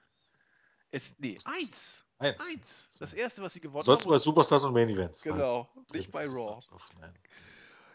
Es, 0.92 1.14
nee, 1.20 1.38
eins. 1.46 2.04
Eins. 2.18 2.50
Eins. 2.50 2.98
Das 3.00 3.14
erste, 3.14 3.42
was 3.44 3.54
sie 3.54 3.62
gewonnen 3.62 3.84
Sonst 3.84 4.04
haben. 4.04 4.10
bei 4.10 4.18
Superstars 4.18 4.66
und 4.66 4.74
Main 4.74 4.90
Event. 4.90 5.22
Genau, 5.22 5.70
nicht 5.94 6.12
bei 6.12 6.26
Raw. 6.26 6.52
Auf. 6.52 6.90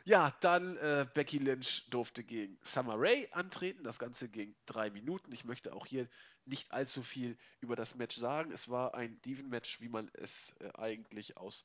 Ja, 0.05 0.35
dann 0.41 0.77
äh, 0.77 1.07
Becky 1.13 1.39
Lynch 1.39 1.87
durfte 1.91 2.23
gegen 2.23 2.59
Summer 2.63 2.95
Rae 2.97 3.27
antreten. 3.33 3.83
Das 3.85 3.99
Ganze 3.99 4.29
ging 4.29 4.55
drei 4.67 4.91
Minuten. 4.91 5.33
Ich 5.33 5.45
möchte 5.45 5.73
auch 5.75 5.87
hier 5.87 6.09
nicht 6.45 6.71
allzu 6.73 7.03
viel 7.03 7.37
über 7.61 7.75
das 7.75 7.95
Match 7.95 8.17
sagen. 8.17 8.53
Es 8.53 8.69
war 8.69 8.95
ein 8.95 9.21
Diven-Match, 9.23 9.81
wie 9.81 9.89
man 9.89 10.11
es 10.15 10.55
äh, 10.61 10.71
eigentlich 10.75 11.37
aus 11.37 11.65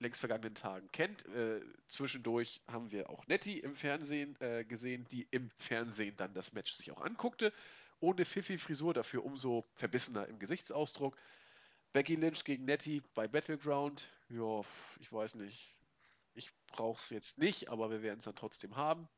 längst 0.00 0.20
vergangenen 0.20 0.54
Tagen 0.54 0.90
kennt. 0.92 1.26
Äh, 1.26 1.60
zwischendurch 1.88 2.60
haben 2.66 2.90
wir 2.90 3.08
auch 3.10 3.26
Nettie 3.26 3.60
im 3.60 3.74
Fernsehen 3.76 4.36
äh, 4.40 4.64
gesehen, 4.64 5.06
die 5.10 5.28
im 5.30 5.50
Fernsehen 5.58 6.16
dann 6.16 6.34
das 6.34 6.52
Match 6.52 6.72
sich 6.72 6.90
auch 6.90 7.00
anguckte. 7.02 7.52
Ohne 8.00 8.24
Fifi-Frisur, 8.24 8.94
dafür 8.94 9.24
umso 9.24 9.66
verbissener 9.74 10.26
im 10.26 10.38
Gesichtsausdruck. 10.38 11.16
Becky 11.92 12.14
Lynch 12.16 12.44
gegen 12.44 12.64
Nettie 12.64 13.02
bei 13.14 13.28
Battleground. 13.28 14.08
Ja, 14.30 14.62
ich 15.00 15.12
weiß 15.12 15.34
nicht. 15.34 15.74
Ich 16.34 16.50
brauche 16.68 17.00
es 17.02 17.10
jetzt 17.10 17.38
nicht, 17.38 17.68
aber 17.68 17.90
wir 17.90 18.00
werden 18.02 18.18
es 18.20 18.24
dann 18.24 18.36
trotzdem 18.36 18.76
haben. 18.76 19.08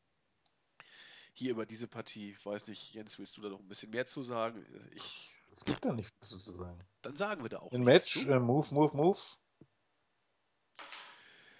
Hier 1.34 1.52
über 1.52 1.64
diese 1.66 1.86
Partie, 1.86 2.36
weiß 2.44 2.66
nicht, 2.68 2.92
Jens, 2.92 3.18
willst 3.18 3.36
du 3.36 3.42
da 3.42 3.48
noch 3.50 3.60
ein 3.60 3.68
bisschen 3.68 3.90
mehr 3.90 4.06
zu 4.06 4.22
sagen? 4.22 4.66
Ich, 4.94 5.30
Es 5.52 5.64
gibt 5.64 5.84
da 5.84 5.92
nichts 5.92 6.28
zu 6.28 6.38
sagen. 6.38 6.78
dann 7.02 7.16
sagen 7.16 7.42
wir 7.42 7.50
da 7.50 7.58
auch 7.60 7.72
Ein 7.72 7.82
Match, 7.84 8.26
äh, 8.26 8.38
Move, 8.40 8.66
Move, 8.74 8.96
Move. 8.96 9.18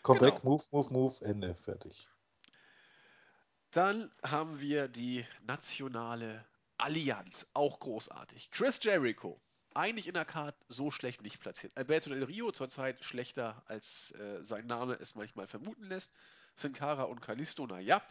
Comeback, 0.02 0.40
Genau. 0.42 0.44
Move, 0.44 0.64
Move, 0.72 0.92
Move, 0.92 1.24
Ende, 1.24 1.54
fertig. 1.54 2.08
Dann 3.70 4.10
haben 4.22 4.60
wir 4.60 4.88
die 4.88 5.26
nationale 5.42 6.44
Allianz, 6.78 7.46
auch 7.54 7.80
großartig. 7.80 8.50
Chris 8.50 8.80
Jericho, 8.82 9.40
eigentlich 9.74 10.08
in 10.08 10.14
der 10.14 10.24
Card 10.24 10.54
so 10.68 10.90
schlecht 10.90 11.22
nicht 11.22 11.40
platziert. 11.40 11.72
Alberto 11.76 12.10
Del 12.10 12.24
Rio 12.24 12.52
zurzeit 12.52 13.02
schlechter, 13.04 13.62
als 13.66 14.12
äh, 14.12 14.42
sein 14.42 14.66
Name 14.66 14.94
es 14.94 15.14
manchmal 15.14 15.46
vermuten 15.46 15.84
lässt. 15.84 16.12
Sin 16.54 16.72
Cara 16.72 17.04
und 17.04 17.20
Kalisto, 17.22 17.66
naja. 17.66 18.02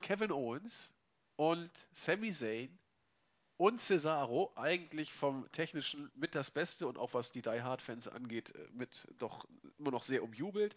Kevin 0.00 0.30
Owens 0.30 0.94
und 1.36 1.70
Sami 1.92 2.32
Zayn 2.32 2.78
und 3.56 3.80
Cesaro, 3.80 4.52
eigentlich 4.56 5.12
vom 5.12 5.50
Technischen 5.52 6.10
mit 6.14 6.34
das 6.34 6.50
Beste 6.50 6.86
und 6.86 6.98
auch 6.98 7.14
was 7.14 7.32
die 7.32 7.42
Die 7.42 7.62
Hard-Fans 7.62 8.08
angeht, 8.08 8.54
äh, 8.54 8.68
mit 8.72 9.08
doch 9.18 9.46
immer 9.78 9.90
noch 9.90 10.02
sehr 10.04 10.22
umjubelt. 10.22 10.76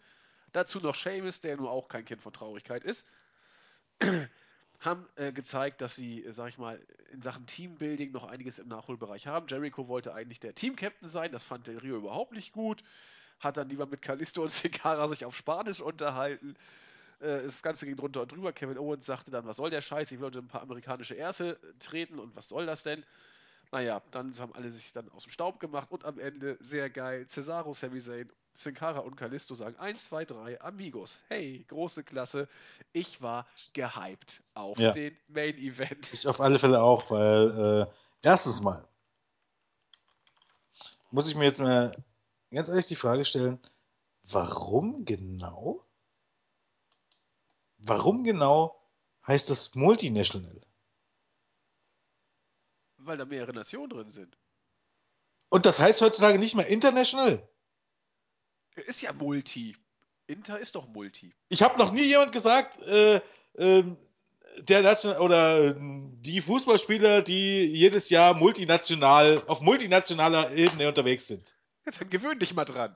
Dazu 0.52 0.80
noch 0.80 0.94
Sheamus, 0.94 1.40
der 1.40 1.56
nur 1.56 1.70
auch 1.70 1.88
kein 1.88 2.04
Kind 2.04 2.22
von 2.22 2.32
Traurigkeit 2.32 2.84
ist 2.84 3.06
haben 4.80 5.08
äh, 5.16 5.32
gezeigt, 5.32 5.80
dass 5.80 5.96
sie, 5.96 6.24
äh, 6.24 6.32
sag 6.32 6.48
ich 6.48 6.58
mal, 6.58 6.80
in 7.12 7.22
Sachen 7.22 7.46
Teambuilding 7.46 8.12
noch 8.12 8.24
einiges 8.26 8.58
im 8.58 8.68
Nachholbereich 8.68 9.26
haben. 9.26 9.46
Jericho 9.48 9.88
wollte 9.88 10.14
eigentlich 10.14 10.40
der 10.40 10.54
Team-Captain 10.54 11.08
sein, 11.08 11.32
das 11.32 11.44
fand 11.44 11.66
Del 11.66 11.78
Rio 11.78 11.96
überhaupt 11.96 12.32
nicht 12.32 12.52
gut. 12.52 12.84
Hat 13.40 13.56
dann 13.56 13.68
lieber 13.68 13.86
mit 13.86 14.02
Kalisto 14.02 14.42
und 14.42 14.50
Secara 14.52 15.08
sich 15.08 15.24
auf 15.24 15.36
Spanisch 15.36 15.80
unterhalten. 15.80 16.54
Äh, 17.20 17.42
das 17.42 17.62
Ganze 17.62 17.86
ging 17.86 17.96
drunter 17.96 18.22
und 18.22 18.32
drüber. 18.32 18.52
Kevin 18.52 18.78
Owens 18.78 19.06
sagte 19.06 19.30
dann, 19.30 19.46
was 19.46 19.56
soll 19.56 19.70
der 19.70 19.82
Scheiß? 19.82 20.12
Ich 20.12 20.20
wollte 20.20 20.38
ein 20.38 20.48
paar 20.48 20.62
amerikanische 20.62 21.14
Erste 21.14 21.58
treten 21.80 22.18
und 22.18 22.36
was 22.36 22.48
soll 22.48 22.66
das 22.66 22.82
denn? 22.84 23.04
Naja, 23.70 24.02
dann 24.10 24.32
haben 24.38 24.54
alle 24.54 24.70
sich 24.70 24.92
dann 24.92 25.10
aus 25.10 25.24
dem 25.24 25.30
Staub 25.30 25.60
gemacht 25.60 25.90
und 25.90 26.04
am 26.04 26.18
Ende, 26.18 26.56
sehr 26.60 26.88
geil, 26.88 27.26
Cesaro, 27.26 27.74
Sami 27.74 28.00
Zayn, 28.00 28.30
Sin 28.54 28.74
Cara 28.74 29.00
und 29.00 29.16
Kalisto 29.16 29.54
sagen 29.54 29.76
1, 29.76 30.04
2, 30.06 30.24
3, 30.24 30.60
Amigos. 30.62 31.22
Hey, 31.28 31.64
große 31.68 32.02
Klasse. 32.02 32.48
Ich 32.92 33.20
war 33.20 33.46
gehypt 33.74 34.42
auf 34.54 34.78
Ja. 34.78 34.92
den 34.92 35.16
Main 35.28 35.56
Event. 35.58 36.12
Ich 36.12 36.26
auf 36.26 36.40
alle 36.40 36.58
Fälle 36.58 36.82
auch, 36.82 37.10
weil 37.10 37.86
äh, 37.88 37.92
erstens 38.22 38.62
mal 38.62 38.88
muss 41.10 41.28
ich 41.28 41.36
mir 41.36 41.44
jetzt 41.44 41.60
mal 41.60 41.96
ganz 42.50 42.68
ehrlich 42.68 42.86
die 42.86 42.96
Frage 42.96 43.24
stellen, 43.24 43.58
warum 44.24 45.04
genau? 45.04 45.84
Warum 47.78 48.24
genau 48.24 48.74
heißt 49.26 49.50
das 49.50 49.74
Multinational? 49.74 50.60
Weil 53.08 53.16
da 53.16 53.24
mehrere 53.24 53.54
Nationen 53.54 53.88
drin 53.88 54.10
sind. 54.10 54.36
Und 55.48 55.64
das 55.64 55.80
heißt 55.80 56.02
heutzutage 56.02 56.38
nicht 56.38 56.54
mehr 56.54 56.66
International? 56.66 57.48
Ist 58.76 59.00
ja 59.00 59.14
Multi. 59.14 59.74
Inter 60.26 60.58
ist 60.58 60.74
doch 60.74 60.86
Multi. 60.88 61.34
Ich 61.48 61.62
habe 61.62 61.78
noch 61.78 61.90
nie 61.90 62.02
jemand 62.02 62.32
gesagt, 62.32 62.76
äh, 62.82 63.22
ähm, 63.56 63.96
der 64.58 64.82
Nation 64.82 65.16
oder 65.16 65.74
ähm, 65.74 66.18
die 66.20 66.42
Fußballspieler, 66.42 67.22
die 67.22 67.64
jedes 67.64 68.10
Jahr 68.10 68.34
multinational 68.34 69.42
auf 69.46 69.62
multinationaler 69.62 70.52
Ebene 70.52 70.86
unterwegs 70.86 71.28
sind. 71.28 71.56
Ja, 71.86 71.92
dann 71.92 72.10
gewöhn 72.10 72.38
dich 72.38 72.52
mal 72.52 72.66
dran. 72.66 72.94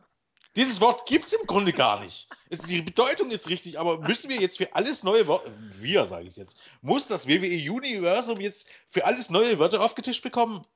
Dieses 0.55 0.81
Wort 0.83 1.07
gibt 1.07 1.27
es 1.27 1.33
im 1.33 1.47
Grunde 1.47 1.73
gar 1.73 2.01
nicht. 2.01 2.29
Es, 2.51 2.61
die 2.61 2.83
Bedeutung 2.83 3.31
ist 3.31 3.49
richtig, 3.49 3.79
aber 3.79 3.99
müssen 4.01 4.29
wir 4.29 4.39
jetzt 4.39 4.59
für 4.59 4.75
alles 4.75 5.03
neue 5.03 5.27
Wörter, 5.27 5.51
wir 5.79 6.05
sage 6.07 6.29
ich 6.29 6.37
jetzt, 6.37 6.61
muss 6.83 7.07
das 7.07 7.27
WWE 7.27 7.73
Universum 7.73 8.39
jetzt 8.41 8.69
für 8.89 9.07
alles 9.07 9.31
neue 9.31 9.59
Wörter 9.59 9.83
aufgetischt 9.83 10.23
bekommen? 10.23 10.67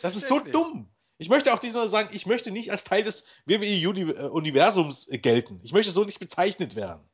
Das 0.00 0.16
ist 0.16 0.26
so 0.28 0.38
dumm. 0.40 0.88
Ich 1.18 1.28
möchte 1.28 1.52
auch 1.52 1.58
diesmal 1.58 1.86
sagen, 1.88 2.08
ich 2.12 2.26
möchte 2.26 2.50
nicht 2.50 2.70
als 2.70 2.84
Teil 2.84 3.04
des 3.04 3.26
WWE 3.44 3.88
Uni 3.88 4.04
Universums 4.04 5.08
gelten. 5.10 5.60
Ich 5.62 5.72
möchte 5.72 5.92
so 5.92 6.04
nicht 6.04 6.18
bezeichnet 6.18 6.74
werden. 6.74 7.04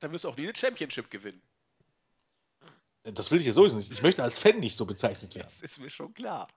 Dann 0.00 0.12
wirst 0.12 0.24
du 0.24 0.28
auch 0.28 0.36
nie 0.36 0.44
eine 0.44 0.56
Championship 0.56 1.10
gewinnen. 1.10 1.42
Das 3.04 3.30
will 3.30 3.38
ich 3.40 3.46
ja 3.46 3.52
sowieso 3.52 3.76
nicht. 3.76 3.92
Ich 3.92 4.02
möchte 4.02 4.22
als 4.22 4.38
Fan 4.38 4.58
nicht 4.60 4.76
so 4.76 4.86
bezeichnet 4.86 5.34
werden. 5.34 5.46
Das 5.48 5.62
ist 5.62 5.78
mir 5.78 5.90
schon 5.90 6.12
klar. 6.14 6.48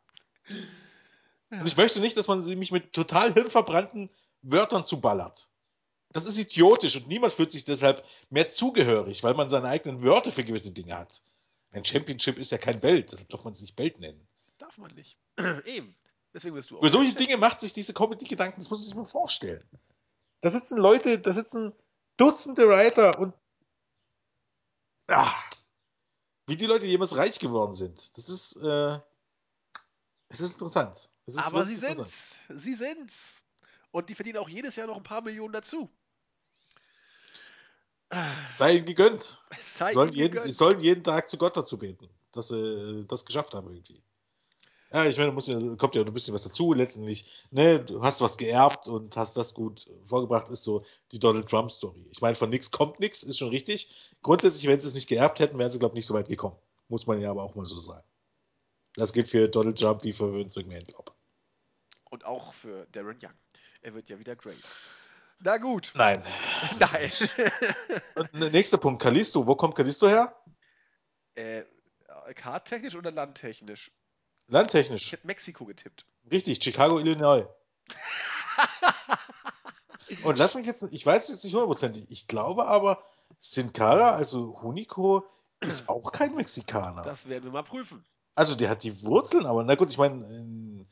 Und 1.50 1.68
ich 1.68 1.78
möchte 1.78 2.00
nicht, 2.02 2.16
dass 2.18 2.28
man 2.28 2.42
sie- 2.42 2.56
mich 2.56 2.72
mit 2.72 2.94
total 2.94 3.34
hirnverbrannten 3.34 4.10
Wörtern 4.42 4.86
zuballert. 4.86 5.50
Das 6.10 6.26
ist 6.26 6.38
idiotisch 6.38 6.98
und 6.98 7.08
niemand 7.08 7.34
fühlt 7.34 7.52
sich 7.52 7.64
deshalb 7.64 8.06
mehr 8.30 8.50
zugehörig, 8.50 9.24
weil 9.24 9.34
man 9.34 9.50
seine 9.50 9.68
eigenen 9.68 10.04
Wörter 10.04 10.32
für 10.32 10.44
gewisse 10.44 10.72
Dinge 10.72 10.98
hat. 10.98 11.22
Ein 11.72 11.86
Championship 11.86 12.38
ist 12.38 12.52
ja 12.52 12.58
kein 12.58 12.82
Belt, 12.82 13.12
deshalb 13.12 13.30
darf 13.30 13.44
man 13.46 13.54
es 13.54 13.62
nicht 13.62 13.76
Belt 13.76 14.00
nennen. 14.00 14.28
Darf 14.58 14.78
man 14.78 14.94
nicht. 14.94 15.18
Eben. 15.66 15.96
Deswegen 16.34 16.56
wirst 16.56 16.70
du 16.72 16.78
auch 16.78 16.82
Über 16.82 16.90
solche 16.90 17.14
Dinge 17.16 17.38
macht 17.38 17.60
sich 17.62 17.74
diese 17.74 17.94
Comedy-Gedanken, 17.94 18.60
das 18.60 18.70
muss 18.70 18.80
man 18.80 18.86
sich 18.88 18.96
mal 18.96 19.06
vorstellen. 19.06 19.64
Da 20.42 20.50
sitzen 20.50 20.78
Leute, 20.78 21.20
da 21.20 21.32
sitzen 21.34 21.74
Dutzende 22.18 22.68
Writer 22.68 23.18
und. 23.20 23.34
Ah, 25.08 25.34
wie 26.48 26.56
die 26.56 26.66
Leute 26.66 26.86
jemals 26.86 27.16
reich 27.16 27.40
geworden 27.40 27.74
sind. 27.74 28.18
Das 28.18 28.30
ist. 28.30 28.58
Äh, 28.58 29.00
Es 30.30 30.40
ist 30.40 30.54
interessant. 30.54 31.10
Es 31.26 31.36
ist 31.36 31.46
Aber 31.48 31.66
sie 31.66 31.76
sind's. 31.76 32.40
Sie 32.50 32.74
sind's. 32.74 33.42
Und 33.92 34.10
die 34.10 34.16
verdienen 34.16 34.38
auch 34.38 34.50
jedes 34.50 34.76
Jahr 34.76 34.88
noch 34.88 34.98
ein 34.98 35.04
paar 35.04 35.22
Millionen 35.22 35.54
dazu. 35.54 35.90
Sei 38.50 38.78
ihnen 38.78 38.86
gegönnt. 38.86 39.42
Sei 39.62 39.94
sollen, 39.94 40.10
ihnen 40.10 40.18
jeden, 40.18 40.34
gegönnt. 40.34 40.54
sollen 40.54 40.80
jeden 40.80 41.04
Tag 41.04 41.30
zu 41.30 41.38
Gott 41.38 41.56
dazu 41.56 41.78
beten, 41.78 42.10
dass 42.32 42.50
sie 42.50 42.58
äh, 42.58 43.06
das 43.06 43.26
geschafft 43.26 43.54
haben 43.54 43.70
irgendwie. 43.70 44.02
Ja, 44.94 45.06
ich 45.06 45.18
meine, 45.18 45.30
da 45.30 45.34
muss 45.34 45.46
kommt 45.78 45.96
ja 45.96 46.02
noch 46.02 46.08
ein 46.08 46.14
bisschen 46.14 46.34
was 46.34 46.44
dazu. 46.44 46.74
Letztendlich, 46.74 47.46
ne, 47.52 47.80
du 47.80 48.04
hast 48.04 48.20
was 48.20 48.38
geerbt 48.38 48.90
und 48.90 49.16
hast 49.16 49.38
das 49.38 49.54
gut 49.54 49.86
vorgebracht, 50.06 50.50
ist 50.50 50.64
so 50.64 50.84
die 51.14 51.20
Donald 51.20 51.48
Trump-Story. 51.48 52.10
Ich 52.12 52.22
meine, 52.22 52.36
von 52.36 52.50
nichts 52.50 52.72
kommt 52.72 53.00
nichts, 53.00 53.24
ist 53.24 53.38
schon 53.38 53.48
richtig. 53.48 53.90
Grundsätzlich, 54.22 54.68
wenn 54.68 54.78
sie 54.78 54.88
es 54.88 54.94
nicht 54.94 55.08
geerbt 55.08 55.40
hätten, 55.40 55.58
wären 55.58 55.70
sie, 55.70 55.80
glaube 55.80 55.94
ich, 55.94 56.00
nicht 56.00 56.06
so 56.08 56.14
weit 56.14 56.28
gekommen. 56.28 56.58
Muss 56.90 57.08
man 57.08 57.22
ja 57.22 57.32
aber 57.32 57.44
auch 57.44 57.56
mal 57.56 57.66
so 57.66 57.80
sagen. 57.80 58.04
Das 58.96 59.14
gilt 59.14 59.30
für 59.30 59.48
Donald 59.48 59.80
Trump 59.80 60.04
wie 60.04 60.12
für 60.12 60.34
Vince 60.34 60.60
McMahon, 60.60 60.84
glaube 60.84 61.14
Und 62.10 62.26
auch 62.26 62.54
für 62.54 62.86
Darren 62.92 63.18
Young. 63.24 63.32
Er 63.82 63.94
wird 63.94 64.10
ja 64.10 64.20
wieder 64.20 64.36
great. 64.36 64.58
Na 65.40 65.58
gut. 65.58 65.92
Nein. 65.96 66.24
Nein. 66.80 67.12
Und 68.16 68.34
nächster 68.52 68.78
Punkt, 68.78 69.02
Kalisto. 69.02 69.48
Wo 69.48 69.56
kommt 69.56 69.76
Kalisto 69.76 70.08
her? 70.08 70.36
äh, 71.36 71.64
karttechnisch 72.36 72.96
oder 72.96 73.12
landtechnisch? 73.12 73.92
Ich 74.48 74.54
Landtechnisch. 74.54 75.12
hätte 75.12 75.26
Mexiko 75.28 75.66
getippt. 75.66 76.06
Richtig, 76.30 76.62
Chicago, 76.64 77.00
Illinois. 77.00 77.46
Und 80.24 80.38
lass 80.38 80.56
mich 80.56 80.68
jetzt, 80.68 80.84
ich 80.92 81.06
weiß 81.06 81.30
jetzt 81.30 81.44
nicht 81.44 81.54
hundertprozentig, 81.54 82.06
ich 82.10 82.28
glaube 82.28 82.68
aber, 82.68 83.02
Sin 83.40 83.72
Cara, 83.72 84.14
also 84.14 84.62
Hunico, 84.62 85.26
ist 85.62 85.88
auch 85.88 86.12
kein 86.12 86.36
Mexikaner. 86.36 87.04
Das 87.04 87.30
werden 87.30 87.46
wir 87.46 87.52
mal 87.52 87.64
prüfen. 87.64 88.04
Also 88.36 88.56
der 88.56 88.70
hat 88.70 88.84
die 88.84 89.02
Wurzeln, 89.04 89.46
aber 89.46 89.64
na 89.64 89.76
gut, 89.76 89.90
ich 89.90 89.98
meine, 89.98 90.26
in- 90.28 90.88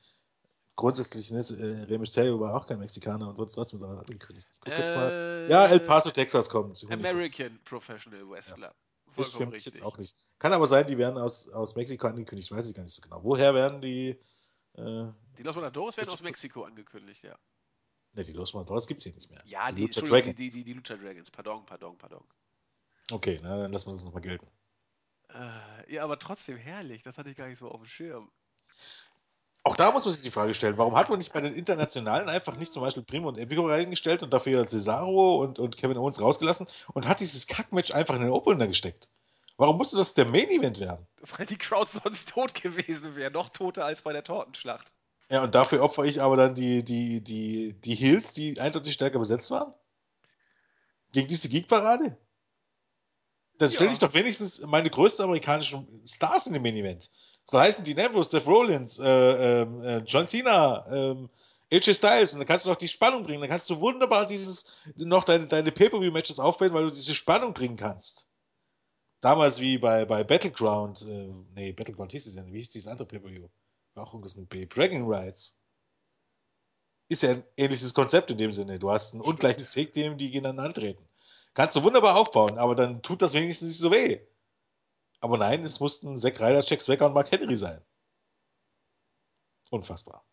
grundsätzlich, 0.80 1.30
ne, 1.32 1.40
äh, 1.40 1.84
Rey 1.84 1.98
Mysterio 1.98 2.40
war 2.40 2.56
auch 2.56 2.66
kein 2.66 2.80
Mexikaner 2.80 3.28
und 3.30 3.38
wurde 3.38 3.52
trotzdem 3.52 3.80
da 3.80 3.90
angekündigt. 3.90 4.48
Ich 4.54 4.60
guck 4.62 4.78
jetzt 4.78 4.96
mal. 4.96 5.12
Äh, 5.12 5.50
Ja, 5.50 5.66
El 5.68 5.82
Paso, 5.82 6.10
Texas 6.10 6.50
kommt. 6.50 6.84
American 6.90 7.60
Professional 7.66 8.28
Wrestler. 8.30 8.74
Ist 9.18 9.36
für 9.36 9.46
mich 9.46 9.56
richtig. 9.56 9.74
jetzt 9.74 9.84
auch 9.84 9.98
nicht. 9.98 10.16
Kann 10.40 10.54
aber 10.54 10.66
sein, 10.66 10.88
die 10.88 10.98
werden 10.98 11.18
aus, 11.18 11.50
aus 11.50 11.76
Mexiko 11.76 12.08
angekündigt, 12.08 12.50
weiß 12.52 12.70
ich 12.70 12.76
gar 12.76 12.84
nicht 12.84 12.94
so 12.94 13.02
genau. 13.02 13.22
Woher 13.24 13.54
werden 13.54 13.82
die? 13.82 14.18
Äh, 14.76 15.08
Die 15.38 15.44
Los 15.44 15.56
Matadores 15.56 15.98
werden 15.98 16.10
aus 16.10 16.22
Mexiko 16.22 16.64
angekündigt, 16.64 17.24
ja. 17.24 17.38
ne, 18.14 18.24
die 18.24 18.32
Los 18.32 18.54
Matadores 18.54 18.88
gibt 18.88 19.00
es 19.00 19.04
hier 19.04 19.14
nicht 19.14 19.30
mehr. 19.30 19.42
Ja, 19.46 19.72
die, 19.74 19.82
Lucha 19.82 20.00
Entschuldigung, 20.00 20.36
Dragons. 20.36 20.38
die, 20.38 20.52
die, 20.52 20.64
die 20.64 20.74
Lucha 20.74 20.96
Dragons. 20.96 21.30
Pardon, 21.30 21.66
pardon, 21.66 21.98
pardon. 21.98 22.24
Okay, 23.12 23.40
na, 23.44 23.58
dann 23.58 23.74
lassen 23.74 23.88
wir 23.88 23.94
das 23.94 24.06
nochmal 24.06 24.22
gelten. 24.22 24.48
Äh, 25.34 25.94
ja, 25.96 26.04
aber 26.06 26.18
trotzdem 26.20 26.56
herrlich. 26.56 27.04
Das 27.04 27.18
hatte 27.18 27.30
ich 27.30 27.36
gar 27.36 27.48
nicht 27.48 27.58
so 27.60 27.70
auf 27.70 27.82
dem 27.82 27.88
Schirm. 27.88 28.32
Auch 29.64 29.76
da 29.76 29.92
muss 29.92 30.06
man 30.06 30.14
sich 30.14 30.24
die 30.24 30.32
Frage 30.32 30.54
stellen, 30.54 30.78
warum 30.78 30.96
hat 30.96 31.10
man 31.10 31.18
nicht 31.18 31.34
bei 31.34 31.42
den 31.42 31.54
Internationalen 31.54 32.30
einfach 32.30 32.56
nicht 32.56 32.72
zum 32.72 32.82
Beispiel 32.82 33.04
Primo 33.04 33.28
und 33.28 33.38
Epico 33.38 33.68
reingestellt 33.68 34.24
und 34.24 34.34
dafür 34.34 34.66
Cesaro 34.66 35.44
und, 35.44 35.60
und 35.60 35.78
Kevin 35.78 35.98
Owens 35.98 36.22
rausgelassen 36.22 36.68
und 36.94 37.08
hat 37.08 37.20
dieses 37.20 37.46
Kackmatch 37.46 37.92
einfach 37.92 38.16
in 38.16 38.22
den 38.22 38.32
Opener 38.32 38.68
gesteckt? 38.68 39.10
Warum 39.58 39.78
musste 39.78 39.98
das 39.98 40.14
der 40.14 40.30
Main 40.30 40.50
Event 40.50 40.80
werden? 40.80 41.06
Weil 41.38 41.46
die 41.46 41.58
Crowd 41.58 41.92
sonst 41.92 42.30
tot 42.30 42.54
gewesen 42.54 43.18
wäre. 43.18 43.30
Noch 43.30 43.50
toter 43.50 43.84
als 43.84 44.02
bei 44.02 44.14
der 44.14 44.24
Tortenschlacht. 44.24 44.94
Ja, 45.30 45.44
und 45.44 45.54
dafür 45.54 45.84
opfere 45.84 46.08
ich 46.08 46.22
aber 46.22 46.38
dann 46.38 46.56
die, 46.56 46.84
die, 46.84 47.22
die, 47.22 47.74
die 47.74 47.96
Heels, 47.96 48.32
die 48.32 48.60
eindeutig 48.60 48.94
stärker 48.94 49.20
besetzt 49.20 49.52
waren? 49.52 49.74
Gegen 51.12 51.28
diese 51.28 51.50
Geek-Parade? 51.50 52.18
Dann 53.58 53.72
Ja. 53.72 53.82
ich 53.82 54.00
doch 54.00 54.14
wenigstens 54.14 54.66
meine 54.66 54.90
größten 54.90 55.26
amerikanischen 55.26 56.02
Stars 56.08 56.48
in 56.48 56.54
den 56.54 56.62
Main 56.62 56.78
Event. 56.78 57.10
So 57.50 57.60
heißen 57.60 57.84
die 57.84 58.00
Ambrose, 58.00 58.30
Seth 58.30 58.46
Rollins, 58.46 59.00
äh, 59.00 59.62
ähm, 59.62 59.82
äh, 59.82 59.98
John 60.06 60.28
Cena, 60.28 60.86
ähm, 60.92 61.30
AJ 61.72 61.96
Styles. 61.96 62.34
Und 62.34 62.40
dann 62.40 62.48
kannst 62.48 62.66
du 62.66 62.70
noch 62.70 62.76
die 62.76 62.88
Spannung 62.88 63.24
bringen. 63.24 63.42
Dann 63.42 63.50
kannst 63.50 63.68
du 63.72 63.82
wunderbar 63.82 64.28
dieses, 64.28 64.68
noch 64.96 65.24
deine, 65.24 65.48
deine 65.48 65.72
Pay-Per-View-Matches 65.72 66.40
aufbauen, 66.40 66.74
weil 66.74 66.84
du 66.84 66.92
diese 66.92 67.16
Spannung 67.16 67.56
bringen 67.56 67.76
kannst. 67.76 68.30
Damals 69.20 69.60
wie 69.60 69.80
bei, 69.80 70.06
bei 70.06 70.24
Battleground, 70.24 71.02
äh, 71.02 71.34
nee, 71.56 71.72
Battleground 71.72 72.12
hieß 72.12 72.28
es 72.28 72.36
ja 72.36 72.44
nicht. 72.44 72.54
Wie 72.54 72.58
hieß 72.58 72.70
dieses 72.70 72.88
andere 72.88 73.08
Pay-Per-View? 73.08 73.48
Auch 73.96 74.14
irgendwas 74.14 74.36
mit 74.36 74.48
B. 74.48 74.68
Dragon 74.68 75.12
Rights. 75.12 75.64
Ist 77.08 77.24
ja 77.24 77.32
ein 77.32 77.44
ähnliches 77.58 77.96
Konzept 77.96 78.30
in 78.30 78.38
dem 78.38 78.52
Sinne. 78.52 78.78
Du 78.78 78.92
hast 78.92 79.16
ein 79.16 79.22
ungleiches 79.22 79.74
Take-Team, 79.74 80.20
die 80.20 80.30
gegeneinander 80.30 80.66
antreten. 80.66 81.04
Kannst 81.56 81.76
du 81.76 81.82
wunderbar 81.82 82.16
aufbauen, 82.16 82.60
aber 82.60 82.76
dann 82.76 83.02
tut 83.02 83.24
das 83.24 83.34
wenigstens 83.34 83.70
nicht 83.70 83.80
so 83.80 83.90
weh. 83.90 84.20
Aber 85.22 85.38
nein, 85.38 85.64
es 85.64 85.80
mussten 85.80 86.18
Zack 86.18 86.40
Ryder, 86.40 86.62
Jack 86.62 86.82
Swagger 86.82 87.08
und 87.08 87.14
Mark 87.14 87.32
Henry 87.32 87.58
sein. 87.58 87.82
Unfassbar. 89.70 90.26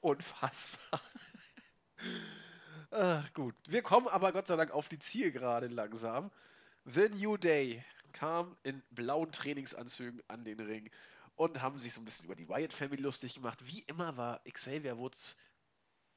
Unfassbar. 0.00 1.00
Ach, 2.90 3.32
gut. 3.32 3.54
Wir 3.68 3.82
kommen 3.82 4.08
aber 4.08 4.32
Gott 4.32 4.46
sei 4.48 4.56
Dank 4.56 4.70
auf 4.70 4.88
die 4.88 4.98
Zielgerade 4.98 5.68
langsam. 5.68 6.30
The 6.84 7.08
New 7.10 7.36
Day 7.36 7.84
kam 8.12 8.56
in 8.64 8.82
blauen 8.90 9.32
Trainingsanzügen 9.32 10.22
an 10.28 10.44
den 10.44 10.60
Ring 10.60 10.90
und 11.36 11.62
haben 11.62 11.78
sich 11.78 11.94
so 11.94 12.00
ein 12.00 12.04
bisschen 12.04 12.26
über 12.26 12.34
die 12.34 12.48
Wyatt 12.48 12.72
Family 12.72 13.00
lustig 13.00 13.34
gemacht. 13.34 13.60
Wie 13.64 13.80
immer 13.86 14.16
war 14.16 14.40
Xavier 14.50 14.98
Woods 14.98 15.38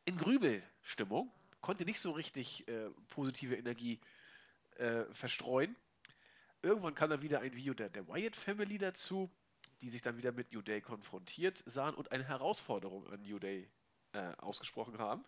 in 0.05 0.17
Grübelstimmung, 0.17 1.31
konnte 1.61 1.85
nicht 1.85 1.99
so 1.99 2.11
richtig 2.11 2.67
äh, 2.67 2.89
positive 3.07 3.55
Energie 3.55 3.99
äh, 4.77 5.05
verstreuen. 5.13 5.75
Irgendwann 6.65 6.95
kam 6.95 7.11
dann 7.11 7.21
wieder 7.21 7.41
ein 7.41 7.53
Video 7.53 7.75
der, 7.75 7.89
der 7.89 8.07
Wyatt 8.07 8.35
Family 8.35 8.79
dazu, 8.79 9.29
die 9.81 9.91
sich 9.91 10.01
dann 10.01 10.17
wieder 10.17 10.31
mit 10.31 10.51
New 10.51 10.63
Day 10.63 10.81
konfrontiert 10.81 11.63
sahen 11.67 11.93
und 11.93 12.11
eine 12.11 12.23
Herausforderung 12.23 13.07
an 13.11 13.21
New 13.21 13.37
Day 13.37 13.69
äh, 14.13 14.33
ausgesprochen 14.37 14.97
haben. 14.97 15.23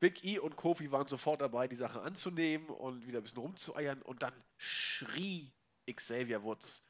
Big 0.00 0.24
E 0.24 0.38
und 0.38 0.56
Kofi 0.56 0.90
waren 0.90 1.06
sofort 1.06 1.42
dabei, 1.42 1.68
die 1.68 1.76
Sache 1.76 2.00
anzunehmen 2.00 2.70
und 2.70 3.06
wieder 3.06 3.18
ein 3.20 3.24
bisschen 3.24 3.42
rumzueiern 3.42 4.00
und 4.00 4.22
dann 4.22 4.32
schrie 4.56 5.52
Xavier 5.86 6.42
Woods. 6.42 6.82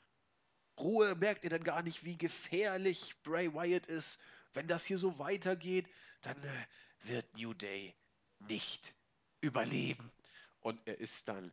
Ruhe, 0.78 1.16
merkt 1.16 1.42
ihr 1.42 1.50
denn 1.50 1.64
gar 1.64 1.82
nicht, 1.82 2.04
wie 2.04 2.16
gefährlich 2.16 3.20
Bray 3.24 3.52
Wyatt 3.52 3.86
ist? 3.86 4.20
Wenn 4.52 4.68
das 4.68 4.84
hier 4.84 4.98
so 4.98 5.18
weitergeht, 5.18 5.88
dann 6.22 6.40
äh, 6.44 6.66
wird 7.08 7.36
New 7.36 7.54
Day 7.54 7.92
nicht 8.38 8.94
überleben. 9.40 10.12
Und 10.60 10.80
er 10.86 11.00
ist 11.00 11.26
dann 11.26 11.52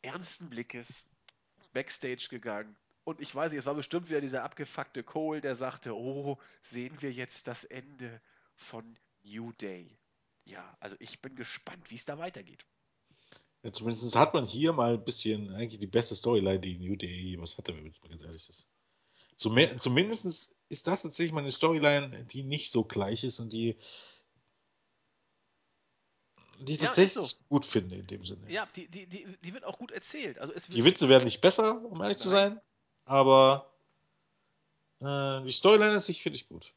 ernsten 0.00 0.48
Blickes 0.48 0.88
backstage 1.76 2.28
gegangen. 2.30 2.74
Und 3.04 3.20
ich 3.20 3.34
weiß 3.34 3.52
nicht, 3.52 3.58
es 3.60 3.66
war 3.66 3.74
bestimmt 3.74 4.08
wieder 4.08 4.22
dieser 4.22 4.42
abgefuckte 4.44 5.04
Cole, 5.04 5.42
der 5.42 5.54
sagte, 5.54 5.94
oh, 5.94 6.38
sehen 6.62 6.96
wir 7.00 7.12
jetzt 7.12 7.46
das 7.46 7.64
Ende 7.64 8.22
von 8.54 8.98
New 9.22 9.52
Day. 9.52 9.98
Ja, 10.46 10.76
also 10.80 10.96
ich 11.00 11.20
bin 11.20 11.36
gespannt, 11.36 11.90
wie 11.90 11.96
es 11.96 12.06
da 12.06 12.16
weitergeht. 12.16 12.64
Ja, 13.62 13.72
zumindest 13.72 14.16
hat 14.16 14.32
man 14.32 14.46
hier 14.46 14.72
mal 14.72 14.94
ein 14.94 15.04
bisschen 15.04 15.54
eigentlich 15.54 15.78
die 15.78 15.86
beste 15.86 16.16
Storyline, 16.16 16.60
die 16.60 16.78
New 16.78 16.96
Day 16.96 17.10
jemals 17.10 17.58
hatte, 17.58 17.76
wenn 17.76 17.84
jetzt 17.84 18.02
mal 18.02 18.08
ganz 18.08 18.24
ehrlich 18.24 18.48
ist. 18.48 18.70
Zum, 19.34 19.58
zumindest 19.76 20.56
ist 20.70 20.86
das 20.86 21.02
tatsächlich 21.02 21.32
mal 21.32 21.40
eine 21.40 21.52
Storyline, 21.52 22.24
die 22.24 22.42
nicht 22.42 22.70
so 22.70 22.84
gleich 22.84 23.22
ist 23.22 23.38
und 23.38 23.52
die, 23.52 23.76
die 26.58 26.72
ich 26.72 26.80
Ja, 26.80 26.86
tatsächlich 26.86 27.26
so. 27.26 27.36
gut 27.48 27.64
finde 27.64 27.96
in 27.96 28.06
dem 28.06 28.24
Sinne. 28.24 28.50
Ja, 28.50 28.66
die, 28.76 28.88
die, 28.88 29.06
die, 29.06 29.26
die 29.42 29.54
wird 29.54 29.64
auch 29.64 29.78
gut 29.78 29.92
erzählt. 29.92 30.38
Also 30.38 30.52
es 30.52 30.66
Die 30.66 30.84
Witze 30.84 31.08
werden 31.08 31.24
nicht 31.24 31.40
besser, 31.40 31.82
um 31.84 32.00
ehrlich 32.02 32.18
zu 32.18 32.28
Nein. 32.28 32.54
sein, 32.54 32.60
aber 33.04 33.72
äh, 35.00 35.44
die 35.44 35.52
Storyline 35.52 35.92
an 35.92 36.00
sich 36.00 36.22
finde 36.22 36.36
ich 36.36 36.48
gut. 36.48 36.74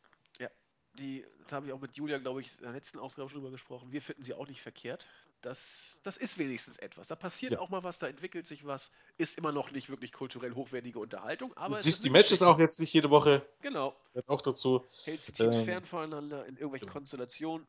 die, 0.93 1.25
da 1.47 1.57
habe 1.57 1.67
ich 1.67 1.73
auch 1.73 1.79
mit 1.79 1.95
Julia, 1.95 2.17
glaube 2.17 2.41
ich, 2.41 2.57
in 2.57 2.63
der 2.63 2.73
letzten 2.73 2.99
Ausgabe 2.99 3.29
schon 3.29 3.39
drüber 3.39 3.51
gesprochen. 3.51 3.91
Wir 3.91 4.01
finden 4.01 4.23
sie 4.23 4.33
auch 4.33 4.47
nicht 4.47 4.61
verkehrt. 4.61 5.05
Das, 5.41 5.99
das 6.03 6.17
ist 6.17 6.37
wenigstens 6.37 6.77
etwas. 6.77 7.07
Da 7.07 7.15
passiert 7.15 7.53
Ja. 7.53 7.59
auch 7.59 7.69
mal 7.69 7.83
was, 7.83 7.99
da 7.99 8.07
entwickelt 8.07 8.45
sich 8.45 8.65
was. 8.65 8.91
Ist 9.17 9.37
immer 9.37 9.53
noch 9.53 9.71
nicht 9.71 9.89
wirklich 9.89 10.11
kulturell 10.11 10.53
hochwertige 10.53 10.99
Unterhaltung, 10.99 11.55
aber 11.55 11.77
du 11.77 11.81
siehst 11.81 12.03
die 12.03 12.09
Matches 12.09 12.41
auch 12.41 12.59
jetzt 12.59 12.79
nicht 12.79 12.91
jede 12.93 13.09
Woche, 13.09 13.47
Genau. 13.61 13.95
auch 14.27 14.41
dazu. 14.41 14.85
Hält 15.05 15.25
die 15.25 15.31
Teams 15.31 15.59
Ähm, 15.59 15.65
fern 15.65 15.85
voneinander 15.85 16.45
in 16.45 16.55
irgendwelchen 16.55 16.87
genau. 16.87 16.99
Konstellationen. 16.99 17.65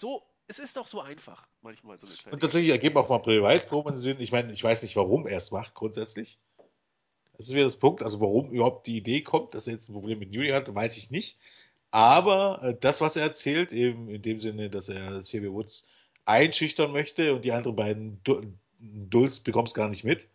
So, 0.00 0.26
es 0.46 0.58
ist 0.58 0.76
doch 0.76 0.86
so 0.86 1.00
einfach, 1.00 1.46
manchmal 1.62 1.98
so 1.98 2.06
eine 2.06 2.14
kleine 2.16 2.34
Und 2.34 2.40
tatsächlich 2.40 2.70
ergeben 2.70 2.96
auch 2.96 3.08
mal 3.08 3.18
Proben 3.66 3.96
Sinn. 3.96 4.20
Ich 4.20 4.32
meine, 4.32 4.52
ich 4.52 4.62
weiß 4.62 4.82
nicht, 4.82 4.96
warum 4.96 5.26
er 5.26 5.36
es 5.36 5.50
macht, 5.50 5.74
grundsätzlich. 5.74 6.38
Das 7.36 7.46
ist 7.46 7.54
wieder 7.54 7.64
das 7.64 7.78
Punkt. 7.78 8.02
Also, 8.02 8.20
warum 8.20 8.50
überhaupt 8.50 8.86
die 8.86 8.96
Idee 8.96 9.22
kommt, 9.22 9.54
dass 9.54 9.66
er 9.66 9.72
jetzt 9.72 9.88
ein 9.88 9.94
Problem 9.94 10.18
mit 10.18 10.32
New 10.32 10.52
hat, 10.52 10.72
weiß 10.72 10.96
ich 10.98 11.10
nicht. 11.10 11.38
Aber 11.90 12.62
äh, 12.62 12.76
das, 12.78 13.00
was 13.00 13.16
er 13.16 13.22
erzählt, 13.22 13.72
eben 13.72 14.08
in 14.08 14.22
dem 14.22 14.38
Sinne, 14.38 14.70
dass 14.70 14.88
er 14.88 15.18
Xavier 15.20 15.52
Woods 15.52 15.88
einschüchtern 16.24 16.92
möchte 16.92 17.34
und 17.34 17.44
die 17.44 17.52
anderen 17.52 17.76
beiden 17.76 18.20
Du- 18.24 18.42
Dulls 18.78 19.40
bekommst 19.40 19.74
gar 19.74 19.88
nicht 19.88 20.04
mit, 20.04 20.28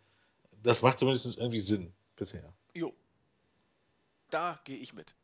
das 0.62 0.82
macht 0.82 0.98
zumindest 0.98 1.38
irgendwie 1.38 1.60
Sinn 1.60 1.92
bisher. 2.16 2.52
Jo. 2.74 2.92
Da 4.30 4.60
gehe 4.64 4.76
ich 4.76 4.92
mit. 4.92 5.14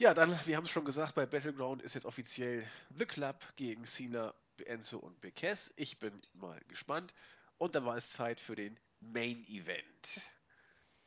Ja, 0.00 0.14
dann, 0.14 0.38
wir 0.46 0.56
haben 0.56 0.64
es 0.64 0.70
schon 0.70 0.84
gesagt, 0.84 1.16
bei 1.16 1.26
Battleground 1.26 1.82
ist 1.82 1.94
jetzt 1.94 2.06
offiziell 2.06 2.64
The 2.96 3.04
Club 3.04 3.44
gegen 3.56 3.84
Cena, 3.84 4.32
Enzo 4.64 4.98
und 4.98 5.20
Cass. 5.34 5.72
Ich 5.76 5.98
bin 5.98 6.22
mal 6.34 6.60
gespannt. 6.68 7.12
Und 7.58 7.74
dann 7.74 7.84
war 7.84 7.96
es 7.96 8.12
Zeit 8.12 8.38
für 8.40 8.54
den 8.54 8.78
Main 9.00 9.44
Event. 9.48 10.20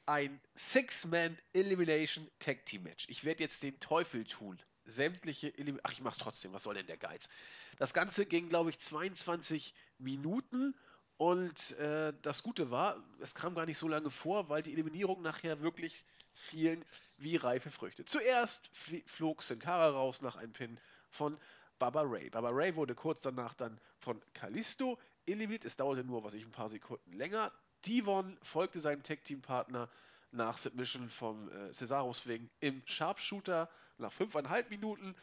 ein 0.06 0.42
Six-Man 0.56 1.38
Elimination 1.54 2.30
Tag 2.40 2.66
Team 2.66 2.84
Match. 2.84 3.06
Ich 3.10 3.24
werde 3.24 3.44
jetzt 3.44 3.64
den 3.64 3.80
Teufel 3.80 4.26
tun. 4.26 4.62
Sämtliche 4.86 5.58
Elim 5.58 5.80
Ach, 5.84 5.92
ich 5.94 6.02
mach's 6.02 6.18
trotzdem. 6.18 6.54
Was 6.54 6.64
soll 6.64 6.76
denn 6.76 6.88
der 6.88 6.98
Geiz? 6.98 7.30
Das 7.78 7.94
Ganze 7.94 8.26
ging, 8.26 8.50
glaube 8.50 8.72
ich, 8.72 8.80
22 8.80 9.74
Minuten. 10.00 10.76
Und 11.18 11.72
äh, 11.80 12.14
das 12.24 12.44
Gute 12.44 12.72
war, 12.72 13.02
es 13.22 13.36
kam 13.36 13.56
gar 13.56 13.66
nicht 13.66 13.78
so 13.78 13.88
lange 13.88 14.10
vor, 14.12 14.50
weil 14.50 14.64
die 14.64 14.74
Eliminierung 14.74 15.22
nachher 15.22 15.62
wirklich 15.62 16.06
fielen 16.42 16.84
wie 17.18 17.36
reife 17.36 17.72
Früchte. 17.72 18.06
Zuerst 18.06 18.70
fl 18.74 19.02
flog 19.06 19.44
Sin 19.44 19.62
raus 19.62 20.22
nach 20.22 20.36
einem 20.36 20.54
Pin 20.54 20.80
von 21.10 21.38
Baba 21.80 22.02
Ray. 22.04 22.30
Baba 22.30 22.50
Ray 22.52 22.76
wurde 22.76 22.96
kurz 22.96 23.22
danach 23.22 23.54
dann 23.54 23.80
von 24.00 24.22
Kalisto 24.34 25.00
eliminiert. 25.26 25.66
Es 25.66 25.78
dauerte 25.78 26.04
nur, 26.04 26.24
was 26.24 26.34
ich, 26.34 26.44
ein 26.44 26.52
paar 26.52 26.70
Sekunden 26.70 27.14
länger. 27.14 27.52
Devon 27.86 28.38
folgte 28.44 28.80
seinem 28.80 29.04
Tag-Team-Partner 29.04 29.90
nach 30.32 30.58
Submission 30.58 31.10
vom 31.10 31.50
äh, 31.52 31.72
Cesaro 31.72 32.14
Swing 32.14 32.50
im 32.60 32.82
Sharpshooter 32.86 33.70
nach 33.98 34.12
fünfeinhalb 34.12 34.70
Minuten. 34.70 35.16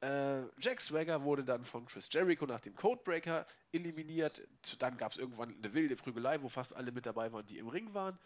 Äh, 0.00 0.42
Jack 0.58 0.80
Swagger 0.80 1.22
wurde 1.22 1.44
dann 1.44 1.64
von 1.64 1.86
Chris 1.86 2.08
Jericho 2.10 2.46
nach 2.46 2.60
dem 2.60 2.74
Codebreaker 2.74 3.46
eliminiert. 3.72 4.40
Dann 4.78 4.96
gab 4.96 5.12
es 5.12 5.18
irgendwann 5.18 5.54
eine 5.54 5.74
wilde 5.74 5.96
Prügelei, 5.96 6.40
wo 6.42 6.48
fast 6.48 6.74
alle 6.74 6.90
mit 6.90 7.06
dabei 7.06 7.32
waren, 7.32 7.46
die 7.46 7.58
im 7.58 7.68
Ring 7.68 7.92
waren. 7.92 8.18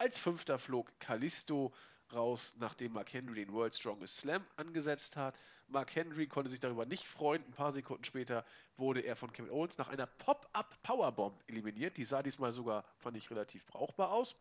Als 0.00 0.16
Fünfter 0.16 0.58
flog 0.58 0.90
Kalisto 0.98 1.74
raus, 2.14 2.56
nachdem 2.58 2.94
Mark 2.94 3.12
Henry 3.12 3.44
den 3.44 3.52
World 3.52 3.74
Strongest 3.74 4.16
Slam 4.16 4.42
angesetzt 4.56 5.14
hat. 5.14 5.34
Mark 5.68 5.94
Henry 5.94 6.26
konnte 6.26 6.48
sich 6.48 6.58
darüber 6.58 6.86
nicht 6.86 7.06
freuen. 7.06 7.44
Ein 7.44 7.52
paar 7.52 7.70
Sekunden 7.70 8.04
später 8.04 8.46
wurde 8.78 9.02
er 9.02 9.14
von 9.14 9.30
Kevin 9.30 9.50
Owens 9.50 9.76
nach 9.76 9.88
einer 9.88 10.06
Pop-Up 10.06 10.82
Powerbomb 10.82 11.38
eliminiert. 11.48 11.98
Die 11.98 12.06
sah 12.06 12.22
diesmal 12.22 12.54
sogar, 12.54 12.86
fand 12.96 13.18
ich, 13.18 13.30
relativ 13.30 13.66
brauchbar 13.66 14.10
aus. 14.10 14.36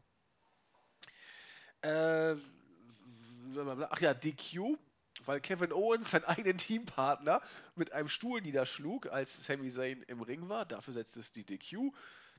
Äh, 1.81 2.36
ach 3.90 3.99
ja, 3.99 4.14
DQ, 4.14 4.77
weil 5.26 5.41
Kevin 5.41 5.73
Owens 5.73 6.11
seinen 6.11 6.23
eigenen 6.23 6.57
Teampartner 6.57 7.41
mit 7.76 7.91
einem 7.91 8.07
Stuhl 8.07 8.40
niederschlug, 8.40 9.07
als 9.07 9.44
Sami 9.44 9.69
Zayn 9.69 10.03
im 10.03 10.22
Ring 10.22 10.48
war. 10.48 10.65
Dafür 10.65 10.94
setzte 10.94 11.19
es 11.19 11.34
die 11.34 11.44
DQ. 11.44 11.91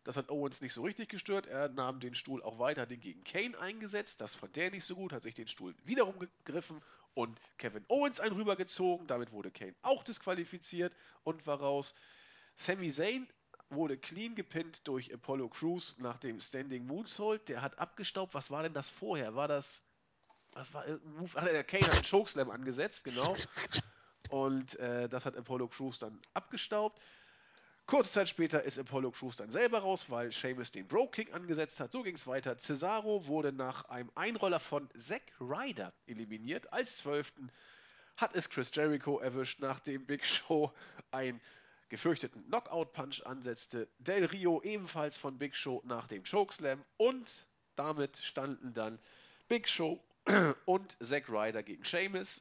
Das 0.05 0.17
hat 0.17 0.31
Owens 0.31 0.61
nicht 0.61 0.73
so 0.73 0.83
richtig 0.83 1.09
gestört. 1.09 1.47
Er 1.47 1.69
nahm 1.69 2.01
den 2.01 2.15
Stuhl 2.15 2.43
auch 2.43 2.59
weiter 2.59 2.87
den 2.87 3.01
gegen 3.01 3.23
Kane 3.25 3.59
eingesetzt. 3.59 4.21
Das 4.21 4.35
fand 4.35 4.57
der 4.57 4.71
nicht 4.71 4.85
so 4.85 4.95
gut, 4.97 5.13
hat 5.13 5.23
sich 5.23 5.35
den 5.35 5.49
Stuhl 5.49 5.75
wiederum 5.85 6.19
gegriffen 6.19 6.81
und 7.15 7.39
Kevin 7.59 7.85
Owens 7.89 8.21
einen 8.21 8.35
rübergezogen. 8.35 9.07
Damit 9.07 9.33
wurde 9.33 9.51
Kane 9.51 9.75
auch 9.83 10.03
disqualifiziert 10.03 10.95
und 11.23 11.47
war 11.47 11.61
raus. 11.61 11.95
Sami 12.55 12.91
Zayn 12.91 13.29
wurde 13.69 13.99
clean 13.99 14.35
gepinnt 14.35 14.87
durch 14.89 15.13
Apollo 15.13 15.49
Crews 15.51 15.97
nach 15.99 16.19
dem 16.19 16.41
Standing 16.41 16.87
Moonsault. 16.87 17.49
Der 17.49 17.63
hat 17.63 17.79
abgestaubt. 17.79 18.35
Was 18.35 18.51
war 18.51 18.63
denn 18.63 18.75
das 18.75 18.89
vorher? 18.89 19.35
War 19.35 19.49
das. 19.49 19.83
Was 20.53 20.73
war 20.75 20.85
Move? 21.05 21.31
Ach, 21.35 21.45
der 21.45 21.63
Kane 21.63 21.87
hat 21.87 21.95
einen 21.95 22.05
Chokeslam 22.11 22.51
angesetzt, 22.51 23.05
genau. 23.05 23.37
Und 24.31 24.79
äh, 24.79 25.09
das 25.09 25.27
hat 25.27 25.37
Apollo 25.37 25.69
Crews 25.69 25.99
dann 25.99 26.21
abgestaubt. 26.35 27.01
Kurze 27.91 28.13
Zeit 28.13 28.29
später 28.29 28.63
ist 28.63 28.79
Apollo 28.79 29.11
Crews 29.11 29.35
dann 29.35 29.51
selber 29.51 29.81
raus, 29.81 30.07
weil 30.09 30.31
Sheamus 30.31 30.71
den 30.71 30.87
Bro-Kick 30.87 31.35
angesetzt 31.35 31.81
hat. 31.81 31.91
So 31.91 32.05
ging 32.05 32.15
es 32.15 32.25
weiter. 32.25 32.57
Cesaro 32.57 33.27
wurde 33.27 33.53
nach 33.53 33.87
einem 33.87 34.13
Einroller 34.15 34.61
von 34.61 34.89
Zack 34.97 35.23
Ryder 35.41 35.93
eliminiert. 36.07 36.73
Als 36.73 36.99
Zwölften 36.99 37.51
hat 38.17 38.37
es 38.37 38.49
Chris 38.49 38.71
Jericho 38.73 39.19
erwischt, 39.19 39.59
nachdem 39.59 40.07
Big 40.07 40.25
Show 40.25 40.73
einen 41.11 41.41
gefürchteten 41.89 42.47
Knockout-Punch 42.47 43.27
ansetzte. 43.27 43.89
Del 43.99 44.25
Rio 44.27 44.63
ebenfalls 44.63 45.17
von 45.17 45.37
Big 45.37 45.57
Show 45.57 45.83
nach 45.85 46.07
dem 46.07 46.23
Chokeslam. 46.23 46.85
Und 46.97 47.45
damit 47.75 48.19
standen 48.19 48.73
dann 48.73 49.01
Big 49.49 49.69
Show 49.69 50.01
und 50.65 50.97
Zack 51.03 51.29
Ryder 51.29 51.65
gegen 51.65 51.85
Sheamus. 51.85 52.41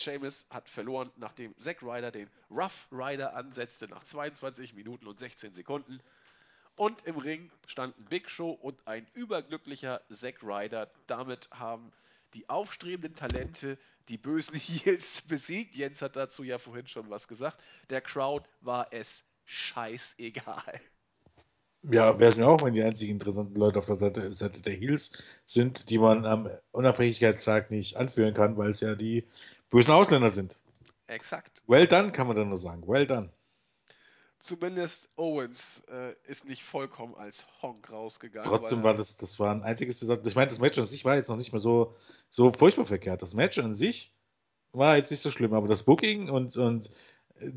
Sheamus 0.00 0.46
hat 0.50 0.68
verloren, 0.68 1.10
nachdem 1.16 1.56
Zack 1.56 1.82
Ryder 1.82 2.10
den 2.10 2.28
Rough 2.50 2.88
Rider 2.90 3.34
ansetzte 3.34 3.88
nach 3.88 4.02
22 4.02 4.74
Minuten 4.74 5.06
und 5.06 5.18
16 5.18 5.54
Sekunden. 5.54 6.00
Und 6.76 7.04
im 7.06 7.18
Ring 7.18 7.50
standen 7.66 8.04
Big 8.06 8.30
Show 8.30 8.50
und 8.50 8.86
ein 8.86 9.06
überglücklicher 9.14 10.00
Zack 10.10 10.42
Ryder. 10.42 10.90
Damit 11.06 11.50
haben 11.50 11.92
die 12.34 12.48
aufstrebenden 12.48 13.14
Talente 13.14 13.78
die 14.08 14.18
bösen 14.18 14.56
Heels 14.58 15.22
besiegt. 15.22 15.74
Jens 15.74 16.02
hat 16.02 16.16
dazu 16.16 16.42
ja 16.42 16.58
vorhin 16.58 16.86
schon 16.86 17.10
was 17.10 17.28
gesagt. 17.28 17.62
Der 17.90 18.00
Crowd 18.00 18.48
war 18.60 18.92
es 18.92 19.24
scheißegal. 19.44 20.80
Ja, 21.82 22.18
wäre 22.18 22.30
es 22.30 22.36
mir 22.36 22.46
auch, 22.46 22.62
wenn 22.62 22.74
die 22.74 22.82
einzigen 22.82 23.12
interessanten 23.12 23.54
Leute 23.58 23.78
auf 23.78 23.86
der 23.86 23.96
Seite, 23.96 24.32
Seite 24.32 24.60
der 24.60 24.74
Heels 24.74 25.12
sind, 25.46 25.88
die 25.88 25.98
man 25.98 26.26
am 26.26 26.50
Unabhängigkeitstag 26.72 27.70
nicht 27.70 27.96
anführen 27.96 28.34
kann, 28.34 28.56
weil 28.58 28.70
es 28.70 28.80
ja 28.80 28.94
die 28.94 29.26
bösen 29.70 29.94
Ausländer 29.94 30.28
sind. 30.28 30.60
Exakt. 31.06 31.62
Well 31.66 31.86
done, 31.86 32.12
kann 32.12 32.26
man 32.26 32.36
dann 32.36 32.48
nur 32.48 32.58
sagen. 32.58 32.86
Well 32.86 33.06
done. 33.06 33.30
Zumindest 34.38 35.10
Owens 35.16 35.82
äh, 35.90 36.14
ist 36.26 36.46
nicht 36.46 36.62
vollkommen 36.62 37.14
als 37.14 37.46
Honk 37.60 37.90
rausgegangen. 37.90 38.48
Trotzdem 38.48 38.82
war 38.82 38.94
das, 38.94 39.16
das 39.16 39.38
war 39.38 39.54
ein 39.54 39.62
einziges, 39.62 40.00
ich 40.02 40.34
meine, 40.34 40.48
das 40.48 40.60
Match 40.60 40.78
an 40.78 40.84
sich 40.84 41.04
war 41.04 41.16
jetzt 41.16 41.28
noch 41.28 41.36
nicht 41.36 41.52
mehr 41.52 41.60
so, 41.60 41.94
so 42.30 42.50
furchtbar 42.50 42.86
verkehrt. 42.86 43.20
Das 43.20 43.34
Match 43.34 43.58
an 43.58 43.74
sich 43.74 44.14
war 44.72 44.96
jetzt 44.96 45.10
nicht 45.10 45.20
so 45.20 45.30
schlimm, 45.30 45.52
aber 45.52 45.66
das 45.66 45.82
Booking 45.82 46.30
und, 46.30 46.56
und 46.56 46.90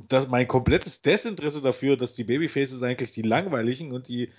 das, 0.08 0.28
mein 0.28 0.48
komplettes 0.48 1.02
Desinteresse 1.02 1.62
dafür, 1.62 1.98
dass 1.98 2.14
die 2.14 2.24
Babyfaces 2.24 2.84
eigentlich 2.84 3.12
die 3.12 3.22
langweiligen 3.22 3.92
und 3.92 4.08
die. 4.08 4.32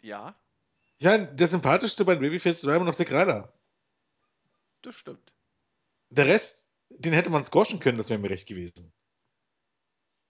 Ja. 0.00 0.34
Ja, 0.98 1.18
der 1.18 1.48
sympathischste 1.48 2.04
bei 2.04 2.14
den 2.14 2.20
Babyfaces 2.22 2.66
war 2.66 2.76
immer 2.76 2.84
noch 2.84 2.94
Segrada. 2.94 3.52
Das 4.82 4.94
stimmt. 4.96 5.32
Der 6.10 6.26
Rest, 6.26 6.68
den 6.90 7.12
hätte 7.12 7.30
man 7.30 7.44
squashen 7.44 7.80
können, 7.80 7.98
das 7.98 8.10
wäre 8.10 8.20
mir 8.20 8.30
recht 8.30 8.48
gewesen. 8.48 8.92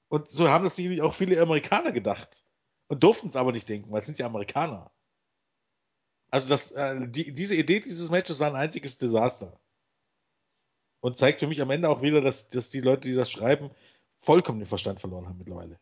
Und 0.09 0.31
so 0.31 0.49
haben 0.49 0.65
das 0.65 0.77
sicherlich 0.77 1.01
auch 1.01 1.15
viele 1.15 1.41
Amerikaner 1.41 1.93
gedacht. 1.93 2.45
Und 2.89 3.03
durften 3.03 3.29
es 3.29 3.37
aber 3.37 3.53
nicht 3.53 3.69
denken, 3.69 3.91
weil 3.91 4.01
es 4.01 4.07
sind 4.07 4.19
ja 4.19 4.27
Amerikaner. 4.27 4.93
Also 6.31 6.49
das, 6.49 6.71
äh, 6.73 7.09
die, 7.09 7.33
diese 7.33 7.55
Idee 7.55 7.81
dieses 7.81 8.11
Matches 8.11 8.39
war 8.41 8.49
ein 8.49 8.57
einziges 8.57 8.99
Desaster. 8.99 9.59
Und 11.03 11.19
zeigt 11.19 11.41
für 11.41 11.47
mich 11.47 11.61
am 11.61 11.71
Ende 11.71 11.91
auch 11.91 12.01
wieder, 12.01 12.23
dass, 12.23 12.49
dass 12.49 12.71
die 12.71 12.81
Leute, 12.81 13.09
die 13.09 13.15
das 13.15 13.31
schreiben, 13.31 13.71
vollkommen 14.19 14.61
den 14.61 14.67
Verstand 14.67 15.01
verloren 15.01 15.27
haben 15.29 15.37
mittlerweile. 15.37 15.79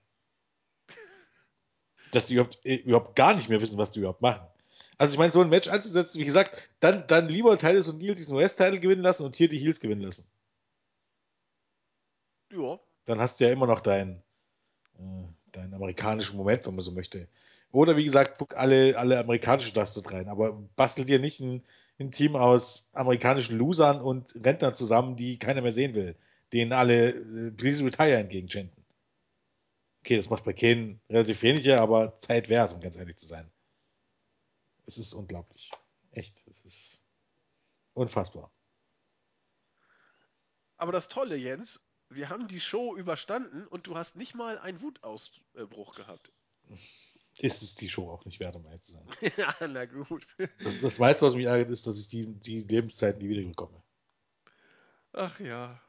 Dass 2.11 2.27
die 2.27 2.35
überhaupt, 2.35 2.59
äh, 2.65 2.77
überhaupt 2.77 3.15
gar 3.15 3.35
nicht 3.35 3.49
mehr 3.49 3.61
wissen, 3.61 3.79
was 3.79 3.91
die 3.91 4.01
überhaupt 4.01 4.23
machen. 4.23 4.47
Also 4.97 5.13
ich 5.13 5.19
meine, 5.19 5.31
so 5.31 5.41
ein 5.41 5.51
Match 5.51 5.69
anzusetzen, 5.69 6.21
wie 6.21 6.25
gesagt, 6.25 6.71
dann, 6.81 7.07
dann 7.07 7.29
lieber 7.29 7.57
Titus 7.59 7.89
und 7.89 8.03
Neil 8.03 8.15
diesen 8.15 8.37
West-Title 8.37 8.81
gewinnen 8.81 9.03
lassen 9.03 9.25
und 9.25 9.37
hier 9.37 9.49
die 9.49 9.59
Heels 9.59 9.79
gewinnen 9.79 10.01
lassen. 10.01 10.27
Ja. 12.51 12.81
Dann 13.05 13.21
hast 13.21 13.39
du 13.39 13.45
ja 13.45 13.53
immer 13.53 13.67
noch 13.67 13.81
deinen 13.81 14.23
äh, 14.99 15.29
deinen 15.53 15.75
amerikanischen 15.75 16.37
Moment, 16.37 16.67
wenn 16.67 16.75
man 16.75 16.83
so 16.83 16.93
möchte. 16.93 17.29
Oder 17.73 17.97
wie 17.97 18.05
gesagt, 18.05 18.39
guck 18.39 18.57
alle, 18.57 18.99
alle 18.99 19.19
amerikanischen 19.19 19.71
Stars 19.71 19.95
dort 19.95 20.13
rein, 20.13 20.29
aber 20.29 20.53
bastel 20.77 21.05
dir 21.05 21.19
nicht 21.19 21.41
ein, 21.41 21.63
ein 22.01 22.11
Team 22.11 22.35
aus 22.35 22.91
amerikanischen 22.95 23.59
Losern 23.59 24.01
und 24.01 24.35
Rentnern 24.43 24.75
zusammen, 24.75 25.17
die 25.17 25.39
keiner 25.39 25.61
mehr 25.61 25.73
sehen 25.73 25.95
will, 25.95 26.17
denen 26.53 26.73
alle 26.73 27.11
äh, 27.11 27.51
Please 27.51 27.85
Retire 27.85 28.17
entgegenschenken. 28.17 28.85
Okay, 30.01 30.17
das 30.17 30.31
macht 30.31 30.45
bei 30.45 30.55
Kane 30.55 30.99
relativ 31.11 31.43
weniger, 31.43 31.81
aber 31.81 32.19
Zeit 32.19 32.49
wäre 32.49 32.65
es, 32.65 32.73
um 32.73 32.81
ganz 32.81 32.97
ehrlich 32.97 33.17
zu 33.17 33.27
sein. 33.27 33.51
Es 34.87 34.97
ist 34.97 35.13
unglaublich. 35.13 35.71
Echt, 36.13 36.47
es 36.49 36.65
ist 36.65 37.03
unfassbar. 37.93 38.51
Aber 40.79 40.93
das 40.93 41.09
Tolle, 41.09 41.37
Jens, 41.37 41.81
wir 42.09 42.31
haben 42.31 42.49
die 42.49 42.61
Show 42.61 42.97
überstanden 42.97 43.67
und 43.67 43.87
du 43.87 43.97
hast 43.97 44.17
nicht 44.17 44.35
mal 44.35 44.59
einen 44.59 44.81
Wutausbruch 44.81 45.95
gehabt. 45.95 46.33
Ist 47.39 47.62
es 47.62 47.74
die 47.74 47.89
Show 47.89 48.11
auch 48.11 48.24
nicht 48.24 48.40
wert, 48.40 48.57
um 48.57 48.65
ehrlich 48.66 48.82
zu 48.82 48.93
sein. 48.93 49.07
ja, 49.36 49.55
na 49.61 49.86
gut. 49.86 50.27
Das, 50.62 50.81
das 50.81 50.98
meiste, 50.98 51.24
was 51.24 51.35
mich 51.35 51.47
ärgert, 51.47 51.70
ist, 51.70 51.86
dass 51.86 52.01
ich 52.01 52.09
die, 52.09 52.27
die 52.27 52.61
Lebenszeit 52.61 53.19
nie 53.19 53.28
wieder 53.28 53.47
bekomme. 53.47 53.82
Ach 55.12 55.40
ja. 55.40 55.81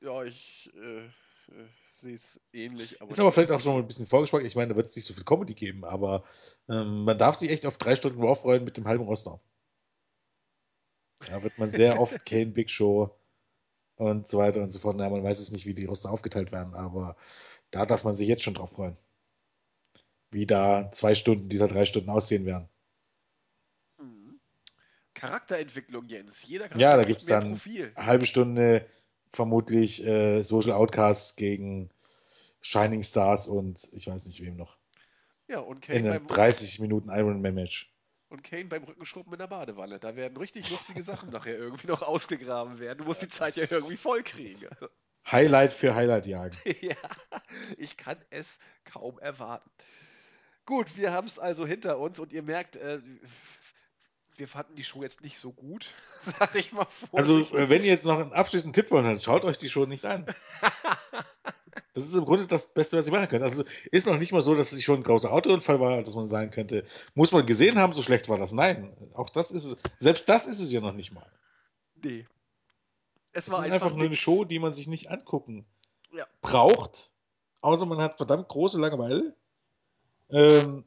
Ja, 0.00 0.22
ich 0.22 0.70
äh, 0.76 1.06
äh, 1.06 1.10
sehe 1.90 2.14
es 2.14 2.40
ähnlich. 2.52 3.00
Aber 3.02 3.10
ist 3.10 3.18
aber 3.18 3.32
vielleicht 3.32 3.50
auch 3.50 3.60
schon 3.60 3.72
mal 3.72 3.80
ein 3.80 3.86
bisschen 3.86 4.06
vorgesprochen. 4.06 4.46
Ich 4.46 4.54
meine, 4.54 4.68
da 4.68 4.76
wird 4.76 4.86
es 4.86 4.96
nicht 4.96 5.06
so 5.06 5.14
viel 5.14 5.24
Comedy 5.24 5.54
geben, 5.54 5.84
aber 5.84 6.24
ähm, 6.68 7.04
man 7.04 7.18
darf 7.18 7.36
sich 7.36 7.50
echt 7.50 7.66
auf 7.66 7.78
drei 7.78 7.96
Stunden 7.96 8.22
Raw 8.22 8.34
freuen 8.34 8.64
mit 8.64 8.76
dem 8.76 8.86
halben 8.86 9.04
Roster. 9.04 9.40
Da 11.26 11.42
wird 11.42 11.58
man 11.58 11.70
sehr 11.70 12.00
oft 12.00 12.24
Kane, 12.26 12.46
Big 12.46 12.70
Show 12.70 13.10
und 13.96 14.28
so 14.28 14.38
weiter 14.38 14.62
und 14.62 14.70
so 14.70 14.78
fort. 14.78 14.96
Na, 14.96 15.08
man 15.10 15.24
weiß 15.24 15.40
es 15.40 15.50
nicht, 15.50 15.66
wie 15.66 15.74
die 15.74 15.86
Roster 15.86 16.12
aufgeteilt 16.12 16.52
werden, 16.52 16.74
aber 16.74 17.16
da 17.72 17.86
darf 17.86 18.04
man 18.04 18.12
sich 18.12 18.28
jetzt 18.28 18.42
schon 18.44 18.54
drauf 18.54 18.70
freuen 18.70 18.96
wie 20.30 20.46
da 20.46 20.90
zwei 20.92 21.14
Stunden 21.14 21.48
dieser 21.48 21.68
drei 21.68 21.84
Stunden 21.84 22.10
aussehen 22.10 22.44
werden. 22.44 22.68
Mhm. 23.98 24.40
Charakterentwicklung, 25.14 26.06
Jens. 26.06 26.46
Jeder 26.46 26.68
Charakter 26.68 26.80
ja, 26.80 26.96
da 26.96 27.04
gibt 27.04 27.20
es 27.20 27.26
dann 27.26 27.52
Profil. 27.52 27.92
eine 27.94 28.06
halbe 28.06 28.26
Stunde 28.26 28.86
vermutlich 29.32 30.04
äh, 30.04 30.42
Social 30.42 30.72
Outcasts 30.72 31.36
gegen 31.36 31.90
Shining 32.60 33.02
Stars 33.02 33.46
und 33.46 33.88
ich 33.92 34.06
weiß 34.06 34.26
nicht 34.26 34.42
wem 34.42 34.56
noch. 34.56 34.76
Ja, 35.46 35.60
und 35.60 35.80
Kane 35.80 35.98
in 35.98 36.06
einem 36.08 36.26
beim 36.26 36.36
30 36.36 36.80
Minuten 36.80 37.08
Ironman-Match. 37.08 37.90
Und 38.28 38.42
Kane 38.44 38.66
beim 38.66 38.84
Rückenschrubben 38.84 39.32
in 39.32 39.38
der 39.38 39.46
Badewanne. 39.46 39.98
Da 39.98 40.14
werden 40.14 40.36
richtig 40.36 40.70
lustige 40.70 41.02
Sachen 41.02 41.30
nachher 41.32 41.56
irgendwie 41.56 41.86
noch 41.86 42.02
ausgegraben 42.02 42.78
werden. 42.78 42.98
Du 42.98 43.04
musst 43.04 43.22
die 43.22 43.28
Zeit 43.28 43.56
ja 43.56 43.64
irgendwie 43.70 43.96
voll 43.96 44.22
kriegen. 44.22 44.68
Highlight 45.30 45.72
für 45.72 45.94
Highlight 45.94 46.26
jagen. 46.26 46.56
ja, 46.80 46.96
ich 47.78 47.96
kann 47.96 48.18
es 48.30 48.58
kaum 48.84 49.18
erwarten. 49.18 49.70
Gut, 50.68 50.98
wir 50.98 51.12
haben 51.14 51.26
es 51.26 51.38
also 51.38 51.66
hinter 51.66 51.98
uns 51.98 52.20
und 52.20 52.30
ihr 52.30 52.42
merkt, 52.42 52.76
äh, 52.76 53.00
wir 54.36 54.46
fanden 54.46 54.74
die 54.74 54.84
Show 54.84 55.02
jetzt 55.02 55.22
nicht 55.22 55.38
so 55.38 55.50
gut, 55.50 55.86
sag 56.38 56.54
ich 56.56 56.72
mal 56.72 56.86
Also, 57.10 57.36
vorsichtig. 57.38 57.58
äh, 57.58 57.70
wenn 57.70 57.80
ihr 57.82 57.88
jetzt 57.88 58.04
noch 58.04 58.18
einen 58.18 58.34
abschließenden 58.34 58.74
Tipp 58.74 58.90
wollt, 58.90 59.06
dann 59.06 59.18
schaut 59.18 59.44
euch 59.46 59.56
die 59.56 59.70
Show 59.70 59.86
nicht 59.86 60.04
an. 60.04 60.26
Das 61.94 62.04
ist 62.04 62.14
im 62.14 62.24
Grunde 62.26 62.46
das 62.46 62.72
Beste, 62.74 62.96
was 62.96 63.06
ihr 63.08 63.12
machen 63.12 63.28
könnt. 63.28 63.42
Also 63.42 63.64
ist 63.90 64.06
noch 64.06 64.18
nicht 64.18 64.30
mal 64.32 64.40
so, 64.42 64.54
dass 64.54 64.70
es 64.70 64.84
schon 64.84 65.00
ein 65.00 65.02
großer 65.02 65.32
Autounfall 65.32 65.80
war, 65.80 66.00
dass 66.02 66.14
man 66.14 66.26
sagen 66.26 66.50
könnte, 66.52 66.84
muss 67.14 67.32
man 67.32 67.44
gesehen 67.46 67.76
haben, 67.78 67.92
so 67.92 68.02
schlecht 68.04 68.28
war 68.28 68.38
das. 68.38 68.52
Nein, 68.52 68.96
auch 69.14 69.30
das 69.30 69.50
ist 69.50 69.64
es. 69.64 69.76
Selbst 69.98 70.28
das 70.28 70.46
ist 70.46 70.60
es 70.60 70.70
ja 70.70 70.80
noch 70.80 70.92
nicht 70.92 71.12
mal. 71.12 71.26
nee. 72.02 72.24
Es 73.32 73.46
Es 73.46 73.52
war 73.52 73.60
ist 73.60 73.64
einfach, 73.72 73.86
einfach 73.86 73.96
nur 73.96 74.06
eine. 74.06 74.14
Show, 74.14 74.44
die 74.44 74.58
man 74.60 74.72
sich 74.72 74.86
nicht 74.86 75.10
angucken 75.10 75.66
Ja. 76.12 76.26
braucht. 76.40 77.10
Außer 77.62 77.86
man 77.86 77.98
hat 77.98 78.16
verdammt 78.16 78.48
große 78.48 78.80
Langeweile. 78.80 79.34
Ähm, 80.30 80.84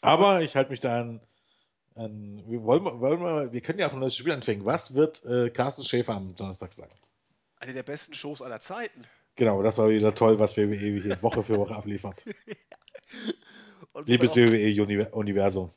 aber 0.00 0.42
ich 0.42 0.54
halte 0.56 0.70
mich 0.70 0.80
da 0.80 1.00
an. 1.00 1.20
an 1.94 2.42
wir, 2.46 2.62
wollen, 2.62 2.84
wollen 2.84 3.20
wir, 3.20 3.52
wir 3.52 3.60
können 3.60 3.78
ja 3.78 3.88
auch 3.88 3.92
ein 3.92 4.00
neues 4.00 4.16
Spiel 4.16 4.32
anfangen. 4.32 4.64
Was 4.64 4.94
wird 4.94 5.24
äh, 5.24 5.50
Carsten 5.50 5.84
Schäfer 5.84 6.14
am 6.14 6.34
Donnerstag 6.34 6.72
sagen? 6.72 6.94
Eine 7.56 7.72
der 7.72 7.82
besten 7.82 8.14
Shows 8.14 8.42
aller 8.42 8.60
Zeiten. 8.60 9.02
Genau, 9.36 9.62
das 9.62 9.78
war 9.78 9.88
wieder 9.88 10.14
toll, 10.14 10.38
was 10.38 10.56
WWE 10.56 10.76
hier 10.76 11.18
Woche 11.22 11.42
für 11.42 11.58
Woche 11.58 11.74
abliefert. 11.74 12.24
Man, 13.94 14.04
Liebes 14.06 14.36
WWE-Universum. 14.36 15.70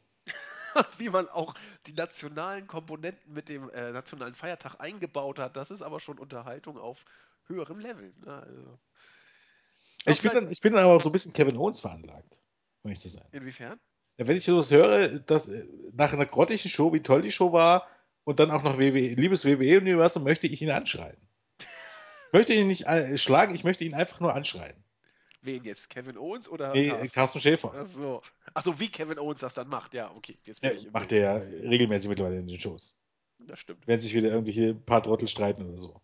wie 0.98 1.10
man 1.10 1.28
auch 1.30 1.54
die 1.86 1.94
nationalen 1.94 2.68
Komponenten 2.68 3.34
mit 3.34 3.50
dem 3.50 3.70
äh, 3.70 3.92
nationalen 3.92 4.36
Feiertag 4.36 4.76
eingebaut 4.80 5.40
hat, 5.40 5.56
das 5.56 5.72
ist 5.72 5.82
aber 5.82 6.00
schon 6.00 6.20
Unterhaltung 6.20 6.78
auf 6.78 7.06
höherem 7.46 7.80
Level. 7.80 8.14
Ne? 8.26 8.34
Also, 8.34 8.80
Ich 10.06 10.22
bin, 10.22 10.32
dann, 10.32 10.50
ich 10.50 10.62
bin 10.62 10.74
dann 10.74 10.84
aber 10.84 10.96
auch 10.96 11.02
so 11.02 11.10
ein 11.10 11.12
bisschen 11.12 11.34
Kevin 11.34 11.58
Owens 11.58 11.80
veranlagt, 11.80 12.42
um 12.84 12.90
ehrlich 12.90 13.02
zu 13.02 13.10
sein. 13.10 13.26
inwiefern? 13.32 13.80
Ja, 14.18 14.28
wenn 14.28 14.38
ich 14.38 14.46
sowas 14.46 14.72
höre, 14.72 15.20
dass 15.20 15.50
äh, 15.50 15.66
nach 15.94 16.14
einer 16.14 16.26
grottigen 16.26 16.70
Show, 16.70 16.94
wie 16.94 17.02
toll 17.02 17.22
die 17.22 17.32
Show 17.32 17.52
war, 17.52 17.88
und 18.24 18.40
dann 18.40 18.52
auch 18.52 18.64
noch 18.64 18.78
WWE, 18.78 19.14
liebes 19.14 19.46
WWE-Universum, 19.46 20.24
möchte 20.24 20.48
ich 20.48 20.62
ihn 20.62 20.70
anschreien. 20.70 21.18
möchte 22.34 22.54
ihn 22.54 22.68
nicht 22.68 22.86
äh, 22.86 23.18
schlagen, 23.18 23.56
ich 23.56 23.64
möchte 23.64 23.84
ihn 23.84 23.94
einfach 23.94 24.20
nur 24.20 24.34
anschreien. 24.34 24.84
Wen 25.42 25.64
jetzt? 25.64 25.90
Kevin 25.90 26.18
Owens 26.18 26.50
oder 26.50 26.74
Nee, 26.74 26.90
Carsten? 26.90 27.12
Carsten 27.14 27.42
Schäfer. 27.42 27.74
Ach 27.74 27.86
so. 27.86 28.22
Ach 28.54 28.64
so, 28.64 28.80
wie 28.80 28.90
Kevin 28.90 29.20
Owens 29.20 29.40
das 29.40 29.54
dann 29.54 29.70
macht. 29.70 29.94
Ja, 29.94 30.12
okay. 30.12 30.38
Jetzt 30.44 30.64
Ja, 30.64 30.72
macht 30.92 31.12
er 31.12 31.20
ja 31.20 31.34
regelmäßig 31.70 32.10
mittlerweile 32.10 32.40
in 32.40 32.48
den 32.48 32.60
Shows. 32.60 32.98
Das 33.40 33.60
stimmt. 33.60 33.86
Wenn 33.88 34.00
sich 34.00 34.14
wieder 34.14 34.30
irgendwelche 34.30 34.74
paar 34.74 35.04
Trottel 35.04 35.28
streiten 35.28 35.66
oder 35.70 35.78
so. 35.78 36.02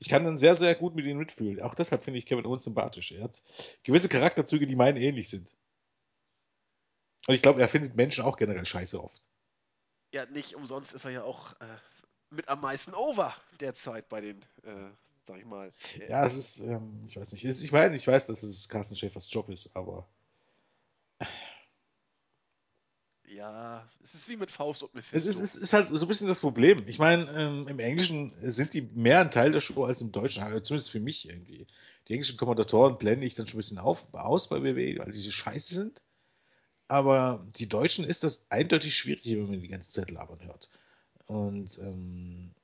Ich 0.00 0.08
kann 0.08 0.24
dann 0.24 0.38
sehr, 0.38 0.54
sehr 0.54 0.74
gut 0.74 0.94
mit 0.94 1.06
ihm 1.06 1.18
mitfühlen. 1.18 1.60
Auch 1.60 1.74
deshalb 1.74 2.04
finde 2.04 2.18
ich 2.18 2.26
Kevin 2.26 2.46
Owens 2.46 2.62
sympathisch. 2.64 3.12
Er 3.12 3.24
hat 3.24 3.42
gewisse 3.82 4.08
Charakterzüge, 4.08 4.66
die 4.66 4.76
meinen 4.76 4.96
ähnlich 4.96 5.28
sind. 5.28 5.52
Und 7.26 7.34
ich 7.34 7.42
glaube, 7.42 7.60
er 7.60 7.68
findet 7.68 7.96
Menschen 7.96 8.24
auch 8.24 8.36
generell 8.36 8.64
scheiße 8.64 9.02
oft. 9.02 9.20
Ja, 10.14 10.24
nicht 10.26 10.54
umsonst 10.54 10.94
ist 10.94 11.04
er 11.04 11.10
ja 11.10 11.22
auch 11.22 11.52
äh, 11.60 11.76
mit 12.30 12.48
am 12.48 12.60
meisten 12.60 12.94
over 12.94 13.34
derzeit 13.60 14.08
bei 14.08 14.20
den, 14.20 14.40
äh, 14.62 14.90
sag 15.24 15.38
ich 15.38 15.44
mal. 15.44 15.70
äh, 15.98 16.08
Ja, 16.08 16.24
es 16.24 16.36
ist, 16.36 16.60
ähm, 16.60 17.04
ich 17.08 17.16
weiß 17.16 17.32
nicht. 17.32 17.44
Ich 17.44 17.72
meine, 17.72 17.94
ich 17.94 18.06
weiß, 18.06 18.26
dass 18.26 18.42
es 18.42 18.68
Carsten 18.68 18.96
Schäfers 18.96 19.30
Job 19.30 19.50
ist, 19.50 19.74
aber 19.76 20.08
Ja, 23.34 23.86
es 24.02 24.14
ist 24.14 24.28
wie 24.28 24.36
mit 24.36 24.50
Faust 24.50 24.82
und 24.82 24.90
es 24.90 24.94
Mephisto. 24.94 25.28
ist, 25.28 25.40
es 25.40 25.56
ist 25.56 25.72
halt 25.72 25.88
so 25.88 26.04
ein 26.04 26.08
bisschen 26.08 26.28
das 26.28 26.40
Problem. 26.40 26.82
Ich 26.86 26.98
meine, 26.98 27.30
ähm, 27.32 27.66
im 27.68 27.78
Englischen 27.78 28.32
sind 28.40 28.72
die 28.74 28.82
mehr 28.94 29.20
ein 29.20 29.30
Teil 29.30 29.52
der 29.52 29.60
Show 29.60 29.84
als 29.84 30.00
im 30.00 30.12
Deutschen, 30.12 30.42
also 30.42 30.60
zumindest 30.60 30.90
für 30.90 31.00
mich 31.00 31.28
irgendwie. 31.28 31.66
Die 32.06 32.14
englischen 32.14 32.38
Kommentatoren 32.38 32.96
blende 32.96 33.26
ich 33.26 33.34
dann 33.34 33.46
schon 33.46 33.56
ein 33.56 33.58
bisschen 33.58 33.78
auf, 33.78 34.06
aus 34.14 34.48
bei 34.48 34.62
WWE, 34.62 34.98
weil 34.98 35.12
die 35.12 35.18
so 35.18 35.30
scheiße 35.30 35.74
sind. 35.74 36.02
Aber 36.88 37.46
die 37.56 37.68
Deutschen 37.68 38.04
ist 38.04 38.24
das 38.24 38.46
eindeutig 38.50 38.96
schwierig, 38.96 39.26
wenn 39.26 39.50
man 39.50 39.60
die 39.60 39.68
ganze 39.68 39.92
Zeit 39.92 40.10
labern 40.10 40.42
hört. 40.42 40.70
Und 41.26 41.78
ähm, 41.80 42.54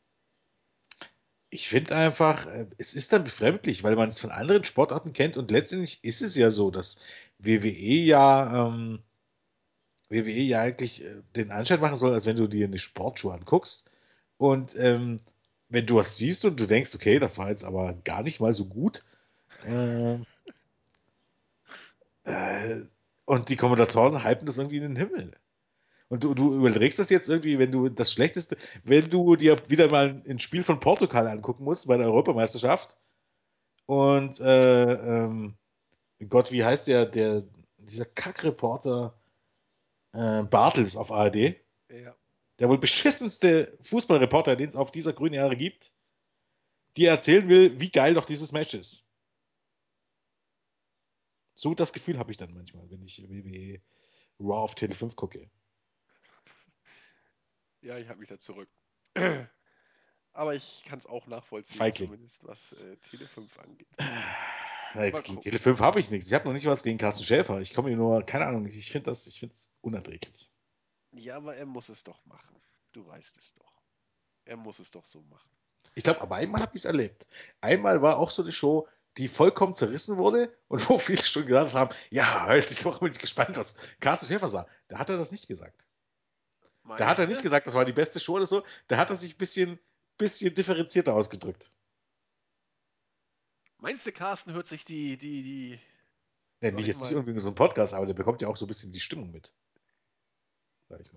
ich 1.51 1.69
finde 1.69 1.95
einfach, 1.95 2.47
äh, 2.47 2.67
es 2.79 2.95
ist 2.95 3.13
dann 3.13 3.25
befremdlich, 3.25 3.83
weil 3.85 3.97
man 3.97 4.09
es 4.09 4.19
von 4.19 4.31
anderen 4.31 4.65
Sportarten 4.65 5.13
kennt 5.13 5.37
und 5.37 5.51
letztendlich 5.51 6.03
ist 6.03 6.23
es 6.23 6.37
ja 6.37 6.51
so, 6.51 6.71
dass 6.71 7.01
WWE 7.39 7.69
ja, 7.69 8.69
ähm, 8.69 9.03
WWE 10.15 10.31
ja 10.31 10.61
eigentlich 10.61 11.05
äh, 11.05 11.23
den 11.37 11.51
Anschein 11.51 11.81
machen 11.81 11.97
soll, 11.97 12.13
als 12.13 12.27
wenn 12.27 12.37
du 12.37 12.47
dir 12.47 12.67
eine 12.67 12.79
Sportschuh 12.79 13.31
anguckst 13.31 13.91
und 14.39 14.75
ähm, 14.77 15.19
wenn 15.69 15.87
du 15.87 15.97
was 15.97 16.17
siehst 16.17 16.45
und 16.45 16.59
du 16.61 16.67
denkst, 16.67 16.95
okay, 16.95 17.19
das 17.19 17.39
war 17.39 17.51
jetzt 17.51 17.65
aber 17.65 17.95
gar 18.05 18.23
nicht 18.23 18.41
mal 18.41 18.53
so 18.53 18.67
gut, 18.67 19.05
ähm, 19.67 20.25
äh, 22.25 22.81
und 23.25 23.49
die 23.49 23.57
Kommentatoren 23.57 24.25
hypen 24.25 24.47
das 24.47 24.59
irgendwie 24.59 24.77
in 24.77 24.83
den 24.83 24.97
Himmel. 24.97 25.33
Und 26.09 26.25
du, 26.25 26.35
du 26.35 26.55
überlegst 26.55 26.99
das 26.99 27.11
jetzt 27.11 27.29
irgendwie, 27.29 27.59
wenn 27.59 27.73
du 27.73 27.89
das 27.89 28.13
Schlechteste, 28.13 28.57
wenn 28.85 29.09
du 29.09 29.37
dir 29.37 29.57
wieder 29.69 29.91
mal 29.91 30.23
ein 30.29 30.39
Spiel 30.39 30.63
von 30.63 30.79
Portugal 30.79 31.27
angucken 31.27 31.65
musst 31.65 31.89
bei 31.89 31.97
der 31.97 32.07
Europameisterschaft 32.07 32.99
und 33.87 34.39
äh, 34.41 34.93
ähm, 34.93 35.55
Gott, 36.29 36.53
wie 36.53 36.65
heißt 36.65 36.89
der, 36.89 37.07
der 37.07 37.45
dieser 37.79 38.05
Kackreporter 38.05 39.15
äh, 40.15 40.43
Bartels 40.45 40.97
auf 40.97 41.11
ARD, 41.13 41.57
Ja. 41.91 42.17
der 42.59 42.69
wohl 42.69 42.79
beschissenste 42.79 43.77
Fußballreporter, 43.83 44.57
den 44.57 44.69
es 44.69 44.77
auf 44.77 44.91
dieser 44.91 45.13
grünen 45.13 45.35
Jahre 45.35 45.57
gibt, 45.57 45.93
dir 46.97 47.11
erzählen 47.11 47.49
will, 47.49 47.79
wie 47.81 47.91
geil 47.91 48.15
doch 48.15 48.25
dieses 48.25 48.53
Match 48.53 48.75
ist. 48.75 49.07
So 51.57 51.75
das 51.75 51.93
Gefühl 51.93 52.19
habe 52.19 52.31
ich 52.31 52.37
dann 52.37 52.53
manchmal, 52.55 52.91
wenn 52.91 53.03
ich 53.03 53.23
WWE 53.29 53.81
Raw 54.41 54.63
auf 54.65 54.75
Tele 54.75 54.95
5 54.95 55.15
gucke. 55.15 55.51
ja, 57.81 57.99
ich 57.99 58.09
halte 58.09 58.21
mich 58.21 58.29
da 58.29 58.39
zurück. 58.39 58.69
Aber 60.33 60.55
ich 60.57 60.83
kann 60.85 60.99
es 60.99 61.07
auch 61.07 61.29
nachvollziehen, 61.29 61.77
Feigling. 61.79 62.09
zumindest 62.09 62.45
was 62.45 62.73
äh, 62.73 62.97
Tele 62.97 63.27
5 63.29 63.59
angeht. 63.61 63.87
Gegen. 64.95 65.41
Tele 65.41 65.59
5 65.59 65.81
habe 65.81 66.01
ich 66.01 66.11
nichts. 66.11 66.29
Ich 66.29 66.35
habe 66.35 66.47
noch 66.47 66.53
nicht 66.53 66.67
was 66.67 66.83
gegen 66.83 66.99
Carsten 66.99 67.25
Schäfer. 67.25 67.61
Ich 67.61 67.75
komme 67.75 67.89
hier 67.89 67.97
nur, 67.97 68.23
keine 68.23 68.47
Ahnung, 68.47 68.65
ich 68.67 68.91
finde 68.91 69.11
das, 69.11 69.27
ich 69.27 69.41
finde 69.41 69.55
es 69.55 69.73
unerträglich. 69.81 70.49
Ja, 71.13 71.37
aber 71.37 71.57
er 71.57 71.67
muss 71.67 71.89
es 71.89 72.05
doch 72.05 72.25
machen. 72.27 72.57
Du 72.93 73.07
weißt 73.07 73.37
es 73.37 73.55
doch. 73.55 73.83
Er 74.45 74.57
muss 74.57 74.79
es 74.79 74.91
doch 74.91 75.07
so 75.07 75.23
machen. 75.23 75.51
Ich 75.95 76.05
glaube, 76.05 76.21
aber 76.21 76.37
einmal 76.37 76.63
habe 76.63 76.73
ich 76.75 76.81
es 76.81 76.85
erlebt. 76.85 77.27
Einmal 77.61 78.03
war 78.03 78.19
auch 78.19 78.31
so 78.31 78.43
eine 78.43 78.53
Show, 78.53 78.89
die 79.17 79.29
vollkommen 79.29 79.75
zerrissen 79.75 80.17
wurde 80.17 80.57
und 80.69 80.89
wo 80.89 80.99
viele 80.99 81.23
schon 81.23 81.47
gedacht 81.47 81.75
haben, 81.75 81.95
ja, 82.11 82.43
halt, 82.43 82.71
ich 82.71 82.83
bin 82.83 83.13
gespannt, 83.13 83.57
was 83.57 83.77
Carsten 84.01 84.27
Schäfer 84.27 84.49
sagt. 84.49 84.71
Da 84.89 84.99
hat 84.99 85.09
er 85.09 85.19
das 85.19 85.33
nicht 85.33 85.49
gesagt. 85.49 85.87
Da 86.85 87.07
hat 87.07 87.19
er 87.19 87.25
Meinst 87.25 87.31
nicht 87.31 87.43
gesagt, 87.43 87.67
das 87.67 87.75
war 87.75 87.85
die 87.85 87.93
beste 87.93 88.21
Show 88.21 88.35
oder 88.35 88.47
so. 88.47 88.63
Da 88.89 88.99
hat 88.99 89.11
er 89.11 89.17
sich 89.17 89.35
ein 89.35 89.39
bisschen, 89.39 89.79
bisschen 90.19 90.55
differenzierter 90.55 91.15
ausgedrückt. 91.15 91.71
Meinst 93.85 94.07
du, 94.07 94.13
Carsten 94.13 94.55
hört 94.55 94.67
sich 94.67 94.87
die, 94.87 95.19
die, 95.19 95.43
die. 95.43 95.79
Ja, 96.63 96.71
nicht 96.71 96.81
ich 96.81 96.87
jetzt 96.87 97.03
nicht 97.03 97.11
irgendwie 97.11 97.39
so 97.39 97.49
einem 97.49 97.55
Podcast, 97.55 97.93
aber 97.93 98.07
der 98.07 98.15
bekommt 98.15 98.41
ja 98.41 98.49
auch 98.49 98.57
so 98.57 98.65
ein 98.65 98.69
bisschen 98.69 98.91
die 98.93 99.01
Stimmung 99.01 99.31
mit. 99.31 99.53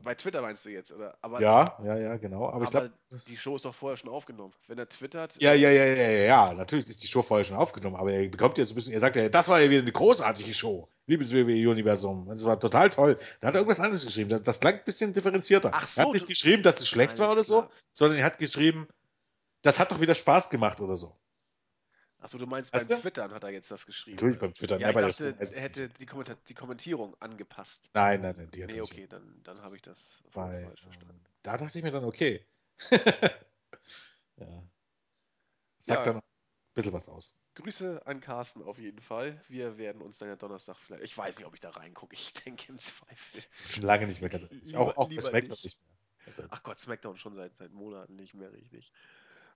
Bei 0.04 0.16
Twitter 0.16 0.42
meinst 0.42 0.66
du 0.66 0.70
jetzt, 0.70 0.92
oder? 0.92 1.18
Aber, 1.22 1.40
Ja, 1.40 1.78
ja, 1.86 1.98
ja, 1.98 2.18
genau. 2.18 2.48
Aber, 2.48 2.56
aber, 2.56 2.64
ich 2.66 2.70
glaube. 2.72 2.92
die 3.26 3.38
Show 3.38 3.56
ist 3.56 3.64
doch 3.64 3.74
vorher 3.74 3.96
schon 3.96 4.10
aufgenommen. 4.10 4.54
Wenn 4.68 4.78
er 4.78 4.90
twittert. 4.90 5.42
Ja, 5.42 5.54
äh, 5.54 5.58
ja, 5.58 5.70
ja, 5.70 5.86
ja, 5.86 6.10
ja, 6.10 6.26
ja. 6.26 6.54
Natürlich 6.54 6.90
ist 6.90 7.02
die 7.04 7.08
Show 7.08 7.22
vorher 7.22 7.46
schon 7.46 7.56
aufgenommen, 7.56 7.96
aber 7.96 8.12
er 8.12 8.28
bekommt 8.28 8.58
ja 8.58 8.66
so 8.66 8.74
ein 8.74 8.76
bisschen, 8.76 8.92
er 8.92 9.00
sagt 9.00 9.16
ja, 9.16 9.30
das 9.30 9.48
war 9.48 9.62
ja 9.62 9.70
wieder 9.70 9.82
eine 9.82 9.92
großartige 9.94 10.54
Show. 10.54 10.90
Liebes 11.06 11.32
WWE-Universum. 11.32 12.28
Das 12.28 12.44
war 12.44 12.60
total 12.60 12.90
toll. 12.90 13.18
Da 13.40 13.48
hat 13.48 13.56
er 13.56 13.60
irgendwas 13.62 13.80
anderes 13.80 14.04
geschrieben. 14.04 14.30
Das, 14.30 14.44
das 14.44 14.60
klang 14.60 14.74
ein 14.74 14.84
bisschen 14.84 15.14
differenzierter. 15.14 15.72
Ach 15.74 15.84
er 15.84 15.88
so, 15.88 16.02
hat 16.02 16.14
nicht 16.14 16.28
geschrieben, 16.28 16.64
dass 16.64 16.82
es 16.82 16.88
schlecht 16.90 17.18
war 17.18 17.28
oder 17.28 17.38
Alles 17.38 17.48
so, 17.48 17.62
klar. 17.62 17.72
sondern 17.92 18.20
er 18.20 18.26
hat 18.26 18.40
geschrieben, 18.40 18.90
das 19.62 19.80
hat 19.80 19.90
doch 19.94 20.02
wieder 20.02 20.16
Spaß 20.16 20.50
gemacht 20.50 20.82
oder 20.82 20.98
so. 20.98 21.16
Achso, 22.20 22.38
du 22.40 22.48
meinst 22.48 22.74
Weißt 22.74 22.90
beim 22.90 22.98
du? 22.98 23.02
Twittern 23.04 23.32
hat 23.34 23.44
er 23.44 23.52
jetzt 23.52 23.70
das 23.70 23.86
geschrieben. 23.86 24.16
Natürlich 24.16 24.40
beim 24.40 24.54
Twitter, 24.54 24.80
Ja, 24.80 24.92
ne, 24.92 25.08
ich 25.08 25.16
dachte, 25.18 25.36
er 25.40 25.62
hätte 25.62 25.90
die, 25.90 26.06
Kommenta 26.08 26.36
die 26.48 26.54
Kommentierung 26.56 27.16
angepasst. 27.22 27.90
Nein, 27.94 28.22
nein, 28.22 28.36
nein, 28.38 28.50
die 28.52 28.64
hat 28.64 28.72
Nee, 28.72 28.80
nicht. 28.82 28.92
okay, 28.92 29.08
dann, 29.08 29.40
dann 29.44 29.62
habe 29.62 29.76
ich 29.76 29.82
das 29.84 30.24
Bei, 30.34 30.64
falsch 30.64 30.82
verstanden. 30.82 31.10
ähm, 31.12 31.26
da 31.44 31.58
dachte 31.58 31.78
ich 31.78 31.84
mir 31.84 31.92
dann, 31.92 32.04
okay. 32.06 32.46
ja. 34.38 34.64
Sagt 35.80 36.06
Ja. 36.06 36.14
dann 36.14 36.18
ein 36.18 36.24
bisschen 36.74 36.94
was 36.94 37.08
aus. 37.10 37.44
Grüße 37.56 38.06
an 38.06 38.20
Carsten 38.20 38.62
auf 38.62 38.78
jeden 38.78 39.00
Fall. 39.02 39.42
Wir 39.48 39.78
werden 39.78 40.02
uns 40.02 40.18
dann 40.20 40.30
ja 40.30 40.36
Donnerstag 40.36 40.78
vielleicht. 40.78 41.04
Ich 41.04 41.18
weiß 41.18 41.38
nicht, 41.38 41.46
ob 41.48 41.54
ich 41.56 41.60
da 41.60 41.72
reingucke. 41.72 42.14
Ich 42.16 42.34
denke 42.46 42.72
im 42.72 42.78
Zweifel. 42.80 43.44
Schon 43.66 43.84
lange 43.84 44.06
nicht 44.08 44.22
mehr. 44.22 44.30
Ganz 44.30 44.44
ehrlich. 44.44 44.64
Lieber- 44.66 44.80
auch 44.80 44.98
auch 44.98 45.10
bei 45.10 45.22
SmackDown 45.22 45.50
nicht. 45.52 45.64
nicht 45.64 45.80
mehr. 45.86 45.94
Also, 46.28 46.44
Ach 46.50 46.62
Gott, 46.64 46.78
SmackDown 46.80 47.18
schon 47.18 47.34
seit, 47.34 47.56
seit 47.56 47.72
Monaten 47.72 48.16
nicht 48.16 48.34
mehr 48.34 48.52
richtig. 48.52 48.92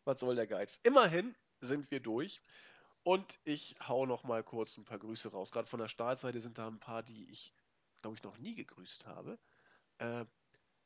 Was 0.06 0.20
soll 0.20 0.36
der 0.36 0.48
Geiz? 0.48 0.80
Immerhin 0.84 1.36
sind 1.62 1.90
wir 1.92 2.00
durch. 2.00 2.42
Und 3.04 3.40
ich 3.46 3.76
hau 3.88 4.06
noch 4.06 4.24
mal 4.24 4.44
kurz 4.44 4.78
ein 4.78 4.86
paar 4.86 5.00
Grüße 5.00 5.32
raus. 5.32 5.52
Gerade 5.52 5.68
von 5.68 5.80
der 5.80 5.88
Startseite 5.88 6.40
sind 6.40 6.58
da 6.58 6.68
ein 6.68 6.80
paar, 6.80 7.02
die 7.02 7.30
ich, 7.32 7.54
glaube 8.02 8.16
ich, 8.18 8.24
noch 8.24 8.38
nie 8.38 8.54
gegrüßt 8.56 9.06
habe. 9.06 9.40
Äh, 9.98 10.26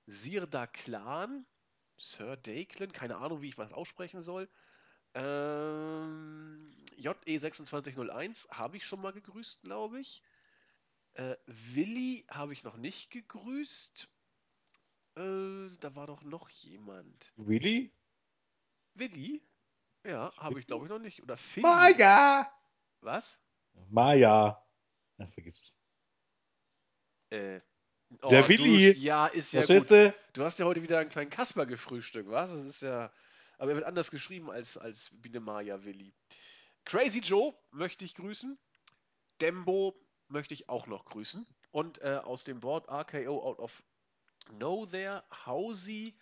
Sirda 0.05 0.67
Clan, 0.67 1.45
Sir 1.97 2.37
Daklin, 2.37 2.91
keine 2.91 3.17
Ahnung, 3.17 3.41
wie 3.41 3.49
ich 3.49 3.57
was 3.57 3.73
aussprechen 3.73 4.21
soll. 4.21 4.49
Ähm, 5.13 6.71
JE2601 6.97 8.49
habe 8.49 8.77
ich 8.77 8.85
schon 8.85 9.01
mal 9.01 9.13
gegrüßt, 9.13 9.61
glaube 9.61 9.99
ich. 9.99 10.21
Äh, 11.13 11.35
Willi 11.47 12.25
habe 12.29 12.53
ich 12.53 12.63
noch 12.63 12.77
nicht 12.77 13.11
gegrüßt. 13.11 14.09
Äh, 15.15 15.69
da 15.79 15.95
war 15.95 16.07
doch 16.07 16.23
noch 16.23 16.49
jemand. 16.49 17.33
Willy? 17.37 17.93
Willi? 18.93 19.41
Ja, 20.05 20.31
habe 20.37 20.59
ich 20.59 20.67
glaube 20.67 20.85
ich 20.85 20.89
noch 20.89 20.99
nicht. 20.99 21.23
Oder 21.23 21.35
Finny. 21.35 21.65
Maya! 21.65 22.51
Was? 23.01 23.39
Maya. 23.89 24.63
Ja, 25.17 25.27
vergiss 25.27 25.59
es. 25.59 25.79
Äh, 27.31 27.61
Der 28.29 28.45
oh, 28.45 28.47
Willi. 28.47 28.93
Du, 28.93 28.99
ja, 28.99 29.27
ist 29.27 29.51
ja 29.53 29.61
Verstehst 29.61 29.89
gut. 29.89 29.97
du? 29.97 30.15
Du 30.33 30.43
hast 30.43 30.59
ja 30.59 30.65
heute 30.65 30.83
wieder 30.83 30.99
einen 30.99 31.09
kleinen 31.09 31.29
Kasper 31.29 31.65
gefrühstückt, 31.65 32.29
was? 32.29 32.49
Das 32.49 32.65
ist 32.65 32.81
ja. 32.81 33.11
Aber 33.57 33.71
er 33.71 33.77
wird 33.77 33.85
anders 33.85 34.11
geschrieben 34.11 34.51
als, 34.51 34.77
als 34.77 35.09
Biene 35.13 35.39
Maya 35.39 35.83
Willi. 35.83 36.13
Crazy 36.83 37.19
Joe 37.19 37.55
möchte 37.71 38.05
ich 38.05 38.13
grüßen. 38.13 38.59
Dembo 39.41 39.95
möchte 40.27 40.53
ich 40.53 40.69
auch 40.69 40.87
noch 40.87 41.05
grüßen. 41.05 41.47
Und 41.71 42.01
äh, 42.01 42.19
aus 42.23 42.43
dem 42.43 42.59
Board 42.59 42.89
RKO 42.89 43.41
Out 43.43 43.59
of 43.59 43.83
Know 44.49 44.85
There, 44.85 45.23
Hausi. 45.45 46.15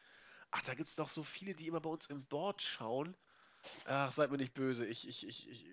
Ach, 0.52 0.62
da 0.62 0.74
gibt 0.76 0.90
es 0.90 0.96
doch 0.96 1.10
so 1.10 1.24
viele, 1.24 1.54
die 1.54 1.68
immer 1.68 1.82
bei 1.82 1.90
uns 1.90 2.06
im 2.06 2.26
Board 2.26 2.62
schauen. 2.62 3.18
Ach, 3.86 4.12
seid 4.12 4.32
mir 4.32 4.38
nicht 4.38 4.54
böse. 4.54 4.86
Ich, 4.86 5.08
ich, 5.08 5.28
ich, 5.28 5.50
ich, 5.50 5.66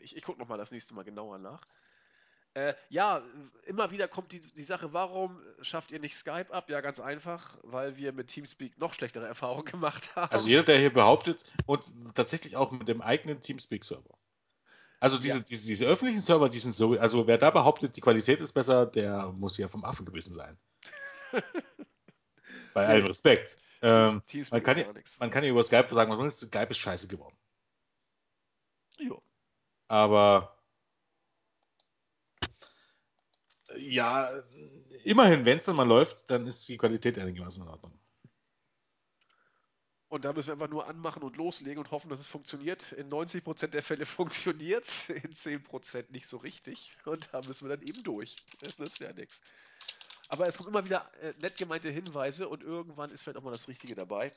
ich, 0.00 0.16
ich 0.16 0.22
gucke 0.22 0.38
nochmal 0.38 0.58
das 0.58 0.70
nächste 0.70 0.94
Mal 0.94 1.04
genauer 1.04 1.38
nach. 1.38 1.62
Äh, 2.54 2.74
ja, 2.90 3.22
immer 3.64 3.90
wieder 3.90 4.08
kommt 4.08 4.32
die, 4.32 4.40
die 4.40 4.62
Sache, 4.62 4.92
warum 4.92 5.40
schafft 5.62 5.90
ihr 5.90 5.98
nicht 5.98 6.14
Skype 6.14 6.52
ab? 6.52 6.68
Ja, 6.68 6.82
ganz 6.82 7.00
einfach, 7.00 7.56
weil 7.62 7.96
wir 7.96 8.12
mit 8.12 8.28
Teamspeak 8.28 8.76
noch 8.78 8.92
schlechtere 8.92 9.26
Erfahrungen 9.26 9.64
gemacht 9.64 10.14
haben. 10.16 10.30
Also 10.30 10.48
jeder, 10.48 10.62
der 10.62 10.78
hier 10.78 10.92
behauptet, 10.92 11.44
und 11.64 11.90
tatsächlich 12.14 12.56
auch 12.56 12.70
mit 12.70 12.88
dem 12.88 13.00
eigenen 13.00 13.40
Teamspeak-Server. 13.40 14.18
Also 15.00 15.18
diese, 15.18 15.38
Ja. 15.38 15.42
diese, 15.42 15.66
diese 15.66 15.86
öffentlichen 15.86 16.20
Server, 16.20 16.48
die 16.48 16.58
sind 16.58 16.72
so, 16.72 16.92
also 16.98 17.26
wer 17.26 17.38
da 17.38 17.50
behauptet, 17.50 17.96
die 17.96 18.00
Qualität 18.00 18.40
ist 18.40 18.52
besser, 18.52 18.86
der 18.86 19.32
muss 19.32 19.56
ja 19.58 19.68
vom 19.68 19.84
Affen 19.84 20.04
gewesen 20.06 20.32
sein. 20.32 20.58
Bei 22.74 22.86
allem 22.86 23.06
Respekt. 23.06 23.58
Ähm, 23.82 24.22
man, 24.50 24.62
kann 24.62 24.78
ja, 24.78 24.86
man 25.18 25.30
kann 25.30 25.44
ja 25.44 25.50
über 25.50 25.62
Skype 25.62 25.92
sagen, 25.92 26.10
was 26.10 26.18
man 26.18 26.26
will, 26.26 26.30
Skype 26.30 26.70
ist 26.70 26.78
scheiße 26.78 27.08
geworden. 27.08 27.36
Jo. 28.98 29.20
Aber 29.88 30.56
ja, 33.76 34.28
immerhin, 35.04 35.44
wenn 35.44 35.56
es 35.56 35.64
dann 35.64 35.76
mal 35.76 35.86
läuft, 35.86 36.30
dann 36.30 36.46
ist 36.46 36.68
die 36.68 36.76
Qualität 36.76 37.18
einigermaßen 37.18 37.62
in 37.62 37.68
Ordnung. 37.68 37.98
Und 40.08 40.26
da 40.26 40.34
müssen 40.34 40.48
wir 40.48 40.52
einfach 40.52 40.68
nur 40.68 40.86
anmachen 40.86 41.22
und 41.22 41.36
loslegen 41.36 41.78
und 41.78 41.90
hoffen, 41.90 42.10
dass 42.10 42.20
es 42.20 42.26
funktioniert. 42.26 42.92
In 42.92 43.08
90% 43.08 43.68
der 43.68 43.82
Fälle 43.82 44.04
funktioniert 44.06 44.84
es, 44.84 45.08
in 45.08 45.32
10% 45.32 46.12
nicht 46.12 46.28
so 46.28 46.36
richtig. 46.36 46.92
Und 47.06 47.30
da 47.32 47.40
müssen 47.46 47.66
wir 47.66 47.76
dann 47.76 47.86
eben 47.86 48.02
durch. 48.02 48.36
Das 48.60 48.78
nützt 48.78 49.00
ja 49.00 49.12
nichts. 49.14 49.40
Aber 50.32 50.46
es 50.46 50.56
kommen 50.56 50.70
immer 50.70 50.82
wieder 50.86 51.10
äh, 51.20 51.34
nett 51.42 51.58
gemeinte 51.58 51.90
Hinweise 51.90 52.48
und 52.48 52.62
irgendwann 52.62 53.10
ist 53.10 53.20
vielleicht 53.20 53.36
auch 53.36 53.42
mal 53.42 53.50
das 53.50 53.68
Richtige 53.68 53.94
dabei. 53.94 54.30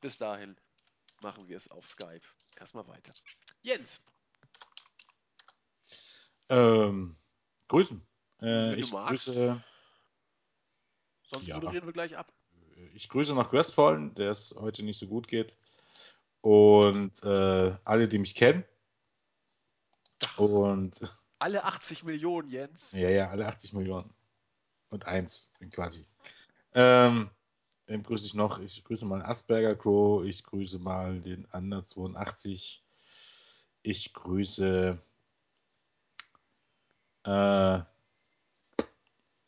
Bis 0.00 0.16
dahin 0.16 0.56
machen 1.22 1.48
wir 1.48 1.56
es 1.56 1.68
auf 1.68 1.88
Skype. 1.88 2.20
Erstmal 2.56 2.86
weiter. 2.86 3.12
Jens, 3.62 4.00
Ähm, 6.48 7.16
grüßen. 7.66 8.00
Äh, 8.40 8.76
ich 8.76 8.92
grüße, 8.92 9.60
sonst 11.32 11.46
Ja. 11.48 11.56
moderieren 11.56 11.86
wir 11.86 11.92
gleich 11.92 12.16
ab. 12.16 12.32
ich 12.94 13.08
grüße 13.08 13.34
nach 13.34 13.50
Crestfallen, 13.50 14.14
der 14.14 14.30
es 14.30 14.54
heute 14.56 14.84
nicht 14.84 14.98
so 14.98 15.08
gut 15.08 15.26
geht. 15.26 15.56
Und 16.42 17.20
äh, 17.24 17.76
alle, 17.82 18.06
die 18.06 18.20
mich 18.20 18.36
kennen. 18.36 18.64
Und 20.36 21.12
Alle 21.40 21.64
80 21.64 22.04
Millionen, 22.04 22.48
Jens. 22.50 22.92
ja, 22.92 23.08
ja, 23.10 23.30
alle 23.30 23.48
80 23.48 23.72
Millionen. 23.72 24.14
Und 24.88 25.06
eins 25.06 25.52
quasi. 25.70 26.06
Ähm, 26.74 27.30
wem 27.86 28.02
grüße 28.02 28.26
ich 28.26 28.34
noch? 28.34 28.58
Ich 28.58 28.84
grüße 28.84 29.04
mal 29.06 29.22
Asperger 29.22 29.74
Crow, 29.74 30.24
ich 30.24 30.44
grüße 30.44 30.78
mal 30.78 31.20
den 31.20 31.44
Under 31.46 31.84
82. 31.84 32.84
Ich 33.82 34.12
grüße. 34.12 34.98
Äh, 37.24 37.80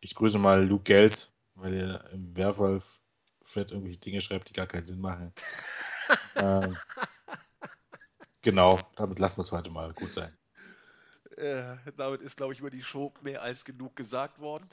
ich 0.01 0.15
grüße 0.15 0.39
mal 0.39 0.65
Luke 0.65 0.85
Geld, 0.85 1.31
weil 1.55 1.75
er 1.75 2.11
im 2.11 2.37
Werwolf 2.37 3.01
Fred 3.43 3.71
irgendwelche 3.73 4.01
Dinge 4.01 4.21
schreibt, 4.21 4.49
die 4.49 4.53
gar 4.53 4.67
keinen 4.67 4.85
Sinn 4.85 5.01
machen. 5.01 5.33
ähm, 6.37 6.77
genau, 8.43 8.79
damit 8.97 9.19
lassen 9.19 9.39
wir 9.39 9.43
es 9.43 9.53
heute 9.53 9.71
mal 9.71 9.93
gut 9.93 10.13
sein. 10.13 10.37
Äh, 11.37 11.77
damit 11.97 12.21
ist, 12.21 12.37
glaube 12.37 12.53
ich, 12.53 12.61
über 12.61 12.71
die 12.71 12.83
Show 12.83 13.13
mehr 13.23 13.43
als 13.43 13.65
genug 13.65 13.97
gesagt 13.97 14.39
worden. 14.39 14.69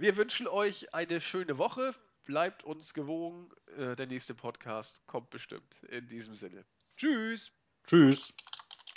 Wir 0.00 0.16
wünschen 0.16 0.48
euch 0.48 0.94
eine 0.94 1.20
schöne 1.20 1.58
Woche. 1.58 1.94
Bleibt 2.24 2.64
uns 2.64 2.94
gewogen. 2.94 3.50
Äh, 3.76 3.96
der 3.96 4.06
nächste 4.06 4.34
Podcast 4.34 5.06
kommt 5.06 5.28
bestimmt. 5.28 5.82
In 5.90 6.08
diesem 6.08 6.34
Sinne. 6.34 6.64
Tschüss. 6.96 7.52
Tschüss. 7.86 8.32